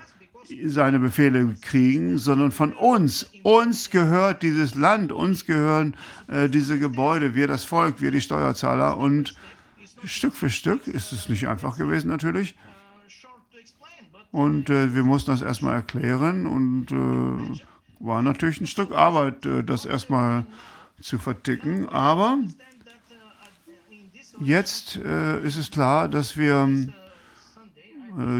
[0.67, 3.28] seine Befehle kriegen, sondern von uns.
[3.42, 5.94] Uns gehört dieses Land, uns gehören
[6.28, 8.97] äh, diese Gebäude, wir das Volk, wir die Steuerzahler.
[8.97, 9.34] Und
[10.05, 12.55] Stück für Stück ist es nicht einfach gewesen natürlich.
[14.31, 17.60] Und äh, wir mussten das erstmal erklären und äh,
[18.00, 20.44] war natürlich ein Stück Arbeit, äh, das erstmal
[21.00, 21.89] zu verticken.
[21.89, 22.39] Aber
[24.41, 26.68] jetzt äh, ist es klar, dass wir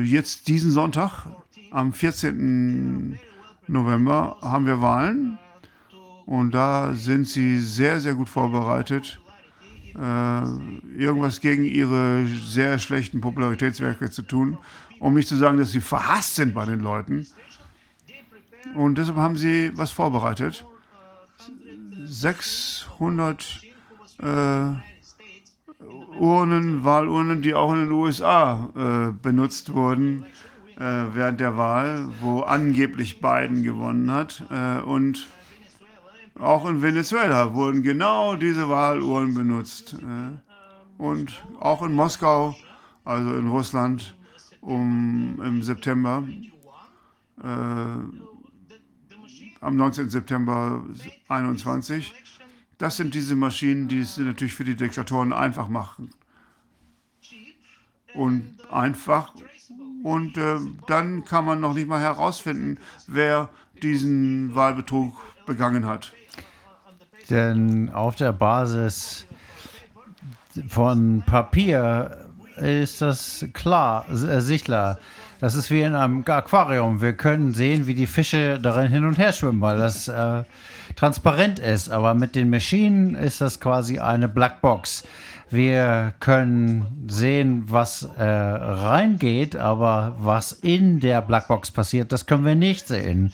[0.05, 1.27] jetzt diesen Sonntag,
[1.71, 3.19] am 14.
[3.67, 5.39] November, haben wir Wahlen.
[6.27, 9.19] Und da sind sie sehr, sehr gut vorbereitet,
[9.95, 10.43] äh,
[10.99, 14.59] irgendwas gegen ihre sehr schlechten Popularitätswerke zu tun
[15.01, 17.27] um nicht zu sagen, dass sie verhasst sind bei den Leuten.
[18.75, 20.65] Und deshalb haben sie was vorbereitet.
[22.05, 23.63] 600
[24.19, 24.71] äh,
[26.19, 30.27] Urnen, Wahlurnen, die auch in den USA äh, benutzt wurden
[30.77, 34.43] äh, während der Wahl, wo angeblich Biden gewonnen hat.
[34.51, 35.27] Äh, und
[36.39, 39.95] auch in Venezuela wurden genau diese Wahlurnen benutzt.
[39.95, 42.57] Äh, und auch in Moskau,
[43.05, 44.15] also in Russland,
[44.61, 46.25] um im September,
[47.43, 47.47] äh,
[49.61, 50.11] am 19.
[50.11, 50.85] September
[51.29, 52.15] 21.
[52.79, 56.11] Das sind diese Maschinen, die es natürlich für die Diktatoren einfach machen.
[58.15, 59.33] Und einfach.
[60.03, 63.49] Und äh, dann kann man noch nicht mal herausfinden, wer
[63.83, 66.13] diesen Wahlbetrug begangen hat.
[67.31, 69.27] Denn auf der Basis
[70.69, 72.27] von Papier
[72.57, 74.97] ist das klar, ersichtlich.
[75.41, 77.01] Das ist wie in einem Aquarium.
[77.01, 80.45] Wir können sehen, wie die Fische darin hin und her schwimmen, weil das äh,
[80.99, 81.91] transparent ist.
[81.91, 85.05] Aber mit den Maschinen ist das quasi eine Blackbox.
[85.51, 92.55] Wir können sehen, was äh, reingeht, aber was in der Blackbox passiert, das können wir
[92.55, 93.33] nicht sehen.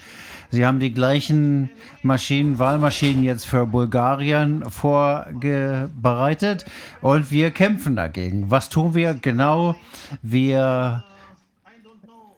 [0.50, 1.70] Sie haben die gleichen
[2.02, 6.64] Maschinen, Wahlmaschinen jetzt für Bulgarien vorbereitet
[7.00, 8.50] und wir kämpfen dagegen.
[8.52, 9.74] Was tun wir genau?
[10.22, 11.02] Wir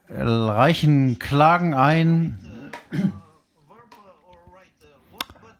[0.08, 2.38] reichen Klagen ein.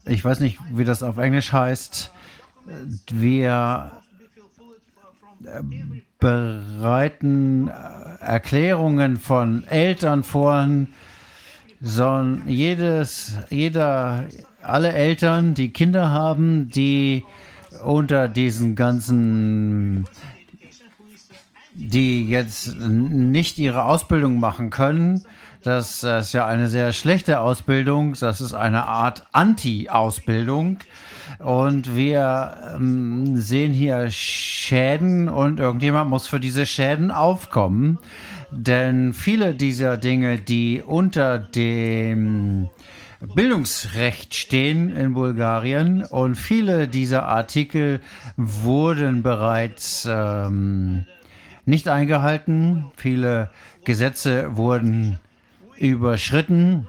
[0.08, 2.12] Ich weiß nicht, wie das auf Englisch heißt.
[3.10, 3.90] Wir
[6.18, 7.68] bereiten
[8.20, 10.68] Erklärungen von Eltern vor,
[11.80, 14.24] sondern jedes, jeder,
[14.62, 17.24] alle Eltern, die Kinder haben, die
[17.84, 20.06] unter diesen ganzen,
[21.74, 25.24] die jetzt nicht ihre Ausbildung machen können,
[25.66, 30.78] das ist ja eine sehr schlechte Ausbildung, das ist eine Art Anti-Ausbildung.
[31.40, 37.98] Und wir ähm, sehen hier Schäden und irgendjemand muss für diese Schäden aufkommen.
[38.52, 42.70] Denn viele dieser Dinge, die unter dem
[43.34, 48.00] Bildungsrecht stehen in Bulgarien und viele dieser Artikel
[48.36, 51.06] wurden bereits ähm,
[51.64, 52.84] nicht eingehalten.
[52.96, 53.50] Viele
[53.84, 55.18] Gesetze wurden
[55.78, 56.88] überschritten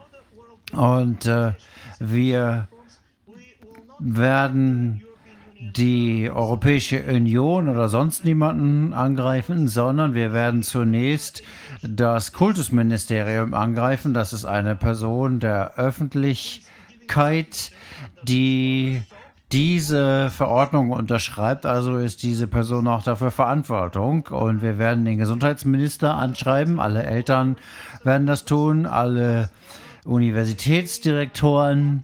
[0.74, 1.53] und äh,
[1.99, 2.67] wir
[3.99, 5.03] werden
[5.59, 11.41] die Europäische Union oder sonst niemanden angreifen, sondern wir werden zunächst
[11.82, 14.14] das Kultusministerium angreifen.
[14.14, 17.72] Das ist eine Person der Öffentlichkeit,
[18.24, 19.01] die
[19.51, 21.66] diese Verordnung unterschreibt.
[21.66, 24.27] Also ist diese Person auch dafür Verantwortung.
[24.27, 26.80] Und wir werden den Gesundheitsminister anschreiben.
[26.80, 27.56] Alle Eltern
[28.07, 29.51] werden das tun, alle
[30.05, 32.03] Universitätsdirektoren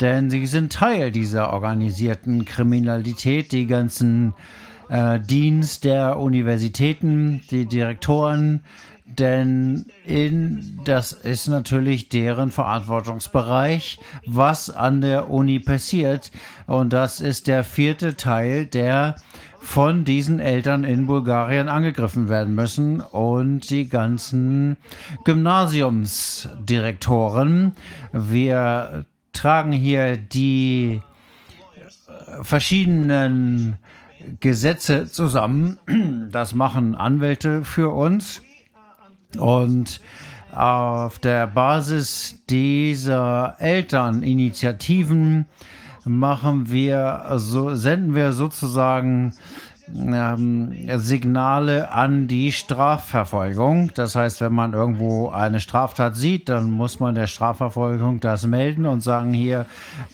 [0.00, 4.34] denn sie sind Teil dieser organisierten Kriminalität, die ganzen
[4.88, 8.62] äh, Dienst der Universitäten, die Direktoren,
[9.04, 16.30] denn in, das ist natürlich deren Verantwortungsbereich, was an der Uni passiert.
[16.66, 19.16] Und das ist der vierte Teil, der
[19.68, 23.02] von diesen Eltern in Bulgarien angegriffen werden müssen.
[23.02, 24.78] Und die ganzen
[25.24, 27.74] Gymnasiumsdirektoren.
[28.12, 31.02] Wir tragen hier die
[32.06, 33.76] äh, verschiedenen
[34.40, 35.78] Gesetze zusammen.
[36.32, 38.40] Das machen Anwälte für uns.
[39.36, 40.00] Und
[40.50, 45.44] auf der Basis dieser Elterninitiativen
[46.08, 49.34] machen wir, so, senden wir sozusagen
[49.94, 53.92] ähm, Signale an die Strafverfolgung.
[53.94, 58.86] Das heißt, wenn man irgendwo eine Straftat sieht, dann muss man der Strafverfolgung das melden
[58.86, 59.66] und sagen, hier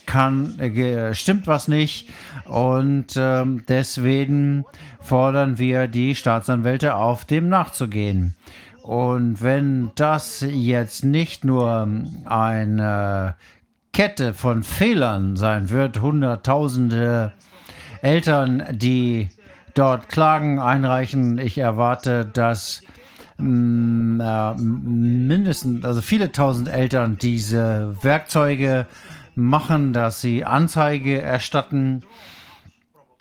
[0.07, 2.09] kann, äh, stimmt was nicht.
[2.45, 4.65] Und ähm, deswegen
[5.01, 8.35] fordern wir die Staatsanwälte auf, dem nachzugehen.
[8.83, 11.89] Und wenn das jetzt nicht nur
[12.27, 13.35] eine
[13.95, 17.33] Kette von Fehlern sein wird, Hunderttausende
[18.03, 19.29] Eltern, die
[19.75, 21.39] dort Klagen einreichen.
[21.39, 22.83] Ich erwarte, dass
[23.39, 28.87] mm, äh, mindestens, also viele tausend Eltern diese Werkzeuge
[29.37, 32.03] machen, dass sie Anzeige erstatten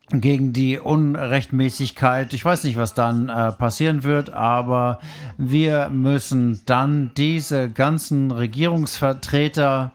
[0.10, 2.34] gegen die Unrechtmäßigkeit.
[2.34, 5.00] Ich weiß nicht, was dann äh, passieren wird, aber
[5.38, 9.92] wir müssen dann diese ganzen Regierungsvertreter,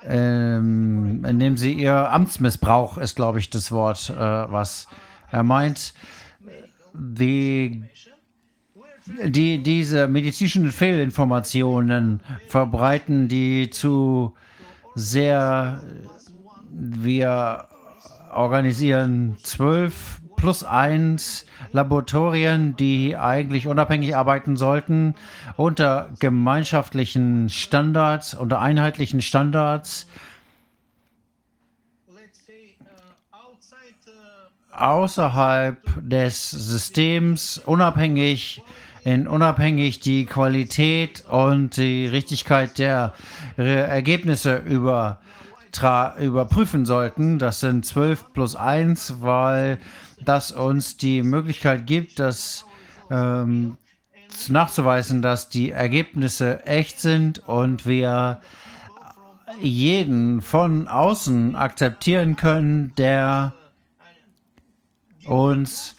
[0.02, 4.88] ähm, indem sie ihr Amtsmissbrauch ist, glaube ich, das Wort, äh, was
[5.30, 5.92] er meint,
[6.94, 7.84] die
[9.24, 14.34] die diese medizinischen Fehlinformationen verbreiten, die zu
[14.94, 15.82] sehr,
[16.70, 17.66] wir
[18.32, 25.14] organisieren zwölf plus eins Laboratorien, die eigentlich unabhängig arbeiten sollten,
[25.56, 30.06] unter gemeinschaftlichen Standards, unter einheitlichen Standards.
[34.72, 38.62] außerhalb des Systems unabhängig
[39.04, 43.14] in unabhängig die Qualität und die Richtigkeit der
[43.56, 45.20] Ergebnisse über,
[46.18, 47.38] überprüfen sollten.
[47.38, 49.78] Das sind 12 plus 1, weil
[50.24, 52.66] das uns die Möglichkeit gibt, das
[53.10, 53.78] ähm,
[54.48, 58.40] nachzuweisen, dass die Ergebnisse echt sind und wir
[59.60, 63.52] jeden von außen akzeptieren können, der
[65.26, 65.96] uns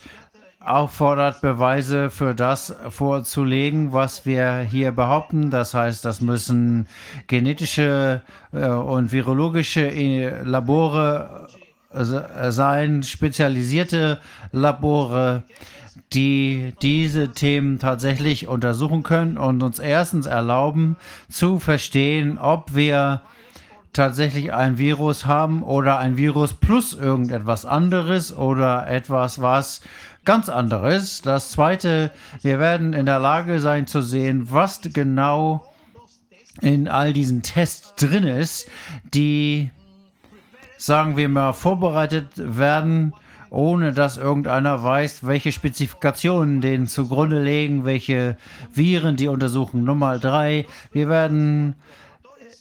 [0.66, 5.50] auffordert, Beweise für das vorzulegen, was wir hier behaupten.
[5.50, 6.88] Das heißt, das müssen
[7.28, 8.22] genetische
[8.54, 11.48] äh, und virologische äh, Labore
[11.94, 14.20] äh, sein, spezialisierte
[14.52, 15.44] Labore,
[16.14, 20.98] die diese Themen tatsächlich untersuchen können und uns erstens erlauben
[21.30, 23.22] zu verstehen, ob wir
[23.94, 29.82] tatsächlich ein Virus haben oder ein Virus plus irgendetwas anderes oder etwas, was
[30.32, 31.22] ganz anderes.
[31.22, 32.10] Das Zweite,
[32.42, 35.66] wir werden in der Lage sein zu sehen, was genau
[36.62, 38.70] in all diesen Tests drin ist,
[39.14, 39.72] die,
[40.78, 43.14] sagen wir mal, vorbereitet werden,
[43.50, 48.38] ohne dass irgendeiner weiß, welche Spezifikationen denen zugrunde legen, welche
[48.74, 49.84] Viren die untersuchen.
[49.84, 51.76] Nummer drei, wir werden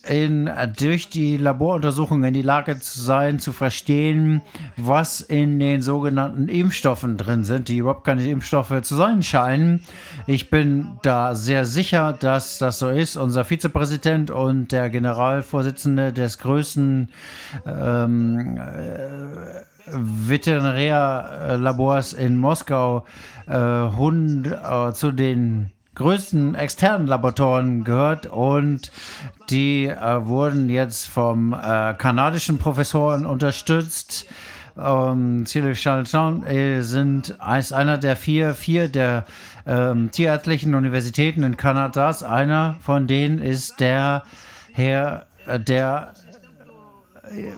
[0.09, 4.43] in, durch die Laboruntersuchungen in die Lage zu sein, zu verstehen,
[4.77, 9.85] was in den sogenannten Impfstoffen drin sind, die überhaupt keine Impfstoffe zu sein scheinen.
[10.27, 13.17] Ich bin da sehr sicher, dass das so ist.
[13.17, 17.09] Unser Vizepräsident und der Generalvorsitzende des größten
[17.67, 19.63] ähm, äh,
[19.93, 23.07] Veterinärlabors in Moskau
[23.47, 28.91] äh, Hund, äh, zu den größten externen Laboratoren gehört und
[29.51, 34.27] die äh, wurden jetzt vom äh, kanadischen Professoren unterstützt.
[34.79, 35.45] Ähm,
[35.75, 39.27] Charlton äh, sind ist einer der vier, vier der
[39.67, 42.23] ähm, tierärztlichen Universitäten in Kanadas.
[42.23, 44.23] Einer von denen ist der
[44.73, 46.15] Herr, äh, der
[47.31, 47.53] äh,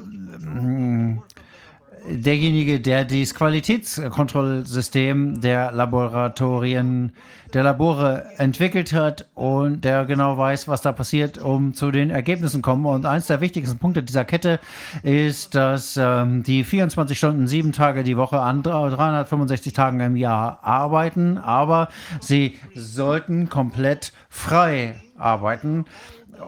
[2.09, 7.13] derjenige, der das Qualitätskontrollsystem der Laboratorien
[7.53, 12.63] der Labore entwickelt hat und der genau weiß, was da passiert, um zu den Ergebnissen
[12.63, 12.87] kommen.
[12.87, 14.59] Und eins der wichtigsten Punkte dieser Kette
[15.03, 20.61] ist, dass ähm, die 24 Stunden, sieben Tage die Woche an 365 Tagen im Jahr
[20.63, 21.89] arbeiten, aber
[22.21, 25.85] sie sollten komplett frei arbeiten.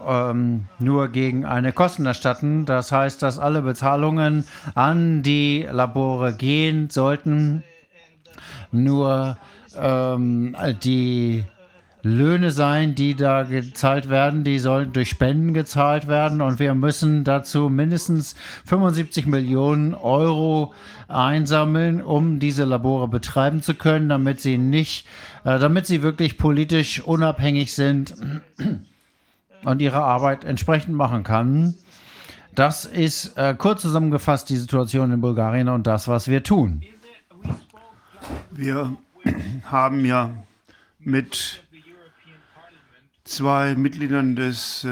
[0.07, 2.65] Ähm, nur gegen eine Kosten erstatten.
[2.65, 7.63] Das heißt, dass alle Bezahlungen an die Labore gehen sollten.
[8.71, 9.37] Nur
[9.77, 11.45] ähm, die
[12.05, 17.23] Löhne sein, die da gezahlt werden, die sollen durch Spenden gezahlt werden und wir müssen
[17.23, 20.75] dazu mindestens 75 Millionen Euro
[21.07, 25.07] einsammeln, um diese Labore betreiben zu können, damit sie nicht,
[25.45, 28.13] äh, damit sie wirklich politisch unabhängig sind
[29.65, 31.75] und ihre Arbeit entsprechend machen kann.
[32.53, 36.81] Das ist äh, kurz zusammengefasst die Situation in Bulgarien und das, was wir tun.
[38.51, 38.95] Wir
[39.65, 40.31] haben ja
[40.99, 41.61] mit
[43.25, 44.87] zwei Mitgliedern des äh,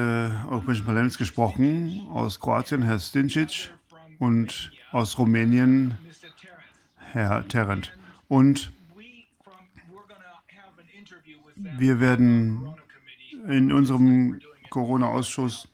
[0.49, 3.69] Europäischen Parlaments gesprochen, aus Kroatien Herr Stincic
[4.19, 5.97] und aus Rumänien
[6.97, 7.95] Herr Terrent.
[8.27, 8.73] Und
[11.55, 12.73] wir werden
[13.47, 14.39] in unserem
[14.73, 15.67] Corona-Ausschuss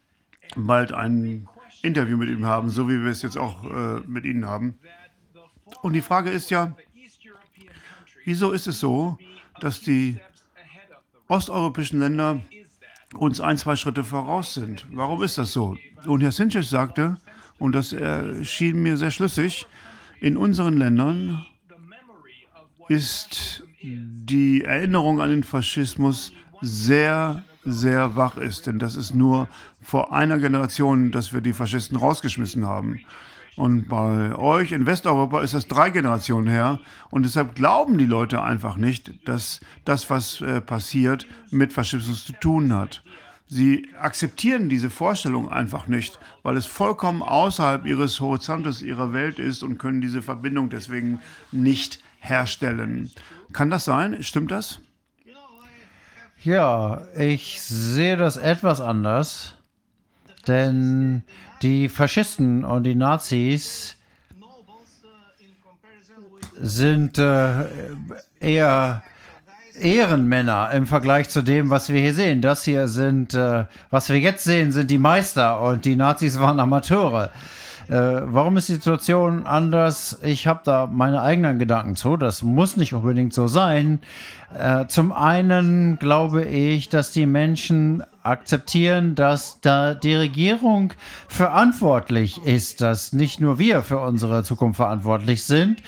[0.56, 1.48] bald ein
[1.82, 4.78] Interview mit ihm haben, so wie wir es jetzt auch äh, mit Ihnen haben.
[5.82, 6.76] Und die Frage ist ja,
[8.30, 9.18] Wieso ist es so,
[9.60, 10.18] dass die
[11.30, 12.42] osteuropäischen Länder
[13.16, 14.86] uns ein, zwei Schritte voraus sind?
[14.92, 15.76] Warum ist das so?
[16.06, 17.18] Und Herr Sinches sagte,
[17.58, 19.66] und das erschien mir sehr schlüssig,
[20.22, 21.44] in unseren Ländern
[22.88, 28.68] ist die Erinnerung an den Faschismus sehr, sehr wach ist.
[28.68, 29.48] Denn das ist nur
[29.82, 33.00] vor einer Generation, dass wir die Faschisten rausgeschmissen haben.
[33.56, 36.80] Und bei euch in Westeuropa ist das drei Generationen her.
[37.10, 42.34] Und deshalb glauben die Leute einfach nicht, dass das, was äh, passiert, mit Faschismus zu
[42.34, 43.04] tun hat.
[43.48, 49.64] Sie akzeptieren diese Vorstellung einfach nicht, weil es vollkommen außerhalb ihres Horizontes, ihrer Welt ist
[49.64, 51.20] und können diese Verbindung deswegen
[51.52, 53.12] nicht herstellen.
[53.52, 54.22] Kann das sein?
[54.22, 54.80] Stimmt das?
[56.44, 59.56] Ja, ich sehe das etwas anders.
[60.48, 61.24] Denn
[61.62, 63.98] die Faschisten und die Nazis
[66.62, 67.66] sind äh,
[68.40, 69.04] eher
[69.80, 72.42] Ehrenmänner im Vergleich zu dem, was wir hier sehen.
[72.42, 76.60] Das hier sind, äh, was wir jetzt sehen, sind die Meister und die Nazis waren
[76.60, 77.32] Amateure.
[77.90, 80.20] Äh, warum ist die Situation anders?
[80.22, 82.18] Ich habe da meine eigenen Gedanken zu.
[82.18, 84.00] Das muss nicht unbedingt so sein.
[84.56, 90.94] Äh, zum einen glaube ich, dass die Menschen akzeptieren, dass da die Regierung
[91.28, 95.82] verantwortlich ist, dass nicht nur wir für unsere Zukunft verantwortlich sind.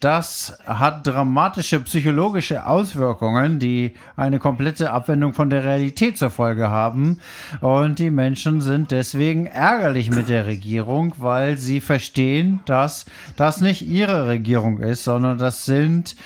[0.00, 7.20] Das hat dramatische psychologische Auswirkungen, die eine komplette Abwendung von der Realität zur Folge haben.
[7.60, 13.06] Und die Menschen sind deswegen ärgerlich mit der Regierung, weil sie verstehen, dass
[13.36, 16.16] das nicht ihre Regierung ist, sondern das sind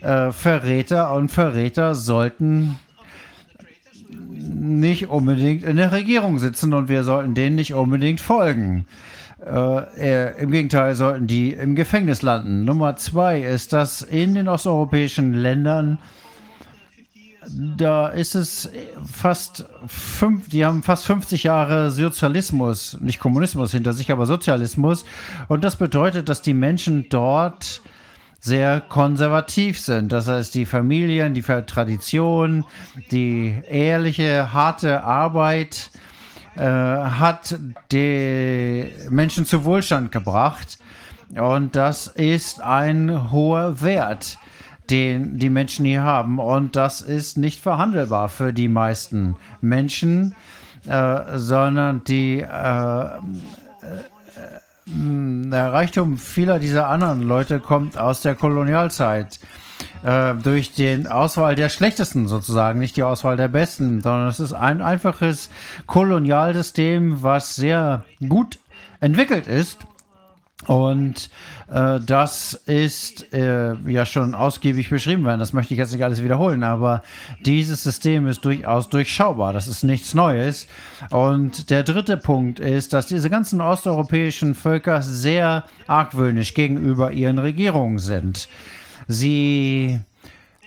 [0.00, 2.78] äh, Verräter und Verräter sollten
[4.38, 8.86] nicht unbedingt in der Regierung sitzen und wir sollten denen nicht unbedingt folgen.
[9.44, 12.64] Äh, Im Gegenteil sollten die im Gefängnis landen.
[12.64, 15.98] Nummer zwei ist, dass in den osteuropäischen Ländern
[17.50, 18.68] da ist es
[19.10, 25.04] fast fünf, die haben fast 50 Jahre Sozialismus, nicht Kommunismus hinter sich, aber Sozialismus.
[25.48, 27.80] Und das bedeutet, dass die Menschen dort
[28.40, 30.12] sehr konservativ sind.
[30.12, 32.64] Das heißt, die Familien, die Tradition,
[33.10, 35.90] die ehrliche, harte Arbeit
[36.56, 37.58] äh, hat
[37.92, 40.78] die Menschen zu Wohlstand gebracht.
[41.36, 44.38] Und das ist ein hoher Wert,
[44.88, 46.38] den die Menschen hier haben.
[46.38, 50.34] Und das ist nicht verhandelbar für die meisten Menschen,
[50.86, 53.08] äh, sondern die äh,
[54.90, 59.38] der Reichtum vieler dieser anderen Leute kommt aus der Kolonialzeit.
[60.02, 64.52] Äh, durch den Auswahl der Schlechtesten sozusagen, nicht die Auswahl der Besten, sondern es ist
[64.52, 65.50] ein einfaches
[65.86, 68.58] Kolonialsystem, was sehr gut
[69.00, 69.78] entwickelt ist
[70.66, 71.30] und
[71.68, 75.38] das ist äh, ja schon ausgiebig beschrieben worden.
[75.38, 77.02] Das möchte ich jetzt nicht alles wiederholen, aber
[77.44, 79.52] dieses System ist durchaus durchschaubar.
[79.52, 80.66] Das ist nichts Neues.
[81.10, 87.98] Und der dritte Punkt ist, dass diese ganzen osteuropäischen Völker sehr argwöhnisch gegenüber ihren Regierungen
[87.98, 88.48] sind.
[89.06, 90.00] Sie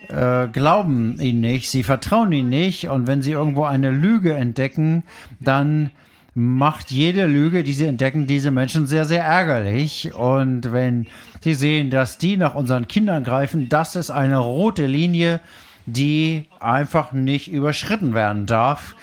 [0.07, 5.03] äh, glauben ihnen nicht, sie vertrauen ihnen nicht und wenn sie irgendwo eine Lüge entdecken,
[5.39, 5.91] dann
[6.33, 10.13] macht jede Lüge, die sie entdecken, diese Menschen sehr, sehr ärgerlich.
[10.13, 11.07] Und wenn
[11.41, 15.41] sie sehen, dass die nach unseren Kindern greifen, das ist eine rote Linie,
[15.85, 18.95] die einfach nicht überschritten werden darf.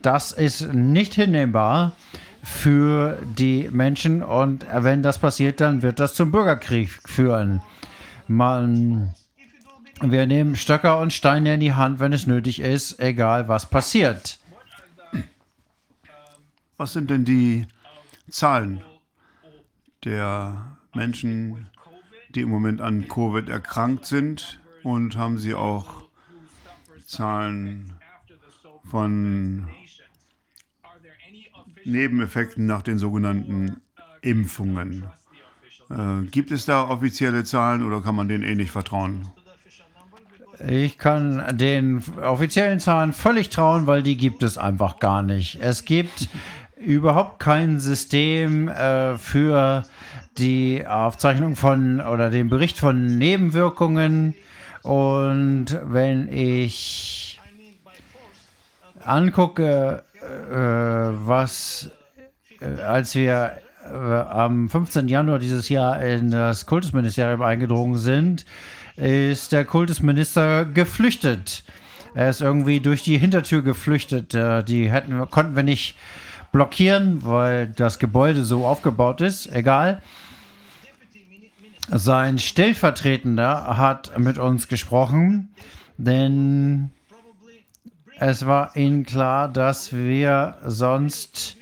[0.00, 1.92] Das ist nicht hinnehmbar
[2.42, 7.60] für die Menschen und wenn das passiert, dann wird das zum Bürgerkrieg führen.
[8.26, 9.14] Man,
[10.00, 14.38] wir nehmen Stöcker und Steine in die Hand, wenn es nötig ist, egal was passiert.
[16.82, 17.64] Was sind denn die
[18.28, 18.82] Zahlen
[20.02, 21.68] der Menschen,
[22.30, 24.60] die im Moment an Covid erkrankt sind?
[24.82, 26.08] Und haben Sie auch
[27.06, 27.92] Zahlen
[28.90, 29.68] von
[31.84, 33.80] Nebeneffekten nach den sogenannten
[34.20, 35.04] Impfungen?
[35.88, 39.28] Äh, gibt es da offizielle Zahlen oder kann man denen eh nicht vertrauen?
[40.66, 45.58] Ich kann den offiziellen Zahlen völlig trauen, weil die gibt es einfach gar nicht.
[45.60, 46.28] Es gibt
[46.84, 49.84] überhaupt kein System äh, für
[50.38, 54.34] die Aufzeichnung von oder den Bericht von Nebenwirkungen.
[54.82, 57.40] Und wenn ich
[59.04, 61.90] angucke, äh, was,
[62.60, 65.08] äh, als wir äh, am 15.
[65.08, 68.44] Januar dieses Jahr in das Kultusministerium eingedrungen sind,
[68.96, 71.64] ist der Kultusminister geflüchtet.
[72.14, 74.34] Er ist irgendwie durch die Hintertür geflüchtet.
[74.34, 75.96] Äh, die hätten, konnten wir nicht
[76.52, 79.50] blockieren, weil das Gebäude so aufgebaut ist.
[79.52, 80.02] Egal.
[81.88, 85.52] Sein Stellvertretender hat mit uns gesprochen,
[85.98, 86.90] denn
[88.18, 91.56] es war ihnen klar, dass wir sonst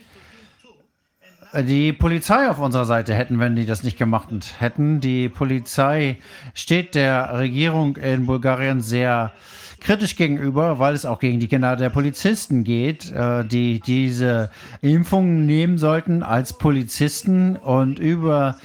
[1.55, 4.29] die Polizei auf unserer Seite hätten, wenn die das nicht gemacht
[4.59, 5.01] hätten.
[5.01, 6.19] Die Polizei
[6.55, 9.33] steht der Regierung in Bulgarien sehr
[9.81, 14.51] kritisch gegenüber, weil es auch gegen die Kinder der Polizisten geht, äh, die diese
[14.83, 17.57] Impfungen nehmen sollten als Polizisten.
[17.57, 18.57] Und über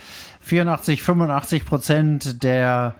[0.41, 2.95] 84, 85 Prozent der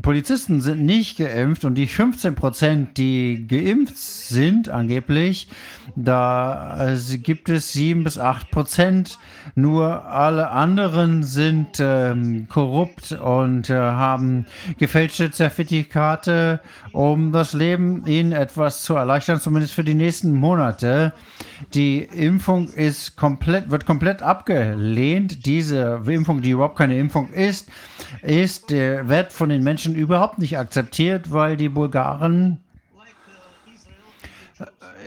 [0.00, 5.48] Polizisten sind nicht geimpft und die 15 Prozent, die geimpft sind, angeblich,
[5.94, 9.18] da äh, gibt es 7 bis 8 Prozent.
[9.54, 14.46] Nur alle anderen sind ähm, korrupt und äh, haben
[14.78, 16.60] gefälschte Zertifikate,
[16.92, 21.12] um das Leben ihnen etwas zu erleichtern, zumindest für die nächsten Monate.
[21.74, 25.44] Die Impfung ist komplett, wird komplett abgelehnt.
[25.46, 27.68] Diese Impfung, die überhaupt keine Impfung ist,
[28.22, 32.60] ist der Wert von den Menschen überhaupt nicht akzeptiert, weil die Bulgaren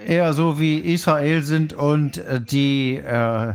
[0.05, 3.53] eher so wie Israel sind und die äh,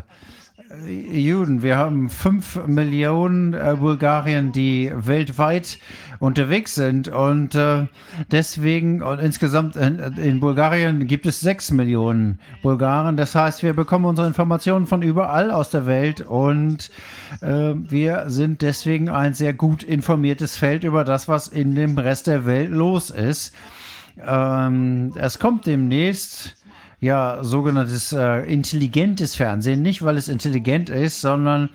[0.86, 1.62] Juden.
[1.62, 5.78] Wir haben fünf Millionen äh, Bulgarien, die weltweit
[6.20, 7.86] unterwegs sind und äh,
[8.30, 13.16] deswegen und insgesamt in, in, Bulgarien gibt es sechs Millionen Bulgaren.
[13.16, 16.90] Das heißt, wir bekommen unsere Informationen von überall aus der Welt und
[17.40, 22.28] äh, wir sind deswegen ein sehr gut informiertes Feld über das, was in dem Rest
[22.28, 23.54] der Welt los ist.
[24.18, 26.56] Ähm, es kommt demnächst
[27.00, 29.82] ja sogenanntes äh, intelligentes Fernsehen.
[29.82, 31.70] Nicht, weil es intelligent ist, sondern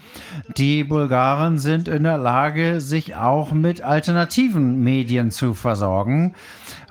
[0.56, 6.36] die Bulgaren sind in der Lage, sich auch mit alternativen Medien zu versorgen.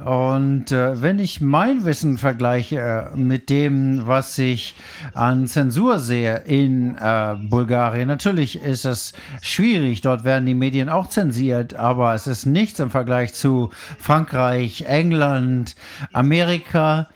[0.05, 4.75] Und äh, wenn ich mein Wissen vergleiche äh, mit dem, was ich
[5.15, 10.01] an Zensur sehe in äh, Bulgarien, natürlich ist es schwierig.
[10.01, 15.77] Dort werden die Medien auch zensiert, aber es ist nichts im Vergleich zu Frankreich, England,
[16.13, 17.09] Amerika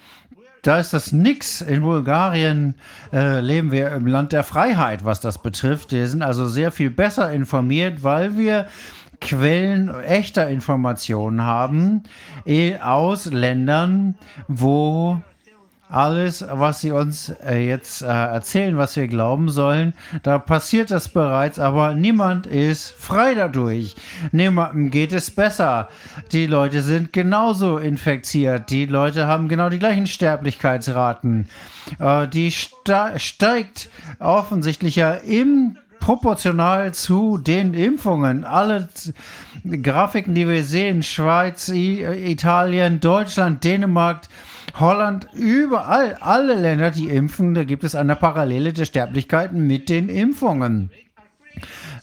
[0.62, 1.60] da ist das nix.
[1.60, 2.74] In Bulgarien
[3.12, 5.92] äh, leben wir im Land der Freiheit, was das betrifft.
[5.92, 8.66] Wir sind also sehr viel besser informiert, weil wir
[9.20, 12.04] Quellen echter Informationen haben
[12.46, 15.20] eh, aus Ländern, wo
[15.88, 21.08] alles, was sie uns äh, jetzt äh, erzählen, was wir glauben sollen, da passiert das
[21.08, 23.96] bereits, aber niemand ist frei dadurch.
[24.32, 25.88] Niemandem geht es besser.
[26.32, 28.70] Die Leute sind genauso infiziert.
[28.70, 31.48] Die Leute haben genau die gleichen Sterblichkeitsraten.
[31.98, 38.44] Äh, die steigt offensichtlich ja im proportional zu den Impfungen.
[38.44, 38.88] Alle
[39.82, 44.22] Grafiken, die wir sehen, Schweiz, Italien, Deutschland, Dänemark,
[44.74, 50.08] Holland, überall, alle Länder, die impfen, da gibt es eine Parallele der Sterblichkeiten mit den
[50.08, 50.90] Impfungen.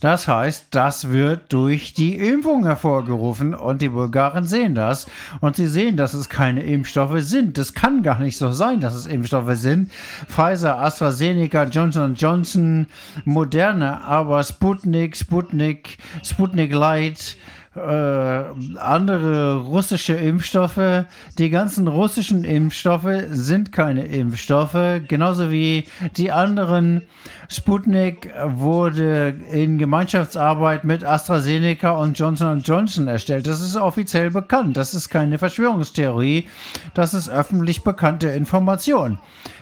[0.02, 5.08] Das heißt, das wird durch die Impfung hervorgerufen und die Bulgaren sehen das
[5.40, 7.58] und sie sehen, dass es keine Impfstoffe sind.
[7.58, 9.92] Das kann gar nicht so sein, dass es Impfstoffe sind.
[10.28, 12.88] Pfizer, AstraZeneca, Johnson Johnson,
[13.24, 17.38] Moderne, aber Sputnik, Sputnik, Sputnik Light,
[17.76, 21.06] äh, andere russische Impfstoffe.
[21.38, 25.86] Die ganzen russischen Impfstoffe sind keine Impfstoffe, genauso wie
[26.18, 27.04] die anderen.
[27.50, 33.46] Sputnik wurde in Gemeinschaftsarbeit mit AstraZeneca und Johnson Johnson erstellt.
[33.46, 34.78] Das ist offiziell bekannt.
[34.78, 36.48] Das ist keine Verschwörungstheorie.
[36.94, 39.20] Das ist öffentlich bekannte Information.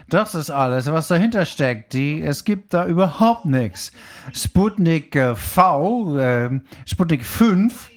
[0.10, 1.94] Das ist alles, was dahinter steckt.
[1.94, 3.92] Die, es gibt da überhaupt nichts.
[4.34, 7.90] Sputnik äh, V, äh, Sputnik 5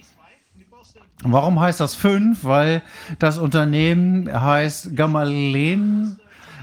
[1.32, 2.44] Warum heißt das 5?
[2.44, 2.82] Weil
[3.18, 6.18] das Unternehmen heißt Gamalen.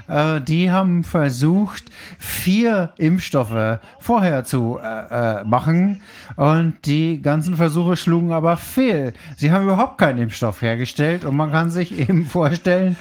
[0.08, 1.84] Äh, die haben versucht,
[2.18, 6.02] vier Impfstoffe vorher zu äh, äh, machen
[6.36, 9.14] und die ganzen Versuche schlugen aber fehl.
[9.36, 12.96] Sie haben überhaupt keinen Impfstoff hergestellt und man kann sich eben vorstellen,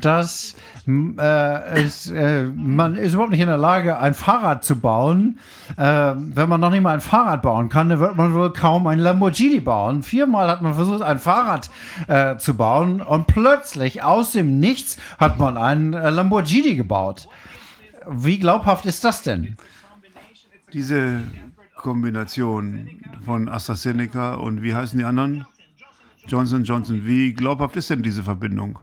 [0.00, 0.54] dass
[0.88, 5.38] äh, ist, äh, man ist überhaupt nicht in der Lage, ein Fahrrad zu bauen.
[5.76, 8.86] Äh, wenn man noch nicht mal ein Fahrrad bauen kann, dann wird man wohl kaum
[8.86, 10.02] ein Lamborghini bauen.
[10.02, 11.68] Viermal hat man versucht, ein Fahrrad
[12.06, 17.28] äh, zu bauen und plötzlich aus dem Nichts hat man einen äh, Lamborghini gebaut.
[18.08, 19.58] Wie glaubhaft ist das denn?
[20.72, 21.20] Diese
[21.76, 22.88] Kombination
[23.26, 25.46] von AstraZeneca und wie heißen die anderen?
[26.26, 27.04] Johnson Johnson.
[27.04, 28.78] Wie glaubhaft ist denn diese Verbindung?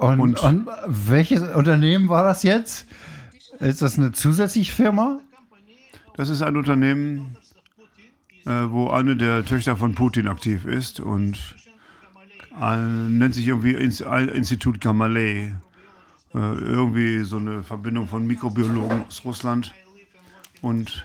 [0.00, 2.86] Und, und, und, welches Unternehmen war das jetzt?
[3.58, 5.20] Ist das eine zusätzliche Firma?
[6.16, 7.36] Das ist ein Unternehmen,
[8.46, 11.38] äh, wo eine der Töchter von Putin aktiv ist und
[12.58, 15.54] äh, nennt sich irgendwie Institut Gamalei.
[16.32, 19.74] Äh, irgendwie so eine Verbindung von Mikrobiologen aus Russland.
[20.62, 21.04] Und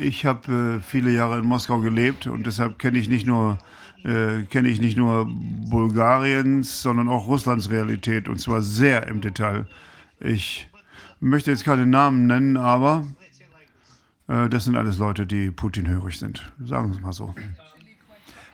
[0.00, 3.58] ich habe äh, viele Jahre in Moskau gelebt und deshalb kenne ich nicht nur
[4.06, 9.66] äh, kenne ich nicht nur Bulgariens, sondern auch Russlands Realität und zwar sehr im Detail.
[10.20, 10.68] Ich
[11.18, 13.04] möchte jetzt keine Namen nennen, aber
[14.28, 16.52] äh, das sind alles Leute, die Putin-hörig sind.
[16.64, 17.34] Sagen Sie es mal so.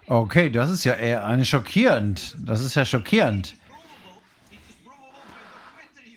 [0.07, 2.35] Okay, das ist ja eher eine schockierend.
[2.39, 3.55] Das ist ja schockierend.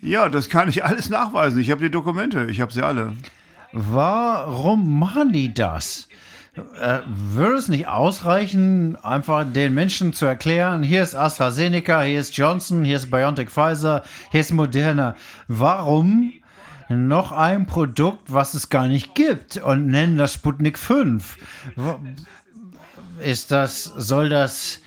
[0.01, 1.59] Ja, das kann ich alles nachweisen.
[1.59, 3.13] Ich habe die Dokumente, ich habe sie alle.
[3.73, 6.07] Warum machen die das?
[6.79, 12.37] Äh, würde es nicht ausreichen, einfach den Menschen zu erklären, hier ist AstraZeneca, hier ist
[12.37, 15.15] Johnson, hier ist BioNTech Pfizer, hier ist Moderna.
[15.49, 16.31] Warum
[16.87, 21.37] noch ein Produkt, was es gar nicht gibt und nennen das Sputnik 5?
[23.19, 24.79] Ist das, soll das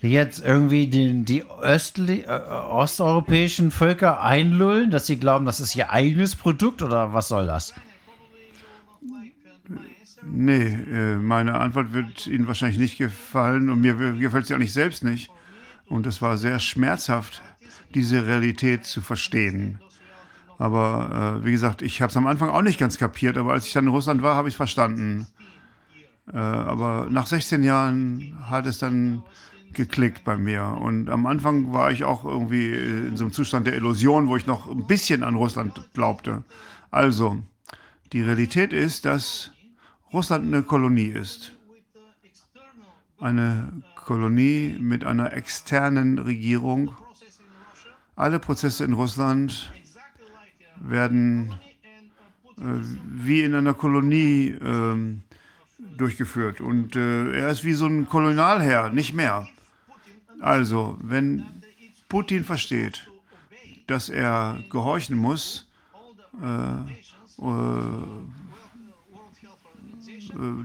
[0.00, 5.90] jetzt irgendwie die, die östli, äh, osteuropäischen Völker einlullen, dass sie glauben, das ist ihr
[5.90, 7.74] eigenes Produkt oder was soll das?
[10.22, 14.72] Nee, äh, meine Antwort wird Ihnen wahrscheinlich nicht gefallen und mir gefällt sie auch nicht
[14.72, 15.30] selbst nicht.
[15.86, 17.42] Und es war sehr schmerzhaft,
[17.94, 19.80] diese Realität zu verstehen.
[20.58, 23.66] Aber äh, wie gesagt, ich habe es am Anfang auch nicht ganz kapiert, aber als
[23.66, 25.26] ich dann in Russland war, habe ich es verstanden.
[26.32, 29.22] Äh, aber nach 16 Jahren hat es dann
[29.72, 30.64] geklickt bei mir.
[30.64, 34.46] Und am Anfang war ich auch irgendwie in so einem Zustand der Illusion, wo ich
[34.46, 36.44] noch ein bisschen an Russland glaubte.
[36.90, 37.38] Also,
[38.12, 39.52] die Realität ist, dass
[40.12, 41.52] Russland eine Kolonie ist.
[43.20, 46.96] Eine Kolonie mit einer externen Regierung.
[48.16, 49.72] Alle Prozesse in Russland
[50.80, 51.54] werden
[52.58, 52.62] äh,
[53.04, 55.16] wie in einer Kolonie äh,
[55.96, 56.60] durchgeführt.
[56.60, 59.48] Und äh, er ist wie so ein Kolonialherr, nicht mehr.
[60.40, 61.46] Also, wenn
[62.08, 63.08] Putin versteht,
[63.86, 65.68] dass er gehorchen muss,
[66.42, 68.06] äh, äh,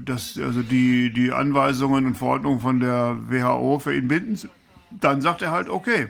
[0.04, 4.48] dass also die, die Anweisungen und Verordnungen von der WHO für ihn binden,
[4.90, 6.08] dann sagt er halt, okay.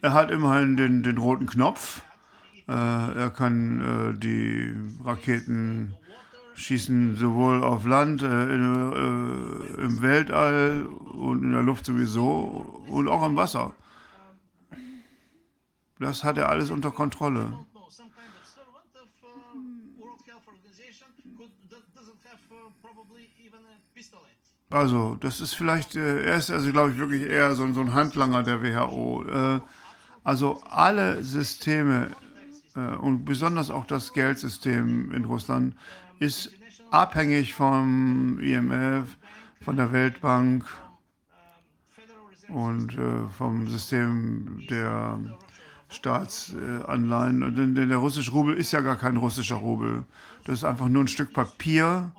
[0.00, 2.02] Er hat immerhin den, den roten Knopf.
[2.68, 4.74] Äh, er kann äh, die
[5.04, 5.94] Raketen
[6.54, 13.08] schießen sowohl auf Land, äh, in, äh, im Weltall und in der Luft sowieso und
[13.08, 13.72] auch im Wasser.
[15.98, 17.52] Das hat er alles unter Kontrolle.
[24.72, 27.92] Also, das ist vielleicht, äh, er ist also, glaube ich, wirklich eher so, so ein
[27.92, 29.24] Handlanger der WHO.
[29.24, 29.60] Äh,
[30.24, 32.08] also alle Systeme
[32.74, 35.76] äh, und besonders auch das Geldsystem in Russland
[36.20, 36.50] ist
[36.90, 39.16] abhängig vom IMF,
[39.62, 40.64] von der Weltbank
[42.48, 45.18] und äh, vom System der
[45.90, 47.74] Staatsanleihen.
[47.74, 50.04] Denn der russische Rubel ist ja gar kein russischer Rubel.
[50.44, 52.10] Das ist einfach nur ein Stück Papier.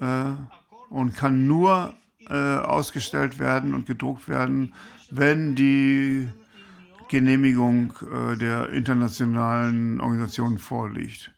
[0.00, 0.32] Äh,
[0.90, 1.94] und kann nur
[2.28, 4.74] äh, ausgestellt werden und gedruckt werden,
[5.10, 6.28] wenn die
[7.08, 11.32] Genehmigung äh, der internationalen Organisation vorliegt.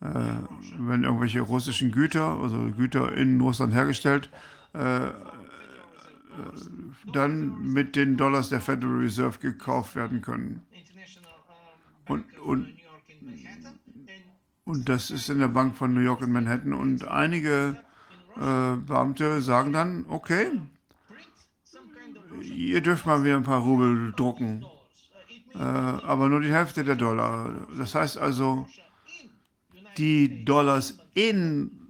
[0.00, 0.08] Äh,
[0.78, 4.30] wenn irgendwelche russischen Güter, also Güter in Russland hergestellt,
[4.74, 5.12] äh, äh,
[7.12, 10.66] dann mit den Dollars der Federal Reserve gekauft werden können.
[12.08, 12.68] Und, und,
[14.64, 16.72] und das ist in der Bank von New York in Manhattan.
[16.72, 17.76] Und einige
[18.36, 20.50] äh, Beamte sagen dann, okay,
[22.42, 24.64] ihr dürft mal wieder ein paar Rubel drucken,
[25.54, 27.54] äh, aber nur die Hälfte der Dollar.
[27.76, 28.66] Das heißt also,
[29.96, 31.86] die Dollars in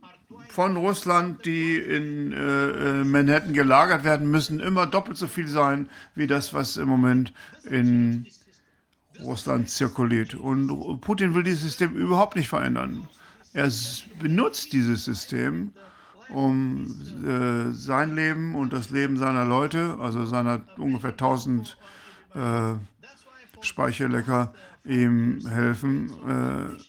[0.48, 6.26] von Russland, die in äh, Manhattan gelagert werden, müssen immer doppelt so viel sein wie
[6.26, 7.34] das, was im Moment
[7.64, 8.26] in
[9.22, 10.34] Russland zirkuliert.
[10.34, 13.06] Und Putin will dieses System überhaupt nicht verändern.
[13.52, 13.70] Er
[14.18, 15.72] benutzt dieses System,
[16.28, 16.86] um
[17.24, 21.76] äh, sein Leben und das Leben seiner Leute, also seiner ungefähr 1000
[22.34, 22.74] äh,
[23.60, 24.52] Speicherlecker,
[24.84, 26.10] ihm helfen.
[26.26, 26.82] Äh,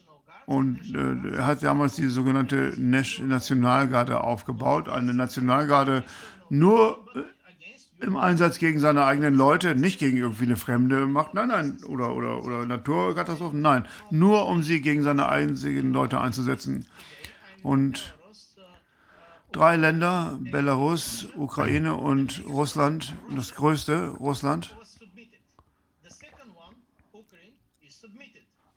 [0.46, 6.04] und äh, er hat damals die sogenannte Nationalgarde aufgebaut, eine Nationalgarde
[6.50, 11.48] nur äh, im Einsatz gegen seine eigenen Leute, nicht gegen irgendwie eine fremde Macht, nein,
[11.48, 16.86] nein, oder, oder, oder Naturkatastrophen, nein, nur um sie gegen seine einzigen Leute einzusetzen.
[17.64, 18.16] Und
[19.58, 24.76] drei Länder, Belarus, Ukraine und Russland, das größte, Russland,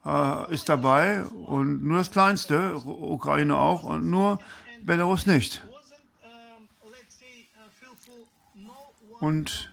[0.06, 4.38] äh, ist dabei und nur das kleinste, Ukraine auch, und nur
[4.82, 5.62] Belarus nicht.
[9.20, 9.70] Und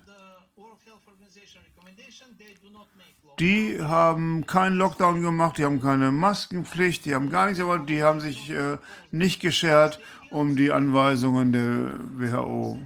[3.40, 8.04] die haben keinen Lockdown gemacht, die haben keine Maskenpflicht, die haben gar nichts, aber die
[8.04, 8.78] haben sich äh,
[9.12, 12.80] nicht geschert um die Anweisungen der WHO.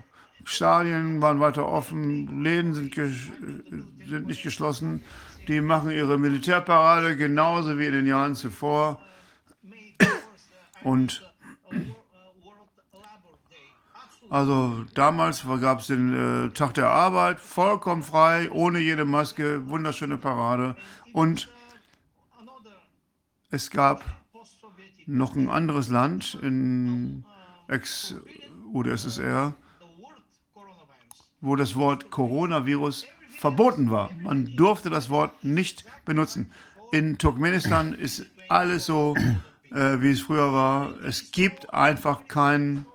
[0.44, 5.04] Stadien waren weiter offen, Läden sind, sind nicht geschlossen.
[5.48, 9.00] Die machen ihre Militärparade genauso wie in den Jahren zuvor.
[10.84, 11.24] Und
[14.30, 20.18] also damals gab es den äh, Tag der Arbeit, vollkommen frei, ohne jede Maske, wunderschöne
[20.18, 20.78] Parade.
[21.12, 21.50] Und
[23.50, 24.06] es gab
[25.06, 27.26] noch ein anderes Land in
[27.72, 28.16] Ex-
[28.74, 29.54] oder SSR,
[31.40, 33.06] wo das Wort Coronavirus
[33.40, 34.12] verboten war.
[34.22, 36.52] Man durfte das Wort nicht benutzen.
[36.92, 39.16] In Turkmenistan ist alles so,
[39.72, 40.94] äh, wie es früher war.
[41.04, 42.86] Es gibt einfach kein,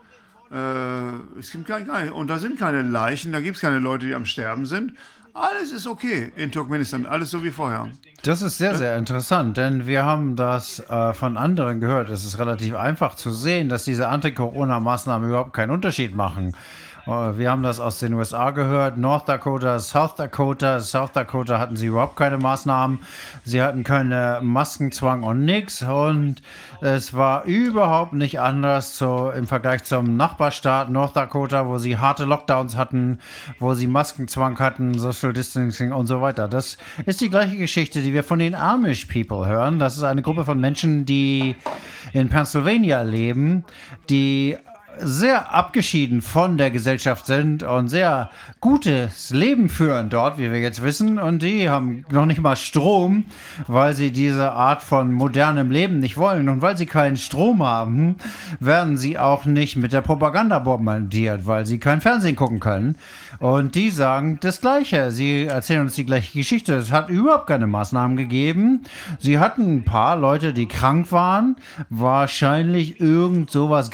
[0.52, 4.06] äh, es gibt kein, kein, und da sind keine Leichen, da gibt es keine Leute,
[4.06, 4.92] die am Sterben sind.
[5.32, 7.90] Alles ist okay in Turkmenistan, alles so wie vorher.
[8.26, 12.10] Das ist sehr, sehr interessant, denn wir haben das äh, von anderen gehört.
[12.10, 16.56] Es ist relativ einfach zu sehen, dass diese Anti-Corona-Maßnahmen überhaupt keinen Unterschied machen.
[17.06, 20.80] Äh, Wir haben das aus den USA gehört, North Dakota, South Dakota.
[20.80, 23.00] South Dakota hatten sie überhaupt keine Maßnahmen.
[23.44, 25.82] Sie hatten keine Maskenzwang und nichts.
[25.82, 26.42] Und
[26.80, 32.24] es war überhaupt nicht anders so im Vergleich zum Nachbarstaat North Dakota, wo sie harte
[32.24, 33.20] Lockdowns hatten,
[33.60, 36.48] wo sie Maskenzwang hatten, Social Distancing und so weiter.
[36.48, 36.76] Das
[37.06, 39.78] ist die gleiche Geschichte, die wir von den Amish People hören.
[39.78, 41.56] Das ist eine Gruppe von Menschen, die
[42.12, 43.64] in Pennsylvania leben,
[44.08, 44.56] die
[45.00, 50.82] sehr abgeschieden von der Gesellschaft sind und sehr gutes Leben führen dort, wie wir jetzt
[50.82, 51.18] wissen.
[51.18, 53.26] Und die haben noch nicht mal Strom,
[53.66, 56.48] weil sie diese Art von modernem Leben nicht wollen.
[56.48, 58.16] Und weil sie keinen Strom haben,
[58.60, 62.96] werden sie auch nicht mit der Propaganda bombardiert, weil sie kein Fernsehen gucken können.
[63.38, 65.10] Und die sagen das Gleiche.
[65.10, 66.74] Sie erzählen uns die gleiche Geschichte.
[66.74, 68.82] Es hat überhaupt keine Maßnahmen gegeben.
[69.18, 71.56] Sie hatten ein paar Leute, die krank waren.
[71.90, 73.90] Wahrscheinlich irgend sowas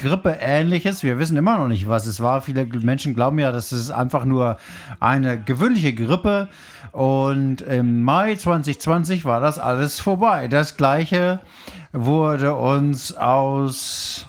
[0.93, 1.03] Grippe-ähnliches.
[1.03, 2.41] Wir wissen immer noch nicht, was es war.
[2.41, 4.57] Viele Menschen glauben ja, das ist einfach nur
[4.99, 6.49] eine gewöhnliche Grippe.
[6.91, 10.47] Und im Mai 2020 war das alles vorbei.
[10.47, 11.39] Das Gleiche
[11.91, 14.27] wurde uns aus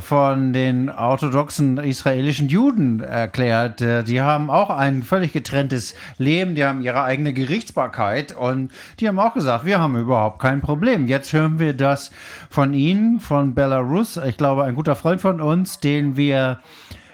[0.00, 3.80] von den orthodoxen israelischen Juden erklärt.
[3.80, 9.08] Äh, Die haben auch ein völlig getrenntes Leben, die haben ihre eigene Gerichtsbarkeit und die
[9.08, 11.06] haben auch gesagt, wir haben überhaupt kein Problem.
[11.06, 12.10] Jetzt hören wir das
[12.50, 14.16] von Ihnen, von Belarus.
[14.16, 16.60] Ich glaube, ein guter Freund von uns, den wir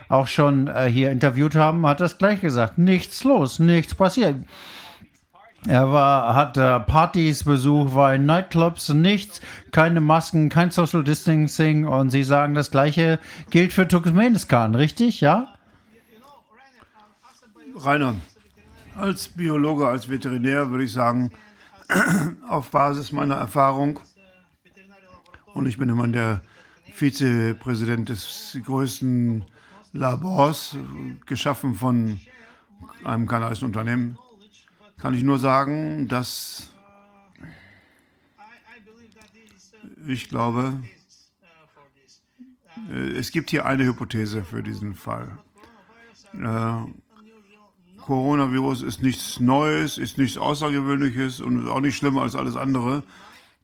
[0.08, 2.78] auch schon äh, hier interviewt haben, hat das gleich gesagt.
[2.78, 4.36] Nichts los, nichts passiert.
[5.66, 11.86] Er war, hat äh, Partys besucht, war in Nightclubs, nichts, keine Masken, kein Social Distancing
[11.86, 13.18] und Sie sagen, das gleiche
[13.48, 15.22] gilt für Turkmenistan, richtig?
[15.22, 15.54] Ja?
[17.76, 18.16] Rainer,
[18.94, 21.32] als Biologe, als Veterinär würde ich sagen,
[22.48, 24.00] auf Basis meiner Erfahrung,
[25.54, 26.42] und ich bin immer der
[26.92, 29.44] Vizepräsident des größten
[29.94, 30.76] Labors,
[31.24, 32.20] geschaffen von
[33.04, 34.18] einem kanadischen Unternehmen,
[35.05, 36.70] kann ich nur sagen, dass
[40.07, 40.83] ich glaube,
[42.91, 45.36] äh, es gibt hier eine Hypothese für diesen Fall.
[46.33, 46.76] Äh,
[47.99, 53.02] Coronavirus ist nichts Neues, ist nichts Außergewöhnliches und ist auch nicht schlimmer als alles andere.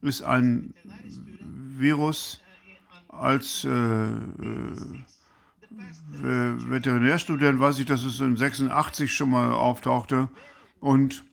[0.02, 0.74] Ist ein
[1.78, 2.42] Virus
[3.08, 4.12] als äh, äh,
[6.20, 10.28] Veterinärstudent weiß ich, dass es in 86 schon mal auftauchte
[10.80, 11.24] und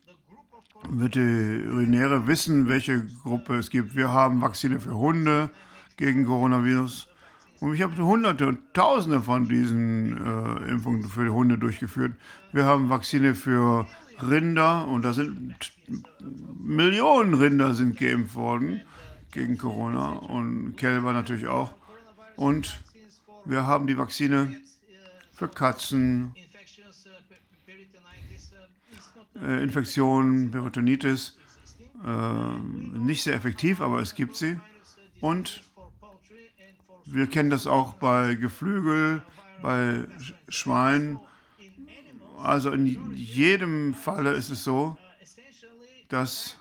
[0.89, 3.95] Veterinäre wissen, welche Gruppe es gibt.
[3.95, 5.49] Wir haben Vakzine für Hunde
[5.97, 7.07] gegen Coronavirus.
[7.59, 12.13] Und ich habe hunderte und tausende von diesen äh, Impfungen für Hunde durchgeführt.
[12.51, 13.87] Wir haben Vakzine für
[14.21, 15.55] Rinder und da sind
[16.59, 18.81] Millionen Rinder sind geimpft worden
[19.31, 21.73] gegen Corona und Kälber natürlich auch.
[22.35, 22.79] Und
[23.45, 24.55] wir haben die Vakzine
[25.33, 26.35] für Katzen,
[29.43, 31.37] äh, Infektionen, Peritonitis.
[32.05, 32.59] Äh,
[32.99, 34.59] nicht sehr effektiv, aber es gibt sie.
[35.21, 35.63] Und
[37.05, 39.23] wir kennen das auch bei Geflügel,
[39.61, 41.19] bei Sch- Schweinen.
[42.43, 44.95] Also in jedem Falle ist es so,
[46.09, 46.55] dass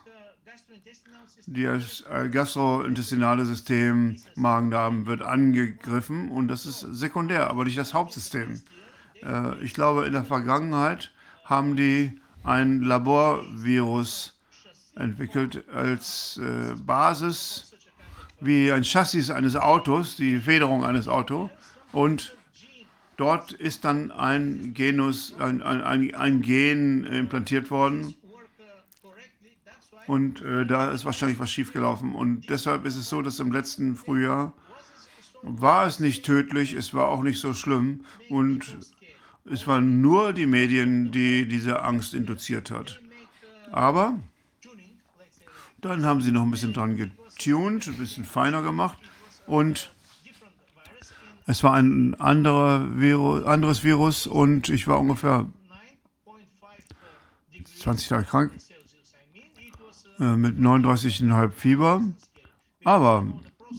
[1.46, 8.62] das gastrointestinale System, Magen-Darm wird angegriffen und das ist sekundär, aber nicht das Hauptsystem.
[9.22, 11.12] Äh, Ich glaube, in der Vergangenheit
[11.44, 14.34] haben die ein Laborvirus
[14.94, 17.75] entwickelt als äh, Basis,
[18.41, 21.50] wie ein Chassis eines Autos, die Federung eines Autos.
[21.92, 22.36] Und
[23.16, 28.15] dort ist dann ein Genus, ein, ein, ein, Gen implantiert worden.
[30.07, 32.15] Und äh, da ist wahrscheinlich was schiefgelaufen.
[32.15, 34.52] Und deshalb ist es so, dass im letzten Frühjahr
[35.42, 38.05] war es nicht tödlich, es war auch nicht so schlimm.
[38.31, 38.76] Und
[39.50, 43.00] es waren nur die Medien, die diese Angst induziert hat.
[43.73, 44.18] Aber
[45.81, 48.99] dann haben sie noch ein bisschen dran getuned, ein bisschen feiner gemacht.
[49.47, 49.92] Und
[51.47, 55.47] es war ein anderer Virus, anderes Virus und ich war ungefähr
[57.78, 58.52] 20 Tage krank
[60.18, 62.02] äh, mit 39,5 Fieber.
[62.83, 63.26] Aber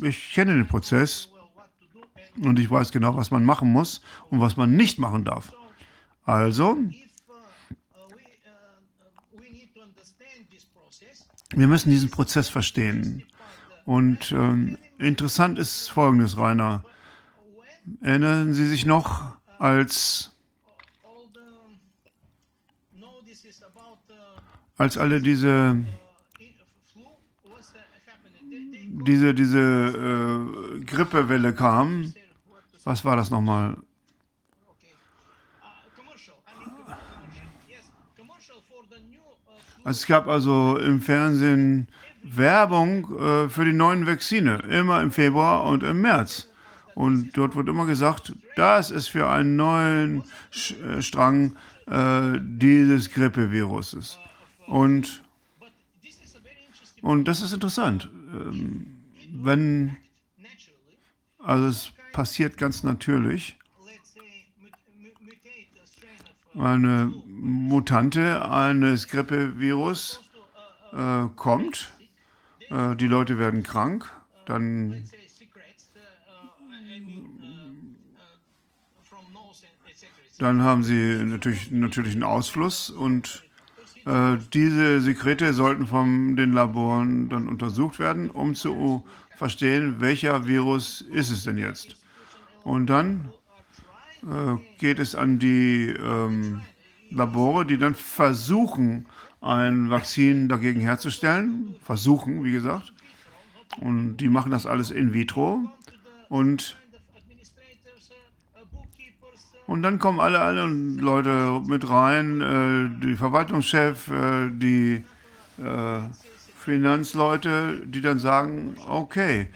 [0.02, 1.30] ich kenne den Prozess
[2.42, 5.52] und ich weiß genau, was man machen muss und was man nicht machen darf.
[6.28, 6.78] Also,
[11.52, 13.24] wir müssen diesen Prozess verstehen.
[13.86, 16.84] Und ähm, interessant ist Folgendes, Rainer.
[18.02, 20.36] Erinnern Sie sich noch, als,
[24.76, 25.86] als alle diese,
[29.08, 32.14] diese, diese äh, Grippewelle kam?
[32.84, 33.78] Was war das nochmal?
[39.90, 41.88] Es gab also im Fernsehen
[42.22, 46.50] Werbung äh, für die neuen Vakzine, immer im Februar und im März.
[46.94, 50.24] Und dort wird immer gesagt, das ist für einen neuen
[50.84, 54.20] äh, Strang äh, dieses Grippeviruses.
[54.66, 55.24] Und,
[57.02, 58.10] und das ist interessant.
[58.34, 58.88] Ähm,
[59.32, 59.96] wenn,
[61.40, 63.57] also es passiert ganz natürlich,
[66.58, 70.22] eine Mutante eines Grippevirus
[70.94, 71.92] äh, kommt,
[72.70, 74.12] äh, die Leute werden krank,
[74.46, 75.04] dann
[80.40, 83.44] dann haben sie natürlich natürlich einen Ausfluss und
[84.06, 89.04] äh, diese Sekrete sollten von den Laboren dann untersucht werden, um zu
[89.36, 91.98] verstehen, welcher Virus ist es denn jetzt.
[92.64, 93.32] Und dann
[94.78, 96.62] geht es an die ähm,
[97.12, 99.06] Labore, die dann versuchen,
[99.42, 101.76] ein Vakzin dagegen herzustellen.
[101.84, 102.94] Versuchen, wie gesagt.
[103.80, 105.72] Und die machen das alles in vitro.
[106.30, 106.76] Und,
[109.68, 115.04] und dann kommen alle anderen Leute mit rein, äh, die Verwaltungschef, äh, die
[115.62, 116.00] äh,
[116.60, 119.48] Finanzleute, die dann sagen, okay,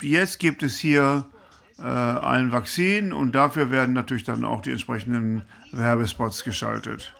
[0.00, 1.26] jetzt gibt es hier
[1.78, 5.42] äh, ein Vakzin und dafür werden natürlich dann auch die entsprechenden
[5.72, 7.14] Werbespots geschaltet.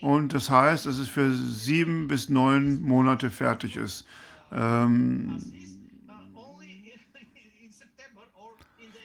[0.00, 4.06] Und das heißt, dass es für sieben bis neun Monate fertig ist.
[4.52, 5.38] Ähm,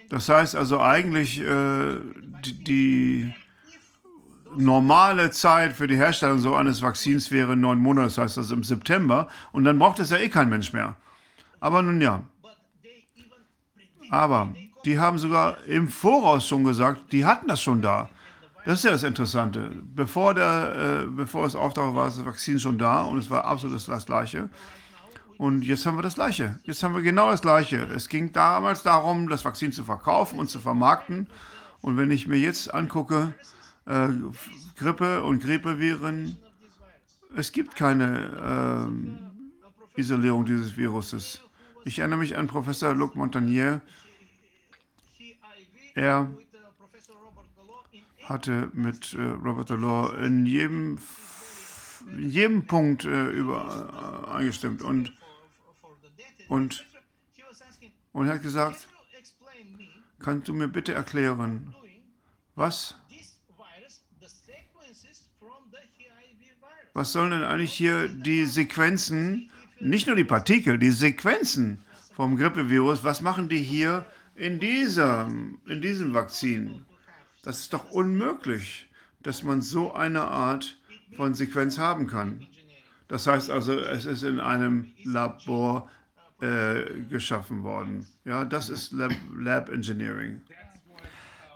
[0.09, 1.97] das heißt also eigentlich, äh,
[2.45, 3.33] die, die,
[4.57, 8.63] normale Zeit für die Herstellung so eines Vakzins wäre neun Monate, das heißt also im
[8.63, 9.27] September.
[9.51, 10.95] Und dann braucht es ja eh kein Mensch mehr.
[11.59, 12.23] Aber nun ja.
[14.11, 18.09] Aber die haben sogar im Voraus schon gesagt, die hatten das schon da.
[18.65, 19.71] Das ist ja das Interessante.
[19.95, 23.87] Bevor, der, äh, bevor es auftauchte, war das Vakzin schon da und es war absolut
[23.87, 24.49] das Gleiche.
[25.37, 26.59] Und jetzt haben wir das Gleiche.
[26.63, 27.77] Jetzt haben wir genau das Gleiche.
[27.95, 31.27] Es ging damals darum, das Vakzin zu verkaufen und zu vermarkten.
[31.81, 33.33] Und wenn ich mir jetzt angucke,
[33.85, 34.09] äh,
[34.75, 36.37] Grippe und Grippeviren,
[37.35, 38.89] es gibt keine
[39.95, 41.41] äh, Isolierung dieses Viruses.
[41.85, 43.81] Ich erinnere mich an Professor Luc Montagnier.
[45.95, 46.31] Er
[48.23, 50.99] hatte mit äh, Robert Delors in jedem,
[52.17, 55.13] in jedem Punkt äh, über, äh, und,
[56.47, 56.85] und,
[58.13, 58.87] und er hat gesagt,
[60.19, 61.75] kannst du mir bitte erklären,
[62.55, 62.95] was,
[66.93, 71.83] was sollen denn eigentlich hier die Sequenzen, nicht nur die Partikel, die Sequenzen
[72.15, 74.05] vom Grippevirus, was machen die hier
[74.41, 75.27] in, dieser,
[75.67, 76.85] in diesem Vakzin?
[77.43, 78.87] Das ist doch unmöglich,
[79.21, 80.77] dass man so eine Art
[81.15, 82.47] von Sequenz haben kann.
[83.07, 85.89] Das heißt also, es ist in einem Labor
[86.41, 88.07] äh, geschaffen worden.
[88.25, 90.41] Ja, das ist Lab, Lab Engineering.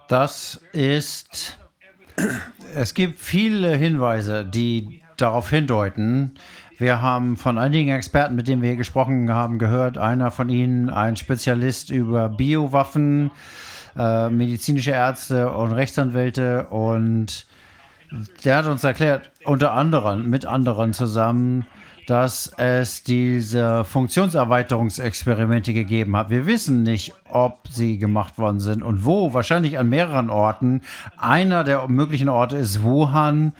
[0.08, 1.58] Das ist,
[2.76, 6.36] es gibt viele Hinweise, die darauf hindeuten.
[6.78, 9.98] Wir haben von einigen Experten, mit denen wir hier gesprochen haben, gehört.
[9.98, 13.32] Einer von ihnen, ein Spezialist über Biowaffen,
[13.98, 17.46] äh, medizinische Ärzte und Rechtsanwälte und
[18.44, 21.66] der hat uns erklärt, unter anderem, mit anderen zusammen,
[22.06, 26.30] dass es diese Funktionserweiterungsexperimente gegeben hat.
[26.30, 29.34] Wir wissen nicht, ob sie gemacht worden sind und wo.
[29.34, 30.82] Wahrscheinlich an mehreren Orten.
[31.18, 33.54] Einer der möglichen Orte ist Wuhan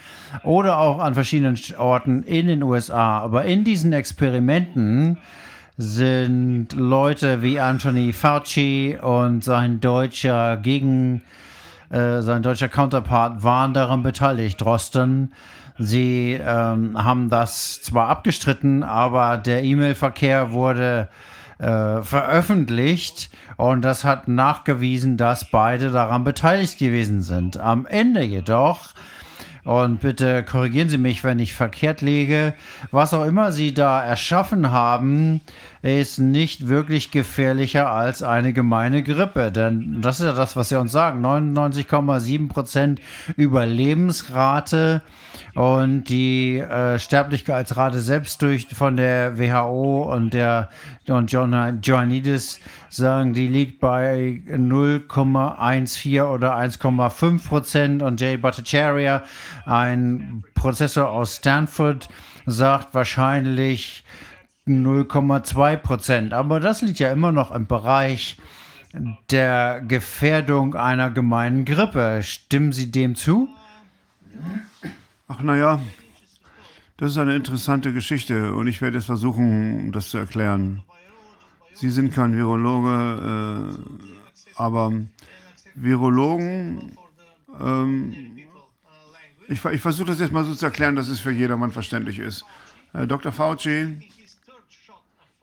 [0.44, 3.20] oder auch an verschiedenen Orten in den USA.
[3.20, 5.18] Aber in diesen Experimenten
[5.78, 11.24] sind Leute wie Anthony Fauci und sein deutscher Gegen,
[11.90, 14.62] äh, sein deutscher Counterpart waren daran beteiligt.
[14.62, 15.34] Drosten.
[15.78, 21.10] Sie ähm, haben das zwar abgestritten, aber der E-Mail-Verkehr wurde
[21.58, 27.58] äh, veröffentlicht und das hat nachgewiesen, dass beide daran beteiligt gewesen sind.
[27.58, 28.94] Am Ende jedoch
[29.66, 32.54] und bitte korrigieren Sie mich, wenn ich verkehrt liege,
[32.92, 35.42] was auch immer Sie da erschaffen haben,
[35.82, 39.52] ist nicht wirklich gefährlicher als eine gemeine Grippe.
[39.52, 41.26] Denn das ist ja das, was Sie uns sagen.
[41.26, 43.02] 99,7 Prozent
[43.38, 45.02] Überlebensrate
[45.56, 50.70] und die äh, Sterblichkeitsrate selbst durch von der WHO und der
[51.08, 52.60] und John Joannidis
[52.90, 59.24] sagen, die liegt bei 0,14 oder 1,5 Prozent und Jay Bhattacharya,
[59.66, 62.10] ein Prozessor aus Stanford,
[62.46, 64.04] sagt wahrscheinlich
[64.68, 66.34] 0,2 Prozent.
[66.34, 68.38] Aber das liegt ja immer noch im Bereich
[69.32, 72.22] der Gefährdung einer gemeinen Grippe.
[72.24, 73.48] Stimmen Sie dem zu?
[75.28, 75.82] Ach naja,
[76.98, 80.84] das ist eine interessante Geschichte und ich werde es versuchen, das zu erklären.
[81.74, 84.94] Sie sind kein Virologe, äh, aber
[85.74, 86.96] Virologen,
[87.60, 88.38] ähm,
[89.48, 92.46] ich, ich versuche das jetzt mal so zu erklären, dass es für jedermann verständlich ist.
[92.94, 93.32] Äh, Dr.
[93.32, 93.98] Fauci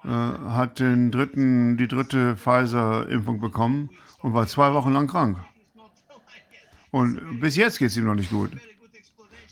[0.05, 5.39] äh, hat den dritten, die dritte Pfizer-Impfung bekommen und war zwei Wochen lang krank.
[6.93, 8.53] Und bis jetzt geht es ihm noch nicht gut.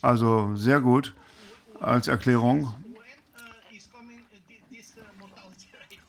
[0.02, 1.14] Also sehr gut
[1.80, 2.74] als Erklärung.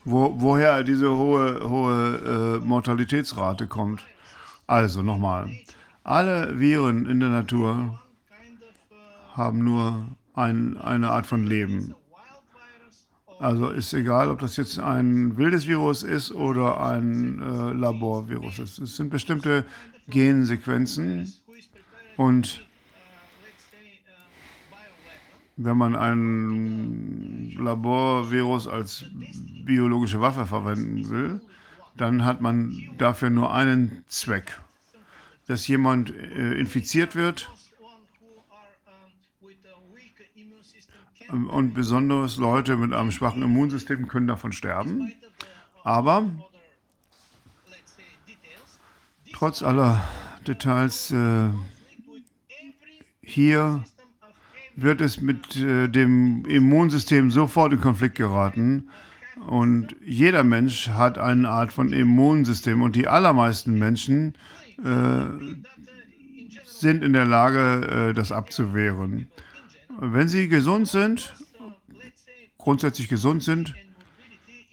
[0.03, 4.01] Wo, woher diese hohe, hohe äh, Mortalitätsrate kommt.
[4.65, 5.51] Also nochmal.
[6.03, 7.99] Alle Viren in der Natur
[9.33, 11.93] haben nur ein, eine Art von Leben.
[13.39, 18.79] Also ist egal, ob das jetzt ein wildes Virus ist oder ein äh, Laborvirus ist.
[18.79, 19.65] Es sind bestimmte
[20.07, 21.33] Gensequenzen
[22.17, 22.63] und
[25.63, 29.05] wenn man ein Laborvirus als
[29.65, 31.41] biologische Waffe verwenden will,
[31.95, 34.59] dann hat man dafür nur einen Zweck,
[35.47, 37.49] dass jemand äh, infiziert wird
[41.31, 45.13] Und besonders Leute mit einem schwachen Immunsystem können davon sterben.
[45.83, 46.29] Aber
[49.31, 50.03] trotz aller
[50.45, 51.49] Details äh,
[53.21, 53.85] hier
[54.75, 58.89] wird es mit äh, dem Immunsystem sofort in Konflikt geraten.
[59.47, 62.81] Und jeder Mensch hat eine Art von Immunsystem.
[62.81, 64.35] Und die allermeisten Menschen
[64.83, 65.25] äh,
[66.65, 69.27] sind in der Lage, äh, das abzuwehren.
[69.99, 71.33] Wenn Sie gesund sind,
[72.57, 73.73] grundsätzlich gesund sind,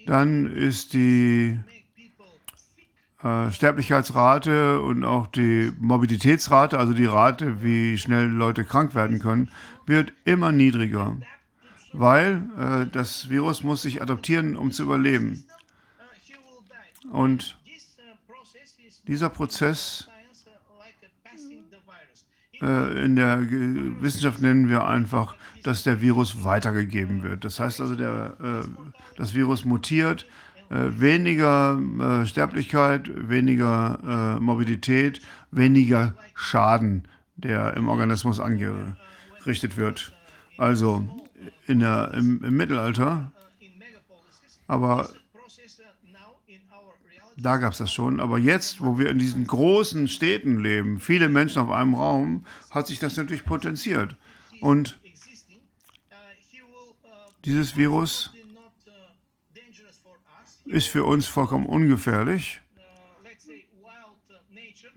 [0.07, 1.59] dann ist die
[3.23, 9.51] äh, Sterblichkeitsrate und auch die Mobilitätsrate, also die Rate, wie schnell Leute krank werden können,
[9.89, 11.17] wird immer niedriger,
[11.93, 15.45] weil äh, das Virus muss sich adaptieren, um zu überleben.
[17.11, 17.59] Und
[19.07, 20.09] dieser Prozess
[22.61, 23.41] äh, in der
[24.01, 27.45] Wissenschaft nennen wir einfach, dass der Virus weitergegeben wird.
[27.45, 28.69] Das heißt also, der, äh,
[29.17, 30.27] das Virus mutiert,
[30.71, 31.81] äh, weniger
[32.27, 38.41] Sterblichkeit, weniger Morbidität, weniger Schaden, der im Organismus
[39.49, 40.13] angerichtet wird.
[40.59, 41.09] Also
[41.67, 43.33] in der, im, im Mittelalter,
[44.67, 45.09] aber
[47.37, 48.21] da gab es das schon.
[48.21, 52.89] Aber jetzt, wo wir in diesen großen Städten leben, viele Menschen auf einem Raum, hat
[52.89, 54.17] sich das natürlich potenziert.
[54.61, 54.99] Und
[57.45, 58.33] dieses Virus
[60.67, 62.61] ist für uns vollkommen ungefährlich,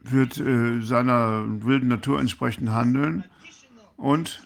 [0.03, 3.23] wird äh, seiner wilden Natur entsprechend handeln
[4.01, 4.41] und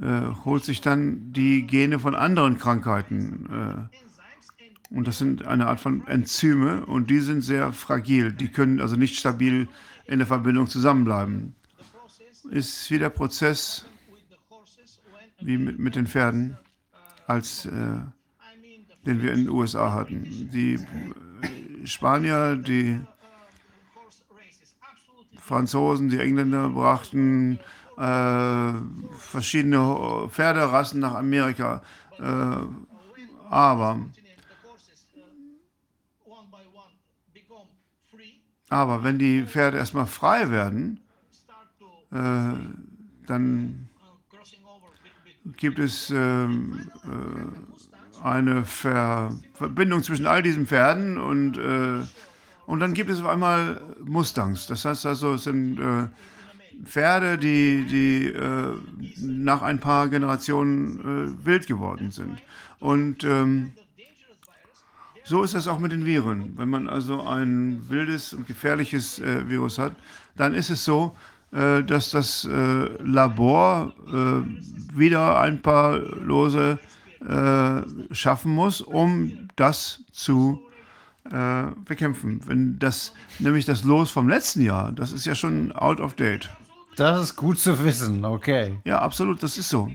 [0.00, 3.90] äh, holt sich dann die Gene von anderen Krankheiten.
[3.90, 8.32] Äh, und das sind eine Art von Enzyme und die sind sehr fragil.
[8.32, 9.68] Die können also nicht stabil
[10.06, 11.54] in der Verbindung zusammenbleiben.
[12.50, 13.84] Ist wie der Prozess
[15.40, 16.56] wie mit, mit den Pferden,
[17.26, 17.70] als äh,
[19.06, 20.50] den wir in den USA hatten.
[20.52, 23.00] Die äh, Spanier, die
[25.50, 27.58] Franzosen, die Engländer brachten
[27.98, 28.72] äh,
[29.18, 31.82] verschiedene Pferderassen nach Amerika.
[32.20, 32.24] Äh,
[33.50, 33.98] aber
[38.72, 41.00] Aber wenn die Pferde erstmal frei werden,
[42.12, 42.52] äh,
[43.26, 43.88] dann
[45.56, 46.48] gibt es äh, äh,
[48.22, 52.06] eine Ver Verbindung zwischen all diesen Pferden und, äh,
[52.70, 54.66] und dann gibt es auf einmal Mustangs.
[54.66, 56.08] Das heißt also, es sind äh,
[56.84, 58.74] Pferde, die, die äh,
[59.20, 62.42] nach ein paar Generationen wild geworden sind.
[62.78, 63.72] Und ähm,
[65.30, 66.54] So ist es auch mit den Viren.
[66.56, 69.94] Wenn man also ein wildes und gefährliches äh, Virus hat,
[70.36, 71.14] dann ist es so,
[71.52, 76.78] äh, dass das äh, Labor äh, wieder ein paar Lose
[77.28, 77.82] äh,
[78.12, 80.60] schaffen muss, um das zu
[81.32, 82.40] äh, bekämpfen.
[82.46, 86.50] Wenn das nämlich das Los vom letzten Jahr, das ist ja schon out of date.
[86.96, 88.78] Das ist gut zu wissen, okay.
[88.84, 89.90] Ja, absolut, das ist so.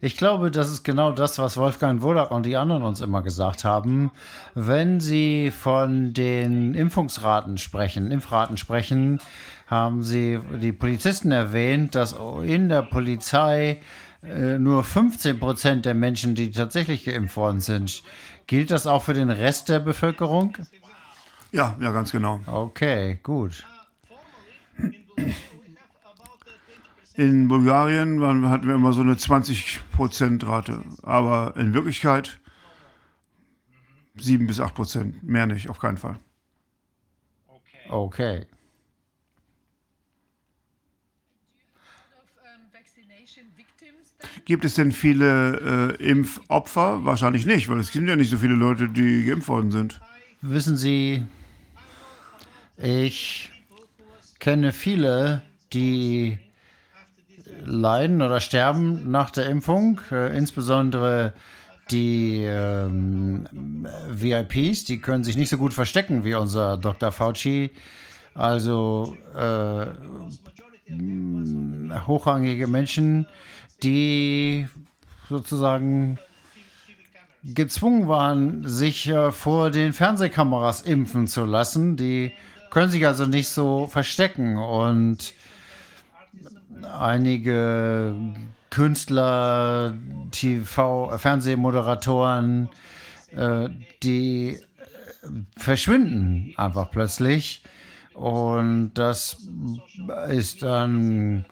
[0.00, 3.64] Ich glaube, das ist genau das, was Wolfgang Wodak und die anderen uns immer gesagt
[3.64, 4.10] haben.
[4.54, 9.18] Wenn sie von den Impfungsraten sprechen, Impfraten sprechen,
[9.66, 13.80] haben sie die Polizisten erwähnt, dass in der Polizei
[14.22, 18.02] äh, nur 15 Prozent der Menschen, die tatsächlich geimpft worden sind.
[18.46, 20.56] Gilt das auch für den Rest der Bevölkerung?
[21.52, 22.40] Ja, ja, ganz genau.
[22.46, 23.64] Okay, gut.
[27.14, 32.40] In Bulgarien waren, hatten wir immer so eine 20%-Rate, aber in Wirklichkeit
[34.16, 36.18] 7 bis 8 Prozent, mehr nicht, auf keinen Fall.
[37.88, 38.46] Okay.
[44.44, 47.04] Gibt es denn viele äh, Impfopfer?
[47.04, 50.00] Wahrscheinlich nicht, weil es sind ja nicht so viele Leute, die geimpft worden sind.
[50.42, 51.24] Wissen Sie,
[52.76, 53.50] ich
[54.38, 55.42] kenne viele,
[55.72, 56.38] die
[57.64, 61.32] leiden oder sterben nach der Impfung, äh, insbesondere
[61.90, 63.46] die ähm,
[64.10, 67.12] VIPs, die können sich nicht so gut verstecken wie unser Dr.
[67.12, 67.70] Fauci.
[68.34, 69.86] Also äh,
[72.06, 73.26] hochrangige Menschen,
[73.82, 74.68] die
[75.28, 76.18] sozusagen
[77.42, 81.96] gezwungen waren, sich äh, vor den Fernsehkameras impfen zu lassen.
[81.96, 82.32] Die
[82.70, 84.56] können sich also nicht so verstecken.
[84.56, 85.34] Und
[86.82, 88.14] einige
[88.70, 89.94] Künstler,
[90.30, 92.70] TV, Fernsehmoderatoren,
[93.36, 93.68] äh,
[94.02, 94.58] die
[95.56, 97.62] verschwinden einfach plötzlich.
[98.14, 99.36] Und das
[100.28, 101.44] ist dann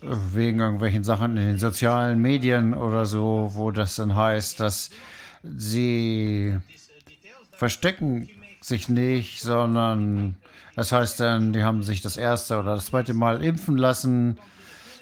[0.00, 4.90] wegen irgendwelchen Sachen in den sozialen Medien oder so, wo das dann heißt, dass
[5.42, 6.56] sie
[7.52, 8.28] verstecken
[8.60, 10.36] sich nicht, sondern
[10.74, 14.38] das heißt dann, die haben sich das erste oder das zweite Mal impfen lassen.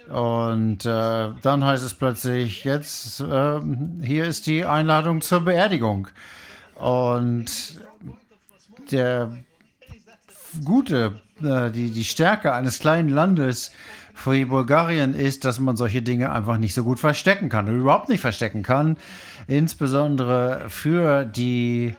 [0.09, 3.61] Und äh, dann heißt es plötzlich, jetzt äh,
[4.03, 6.09] hier ist die Einladung zur Beerdigung.
[6.75, 7.81] Und
[8.91, 9.31] der
[10.65, 13.71] Gute, äh, die, die Stärke eines kleinen Landes
[14.21, 18.21] für Bulgarien ist, dass man solche Dinge einfach nicht so gut verstecken kann überhaupt nicht
[18.21, 18.99] verstecken kann.
[19.47, 21.95] Insbesondere für die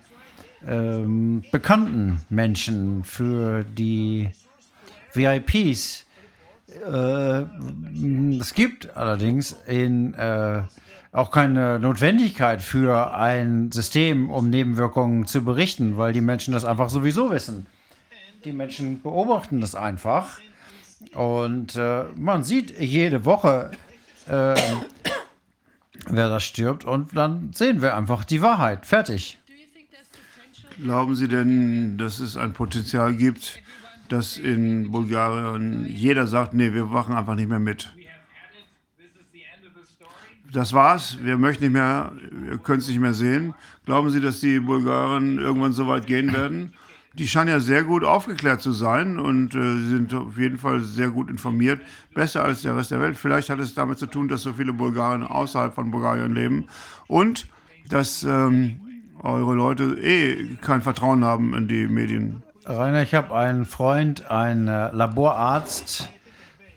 [0.68, 4.30] ähm, bekannten Menschen, für die
[5.14, 6.06] VIPs.
[6.86, 7.42] Äh,
[8.40, 10.62] es gibt allerdings in, äh,
[11.12, 16.90] auch keine Notwendigkeit für ein System, um Nebenwirkungen zu berichten, weil die Menschen das einfach
[16.90, 17.66] sowieso wissen.
[18.46, 20.40] Die Menschen beobachten das einfach
[21.14, 23.72] und äh, man sieht jede Woche,
[24.28, 24.56] äh,
[26.08, 26.86] wer da stirbt.
[26.86, 28.86] Und dann sehen wir einfach die Wahrheit.
[28.86, 29.38] Fertig.
[30.82, 33.62] Glauben Sie denn, dass es ein Potenzial gibt,
[34.10, 37.94] dass in Bulgarien jeder sagt, nee, wir machen einfach nicht mehr mit?
[40.52, 42.12] Das war's, wir möchten nicht mehr,
[42.50, 43.54] ihr könnt es nicht mehr sehen.
[43.86, 46.74] Glauben Sie, dass die Bulgaren irgendwann so weit gehen werden?
[47.14, 49.60] Die scheinen ja sehr gut aufgeklärt zu sein und äh,
[49.90, 51.82] sind auf jeden Fall sehr gut informiert,
[52.14, 53.18] besser als der Rest der Welt.
[53.18, 56.68] Vielleicht hat es damit zu tun, dass so viele Bulgaren außerhalb von Bulgarien leben
[57.08, 57.48] und
[57.90, 58.80] dass ähm,
[59.22, 62.44] eure Leute eh kein Vertrauen haben in die Medien.
[62.66, 66.10] Rainer, ich habe einen Freund, einen äh, Laborarzt,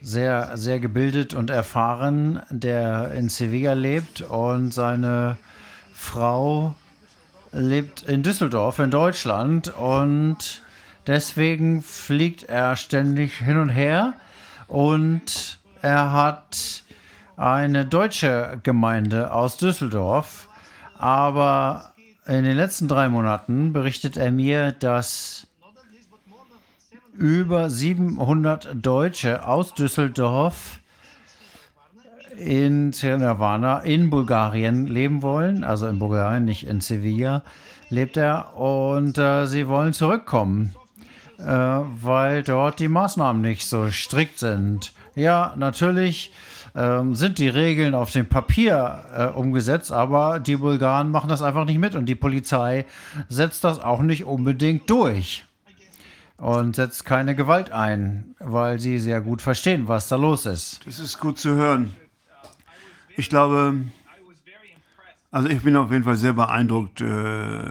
[0.00, 5.36] sehr, sehr gebildet und erfahren, der in Sevilla lebt und seine
[5.94, 6.74] Frau
[7.54, 9.74] lebt in Düsseldorf in Deutschland.
[9.76, 10.62] Und
[11.06, 14.14] deswegen fliegt er ständig hin und her.
[14.66, 16.84] Und er hat
[17.36, 20.48] eine deutsche Gemeinde aus Düsseldorf,
[20.98, 21.92] aber
[22.26, 25.46] in den letzten drei Monaten berichtet er mir, dass
[27.12, 30.80] über 700 Deutsche aus Düsseldorf
[32.38, 37.42] in Nirvana in Bulgarien leben wollen, also in Bulgarien, nicht in Sevilla
[37.90, 40.74] lebt er und äh, sie wollen zurückkommen,
[41.38, 44.92] äh, weil dort die Maßnahmen nicht so strikt sind.
[45.14, 46.32] Ja, natürlich
[46.74, 51.64] ähm, sind die Regeln auf dem Papier äh, umgesetzt, aber die Bulgaren machen das einfach
[51.64, 52.84] nicht mit und die Polizei
[53.28, 55.44] setzt das auch nicht unbedingt durch
[56.36, 60.84] und setzt keine Gewalt ein, weil sie sehr gut verstehen, was da los ist.
[60.84, 61.94] Das ist gut zu hören.
[63.16, 63.84] Ich glaube,
[65.30, 67.62] also ich bin auf jeden Fall sehr beeindruckt, äh,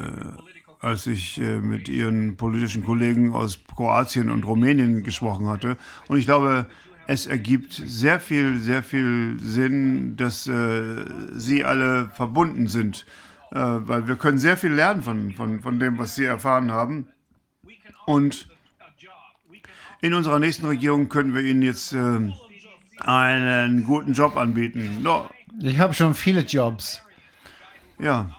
[0.80, 5.77] als ich äh, mit Ihren politischen Kollegen aus Kroatien und Rumänien gesprochen hatte.
[6.07, 6.67] Und ich glaube,
[7.07, 11.05] es ergibt sehr viel, sehr viel Sinn, dass äh,
[11.35, 13.05] Sie alle verbunden sind,
[13.51, 17.07] äh, weil wir können sehr viel lernen von, von, von dem, was Sie erfahren haben.
[18.05, 18.47] Und
[20.01, 22.31] in unserer nächsten Regierung können wir Ihnen jetzt äh,
[22.99, 24.99] einen guten Job anbieten.
[25.01, 25.30] No.
[25.61, 27.01] Ich habe schon viele Jobs.
[27.99, 28.30] Ja.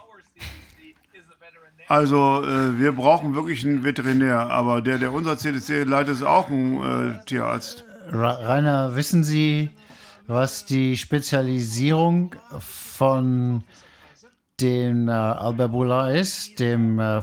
[1.89, 6.49] Also äh, wir brauchen wirklich einen Veterinär, aber der, der unser CDC leitet, ist auch
[6.49, 7.85] ein äh, Tierarzt.
[8.09, 9.71] Rainer, wissen Sie,
[10.27, 13.65] was die Spezialisierung von
[14.61, 17.23] dem äh, Albert Boula ist, dem äh,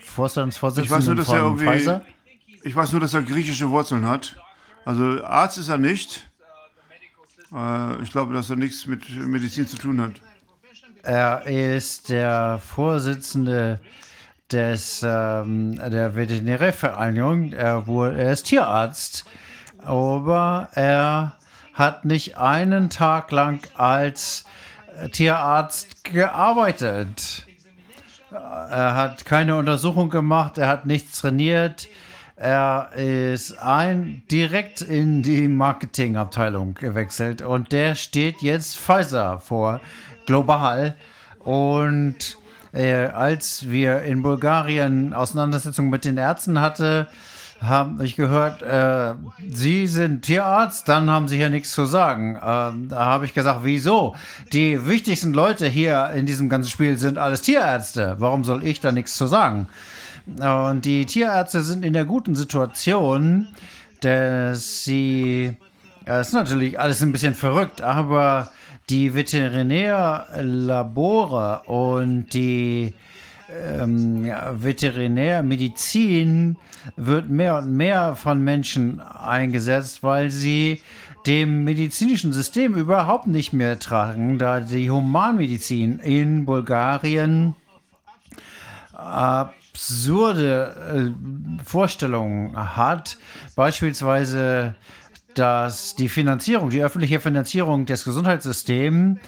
[0.00, 2.02] Vorstandsvorsitzenden ich weiß nur, dass von er irgendwie, Pfizer?
[2.62, 4.36] Ich weiß nur, dass er griechische Wurzeln hat.
[4.84, 6.28] Also Arzt ist er nicht.
[7.54, 10.12] Äh, ich glaube, dass er nichts mit Medizin zu tun hat.
[11.02, 13.78] Er ist der Vorsitzende
[14.50, 17.52] des, ähm, der Veterinärvereinigung.
[17.52, 19.24] Er, er ist Tierarzt,
[19.84, 21.36] aber er
[21.74, 24.44] hat nicht einen Tag lang als
[25.12, 27.46] Tierarzt gearbeitet.
[28.30, 31.88] Er hat keine Untersuchung gemacht, er hat nichts trainiert.
[32.36, 39.80] Er ist ein direkt in die Marketingabteilung gewechselt und der steht jetzt Pfizer vor
[40.26, 40.96] global.
[41.38, 42.36] Und
[42.72, 47.06] äh, als wir in Bulgarien Auseinandersetzungen mit den Ärzten hatten,
[47.60, 49.14] habe ich gehört, äh,
[49.48, 52.38] Sie sind Tierarzt, dann haben Sie hier nichts zu sagen.
[52.44, 54.16] Ähm, da habe ich gesagt, wieso?
[54.52, 58.16] Die wichtigsten Leute hier in diesem ganzen Spiel sind alles Tierärzte.
[58.18, 59.68] Warum soll ich da nichts zu sagen?
[60.26, 63.46] Und die Tierärzte sind in der guten Situation,
[64.00, 65.56] dass sie,
[66.04, 68.50] es ist natürlich alles ein bisschen verrückt, aber
[68.90, 72.94] die Veterinärlabore und die
[73.50, 76.56] ähm, Veterinärmedizin
[76.96, 80.82] wird mehr und mehr von Menschen eingesetzt, weil sie
[81.26, 87.56] dem medizinischen System überhaupt nicht mehr tragen, da die Humanmedizin in Bulgarien
[89.74, 91.10] absurde äh,
[91.64, 93.18] Vorstellungen hat,
[93.56, 94.76] beispielsweise
[95.34, 99.18] dass die Finanzierung, die öffentliche Finanzierung des Gesundheitssystems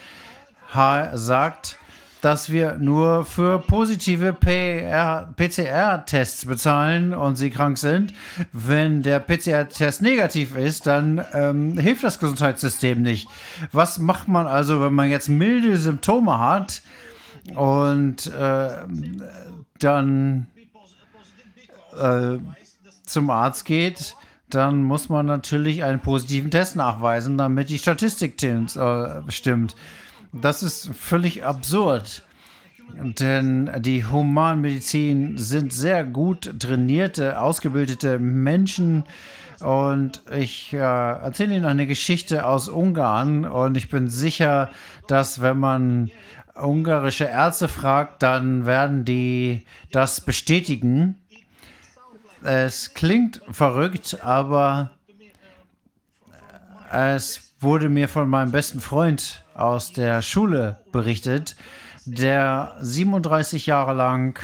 [1.15, 1.81] sagt,
[2.21, 8.15] dass wir nur für positive PCR-Tests bezahlen und sie krank sind.
[8.53, 13.27] Wenn der PCR-Test negativ ist, dann ähm, hilft das Gesundheitssystem nicht.
[13.73, 16.83] Was macht man also, wenn man jetzt milde Symptome hat
[17.55, 18.77] und äh,
[19.79, 20.47] dann
[21.99, 22.39] äh,
[23.05, 24.17] zum Arzt geht?
[24.49, 29.75] dann muss man natürlich einen positiven Test nachweisen, damit die Statistik äh, stimmt.
[30.33, 32.23] Das ist völlig absurd.
[33.19, 39.05] Denn die Humanmedizin sind sehr gut trainierte, ausgebildete Menschen.
[39.59, 43.45] Und ich äh, erzähle Ihnen eine Geschichte aus Ungarn.
[43.45, 44.71] Und ich bin sicher,
[45.09, 46.11] dass wenn man
[46.57, 51.21] ungarische Ärzte fragt, dann werden die das bestätigen.
[52.43, 54.91] Es klingt verrückt, aber
[56.91, 61.57] es wurde mir von meinem besten Freund aus der Schule berichtet,
[62.05, 64.39] der 37 Jahre lang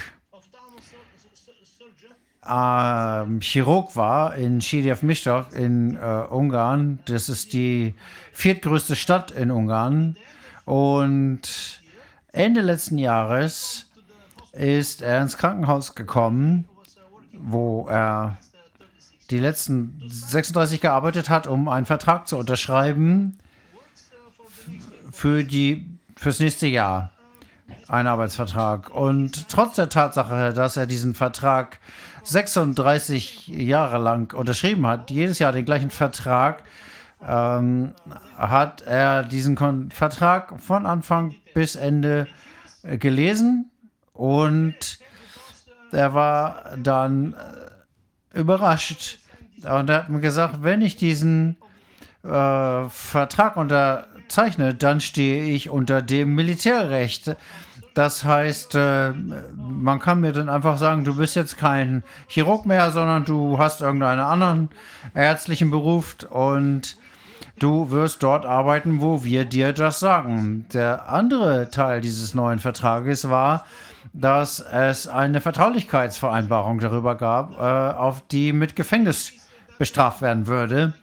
[2.49, 6.99] ähm, Chirurg war in Schiedjew Mistok in äh, Ungarn.
[7.05, 7.95] Das ist die
[8.33, 10.17] viertgrößte Stadt in Ungarn.
[10.65, 11.82] Und
[12.33, 13.86] Ende letzten Jahres
[14.52, 16.69] ist er ins Krankenhaus gekommen
[17.43, 18.39] wo er
[19.31, 23.39] die letzten 36 gearbeitet hat, um einen Vertrag zu unterschreiben
[25.11, 25.86] für die
[26.17, 27.11] fürs nächste Jahr.
[27.89, 28.91] Ein Arbeitsvertrag.
[28.91, 31.78] Und trotz der Tatsache, dass er diesen Vertrag
[32.25, 36.62] 36 Jahre lang unterschrieben hat, jedes Jahr den gleichen Vertrag,
[37.26, 37.92] ähm,
[38.36, 42.26] hat er diesen Kon Vertrag von Anfang bis Ende
[42.83, 43.70] äh, gelesen
[44.12, 44.99] und
[45.92, 49.18] der war dann äh, überrascht
[49.65, 51.57] und er hat mir gesagt, wenn ich diesen
[52.25, 57.36] äh, Vertrag unterzeichne, dann stehe ich unter dem Militärrecht.
[57.94, 62.91] Das heißt, äh, man kann mir dann einfach sagen, du bist jetzt kein Chirurg mehr,
[62.91, 64.70] sondern du hast irgendeinen anderen
[65.15, 66.97] ärztlichen Beruf und
[67.59, 70.67] du wirst dort arbeiten, wo wir dir das sagen.
[70.73, 73.65] Der andere Teil dieses neuen Vertrages war,
[74.13, 79.33] dass es eine Vertraulichkeitsvereinbarung darüber gab, äh, auf die mit Gefängnis
[79.79, 80.95] bestraft werden würde.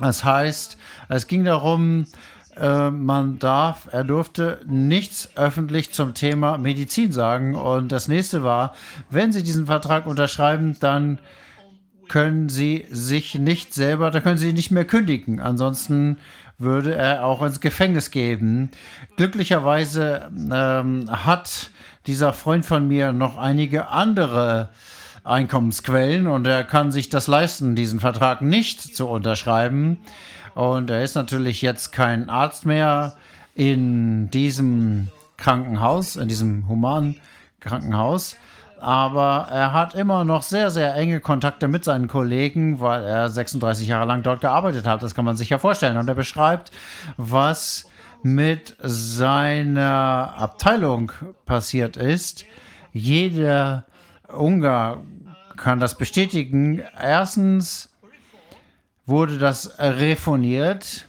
[0.00, 0.76] Das heißt,
[1.08, 2.06] es ging darum,
[2.56, 7.54] äh, man darf, er durfte nichts öffentlich zum Thema Medizin sagen.
[7.54, 8.74] Und das nächste war,
[9.08, 11.18] wenn Sie diesen Vertrag unterschreiben, dann
[12.10, 15.38] können Sie sich nicht selber, da können Sie nicht mehr kündigen.
[15.38, 16.18] Ansonsten
[16.58, 18.72] würde er auch ins Gefängnis geben.
[19.16, 21.70] Glücklicherweise ähm, hat
[22.08, 24.70] dieser Freund von mir noch einige andere
[25.22, 29.98] Einkommensquellen und er kann sich das leisten, diesen Vertrag nicht zu unterschreiben.
[30.56, 33.14] Und er ist natürlich jetzt kein Arzt mehr
[33.54, 37.20] in diesem Krankenhaus, in diesem humanen
[37.60, 38.36] Krankenhaus.
[38.80, 43.86] Aber er hat immer noch sehr, sehr enge Kontakte mit seinen Kollegen, weil er 36
[43.86, 45.02] Jahre lang dort gearbeitet hat.
[45.02, 45.98] Das kann man sich ja vorstellen.
[45.98, 46.70] Und er beschreibt,
[47.16, 47.86] was
[48.22, 51.12] mit seiner Abteilung
[51.46, 52.44] passiert ist.
[52.92, 53.84] Jeder
[54.28, 55.02] Ungar
[55.56, 56.82] kann das bestätigen.
[56.98, 57.90] Erstens
[59.06, 61.08] wurde das reformiert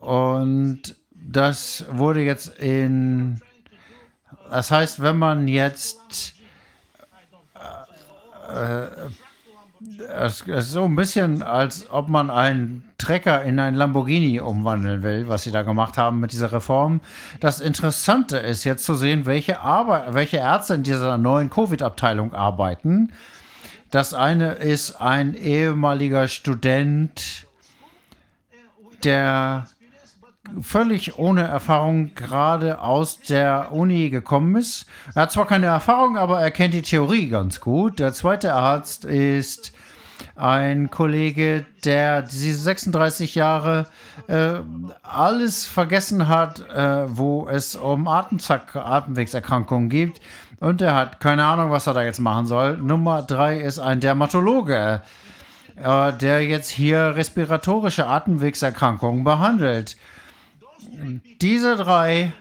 [0.00, 3.40] und das wurde jetzt in,
[4.50, 6.35] das heißt, wenn man jetzt,
[10.22, 15.28] es ist so ein bisschen, als ob man einen Trecker in einen Lamborghini umwandeln will,
[15.28, 17.00] was sie da gemacht haben mit dieser Reform.
[17.40, 23.12] Das Interessante ist jetzt zu sehen, welche, Arbeit, welche Ärzte in dieser neuen Covid-Abteilung arbeiten.
[23.90, 27.46] Das eine ist ein ehemaliger Student,
[29.04, 29.66] der
[30.62, 34.86] völlig ohne Erfahrung gerade aus der Uni gekommen ist.
[35.14, 37.98] Er hat zwar keine Erfahrung, aber er kennt die Theorie ganz gut.
[37.98, 39.72] Der zweite Arzt ist
[40.36, 43.86] ein Kollege, der diese 36 Jahre
[44.28, 44.60] äh,
[45.02, 50.20] alles vergessen hat, äh, wo es um Atemzack Atemwegserkrankungen geht.
[50.60, 52.76] Und er hat keine Ahnung, was er da jetzt machen soll.
[52.76, 55.02] Nummer drei ist ein Dermatologe,
[55.76, 59.96] äh, der jetzt hier respiratorische Atemwegserkrankungen behandelt.
[61.40, 62.32] Diese drei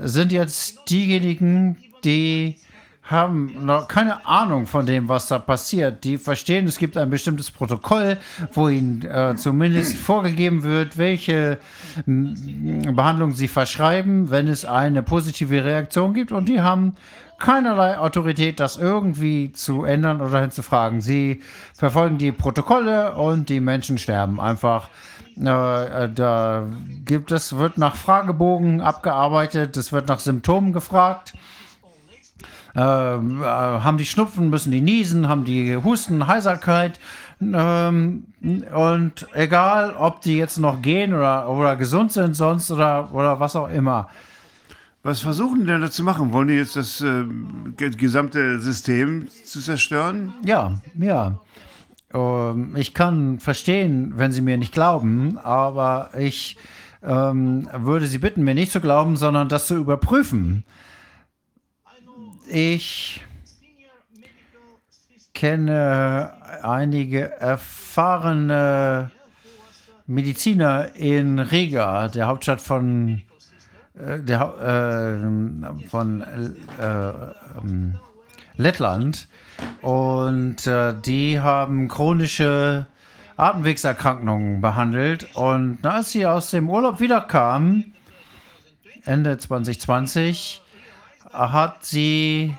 [0.00, 2.56] sind jetzt diejenigen, die
[3.02, 6.04] haben noch keine Ahnung von dem, was da passiert.
[6.04, 8.18] Die verstehen, es gibt ein bestimmtes Protokoll,
[8.52, 11.58] wo ihnen äh, zumindest vorgegeben wird, welche
[12.06, 16.32] Behandlung sie verschreiben, wenn es eine positive Reaktion gibt.
[16.32, 16.94] Und die haben
[17.38, 21.00] keinerlei Autorität, das irgendwie zu ändern oder hinzufragen.
[21.00, 21.42] Sie
[21.74, 24.88] verfolgen die Protokolle und die Menschen sterben einfach.
[25.36, 26.66] Äh, da
[27.04, 31.34] gibt es, wird nach Fragebogen abgearbeitet, es wird nach Symptomen gefragt.
[32.74, 36.98] Ähm, äh, haben die Schnupfen, müssen die niesen, haben die Husten, Heiserkeit.
[37.40, 38.26] Ähm,
[38.74, 43.56] und egal, ob die jetzt noch gehen oder, oder gesund sind sonst oder, oder was
[43.56, 44.08] auch immer.
[45.02, 46.32] Was versuchen die denn da zu machen?
[46.32, 47.24] Wollen die jetzt das äh,
[47.76, 50.32] gesamte System zu zerstören?
[50.44, 51.40] Ja, ja.
[52.14, 56.56] Ähm, ich kann verstehen, wenn Sie mir nicht glauben, aber ich
[57.02, 60.64] ähm, würde Sie bitten, mir nicht zu glauben, sondern das zu überprüfen.
[62.48, 63.22] Ich
[65.34, 66.32] kenne
[66.62, 69.10] einige erfahrene
[70.06, 73.22] Mediziner in Riga, der Hauptstadt von,
[73.98, 75.18] äh, der,
[75.80, 77.98] äh, von äh, ähm,
[78.56, 79.28] Lettland.
[79.80, 82.86] Und äh, die haben chronische
[83.36, 85.28] Atemwegserkrankungen behandelt.
[85.34, 87.94] Und als sie aus dem Urlaub wiederkamen,
[89.04, 90.62] Ende 2020,
[91.32, 92.54] hat sie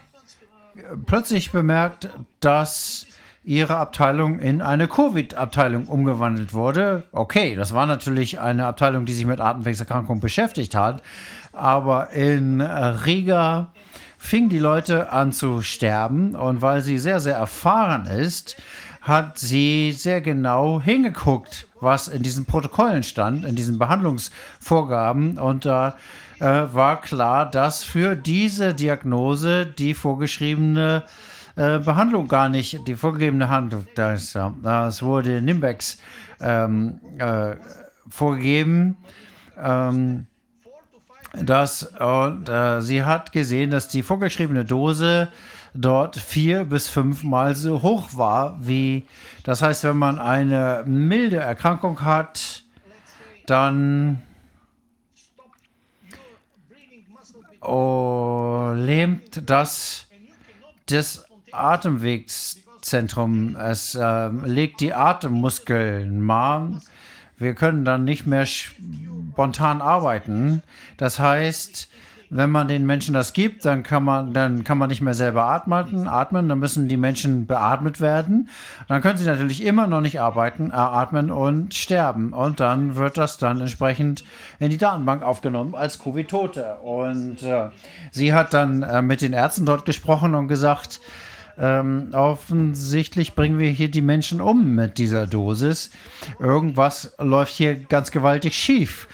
[1.06, 3.06] plötzlich bemerkt, dass
[3.44, 7.04] ihre Abteilung in eine Covid-Abteilung umgewandelt wurde.
[7.12, 11.02] Okay, das war natürlich eine Abteilung, die sich mit Atemwegserkrankungen beschäftigt hat,
[11.52, 13.68] aber in Riga
[14.24, 18.56] fingen die Leute an zu sterben und weil sie sehr, sehr erfahren ist,
[19.02, 25.98] hat sie sehr genau hingeguckt, was in diesen Protokollen stand, in diesen Behandlungsvorgaben und da
[26.40, 31.04] äh, war klar, dass für diese Diagnose die vorgeschriebene
[31.58, 35.98] äh, Behandlung gar nicht, die vorgegebene Handlung, das, das wurde Nimbex
[36.40, 37.58] ähm, äh,
[38.08, 38.96] vorgegeben.
[39.62, 40.28] Ähm,
[41.34, 45.30] dass, und äh, sie hat gesehen, dass die vorgeschriebene Dose
[45.74, 49.08] dort vier bis fünfmal so hoch war wie,
[49.44, 52.64] das heißt, wenn man eine milde Erkrankung hat,
[53.48, 54.22] dann
[57.62, 60.08] oh, lähmt das
[60.88, 63.56] das Atemwegszentrum.
[63.56, 66.82] Es äh, legt die Atemmuskeln mahm.
[67.44, 70.64] Wir können dann nicht mehr spontan arbeiten.
[70.98, 71.90] Das heißt,
[72.36, 75.44] wenn man den Menschen das gibt, dann kann man, dann kann man nicht mehr selber
[75.44, 78.50] atmen, atmen, dann müssen die Menschen beatmet werden.
[78.88, 82.34] Dann können sie natürlich immer noch nicht arbeiten, äh, atmen und sterben.
[82.34, 84.24] Und dann wird das dann entsprechend
[84.58, 86.78] in die Datenbank aufgenommen als Covid-Tote.
[86.78, 87.70] Und äh,
[88.12, 91.02] sie hat dann äh, mit den Ärzten dort gesprochen und gesagt,
[91.58, 95.92] ähm, offensichtlich bringen wir hier die Menschen um mit dieser Dosis.
[96.40, 99.08] Irgendwas läuft hier ganz gewaltig schief.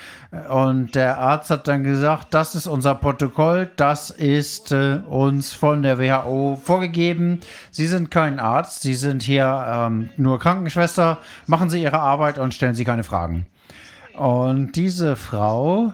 [0.48, 5.82] Und der Arzt hat dann gesagt, das ist unser Protokoll, das ist äh, uns von
[5.82, 7.40] der WHO vorgegeben.
[7.72, 11.18] Sie sind kein Arzt, Sie sind hier ähm, nur Krankenschwester.
[11.48, 13.48] Machen Sie Ihre Arbeit und stellen Sie keine Fragen.
[14.16, 15.94] Und diese Frau,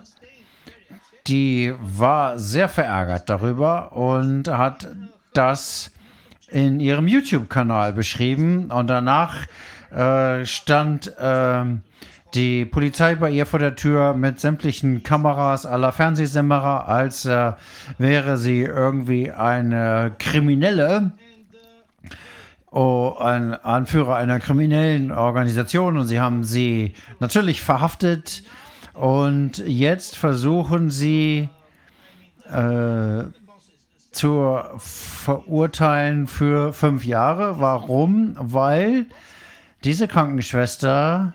[1.27, 4.89] die war sehr verärgert darüber und hat
[5.33, 5.91] das
[6.49, 8.71] in ihrem YouTube-Kanal beschrieben.
[8.71, 9.45] Und danach
[9.91, 11.65] äh, stand äh,
[12.33, 17.53] die Polizei bei ihr vor der Tür mit sämtlichen Kameras aller Fernsehsender, als äh,
[17.97, 21.13] wäre sie irgendwie eine Kriminelle.
[22.71, 28.43] Oh, ein Anführer einer kriminellen Organisation und sie haben sie natürlich verhaftet
[28.93, 31.47] und jetzt versuchen sie
[32.51, 33.23] äh,
[34.15, 37.59] zu verurteilen für fünf Jahre.
[37.59, 38.35] Warum?
[38.39, 39.05] Weil
[39.83, 41.33] diese Krankenschwester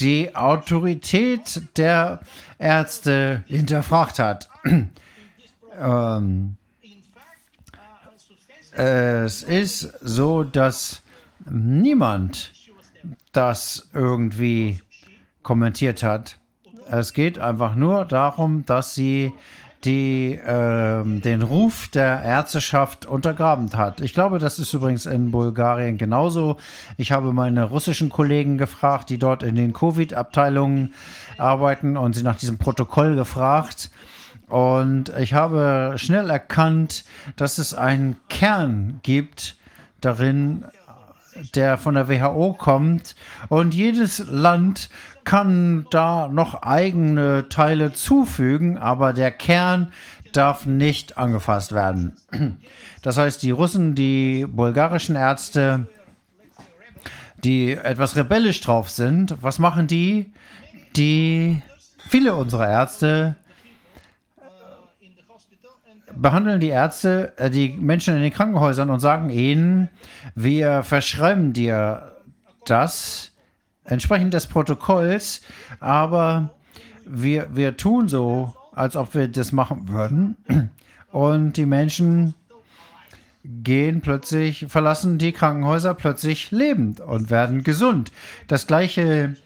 [0.00, 2.20] die Autorität der
[2.58, 4.48] Ärzte hinterfragt hat.
[5.78, 6.56] ähm,
[8.72, 11.02] es ist so, dass
[11.48, 12.52] niemand
[13.32, 14.80] das irgendwie
[15.42, 16.38] kommentiert hat.
[16.90, 19.32] Es geht einfach nur darum, dass sie
[19.84, 24.00] die äh, den Ruf der Ärzteschaft untergraben hat.
[24.00, 26.56] Ich glaube, das ist übrigens in Bulgarien genauso.
[26.96, 30.94] Ich habe meine russischen Kollegen gefragt, die dort in den Covid-Abteilungen
[31.36, 33.90] arbeiten und sie nach diesem Protokoll gefragt.
[34.48, 37.04] Und ich habe schnell erkannt,
[37.36, 39.56] dass es einen Kern gibt
[40.00, 40.64] darin,
[41.54, 43.16] der von der WHO kommt.
[43.48, 44.88] Und jedes Land
[45.24, 49.92] kann da noch eigene Teile zufügen, aber der Kern
[50.32, 52.16] darf nicht angefasst werden.
[53.02, 55.88] Das heißt, die Russen, die bulgarischen Ärzte,
[57.36, 60.32] die etwas rebellisch drauf sind, was machen die?
[60.96, 61.60] Die,
[62.08, 63.36] viele unserer Ärzte
[66.16, 69.90] behandeln die Ärzte äh, die Menschen in den Krankenhäusern und sagen ihnen,
[70.34, 72.12] wir verschreiben dir
[72.64, 73.32] das
[73.84, 75.42] entsprechend des Protokolls,
[75.80, 76.50] aber
[77.04, 80.36] wir, wir tun so, als ob wir das machen würden.
[81.12, 82.34] Und die Menschen
[83.44, 88.10] gehen plötzlich, verlassen die Krankenhäuser plötzlich lebend und werden gesund.
[88.48, 89.36] Das gleiche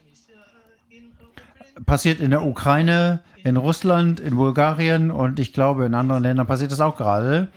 [1.85, 6.73] passiert in der Ukraine, in Russland, in Bulgarien und ich glaube, in anderen Ländern passiert
[6.73, 7.49] das auch gerade.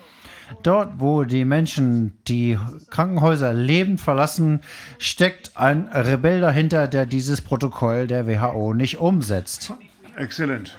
[0.63, 2.57] Dort, wo die Menschen die
[2.89, 4.61] Krankenhäuser lebend verlassen,
[4.99, 9.73] steckt ein Rebell dahinter, der dieses Protokoll der WHO nicht umsetzt.
[10.15, 10.77] Exzellent.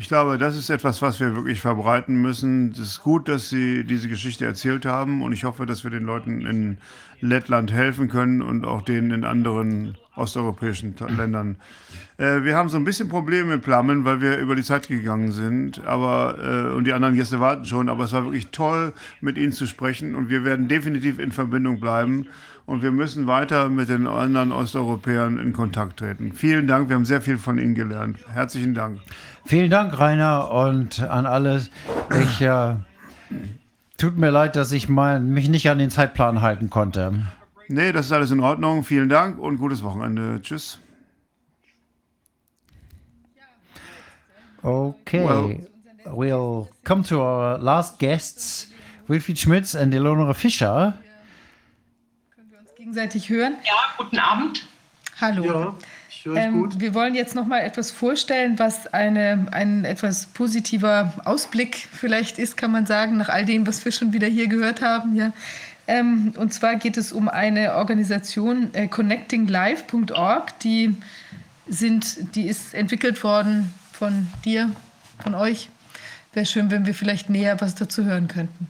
[0.00, 2.70] Ich glaube, das ist etwas, was wir wirklich verbreiten müssen.
[2.70, 6.04] Es ist gut, dass Sie diese Geschichte erzählt haben und ich hoffe, dass wir den
[6.04, 6.78] Leuten in
[7.20, 11.56] Lettland helfen können und auch denen in anderen osteuropäischen Ländern.
[12.18, 15.32] Äh, wir haben so ein bisschen Probleme mit Plammen, weil wir über die Zeit gegangen
[15.32, 19.38] sind, aber äh, und die anderen Gäste warten schon, aber es war wirklich toll, mit
[19.38, 22.26] Ihnen zu sprechen und wir werden definitiv in Verbindung bleiben
[22.66, 26.32] und wir müssen weiter mit den anderen Osteuropäern in Kontakt treten.
[26.32, 28.18] Vielen Dank, wir haben sehr viel von Ihnen gelernt.
[28.32, 29.00] Herzlichen Dank.
[29.46, 31.62] Vielen Dank, Rainer, und an alle.
[32.20, 32.74] Ich äh,
[33.96, 37.12] tut mir leid, dass ich mal, mich nicht an den Zeitplan halten konnte.
[37.68, 38.82] Nee, das ist alles in Ordnung.
[38.82, 40.40] Vielen Dank und gutes Wochenende.
[40.42, 40.78] Tschüss.
[44.62, 45.66] Okay, well,
[46.04, 48.68] we'll come to our last guests,
[49.06, 50.98] Wilfried Schmitz and Eleonore Fischer.
[52.34, 53.56] Können wir uns gegenseitig hören?
[53.64, 54.66] Ja, guten Abend.
[55.20, 55.44] Hallo.
[55.44, 55.76] Ja.
[56.34, 62.38] Ähm, wir wollen jetzt noch mal etwas vorstellen, was eine, ein etwas positiver Ausblick vielleicht
[62.38, 65.14] ist, kann man sagen, nach all dem, was wir schon wieder hier gehört haben.
[65.14, 65.32] Ja.
[65.88, 70.94] Ähm, und zwar geht es um eine Organisation, äh, connectinglife.org, die,
[71.66, 74.70] die ist entwickelt worden von dir,
[75.22, 75.70] von euch.
[76.34, 78.68] Wäre schön, wenn wir vielleicht näher was dazu hören könnten.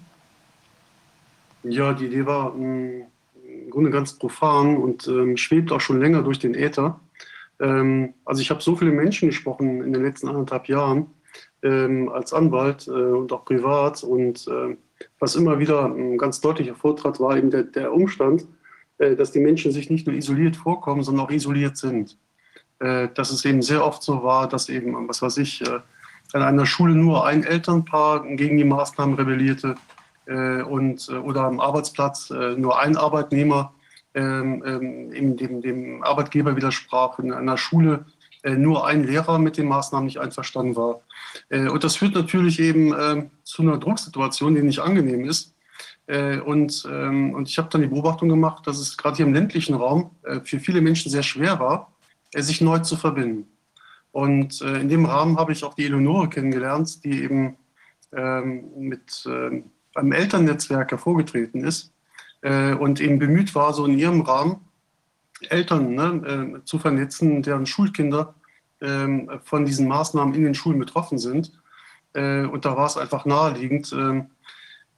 [1.65, 3.07] Ja, die Idee war ähm,
[3.65, 7.01] im Grunde ganz profan und ähm, schwebt auch schon länger durch den Äther.
[7.59, 11.09] Ähm, also ich habe so viele Menschen gesprochen in den letzten anderthalb Jahren
[11.65, 14.05] ähm, als Anwalt äh, und auch privat.
[14.05, 14.77] Und äh,
[15.19, 18.47] was immer wieder ganz deutlich hervortrat, war eben der, der Umstand,
[18.99, 22.17] äh, dass die Menschen sich nicht nur isoliert vorkommen, sondern auch isoliert sind.
[22.81, 25.81] äh, dass es eben sehr oft so war, dass eben, was weiß ich, äh,
[26.33, 29.77] an einer Schule nur ein Elternpaar gegen die Maßnahmen rebellierte
[30.27, 33.73] und, oder am Arbeitsplatz nur ein Arbeitnehmer
[34.13, 37.19] ähm, ähm, eben dem, dem Arbeitgeber widersprach.
[37.19, 38.05] In einer Schule
[38.45, 41.01] nur ein Lehrer mit den Maßnahmen nicht einverstanden war.
[41.51, 45.55] Und das führt natürlich eben ähm, zu einer Drucksituation, die nicht angenehm ist.
[46.07, 50.11] und, und ich habe dann die Beobachtung gemacht, dass es gerade hier im ländlichen Raum
[50.43, 51.93] für viele Menschen sehr schwer war,
[52.35, 53.47] sich neu zu verbinden.
[54.13, 57.57] Und äh, in dem Rahmen habe ich auch die Eleonore kennengelernt, die eben
[58.13, 59.63] ähm, mit äh,
[59.95, 61.93] einem Elternnetzwerk hervorgetreten ist
[62.41, 64.57] äh, und eben bemüht war, so in ihrem Rahmen
[65.49, 68.38] Eltern ne, äh, zu vernetzen, deren Schulkinder ähm,
[68.81, 71.53] von diesen Maßnahmen in den Schulen betroffen sind.
[72.15, 74.27] Äh, und da war es einfach naheliegend, ähm,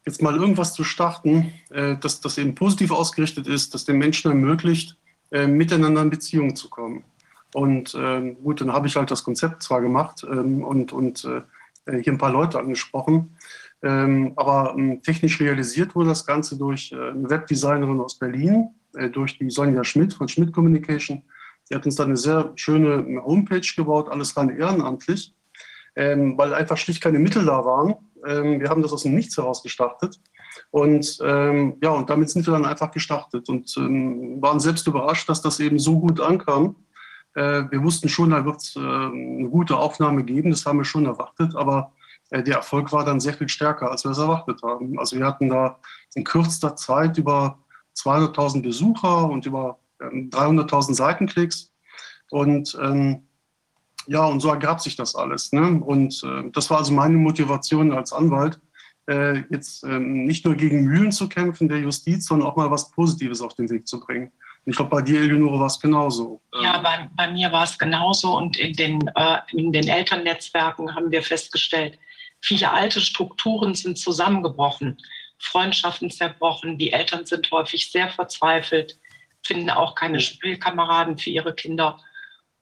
[0.06, 4.30] jetzt mal irgendwas zu starten, äh, das, das eben positiv ausgerichtet ist, das den Menschen
[4.30, 4.96] ermöglicht,
[5.32, 7.04] miteinander in Beziehung zu kommen.
[7.54, 12.02] Und ähm, gut, dann habe ich halt das Konzept zwar gemacht ähm, und, und äh,
[12.02, 13.36] hier ein paar Leute angesprochen,
[13.82, 19.08] ähm, aber ähm, technisch realisiert wurde das Ganze durch äh, eine Webdesignerin aus Berlin, äh,
[19.08, 21.22] durch die Sonja Schmidt von Schmidt Communication.
[21.70, 25.34] Die hat uns dann eine sehr schöne Homepage gebaut, alles rein ehrenamtlich,
[25.96, 27.94] ähm, weil einfach schlicht keine Mittel da waren.
[28.26, 30.20] Ähm, wir haben das aus dem Nichts heraus gestartet.
[30.72, 35.60] Und ja, und damit sind wir dann einfach gestartet und waren selbst überrascht, dass das
[35.60, 36.74] eben so gut ankam
[37.34, 40.84] äh, wir wussten schon, da wird es äh, eine gute Aufnahme geben, das haben wir
[40.84, 41.92] schon erwartet, aber
[42.30, 44.98] äh, der Erfolg war dann sehr viel stärker, als wir es erwartet haben.
[44.98, 45.78] Also wir hatten da
[46.14, 47.58] in kürzester Zeit über
[47.96, 51.70] 200.000 Besucher und über 300.000 ähm, Seitenklicks
[52.30, 53.26] und ähm,
[54.06, 55.52] ja, und so ergab sich das alles.
[55.52, 55.80] Ne?
[55.80, 58.58] Und äh, das war also meine Motivation als Anwalt,
[59.08, 62.90] äh, jetzt ähm, nicht nur gegen Mühlen zu kämpfen der Justiz, sondern auch mal was
[62.90, 64.32] Positives auf den Weg zu bringen.
[64.66, 66.40] Ich glaube, bei dir, Eleonore, war es genauso.
[66.60, 68.36] Ja, bei, bei mir war es genauso.
[68.36, 71.98] Und in den, äh, in den Elternnetzwerken haben wir festgestellt,
[72.40, 74.98] viele alte Strukturen sind zusammengebrochen,
[75.38, 76.78] Freundschaften zerbrochen.
[76.78, 78.98] Die Eltern sind häufig sehr verzweifelt,
[79.44, 81.98] finden auch keine Spielkameraden für ihre Kinder.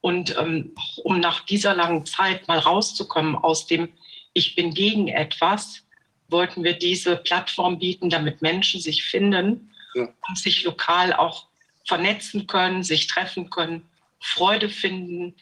[0.01, 3.93] Und ähm, um nach dieser langen Zeit mal rauszukommen aus dem
[4.33, 5.83] Ich bin gegen etwas,
[6.29, 10.09] wollten wir diese Plattform bieten, damit Menschen sich finden ja.
[10.29, 11.47] und sich lokal auch
[11.87, 13.89] vernetzen können, sich treffen können,
[14.21, 15.35] Freude finden,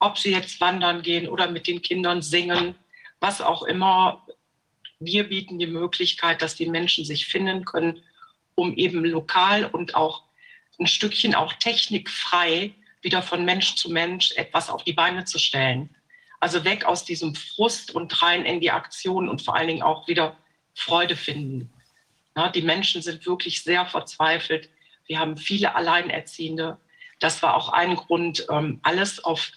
[0.00, 2.74] ob sie jetzt wandern gehen oder mit den Kindern singen,
[3.20, 4.26] was auch immer.
[4.98, 8.02] Wir bieten die Möglichkeit, dass die Menschen sich finden können,
[8.54, 10.24] um eben lokal und auch
[10.82, 15.94] ein Stückchen auch technikfrei wieder von Mensch zu Mensch etwas auf die Beine zu stellen.
[16.40, 20.08] Also weg aus diesem Frust und rein in die Aktion und vor allen Dingen auch
[20.08, 20.36] wieder
[20.74, 21.72] Freude finden.
[22.36, 24.70] Ja, die Menschen sind wirklich sehr verzweifelt
[25.06, 26.78] wir haben viele Alleinerziehende.
[27.20, 29.52] Das war auch ein Grund, ähm, alles auf,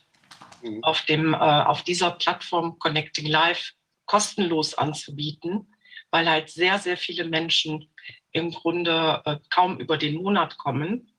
[0.61, 0.83] mhm.
[0.83, 3.73] auf, dem, äh, auf dieser Plattform Connecting Life
[4.05, 5.73] kostenlos anzubieten,
[6.11, 7.89] weil halt sehr, sehr viele Menschen
[8.31, 11.11] im Grunde äh, kaum über den Monat kommen.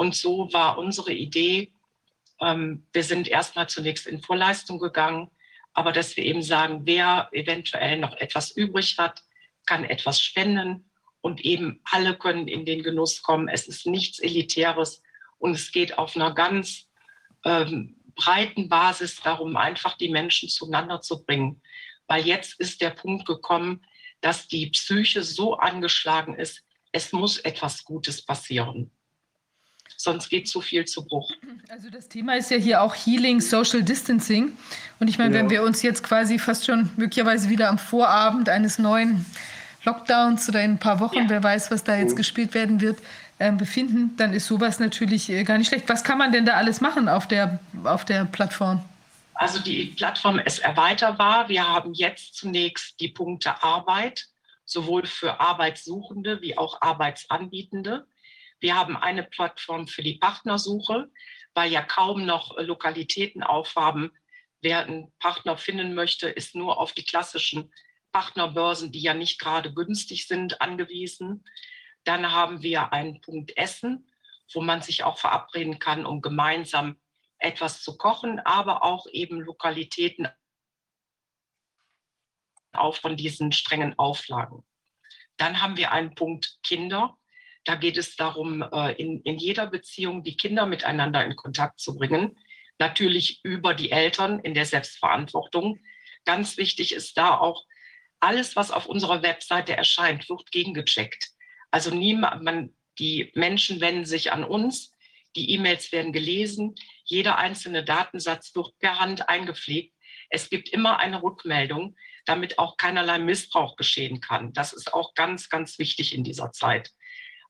[0.00, 1.74] Und so war unsere Idee,
[2.40, 5.30] ähm, wir sind erstmal zunächst in Vorleistung gegangen,
[5.74, 9.22] aber dass wir eben sagen, wer eventuell noch etwas übrig hat,
[9.66, 13.48] kann etwas spenden und eben alle können in den Genuss kommen.
[13.48, 15.02] Es ist nichts Elitäres
[15.36, 16.88] und es geht auf einer ganz
[17.44, 21.60] ähm, breiten Basis darum, einfach die Menschen zueinander zu bringen.
[22.06, 23.84] Weil jetzt ist der Punkt gekommen,
[24.22, 28.90] dass die Psyche so angeschlagen ist, es muss etwas Gutes passieren.
[30.02, 31.30] Sonst geht zu viel zu Bruch.
[31.68, 34.56] Also das Thema ist ja hier auch Healing, Social Distancing.
[34.98, 35.42] Und ich meine, ja.
[35.42, 39.26] wenn wir uns jetzt quasi fast schon möglicherweise wieder am Vorabend eines neuen
[39.84, 41.28] Lockdowns oder in ein paar Wochen, ja.
[41.28, 42.98] wer weiß, was da jetzt gespielt werden wird,
[43.38, 45.86] äh, befinden, dann ist sowas natürlich äh, gar nicht schlecht.
[45.90, 48.82] Was kann man denn da alles machen auf der, auf der Plattform?
[49.34, 51.50] Also die Plattform ist erweiterbar.
[51.50, 54.28] Wir haben jetzt zunächst die Punkte Arbeit,
[54.64, 58.06] sowohl für Arbeitssuchende wie auch Arbeitsanbietende.
[58.60, 61.10] Wir haben eine Plattform für die Partnersuche,
[61.54, 64.12] weil ja kaum noch Lokalitäten aufhaben.
[64.60, 67.72] Wer einen Partner finden möchte, ist nur auf die klassischen
[68.12, 71.44] Partnerbörsen, die ja nicht gerade günstig sind, angewiesen.
[72.04, 74.10] Dann haben wir einen Punkt Essen,
[74.52, 77.00] wo man sich auch verabreden kann, um gemeinsam
[77.38, 80.28] etwas zu kochen, aber auch eben Lokalitäten
[82.72, 84.64] auch von diesen strengen Auflagen.
[85.36, 87.16] Dann haben wir einen Punkt Kinder.
[87.64, 91.96] Da geht es darum, äh, in, in jeder Beziehung die Kinder miteinander in Kontakt zu
[91.96, 92.38] bringen.
[92.78, 95.78] Natürlich über die Eltern in der Selbstverantwortung.
[96.24, 97.64] Ganz wichtig ist da auch,
[98.20, 101.30] alles, was auf unserer Webseite erscheint, wird gegengecheckt.
[101.70, 104.94] Also niemand, man, die Menschen wenden sich an uns,
[105.36, 106.74] die E-Mails werden gelesen.
[107.04, 109.94] Jeder einzelne Datensatz wird per Hand eingepflegt.
[110.28, 114.52] Es gibt immer eine Rückmeldung, damit auch keinerlei Missbrauch geschehen kann.
[114.52, 116.90] Das ist auch ganz, ganz wichtig in dieser Zeit.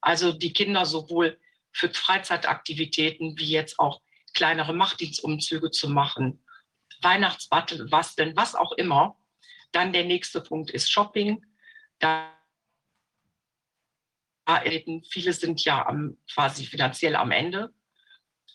[0.01, 1.39] Also die Kinder sowohl
[1.73, 4.01] für Freizeitaktivitäten wie jetzt auch
[4.35, 6.45] kleinere Machtdienstumzüge zu machen,
[7.03, 9.17] Weihnachtsbasteln, was auch immer.
[9.73, 11.45] Dann der nächste Punkt ist Shopping.
[11.99, 12.37] Da
[15.09, 17.73] viele sind ja am, quasi finanziell am Ende.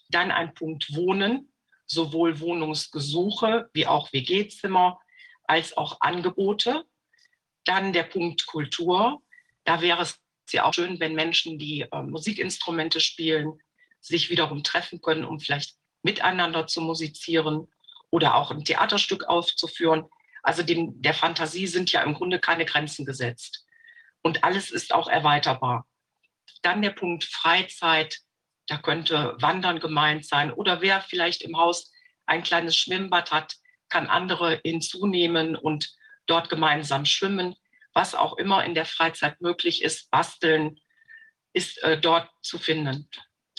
[0.10, 1.52] Dann ein Punkt Wohnen,
[1.86, 5.00] sowohl Wohnungsgesuche wie auch WG-Zimmer
[5.46, 6.86] als auch Angebote.
[7.64, 9.22] Dann der Punkt Kultur.
[9.64, 10.20] Da wäre es
[10.54, 13.60] ja auch schön, wenn Menschen, die äh, Musikinstrumente spielen,
[14.00, 17.68] sich wiederum treffen können, um vielleicht miteinander zu musizieren
[18.12, 20.06] oder auch ein Theaterstück aufzuführen.
[20.44, 23.66] Also dem, der Fantasie sind ja im Grunde keine Grenzen gesetzt.
[24.22, 25.88] Und alles ist auch erweiterbar.
[26.62, 28.20] Dann der Punkt Freizeit.
[28.68, 30.52] Da könnte Wandern gemeint sein.
[30.52, 31.92] Oder wer vielleicht im Haus
[32.26, 33.56] ein kleines Schwimmbad hat,
[33.90, 35.94] kann andere hinzunehmen und
[36.26, 37.56] dort gemeinsam schwimmen.
[37.96, 40.80] Was auch immer in der Freizeit möglich ist, basteln,
[41.54, 43.10] ist äh, dort zu finden.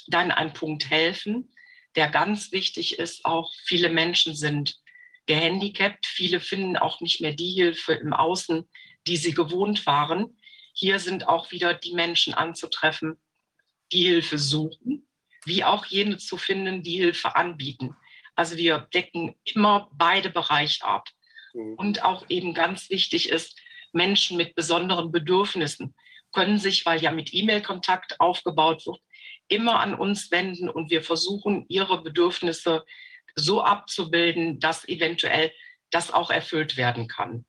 [0.08, 1.52] Dann ein Punkt helfen,
[1.96, 3.24] der ganz wichtig ist.
[3.24, 4.76] Auch viele Menschen sind
[5.24, 6.06] gehandicapt.
[6.06, 8.68] Viele finden auch nicht mehr die Hilfe im Außen,
[9.06, 10.38] die sie gewohnt waren.
[10.74, 13.18] Hier sind auch wieder die Menschen anzutreffen,
[13.90, 15.08] die Hilfe suchen,
[15.46, 17.96] wie auch jene zu finden, die Hilfe anbieten.
[18.34, 21.08] Also wir decken immer beide Bereiche ab.
[21.54, 21.74] Mhm.
[21.76, 23.58] Und auch eben ganz wichtig ist,
[23.96, 25.94] Menschen mit besonderen Bedürfnissen
[26.32, 29.00] können sich, weil ja mit E-Mail-Kontakt aufgebaut wird,
[29.48, 32.84] immer an uns wenden und wir versuchen, ihre Bedürfnisse
[33.34, 35.52] so abzubilden, dass eventuell
[35.90, 37.44] das auch erfüllt werden kann.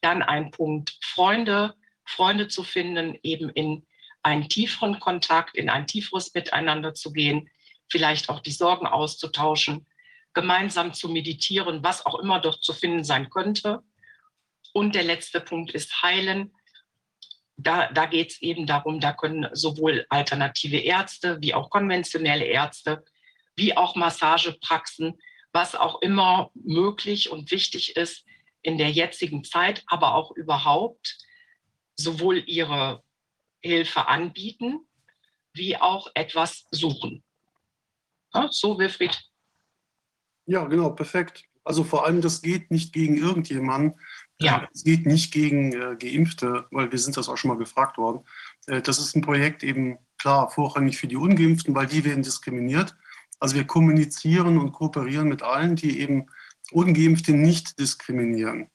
[0.00, 3.86] Dann ein Punkt Freunde, Freunde zu finden, eben in
[4.22, 7.50] einen tieferen Kontakt, in ein tieferes Miteinander zu gehen,
[7.90, 9.86] vielleicht auch die Sorgen auszutauschen,
[10.32, 13.82] gemeinsam zu meditieren, was auch immer dort zu finden sein könnte.
[14.74, 16.52] Und der letzte Punkt ist Heilen.
[17.56, 23.04] Da, da geht es eben darum, da können sowohl alternative Ärzte wie auch konventionelle Ärzte,
[23.54, 25.16] wie auch Massagepraxen,
[25.52, 28.24] was auch immer möglich und wichtig ist
[28.62, 31.18] in der jetzigen Zeit, aber auch überhaupt,
[31.94, 33.04] sowohl ihre
[33.62, 34.80] Hilfe anbieten,
[35.52, 37.22] wie auch etwas suchen.
[38.34, 39.22] Ja, so, Wilfried.
[40.46, 41.44] Ja, genau, perfekt.
[41.62, 44.00] Also vor allem, das geht nicht gegen irgendjemanden.
[44.40, 44.68] Ja.
[44.74, 48.24] Es geht nicht gegen äh, Geimpfte, weil wir sind das auch schon mal gefragt worden.
[48.66, 52.96] Äh, das ist ein Projekt eben klar vorrangig für die Ungeimpften, weil die werden diskriminiert.
[53.38, 56.26] Also wir kommunizieren und kooperieren mit allen, die eben
[56.72, 58.68] Ungeimpfte nicht diskriminieren.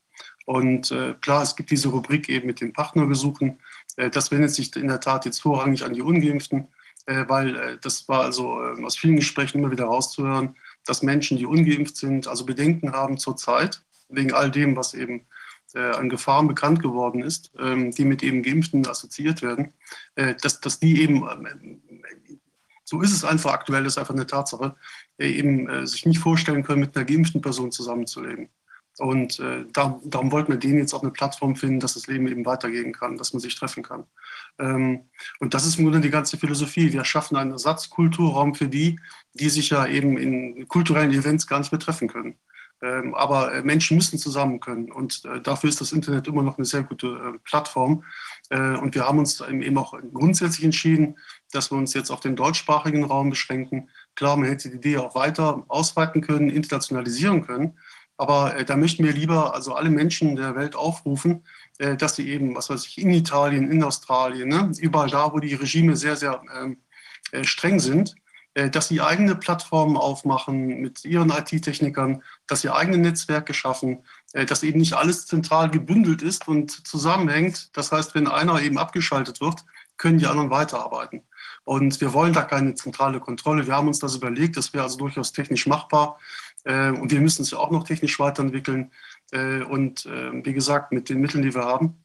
[0.46, 3.60] Und äh, klar, es gibt diese Rubrik eben mit den Partnerbesuchen.
[3.98, 6.68] Äh, das wendet sich in der Tat jetzt vorrangig an die Ungeimpften,
[7.06, 10.56] äh, weil äh, das war also äh, aus vielen Gesprächen immer wieder rauszuhören,
[10.86, 15.28] dass Menschen, die ungeimpft sind, also Bedenken haben zurzeit, wegen all dem, was eben
[15.76, 19.74] äh, an Gefahren bekannt geworden ist, ähm, die mit eben Geimpften assoziiert werden,
[20.16, 21.82] dass, dass die eben, ähm,
[22.84, 24.76] so ist es einfach aktuell, ist einfach eine Tatsache,
[25.20, 28.50] eben sich nicht vorstellen können, mit einer geimpften Person zusammenzuleben.
[29.00, 32.28] Und äh, darum, darum wollten wir denen jetzt auch eine Plattform finden, dass das Leben
[32.28, 34.04] eben weitergehen kann, dass man sich treffen kann.
[34.60, 35.06] Ähm,
[35.40, 36.92] und das ist im Grunde die ganze Philosophie.
[36.92, 39.00] Wir schaffen einen Ersatzkulturraum für die,
[39.34, 42.36] die sich ja eben in kulturellen Events gar nicht mehr treffen können.
[42.82, 44.92] Ähm, aber äh, Menschen müssen zusammen können.
[44.92, 48.04] Und äh, dafür ist das Internet immer noch eine sehr gute äh, Plattform.
[48.52, 51.20] Und wir haben uns eben auch grundsätzlich entschieden,
[51.52, 53.92] dass wir uns jetzt auf den deutschsprachigen Raum beschränken.
[54.16, 57.78] Klar, man hätte die Idee auch weiter ausweiten können, internationalisieren können.
[58.18, 61.44] Aber da möchten wir lieber also alle Menschen der Welt aufrufen,
[61.78, 65.54] dass sie eben, was weiß ich, in Italien, in Australien, ne, überall da, wo die
[65.54, 66.78] Regime sehr, sehr ähm,
[67.32, 68.16] äh, streng sind,
[68.72, 74.04] dass sie eigene Plattformen aufmachen mit ihren IT-Technikern, dass sie eigene Netzwerke schaffen,
[74.34, 77.70] äh, dass eben nicht alles zentral gebündelt ist und zusammenhängt.
[77.78, 79.64] Das heißt, wenn einer eben abgeschaltet wird,
[79.98, 81.24] können die anderen weiterarbeiten.
[81.64, 83.68] Und wir wollen da keine zentrale Kontrolle.
[83.68, 86.20] Wir haben uns das überlegt, das wäre also durchaus technisch machbar.
[86.64, 88.92] Äh, und wir müssen es ja auch noch technisch weiterentwickeln.
[89.32, 92.04] Äh, und äh, wie gesagt, mit den Mitteln, die wir haben,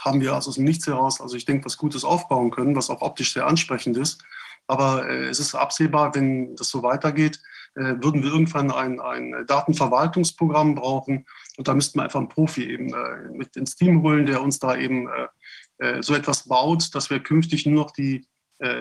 [0.00, 2.90] haben wir also aus dem Nichts heraus, also ich denke, was Gutes aufbauen können, was
[2.90, 4.22] auch optisch sehr ansprechend ist.
[4.66, 7.38] Aber es ist absehbar, wenn das so weitergeht,
[7.74, 11.26] würden wir irgendwann ein, ein Datenverwaltungsprogramm brauchen.
[11.56, 12.94] Und da müssten wir einfach einen Profi eben
[13.32, 15.08] mit ins Team holen, der uns da eben
[16.00, 18.26] so etwas baut, dass wir künftig nur noch die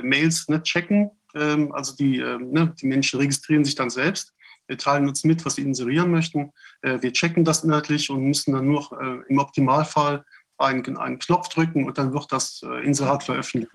[0.04, 1.10] Mails nicht checken.
[1.36, 4.34] Ähm, also die, ne, die Menschen registrieren sich dann selbst
[4.68, 6.52] wir teilen uns mit, was wir inserieren möchten.
[6.82, 10.26] Äh, wir checken das inhaltlich und müssen dann nur äh, im Optimalfall
[10.58, 13.72] einen, einen Knopf drücken und dann wird das äh, Inserat veröffentlicht.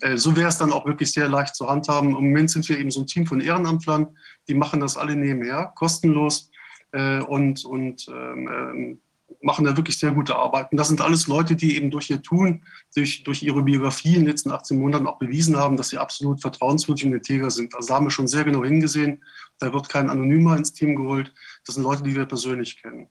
[0.00, 2.10] Äh, so wäre es dann auch wirklich sehr leicht zu handhaben.
[2.10, 4.08] Im Moment sind wir eben so ein Team von Ehrenamtlern,
[4.48, 6.50] die machen das alle nebenher, kostenlos
[6.92, 9.00] äh, und, und ähm, ähm,
[9.42, 10.72] machen da wirklich sehr gute Arbeit.
[10.72, 12.62] Und das sind alles Leute, die eben durch ihr Tun,
[12.94, 16.40] durch, durch ihre Biografie in den letzten 18 Monaten auch bewiesen haben, dass sie absolut
[16.40, 17.74] vertrauenswürdig und integer sind.
[17.74, 19.22] Also da haben wir schon sehr genau hingesehen.
[19.58, 21.32] Da wird kein Anonymer ins Team geholt.
[21.64, 23.08] Das sind Leute, die wir persönlich kennen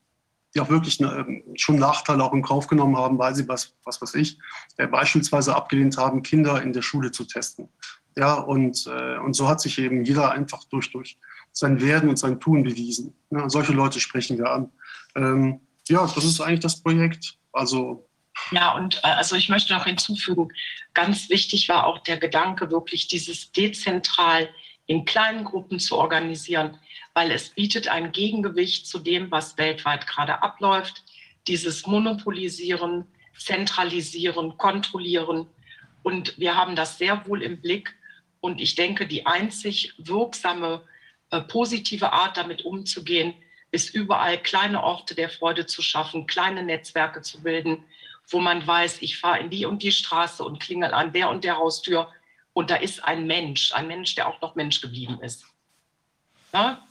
[0.53, 4.01] die auch wirklich ne, schon Nachteile auch in Kauf genommen haben, weil sie was, was
[4.01, 4.39] weiß ich,
[4.77, 7.69] äh, beispielsweise abgelehnt haben, Kinder in der Schule zu testen.
[8.17, 11.19] Ja, und, äh, und so hat sich eben jeder einfach durch, durch
[11.51, 13.13] sein Werden und sein Tun bewiesen.
[13.29, 14.71] Ja, solche Leute sprechen wir an.
[15.15, 17.37] Ähm, ja, das ist eigentlich das Projekt.
[17.51, 18.09] Also
[18.51, 20.49] ja, und äh, also ich möchte noch hinzufügen,
[20.93, 24.49] ganz wichtig war auch der Gedanke, wirklich dieses dezentral
[24.85, 26.77] in kleinen Gruppen zu organisieren
[27.19, 31.03] weil es bietet ein Gegengewicht zu dem, was weltweit gerade abläuft.
[31.47, 33.05] Dieses Monopolisieren,
[33.37, 35.45] Zentralisieren, Kontrollieren.
[36.01, 37.93] Und wir haben das sehr wohl im Blick.
[38.39, 40.81] Und ich denke, die einzig wirksame,
[41.31, 43.33] äh, positive Art, damit umzugehen,
[43.71, 47.83] ist überall kleine Orte der Freude zu schaffen, kleine Netzwerke zu bilden,
[48.29, 51.43] wo man weiß, ich fahre in die und die Straße und klingel an der und
[51.43, 52.13] der Haustür
[52.53, 55.43] und da ist ein Mensch, ein Mensch, der auch noch Mensch geblieben ist.
[56.53, 56.81] Ja?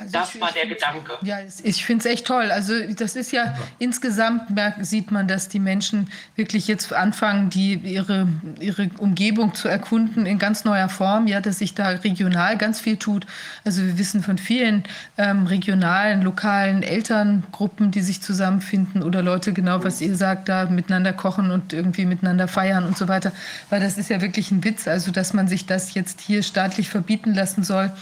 [0.00, 1.18] Also das ich, war der Gedanke.
[1.22, 2.50] Ja, ich finde es echt toll.
[2.50, 3.58] Also das ist ja, ja.
[3.78, 8.26] insgesamt merkt, sieht man, dass die Menschen wirklich jetzt anfangen, die, ihre,
[8.58, 12.96] ihre Umgebung zu erkunden in ganz neuer Form, ja, dass sich da regional ganz viel
[12.96, 13.26] tut.
[13.64, 14.84] Also wir wissen von vielen
[15.18, 21.12] ähm, regionalen, lokalen Elterngruppen, die sich zusammenfinden oder Leute, genau was ihr sagt, da miteinander
[21.12, 23.32] kochen und irgendwie miteinander feiern und so weiter.
[23.68, 26.88] Weil das ist ja wirklich ein Witz, also dass man sich das jetzt hier staatlich
[26.88, 27.92] verbieten lassen soll.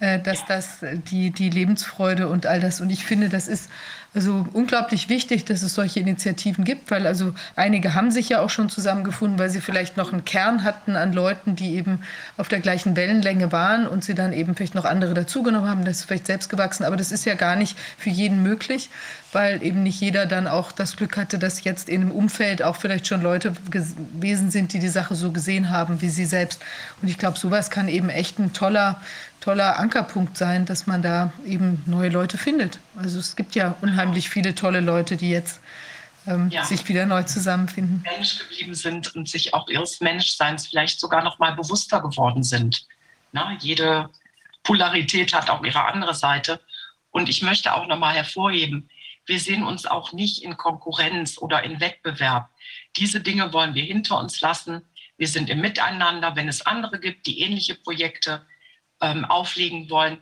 [0.00, 2.80] Äh, dass das äh, die, die Lebensfreude und all das.
[2.80, 3.68] Und ich finde, das ist
[4.14, 8.48] also unglaublich wichtig, dass es solche Initiativen gibt, weil also einige haben sich ja auch
[8.50, 12.00] schon zusammengefunden, weil sie vielleicht noch einen Kern hatten an Leuten, die eben
[12.38, 15.98] auf der gleichen Wellenlänge waren und sie dann eben vielleicht noch andere dazugenommen haben, das
[15.98, 18.90] ist vielleicht selbst gewachsen, aber das ist ja gar nicht für jeden möglich,
[19.32, 22.76] weil eben nicht jeder dann auch das Glück hatte, dass jetzt in einem Umfeld auch
[22.76, 26.60] vielleicht schon Leute gewesen sind, die die Sache so gesehen haben wie sie selbst.
[27.00, 29.00] Und ich glaube, sowas kann eben echt ein toller
[29.40, 32.78] toller Ankerpunkt sein, dass man da eben neue Leute findet.
[32.96, 35.60] Also es gibt ja unheimlich viele tolle Leute, die jetzt
[36.26, 36.64] ähm, ja.
[36.64, 38.02] sich wieder neu zusammenfinden.
[38.02, 42.86] Mensch geblieben sind und sich auch ihres Menschseins vielleicht sogar noch mal bewusster geworden sind.
[43.32, 44.10] Na, jede
[44.62, 46.60] Polarität hat auch ihre andere Seite.
[47.10, 48.88] Und ich möchte auch noch mal hervorheben,
[49.26, 52.50] wir sehen uns auch nicht in Konkurrenz oder in Wettbewerb.
[52.96, 54.82] Diese Dinge wollen wir hinter uns lassen.
[55.18, 56.34] Wir sind im Miteinander.
[56.34, 58.44] Wenn es andere gibt, die ähnliche Projekte
[59.00, 60.18] ähm, auflegen wollen,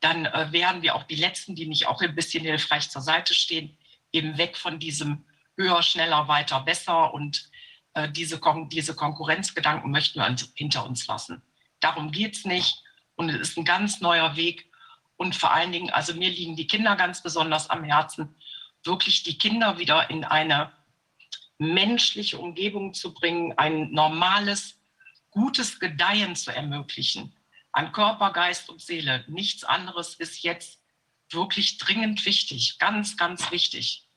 [0.00, 3.34] dann äh, wären wir auch die Letzten, die nicht auch ein bisschen hilfreich zur Seite
[3.34, 3.76] stehen,
[4.12, 5.24] eben weg von diesem
[5.56, 7.50] höher, schneller, weiter, besser und
[7.94, 11.42] äh, diese, Kon diese Konkurrenzgedanken möchten wir uns, hinter uns lassen.
[11.80, 12.82] Darum geht es nicht
[13.16, 14.70] und es ist ein ganz neuer Weg
[15.16, 18.36] und vor allen Dingen, also mir liegen die Kinder ganz besonders am Herzen,
[18.84, 20.72] wirklich die Kinder wieder in eine
[21.58, 24.78] menschliche Umgebung zu bringen, ein normales,
[25.30, 27.34] gutes Gedeihen zu ermöglichen
[27.78, 29.24] an Körper, Geist und Seele.
[29.28, 30.80] Nichts anderes ist jetzt
[31.30, 34.08] wirklich dringend wichtig, ganz, ganz wichtig.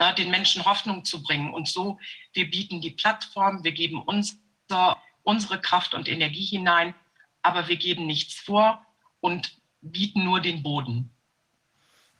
[0.00, 1.52] Ja, den Menschen Hoffnung zu bringen.
[1.52, 1.98] Und so,
[2.34, 6.94] wir bieten die Plattform, wir geben unser, unsere Kraft und Energie hinein,
[7.42, 8.86] aber wir geben nichts vor
[9.18, 11.10] und bieten nur den Boden.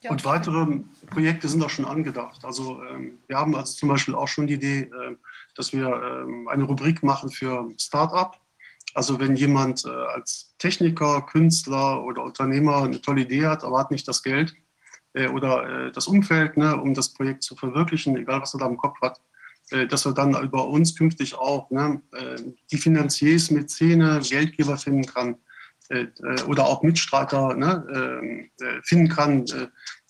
[0.08, 2.44] Und weitere Projekte sind auch schon angedacht.
[2.44, 5.16] Also ähm, wir haben also zum Beispiel auch schon die Idee, äh,
[5.54, 8.40] dass wir ähm, eine Rubrik machen für Start-up.
[8.96, 13.90] Also wenn jemand äh, als Techniker, Künstler oder Unternehmer eine tolle Idee hat, aber hat
[13.90, 14.54] nicht das Geld
[15.12, 18.66] äh, oder äh, das Umfeld, ne, um das Projekt zu verwirklichen, egal was er da
[18.66, 19.20] im Kopf hat,
[19.70, 22.40] äh, dass er dann über uns künftig auch ne, äh,
[22.72, 25.36] die Finanziers, Mäzene, Geldgeber finden kann
[25.90, 26.06] äh,
[26.46, 28.48] oder auch Mitstreiter ne,
[28.82, 29.44] finden kann,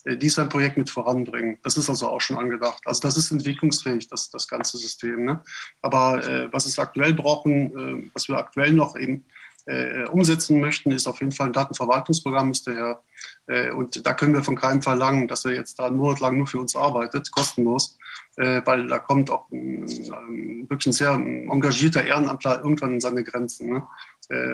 [0.07, 1.59] äh, die sein Projekt mit voranbringen.
[1.63, 2.81] Das ist also auch schon angedacht.
[2.87, 5.25] Also das ist entwicklungsfähig, das, das ganze System.
[5.25, 5.43] Ne?
[5.83, 9.25] Aber äh, was es aktuell brauchen, äh, was wir aktuell noch eben
[9.67, 13.03] äh, umsetzen möchten, ist auf jeden Fall ein Datenverwaltungsprogramm, ist der.
[13.49, 16.61] Äh, und da können wir von keinem verlangen, dass er jetzt da monatelang nur für
[16.61, 17.99] uns arbeitet, kostenlos,
[18.37, 23.25] äh, weil da kommt auch ein, ein, wirklich ein sehr engagierter Ehrenamtler irgendwann in seine
[23.25, 23.71] Grenzen.
[23.71, 23.87] Ne?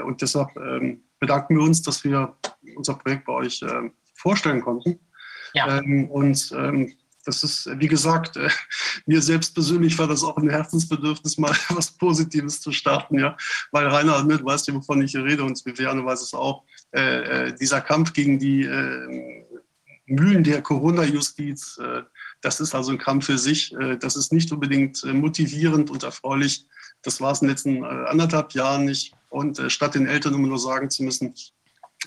[0.05, 2.37] und deshalb ähm, bedanken wir uns, dass wir
[2.77, 3.65] unser Projekt bei euch
[4.15, 5.01] vorstellen konnten.
[5.55, 5.79] Ja.
[5.79, 8.49] Ähm, und ähm, das ist, wie gesagt, äh,
[9.07, 13.37] mir selbst persönlich war das auch ein Herzensbedürfnis, mal was Positives zu starten, ja.
[13.71, 16.65] Weil Rainer, ne, du weißt ja, wovon ich hier rede und Viviane weiß es auch,
[16.95, 19.45] äh, äh dieser Kampf gegen die äh,
[20.07, 22.03] Mühlen der Corona-Justiz, äh,
[22.41, 23.73] das ist also ein Kampf für sich.
[23.75, 26.67] Äh, das ist nicht unbedingt motivierend und erfreulich.
[27.03, 29.15] Das war es in den letzten anderthalb Jahren nicht.
[29.29, 31.35] Und statt den Eltern immer nur sagen zu müssen,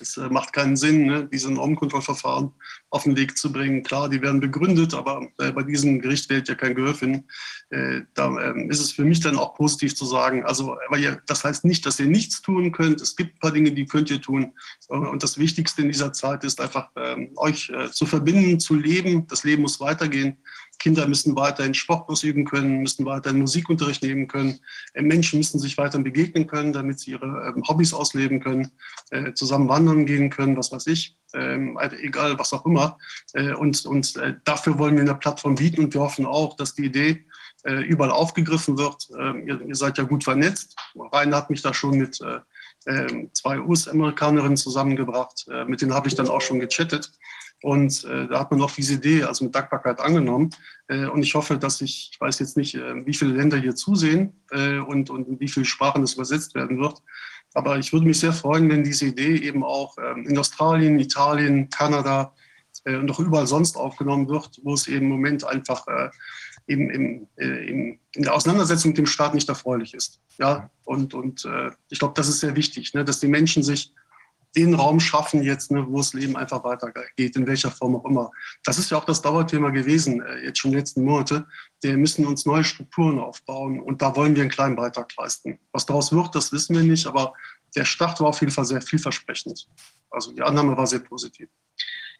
[0.00, 2.52] es äh, macht keinen Sinn, ne, diese Normkontrollverfahren
[2.90, 3.82] auf den Weg zu bringen.
[3.82, 7.24] Klar, die werden begründet, aber äh, bei diesem Gericht wählt ja kein Gehör finden.
[7.70, 11.20] Äh, da ähm, ist es für mich dann auch positiv zu sagen, also, aber ihr,
[11.26, 13.00] das heißt nicht, dass ihr nichts tun könnt.
[13.00, 14.52] Es gibt ein paar Dinge, die könnt ihr tun.
[14.88, 19.26] Und das Wichtigste in dieser Zeit ist einfach, ähm, euch zu verbinden, zu leben.
[19.26, 20.36] Das Leben muss weitergehen.
[20.78, 24.60] Kinder müssen weiterhin Sport ausüben können, müssen weiterhin Musikunterricht nehmen können.
[24.94, 28.70] Äh, Menschen müssen sich weiterhin begegnen können, damit sie ihre ähm, Hobbys ausleben können,
[29.10, 32.98] äh, zusammen wandern gehen können, was weiß ich, ähm, also egal was auch immer.
[33.32, 34.14] Äh, und und
[34.44, 37.24] dafür wollen wir eine Plattform bieten und wir hoffen auch, dass die Idee
[37.64, 39.08] überall aufgegriffen wird.
[39.18, 40.76] Ähm, ihr, ihr seid ja gut vernetzt.
[41.12, 42.20] Rainer hat mich da schon mit
[43.32, 45.46] zwei US-Amerikanerinnen zusammengebracht.
[45.66, 47.10] Mit denen habe ich dann auch schon gechattet.
[47.62, 50.50] Und äh, da hat man auch diese Idee, also mit Dankbarkeit angenommen.
[50.88, 53.74] Äh, und ich hoffe, dass ich, ich weiß jetzt nicht, äh, wie viele Länder hier
[53.74, 57.02] zusehen äh, und, und in wie viele Sprachen das übersetzt werden wird.
[57.54, 61.70] Aber ich würde mich sehr freuen, wenn diese Idee eben auch ähm, in Australien, Italien,
[61.70, 62.34] Kanada
[62.84, 65.86] äh, und auch überall sonst aufgenommen wird, wo es eben im Moment einfach
[66.66, 70.20] eben im, äh, im, in der Auseinandersetzung mit dem Staat nicht erfreulich ist.
[70.38, 71.48] Ja, und, und
[71.88, 73.94] ich glaube, das ist sehr wichtig, ne, dass die Menschen sich
[74.56, 78.30] den Raum schaffen jetzt, ne, wo das Leben einfach weitergeht, in welcher Form auch immer.
[78.64, 81.46] Das ist ja auch das Dauerthema gewesen, äh, jetzt schon den letzten Monate.
[81.82, 85.58] Wir müssen uns neue Strukturen aufbauen und da wollen wir einen kleinen Beitrag leisten.
[85.72, 87.34] Was daraus wird, das wissen wir nicht, aber
[87.76, 89.68] der Start war auf jeden Fall sehr vielversprechend.
[90.10, 91.48] Also die Annahme war sehr positiv.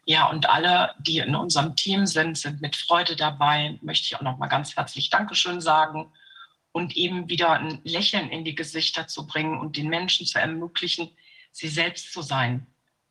[0.05, 3.77] Ja, und alle, die in unserem Team sind, sind mit Freude dabei.
[3.81, 6.11] Möchte ich auch noch mal ganz herzlich Dankeschön sagen
[6.71, 11.09] und eben wieder ein Lächeln in die Gesichter zu bringen und den Menschen zu ermöglichen,
[11.57, 12.67] sie selbst zu sein.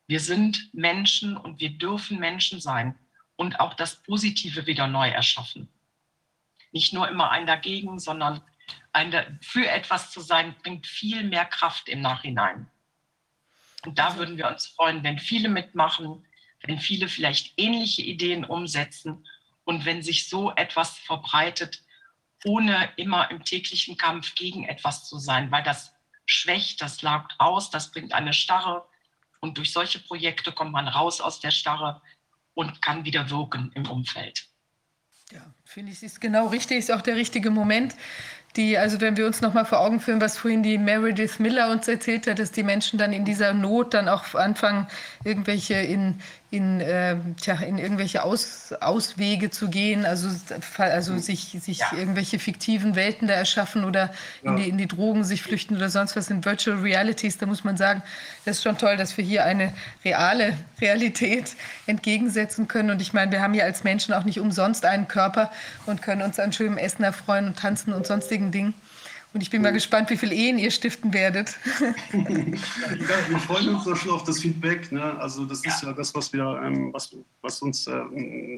[0.07, 2.97] Wir sind Menschen und wir dürfen Menschen sein
[3.35, 5.69] und auch das Positive wieder neu erschaffen.
[6.71, 8.41] Nicht nur immer ein dagegen, sondern
[8.93, 12.71] ein für etwas zu sein, bringt viel mehr Kraft im Nachhinein.
[13.85, 16.25] Und da würden wir uns freuen, wenn viele mitmachen,
[16.63, 19.27] wenn viele vielleicht ähnliche Ideen umsetzen
[19.65, 21.83] und wenn sich so etwas verbreitet,
[22.45, 25.96] ohne immer im täglichen Kampf gegen etwas zu sein, weil das
[26.27, 28.85] schwächt, das laugt aus, das bringt eine Starre.
[29.41, 32.03] Und durch solche Projekte kommt man raus aus der Starre
[32.55, 34.49] und kann wieder wirken im Umfeld.
[35.33, 37.95] Ja, finde ich, ist genau richtig, ist auch der richtige Moment.
[38.55, 41.71] Die, also wenn wir uns noch mal vor Augen führen, was vorhin die Meredith Miller
[41.71, 44.89] uns erzählt hat, dass die Menschen dann in dieser Not dann auch anfangen,
[45.25, 50.29] irgendwelche in in, äh, tja, in irgendwelche Aus, Auswege zu gehen, also,
[50.79, 51.19] also mhm.
[51.19, 51.93] sich, sich ja.
[51.99, 54.51] irgendwelche fiktiven Welten da erschaffen oder ja.
[54.51, 57.65] in, die, in die Drogen sich flüchten oder sonst was in Virtual Realities, da muss
[57.65, 58.03] man sagen,
[58.45, 59.73] das ist schon toll, dass wir hier eine
[60.05, 62.91] reale Realität entgegensetzen können.
[62.91, 65.51] Und ich meine, wir haben ja als Menschen auch nicht umsonst einen Körper
[65.87, 68.75] und können uns an schönem Essen erfreuen und tanzen und sonstigen Dingen.
[69.37, 71.59] Und ich bin mal gespannt, wie viele Ehen ihr stiften werdet.
[72.11, 72.19] ja,
[73.29, 74.91] wir freuen uns doch schon auf das Feedback.
[74.91, 75.03] Ne?
[75.19, 78.01] Also das ist ja das, was wir, ähm, was, was uns äh,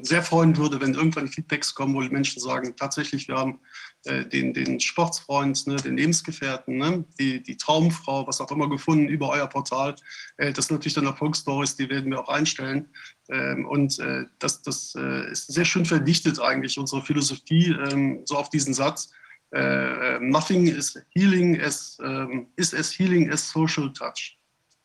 [0.03, 3.59] sehr freuen würde, wenn irgendwann Feedbacks kommen, wo die Menschen sagen, tatsächlich, wir haben
[4.05, 9.09] äh, den, den Sportsfreund, ne, den Lebensgefährten, ne, die, die Traumfrau, was auch immer gefunden
[9.09, 9.97] über euer Portal.
[10.37, 12.87] Äh, das sind natürlich dann Erfolgsstories, die werden wir auch einstellen.
[13.29, 18.37] Ähm, und äh, das, das äh, ist sehr schön verdichtet eigentlich, unsere Philosophie, ähm, so
[18.37, 19.09] auf diesen Satz
[19.51, 24.37] Uh, nothing is healing as, um, is as healing as social touch.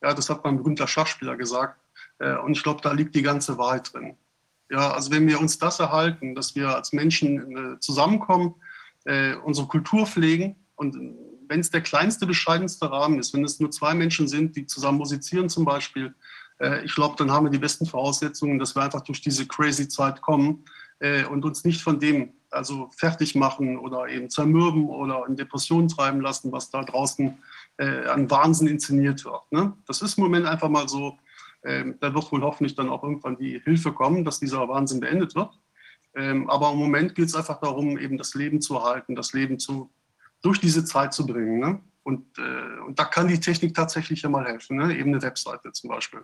[0.03, 1.79] Ja, das hat mein berühmter Schachspieler gesagt.
[2.23, 4.17] Uh, und ich glaube, da liegt die ganze Wahrheit drin.
[4.71, 8.55] Ja, also wenn wir uns das erhalten, dass wir als Menschen uh, zusammenkommen,
[9.45, 10.97] unsere Kultur pflegen und
[11.47, 14.97] wenn es der kleinste, bescheidenste Rahmen ist, wenn es nur zwei Menschen sind, die zusammen
[14.97, 16.15] musizieren zum Beispiel,
[16.85, 20.23] ich glaube, dann haben wir die besten Voraussetzungen, dass wir einfach durch diese crazy Zeit
[20.23, 20.65] kommen
[21.31, 26.21] und uns nicht von dem also fertig machen oder eben zermürben oder in Depressionen treiben
[26.21, 27.39] lassen, was da draußen
[27.79, 29.51] äh, an Wahnsinn inszeniert wird.
[29.51, 29.77] Ne?
[29.87, 31.19] Das ist im Moment einfach mal so.
[31.65, 35.35] Ähm, da wird wohl hoffentlich dann auch irgendwann die Hilfe kommen, dass dieser Wahnsinn beendet
[35.35, 35.59] wird.
[36.15, 39.59] Ähm, aber im Moment geht es einfach darum, eben das Leben zu erhalten, das Leben
[39.59, 39.91] zu,
[40.43, 41.59] durch diese Zeit zu bringen.
[41.59, 41.81] Ne?
[42.03, 44.97] Und, äh, und da kann die Technik tatsächlich ja mal helfen, ne?
[44.97, 46.23] eben eine Webseite zum Beispiel.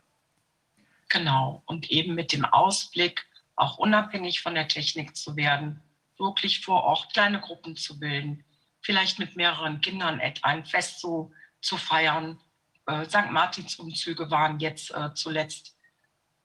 [1.09, 3.26] Genau, und eben mit dem Ausblick,
[3.57, 5.83] auch unabhängig von der Technik zu werden
[6.20, 8.44] wirklich vor Ort kleine Gruppen zu bilden,
[8.81, 12.39] vielleicht mit mehreren Kindern ein Fest zu, zu feiern.
[12.86, 13.31] Äh, St.
[13.31, 15.76] Martins-Umzüge waren jetzt äh, zuletzt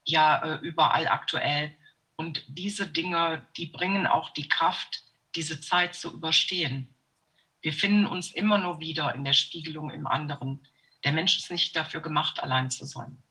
[0.05, 1.75] ja äh, überall aktuell.
[2.15, 5.03] Und diese Dinge, die bringen auch die Kraft,
[5.35, 6.95] diese Zeit zu überstehen.
[7.61, 10.65] Wir finden uns immer nur wieder in der Spiegelung im anderen.
[11.03, 13.21] Der Mensch ist nicht dafür gemacht, allein zu sein.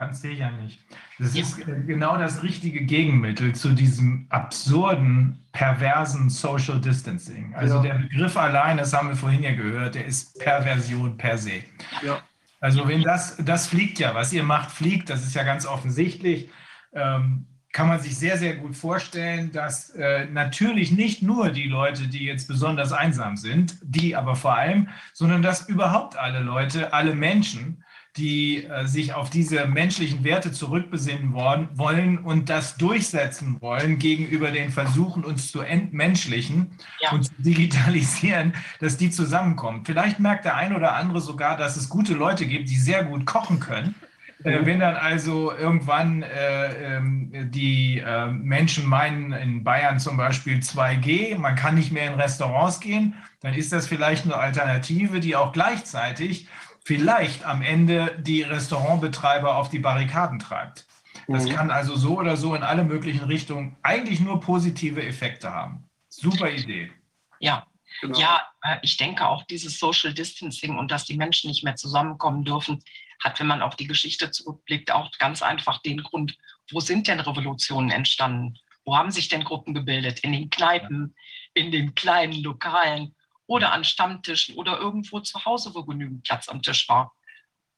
[0.00, 0.80] Ganz sicher nicht.
[1.18, 7.54] Das ist genau das richtige Gegenmittel zu diesem absurden, perversen Social Distancing.
[7.54, 7.82] Also ja.
[7.82, 11.64] der Begriff allein, das haben wir vorhin ja gehört, der ist Perversion per se.
[12.02, 12.22] Ja.
[12.60, 16.48] Also wenn das, das fliegt ja, was ihr macht, fliegt, das ist ja ganz offensichtlich.
[16.94, 22.08] Ähm, kann man sich sehr, sehr gut vorstellen, dass äh, natürlich nicht nur die Leute,
[22.08, 27.14] die jetzt besonders einsam sind, die aber vor allem, sondern dass überhaupt alle Leute, alle
[27.14, 27.84] Menschen,
[28.16, 34.50] die äh, sich auf diese menschlichen Werte zurückbesinnen wollen, wollen und das durchsetzen wollen gegenüber
[34.50, 37.12] den Versuchen, uns zu entmenschlichen ja.
[37.12, 39.84] und zu digitalisieren, dass die zusammenkommen.
[39.84, 43.26] Vielleicht merkt der ein oder andere sogar, dass es gute Leute gibt, die sehr gut
[43.26, 43.94] kochen können
[44.42, 50.58] äh, wenn dann also irgendwann äh, ähm, die äh, Menschen meinen, in Bayern zum Beispiel
[50.58, 55.36] 2G, man kann nicht mehr in Restaurants gehen, dann ist das vielleicht eine Alternative, die
[55.36, 56.48] auch gleichzeitig
[56.84, 60.86] vielleicht am Ende die Restaurantbetreiber auf die Barrikaden treibt.
[61.28, 61.50] Das mhm.
[61.50, 65.88] kann also so oder so in alle möglichen Richtungen eigentlich nur positive Effekte haben.
[66.08, 66.90] Super Idee.
[67.38, 67.66] Ja,
[68.00, 68.18] Genau.
[68.18, 72.44] Ja, äh, ich denke auch dieses Social Distancing und dass die Menschen nicht mehr zusammenkommen
[72.44, 72.82] dürfen,
[73.22, 76.38] hat, wenn man auf die Geschichte zurückblickt, auch ganz einfach den Grund,
[76.70, 78.58] wo sind denn Revolutionen entstanden?
[78.84, 80.20] Wo haben sich denn Gruppen gebildet?
[80.20, 81.14] In den Kneipen,
[81.52, 83.14] in den kleinen Lokalen
[83.50, 87.12] oder an Stammtischen oder irgendwo zu Hause, wo genügend Platz am Tisch war.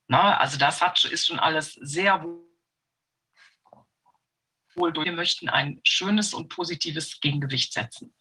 [0.07, 2.23] Na, also das hat, ist schon alles sehr
[4.75, 5.07] wohl durch.
[5.07, 8.13] Wir möchten ein schönes und positives Gegengewicht setzen.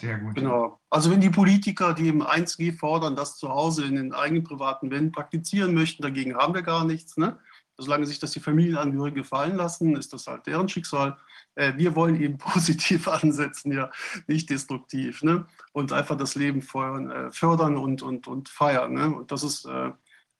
[0.00, 0.34] Sehr gut.
[0.34, 0.80] Genau.
[0.90, 4.90] Also wenn die Politiker, die im 1G fordern, das zu Hause in den eigenen privaten
[4.90, 7.16] Wänden praktizieren möchten, dagegen haben wir gar nichts.
[7.16, 7.38] Ne?
[7.78, 11.16] Solange sich das die Familienangehörigen gefallen lassen, ist das halt deren Schicksal.
[11.54, 13.90] Äh, wir wollen eben positiv ansetzen, ja,
[14.26, 15.22] nicht destruktiv.
[15.22, 15.46] Ne?
[15.72, 18.94] Und einfach das Leben fördern, äh, fördern und, und, und feiern.
[18.94, 19.14] Ne?
[19.14, 19.90] Und das ist, äh,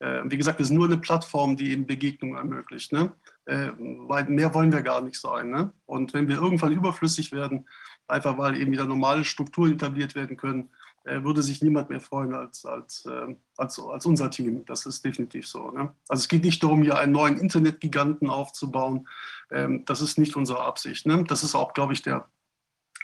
[0.00, 2.90] wie gesagt, das ist nur eine Plattform, die eben Begegnung ermöglicht.
[2.90, 3.12] Ne?
[3.44, 5.50] Weil mehr wollen wir gar nicht sein.
[5.50, 5.74] Ne?
[5.84, 7.68] Und wenn wir irgendwann überflüssig werden,
[8.08, 10.70] einfach weil eben wieder normale Strukturen etabliert werden können,
[11.04, 14.64] würde sich niemand mehr freuen als, als, äh, als, als unser Team.
[14.66, 15.70] Das ist definitiv so.
[15.70, 15.92] Ne?
[16.08, 19.08] Also es geht nicht darum, hier einen neuen Internetgiganten aufzubauen.
[19.50, 21.06] Ähm, das ist nicht unsere Absicht.
[21.06, 21.24] Ne?
[21.26, 22.28] Das ist auch, glaube ich, der,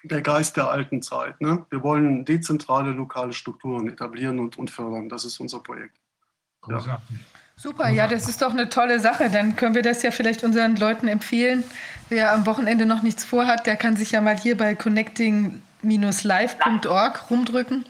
[0.05, 1.41] der Geist der alten Zeit.
[1.41, 1.65] Ne?
[1.71, 5.09] Wir wollen dezentrale lokale Strukturen etablieren und, und fördern.
[5.09, 5.97] Das ist unser Projekt.
[6.69, 7.01] Ja.
[7.59, 9.31] Super, ja, das ist doch eine tolle Sache.
[9.31, 11.65] Dann können wir das ja vielleicht unseren Leuten empfehlen.
[12.11, 14.75] Wer am Wochenende noch nichts vorhat, der kann sich ja mal hier bei
[15.87, 17.85] connecting-live.org rumdrücken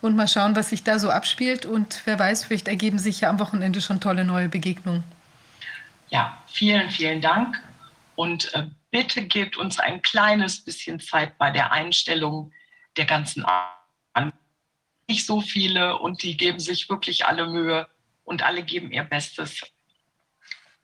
[0.00, 1.66] und mal schauen, was sich da so abspielt.
[1.66, 5.04] Und wer weiß, vielleicht ergeben sich ja am Wochenende schon tolle neue Begegnungen.
[6.08, 7.62] Ja, vielen, vielen Dank.
[8.14, 12.52] Und äh, bitte gebt uns ein kleines bisschen Zeit bei der Einstellung
[12.96, 14.32] der ganzen an.
[15.08, 17.88] Nicht so viele und die geben sich wirklich alle Mühe
[18.24, 19.62] und alle geben ihr Bestes.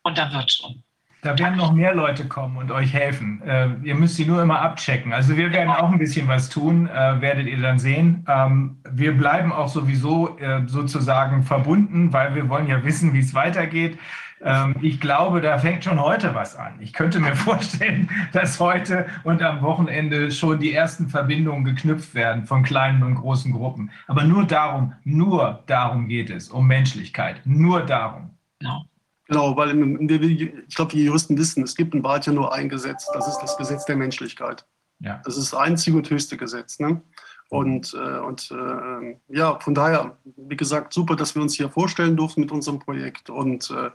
[0.03, 0.84] Und da wird schon.
[1.25, 3.41] Da werden noch mehr Leute kommen und euch helfen.
[3.47, 5.15] Äh, ihr müsst sie nur immer abchecken.
[5.15, 8.27] Also wir werden auch ein bisschen was tun, äh, werdet ihr dann sehen.
[8.29, 13.33] Ähm, wir bleiben auch sowieso äh, sozusagen verbunden, weil wir wollen ja wissen, wie es
[13.33, 13.99] weitergeht.
[14.43, 16.75] Ähm, ich glaube, da fängt schon heute was an.
[16.81, 22.45] Ich könnte mir vorstellen, dass heute und am Wochenende schon die ersten Verbindungen geknüpft werden
[22.45, 23.91] von kleinen und großen Gruppen.
[24.09, 27.41] Aber nur darum, nur darum geht es, um Menschlichkeit.
[27.47, 28.29] Nur darum.
[28.61, 28.85] Genau.
[29.27, 29.71] Genau, weil
[30.11, 33.39] ich glaube, die Juristen wissen, es gibt in Wahrheit ja nur ein Gesetz, das ist
[33.39, 34.67] das Gesetz der Menschlichkeit.
[35.01, 35.21] Ja.
[35.25, 36.79] Das ist das einzige und höchste Gesetz.
[36.79, 37.03] Ne?
[37.49, 42.17] Und, äh, und äh, ja, von daher, wie gesagt, super, dass wir uns hier vorstellen
[42.17, 43.31] durften mit unserem Projekt.
[43.31, 43.91] Und äh,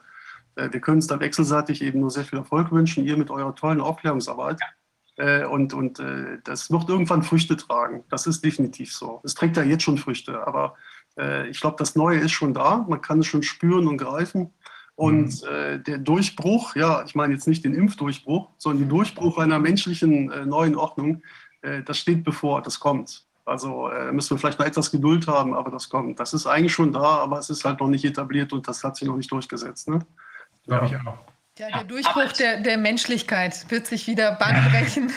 [0.56, 3.56] äh, wir können uns da wechselseitig eben nur sehr viel Erfolg wünschen, ihr mit eurer
[3.56, 4.59] tollen Aufklärungsarbeit.
[5.17, 5.25] Ja.
[5.25, 8.03] Äh, und und äh, das wird irgendwann Früchte tragen.
[8.09, 9.22] Das ist definitiv so.
[9.24, 10.75] Es trägt ja jetzt schon Früchte, aber
[11.49, 12.85] ich glaube, das Neue ist schon da.
[12.88, 14.53] Man kann es schon spüren und greifen.
[15.00, 15.84] Und mhm.
[15.86, 20.76] der Durchbruch, ja, ich meine jetzt nicht den Impfdurchbruch, sondern den Durchbruch einer menschlichen neuen
[20.76, 21.22] Ordnung,
[21.86, 23.24] das steht bevor, das kommt.
[23.50, 26.19] Also äh, müssen wir vielleicht noch etwas Geduld haben, aber das kommt.
[26.19, 28.95] Das ist eigentlich schon da, aber es ist halt noch nicht etabliert und das hat
[28.95, 29.90] sich noch nicht durchgesetzt.
[29.90, 30.06] Ne?
[30.68, 31.18] Glaube ich auch.
[31.60, 35.12] Ja, der Durchbruch der, der Menschlichkeit wird sich wieder Band brechen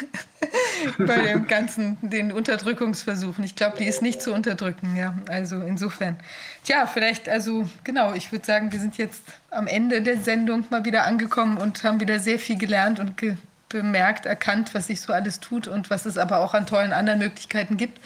[0.99, 3.45] bei dem ganzen, den Unterdrückungsversuchen.
[3.45, 5.15] Ich glaube, die ist nicht zu unterdrücken, ja.
[5.29, 6.17] Also insofern.
[6.65, 10.85] Tja, vielleicht, also genau, ich würde sagen, wir sind jetzt am Ende der Sendung mal
[10.85, 13.37] wieder angekommen und haben wieder sehr viel gelernt und ge
[13.69, 17.21] bemerkt, erkannt, was sich so alles tut und was es aber auch an tollen anderen
[17.21, 18.01] Möglichkeiten gibt.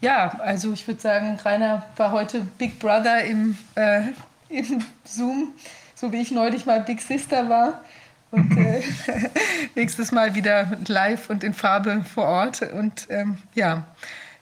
[0.00, 4.02] Ja, also ich würde sagen, Rainer war heute Big Brother im, äh,
[4.48, 5.54] im Zoom
[6.02, 7.80] so wie ich neulich mal Big Sister war.
[8.32, 8.82] Und äh,
[9.76, 12.60] nächstes Mal wieder live und in Farbe vor Ort.
[12.60, 13.84] Und ähm, ja,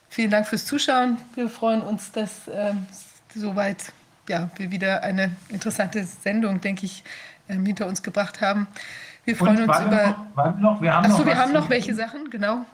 [0.09, 1.17] vielen Dank fürs Zuschauen.
[1.35, 2.87] Wir freuen uns, dass ähm,
[3.35, 3.93] soweit
[4.27, 7.03] ja, wir wieder eine interessante Sendung, denke ich,
[7.47, 8.67] ähm, hinter uns gebracht haben.
[9.25, 10.07] Wir freuen Und uns warte über.
[10.07, 12.65] Noch, warte noch, wir haben Achso, noch wir haben noch welche Sachen, genau.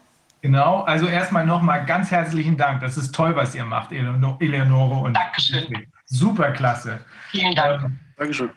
[0.41, 2.79] Genau, also erstmal nochmal ganz herzlichen Dank.
[2.79, 5.87] Das ist toll, was ihr macht, Eleonore Eleonore und Dankeschön.
[6.05, 7.01] Super klasse.
[7.31, 7.83] Vielen Dank.
[7.83, 8.49] Ähm, Dankeschön.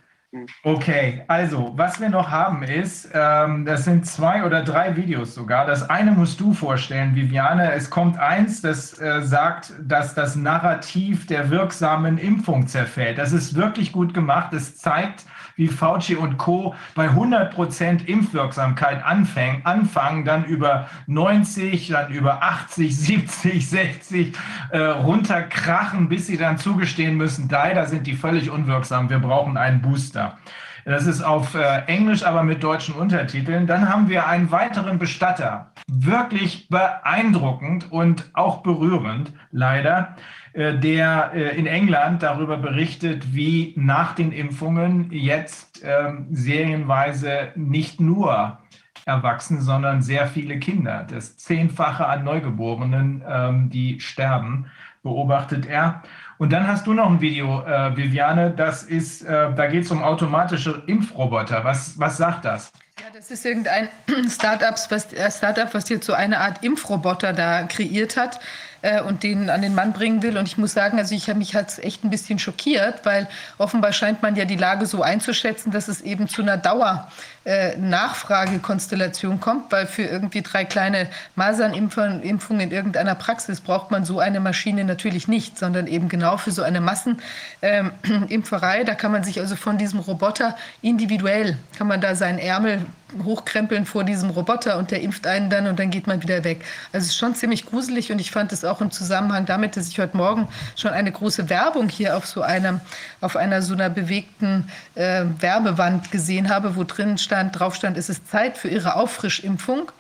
[0.63, 5.67] Okay, also was wir noch haben ist, ähm, das sind zwei oder drei Videos sogar.
[5.67, 7.73] Das eine musst du vorstellen, Viviane.
[7.73, 13.19] Es kommt eins, das äh, sagt, dass das Narrativ der wirksamen Impfung zerfällt.
[13.19, 14.53] Das ist wirklich gut gemacht.
[14.53, 15.25] Es zeigt,
[15.61, 16.75] wie Fauci und Co.
[16.95, 24.37] bei 100% Impfwirksamkeit anfangen, anfangen, dann über 90, dann über 80, 70, 60
[24.71, 29.83] äh, runterkrachen, bis sie dann zugestehen müssen, leider sind die völlig unwirksam, wir brauchen einen
[29.83, 30.39] Booster.
[30.87, 33.67] Das ist auf äh, Englisch, aber mit deutschen Untertiteln.
[33.67, 35.73] Dann haben wir einen weiteren Bestatter.
[35.87, 40.17] Wirklich beeindruckend und auch berührend, leider,
[40.55, 48.59] der äh, in England darüber berichtet, wie nach den Impfungen jetzt ähm, serienweise nicht nur
[49.07, 54.67] Erwachsene, sondern sehr viele Kinder, das Zehnfache an Neugeborenen, ähm, die sterben,
[55.03, 56.03] beobachtet er.
[56.39, 59.91] Und dann hast du noch ein Video, äh, Viviane, das ist, äh, da geht es
[59.91, 61.65] um automatische Impfroboter.
[61.65, 62.73] Was, was sagt das?
[62.99, 63.89] Ja, das ist irgendein
[64.29, 68.41] Startups, was, äh, Startup, was jetzt so eine Art Impfroboter da kreiert hat
[68.83, 70.39] äh, und den an den Mann bringen will.
[70.39, 73.29] Und ich muss sagen, also ich habe mich hat's echt ein bisschen schockiert, weil
[73.59, 77.09] offenbar scheint man ja die Lage so einzuschätzen, dass es eben zu einer Dauer
[77.45, 84.05] äh, Nachfragekonstellation kommt, weil für irgendwie drei kleine Masernimpfungen Impfungen in irgendeiner Praxis braucht man
[84.05, 88.85] so eine Maschine natürlich nicht, sondern eben genau für so eine Massenimpferei.
[88.91, 92.85] Da kann man sich also von diesem Roboter individuell, kann man da seinen Ärmel
[93.25, 96.65] hochkrempeln vor diesem Roboter und der impft einen dann und dann geht man wieder weg.
[96.93, 99.89] Also es ist schon ziemlich gruselig und ich fand es auch im Zusammenhang damit, dass
[99.89, 102.81] ich heute Morgen schon eine große Werbung hier auf so einem,
[103.21, 108.09] auf einer so einer bewegten äh, Werbewand gesehen habe, wo drin stand, drauf stand, es
[108.09, 109.93] ist Zeit für Ihre Auffrischimpfung.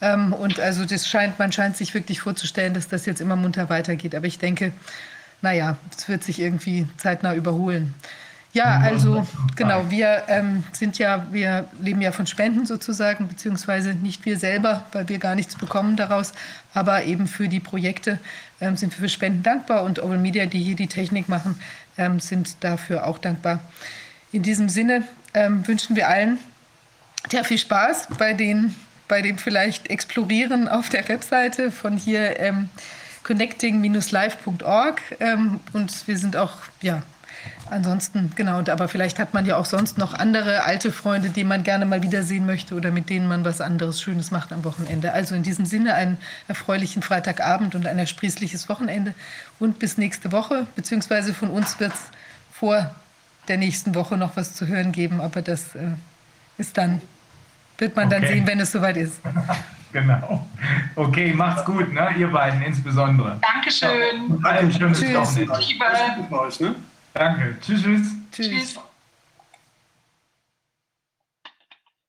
[0.00, 3.68] Ähm, und also das scheint, man scheint sich wirklich vorzustellen, dass das jetzt immer munter
[3.68, 4.14] weitergeht.
[4.14, 4.72] Aber ich denke,
[5.42, 7.94] naja, es wird sich irgendwie zeitnah überholen.
[8.54, 14.24] Ja, also genau, wir ähm, sind ja, wir leben ja von Spenden sozusagen, beziehungsweise nicht
[14.24, 16.32] wir selber, weil wir gar nichts bekommen daraus,
[16.72, 18.20] aber eben für die Projekte
[18.60, 21.58] ähm, sind wir für Spenden dankbar und Oval Media, die hier die Technik machen,
[21.98, 23.58] ähm, sind dafür auch dankbar.
[24.30, 25.02] In diesem Sinne
[25.34, 26.38] ähm, wünschen wir allen
[27.32, 28.74] ja, viel Spaß bei den,
[29.08, 32.68] bei dem vielleicht Explorieren auf der Webseite von hier ähm,
[33.22, 37.02] connecting-live.org ähm, und wir sind auch, ja,
[37.70, 41.62] Ansonsten, genau, aber vielleicht hat man ja auch sonst noch andere alte Freunde, die man
[41.62, 45.12] gerne mal wiedersehen möchte oder mit denen man was anderes Schönes macht am Wochenende.
[45.12, 49.14] Also in diesem Sinne einen erfreulichen Freitagabend und ein ersprießliches Wochenende
[49.58, 52.00] und bis nächste Woche, beziehungsweise von uns wird es
[52.52, 52.94] vor
[53.48, 55.88] der nächsten Woche noch was zu hören geben, aber das äh,
[56.58, 57.00] ist dann,
[57.78, 58.34] wird man dann Okay.
[58.34, 59.20] sehen, wenn es soweit ist.
[59.92, 60.44] Genau.
[60.96, 62.08] Okay, macht's gut, ne?
[62.18, 63.38] ihr beiden insbesondere.
[63.40, 64.44] Dankeschön.
[64.44, 65.14] Ein schönes Tschüss.
[65.14, 66.32] Wochenende.
[66.40, 66.74] Euch, ne?
[67.12, 67.56] Danke.
[67.60, 68.08] Tschüss, tschüss.
[68.32, 68.74] Tschüss.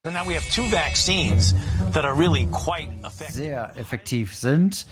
[0.03, 1.53] So now we have two vaccines
[1.93, 3.33] that are really quite effective.
[3.35, 4.87] Sehr effektiv sind,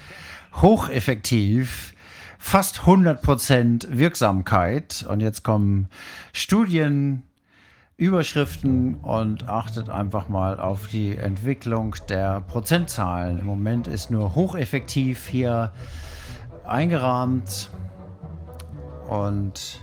[0.61, 1.93] hocheffektiv,
[2.37, 5.03] fast 100% Wirksamkeit.
[5.09, 5.87] Und jetzt kommen
[6.31, 7.23] Studien,
[8.03, 13.39] Überschriften und achtet einfach mal auf die Entwicklung der Prozentzahlen.
[13.39, 15.71] Im Moment ist nur hocheffektiv hier
[16.65, 17.69] eingerahmt
[19.07, 19.79] und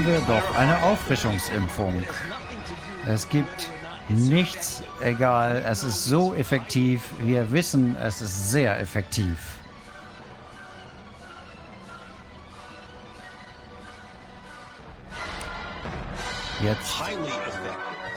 [0.00, 2.02] brauchen wir doch eine Auffrischungsimpfung.
[3.06, 3.68] Es gibt
[4.08, 5.62] nichts egal.
[5.66, 7.02] Es ist so effektiv.
[7.20, 9.36] Wir wissen, es ist sehr effektiv.
[16.62, 16.94] Jetzt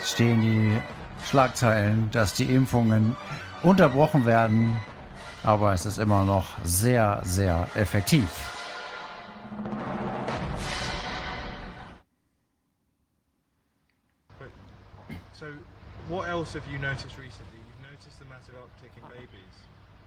[0.03, 0.82] stehen die
[1.30, 3.16] Schlagzeilen, dass die Impfungen
[3.62, 4.78] unterbrochen werden,
[5.44, 8.53] aber es ist immer noch sehr, sehr effektiv.
[16.10, 17.60] What else have you noticed recently?
[17.64, 19.56] You've noticed a massive uptick in babies.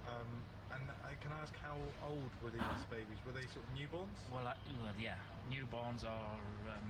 [0.07, 0.29] Um,
[0.73, 1.75] and I can I ask how
[2.07, 3.17] old were these babies?
[3.25, 4.13] Were they sort of newborns?
[4.31, 5.17] Well, I, well yeah,
[5.49, 6.37] newborns are
[6.69, 6.87] um,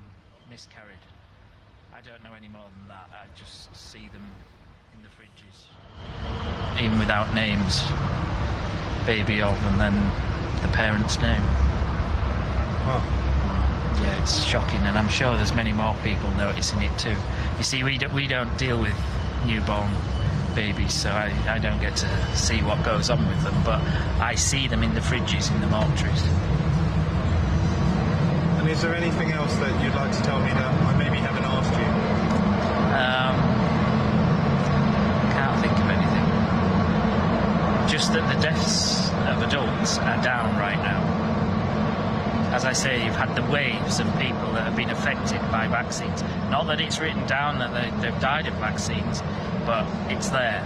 [0.50, 1.04] miscarried.
[1.96, 3.10] I don't know any more than that.
[3.12, 4.28] I just see them
[4.94, 5.68] in the fridges.
[6.84, 7.82] Even without names.
[9.06, 9.96] Baby of and then
[10.62, 11.42] the parent's name.
[12.86, 13.27] Wow.
[14.02, 17.16] Yeah, it's shocking, and I'm sure there's many more people noticing it too.
[17.58, 18.94] You see, we, do, we don't deal with
[19.46, 19.90] newborn
[20.54, 23.82] babies, so I, I don't get to see what goes on with them, but
[24.20, 26.22] I see them in the fridges in the mortuaries.
[28.60, 31.46] And is there anything else that you'd like to tell me that I maybe haven't
[31.46, 31.86] asked you?
[32.98, 33.36] Um,
[35.32, 36.26] can't think of anything.
[37.88, 41.17] Just that the deaths of adults are down right now.
[42.58, 46.24] As I say, you've had the waves of people that have been affected by vaccines.
[46.50, 49.22] Not that it's written down that they, they've died of vaccines,
[49.64, 50.66] but it's there.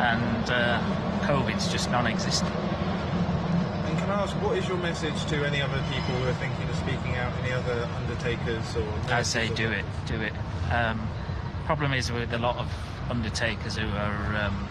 [0.00, 0.80] And uh,
[1.26, 2.50] COVID's just non existent.
[2.50, 6.66] And can I ask, what is your message to any other people who are thinking
[6.66, 10.32] of speaking out, any other undertakers or I say or do it, do it.
[10.72, 11.06] Um,
[11.66, 12.66] problem is with a lot of
[13.10, 14.68] undertakers who are, um,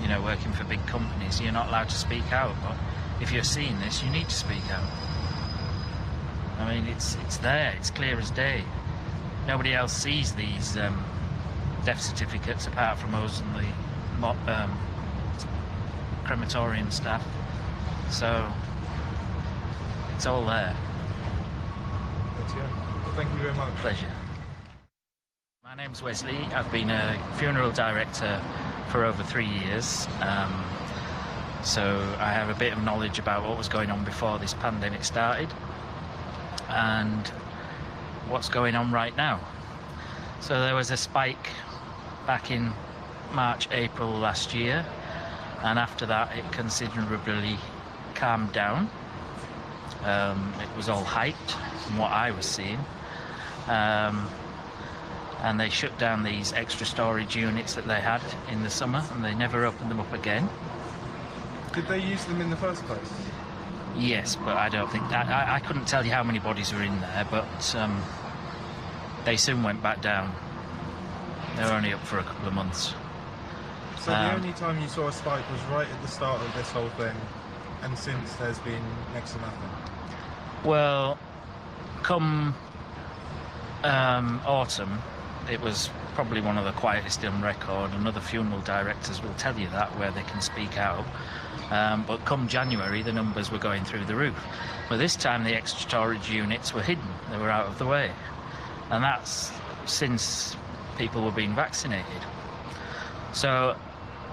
[0.00, 2.54] you know, working for big companies, you're not allowed to speak out.
[2.62, 2.76] But
[3.20, 5.09] if you're seeing this, you need to speak out.
[6.60, 8.62] I mean, it's it's there, it's clear as day.
[9.46, 11.02] Nobody else sees these um,
[11.86, 14.78] death certificates apart from us and the um,
[16.24, 17.26] crematorium staff.
[18.10, 18.46] So
[20.14, 20.76] it's all there.
[22.36, 23.02] But, yeah.
[23.04, 23.74] Well, thank you very much.
[23.76, 24.12] Pleasure.
[25.64, 26.36] My name's Wesley.
[26.54, 28.40] I've been a funeral director
[28.90, 30.06] for over three years.
[30.20, 30.62] Um,
[31.64, 31.82] so
[32.18, 35.48] I have a bit of knowledge about what was going on before this pandemic started
[36.70, 37.28] and
[38.28, 39.40] what's going on right now.
[40.40, 41.48] So there was a spike
[42.26, 42.72] back in
[43.32, 44.84] March, April last year,
[45.62, 47.58] and after that it considerably
[48.14, 48.90] calmed down.
[50.04, 51.50] Um, it was all hyped
[51.84, 52.78] from what I was seeing.
[53.66, 54.28] Um,
[55.42, 58.20] and they shut down these extra storage units that they had
[58.50, 60.48] in the summer and they never opened them up again.
[61.72, 63.29] Did they use them in the first place?
[63.96, 65.28] Yes, but I don't think that.
[65.28, 68.02] I, I couldn't tell you how many bodies were in there, but um,
[69.24, 70.32] they soon went back down.
[71.56, 72.94] They were only up for a couple of months.
[73.98, 76.54] So the Um, only time you saw a spike was right at the start of
[76.54, 77.14] this whole thing,
[77.82, 79.70] and since there's been next to nothing.
[80.64, 81.18] Well,
[82.02, 82.54] come
[83.84, 85.02] um, autumn,
[85.50, 89.58] it was probably one of the quietest on record, and other funeral directors will tell
[89.58, 91.04] you that where they can speak out.
[91.70, 94.36] Um, but come January, the numbers were going through the roof.
[94.88, 98.10] But this time, the extra storage units were hidden; they were out of the way,
[98.90, 99.52] and that's
[99.86, 100.56] since
[100.98, 102.22] people were being vaccinated.
[103.32, 103.76] So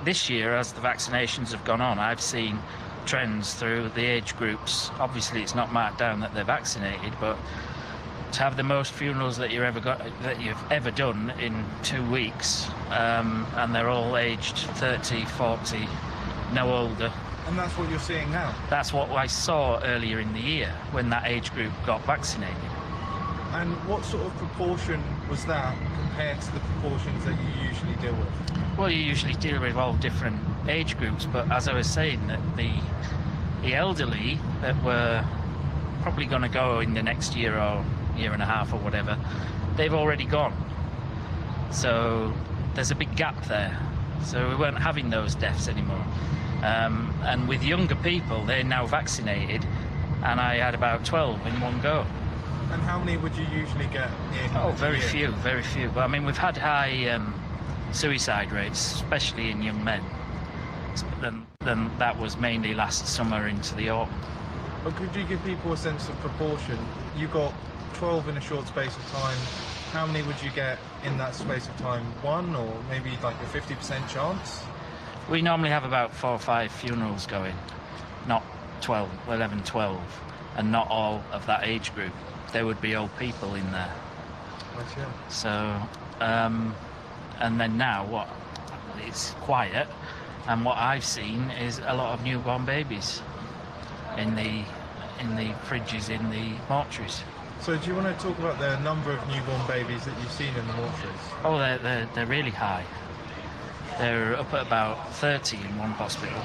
[0.04, 2.60] this year, as the vaccinations have gone on, I've seen
[3.06, 4.92] trends through the age groups.
[5.00, 7.38] Obviously, it's not marked down that they're vaccinated, but
[8.34, 12.04] to have the most funerals that you ever got that you've ever done in two
[12.12, 15.88] weeks, um, and they're all aged 30, 40,
[16.54, 17.12] no older.
[17.48, 18.54] And that's what you're seeing now.
[18.70, 22.56] That's what I saw earlier in the year when that age group got vaccinated.
[23.54, 28.14] And what sort of proportion was that compared to the proportions that you usually deal
[28.16, 28.78] with?
[28.78, 32.42] Well, you usually deal with all different age groups, but as I was saying, that
[32.58, 32.70] the
[33.62, 35.26] the elderly that were
[36.02, 37.84] probably going to go in the next year or
[38.16, 39.18] year and a half or whatever,
[39.76, 40.54] they've already gone.
[41.72, 42.34] So
[42.76, 43.78] there's a big gap there.
[44.24, 46.04] So we weren't having those deaths anymore.
[46.64, 49.66] Um, and with younger people, they're now vaccinated,
[50.24, 52.06] and I had about 12 in one go.
[52.72, 54.10] And how many would you usually get
[54.44, 54.56] in?
[54.56, 55.08] Oh, very year?
[55.08, 55.90] few, very few.
[55.90, 57.34] But I mean, we've had high um,
[57.92, 60.04] suicide rates, especially in young men.
[61.22, 64.20] Then, then that was mainly last summer into the autumn.
[64.84, 66.78] But could you give people a sense of proportion?
[67.18, 67.54] You got
[67.94, 69.38] 12 in a short space of time.
[69.92, 72.04] How many would you get in that space of time?
[72.22, 74.62] One or maybe like a 50% chance?
[75.30, 77.56] We normally have about four or five funerals going,
[78.28, 78.44] not
[78.82, 80.22] 12, 11, 12,
[80.56, 82.14] and not all of that age group.
[82.54, 83.94] There would be old people in there.
[84.98, 85.12] Yeah.
[85.28, 85.82] So,
[86.22, 86.74] um,
[87.40, 88.30] and then now what?
[89.06, 89.88] It's quiet,
[90.48, 93.22] and what I've seen is a lot of newborn babies
[94.18, 94.64] in the
[95.20, 97.22] in the fridges in the mortuaries.
[97.62, 100.50] So do you want to talk about the number of newborn babies that you've seen
[100.50, 101.44] in the mortuaries?
[101.44, 102.86] Oh, they're, they're, they're really high.
[104.00, 106.40] They're up at about 30 in one hospital.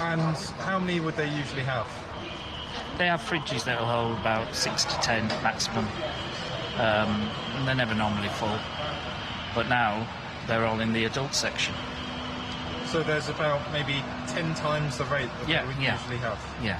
[0.00, 0.20] And
[0.60, 1.86] how many would they usually have?
[2.98, 5.86] They have fridges that will hold about six to ten maximum.
[6.76, 8.58] Um, and they're never normally full.
[9.54, 10.06] But now
[10.46, 11.74] they're all in the adult section.
[12.86, 15.98] So there's about maybe 10 times the rate that Yeah, we yeah.
[15.98, 16.38] usually have.
[16.62, 16.78] Yeah.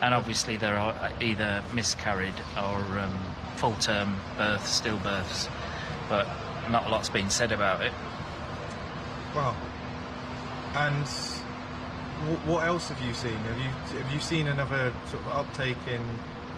[0.00, 3.18] And obviously there are either miscarried or um,
[3.56, 5.48] full-term births, stillbirths.
[6.08, 6.26] But
[6.70, 7.92] not a lot's been said about it.
[9.34, 9.56] Wow.
[10.74, 13.36] And wh- what else have you seen?
[13.36, 16.02] Have you have you seen another sort of uptake in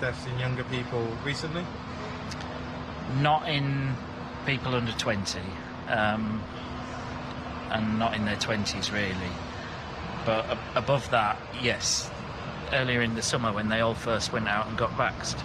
[0.01, 1.65] deaths in younger people recently?
[3.21, 3.95] Not in
[4.47, 5.41] people under 20,
[5.89, 6.43] um,
[7.71, 9.33] and not in their 20s really.
[10.25, 12.11] But ab- above that, yes.
[12.73, 15.41] Earlier in the summer when they all first went out and got vaxxed.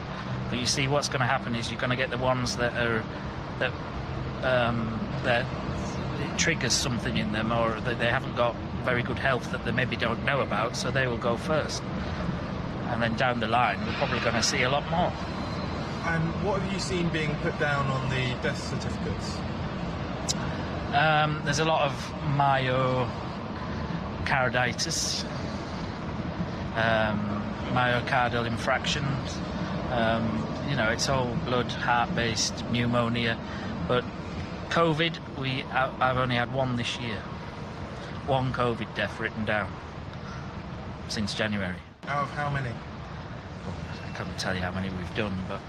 [0.49, 2.73] But you see, what's going to happen is you're going to get the ones that
[2.75, 3.03] are
[3.59, 3.71] that
[4.41, 5.45] um, that
[6.21, 9.71] it triggers something in them, or that they haven't got very good health that they
[9.71, 11.81] maybe don't know about, so they will go first.
[12.87, 15.13] And then down the line, we're probably going to see a lot more.
[16.05, 19.37] And what have you seen being put down on the death certificates?
[20.93, 21.93] Um, there's a lot of
[22.35, 25.23] myocarditis,
[26.75, 29.37] um, myocardial infractions.
[29.91, 33.37] Um, you know, it's all blood, heart-based pneumonia.
[33.87, 34.03] But
[34.69, 37.17] COVID, we I've only had one this year.
[38.27, 39.71] One COVID death written down
[41.07, 41.75] since January.
[42.07, 42.69] Out of how many?
[42.69, 45.61] I can't tell you how many we've done, but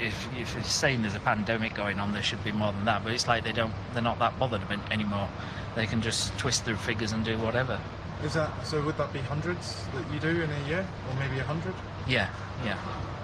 [0.00, 3.02] if, if it's saying there's a pandemic going on, there should be more than that.
[3.02, 5.28] But it's like they don't, they're not that bothered anymore.
[5.74, 7.80] They can just twist their figures and do whatever.
[8.22, 8.80] Is that so?
[8.82, 11.74] Would that be hundreds that you do in a year, or maybe a hundred?
[12.06, 12.28] Yeah,
[12.64, 12.78] yeah.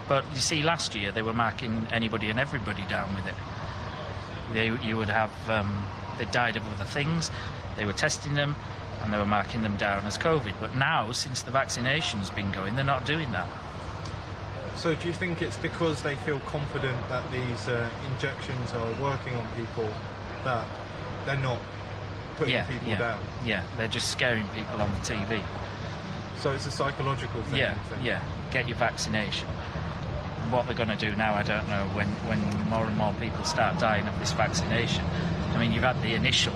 [0.09, 3.35] But you see, last year they were marking anybody and everybody down with it.
[4.53, 5.87] They, you would have, um,
[6.19, 7.31] they died of other things,
[7.77, 8.57] they were testing them,
[9.03, 10.55] and they were marking them down as COVID.
[10.61, 13.49] But now, since the vaccination's been going, they're not doing that.
[14.77, 19.35] So do you think it's because they feel confident that these uh, injections are working
[19.35, 19.89] on people
[20.45, 20.67] that
[21.27, 21.59] they're not
[22.37, 23.21] putting yeah, people yeah, down?
[23.45, 23.65] yeah.
[23.77, 25.43] They're just scaring people on the TV.
[26.41, 27.59] So it's a psychological thing.
[27.59, 28.23] Yeah, yeah.
[28.53, 29.49] Get your vaccination.
[30.51, 31.85] What they're going to do now, I don't know.
[31.93, 32.41] When when
[32.71, 35.05] more and more people start dying of this vaccination,
[35.53, 36.55] I mean, you've had the initial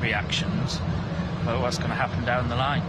[0.00, 0.78] reactions,
[1.44, 2.82] but what's going to happen down the line?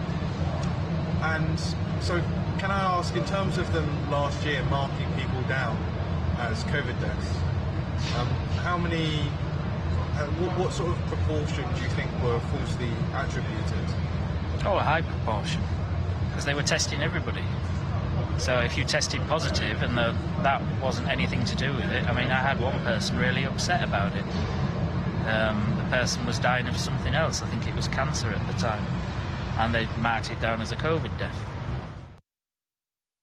[1.22, 1.60] And
[2.02, 2.22] so,
[2.60, 5.78] can I ask, in terms of them last year marking people down
[6.40, 7.30] as COVID deaths,
[8.18, 8.28] um,
[8.64, 9.22] how many,
[10.16, 13.88] uh, what, what sort of proportion do you think were falsely attributed?
[14.66, 15.62] Oh, a high proportion,
[16.30, 17.44] because they were testing everybody.
[18.38, 22.14] So if you tested positive and the, that wasn't anything to do with it, I
[22.14, 24.26] mean, I had one person really upset about it.
[25.28, 27.42] Um, the person was dying of something else.
[27.42, 28.86] I think it was cancer at the time,
[29.58, 31.55] and they marked it down as a COVID death.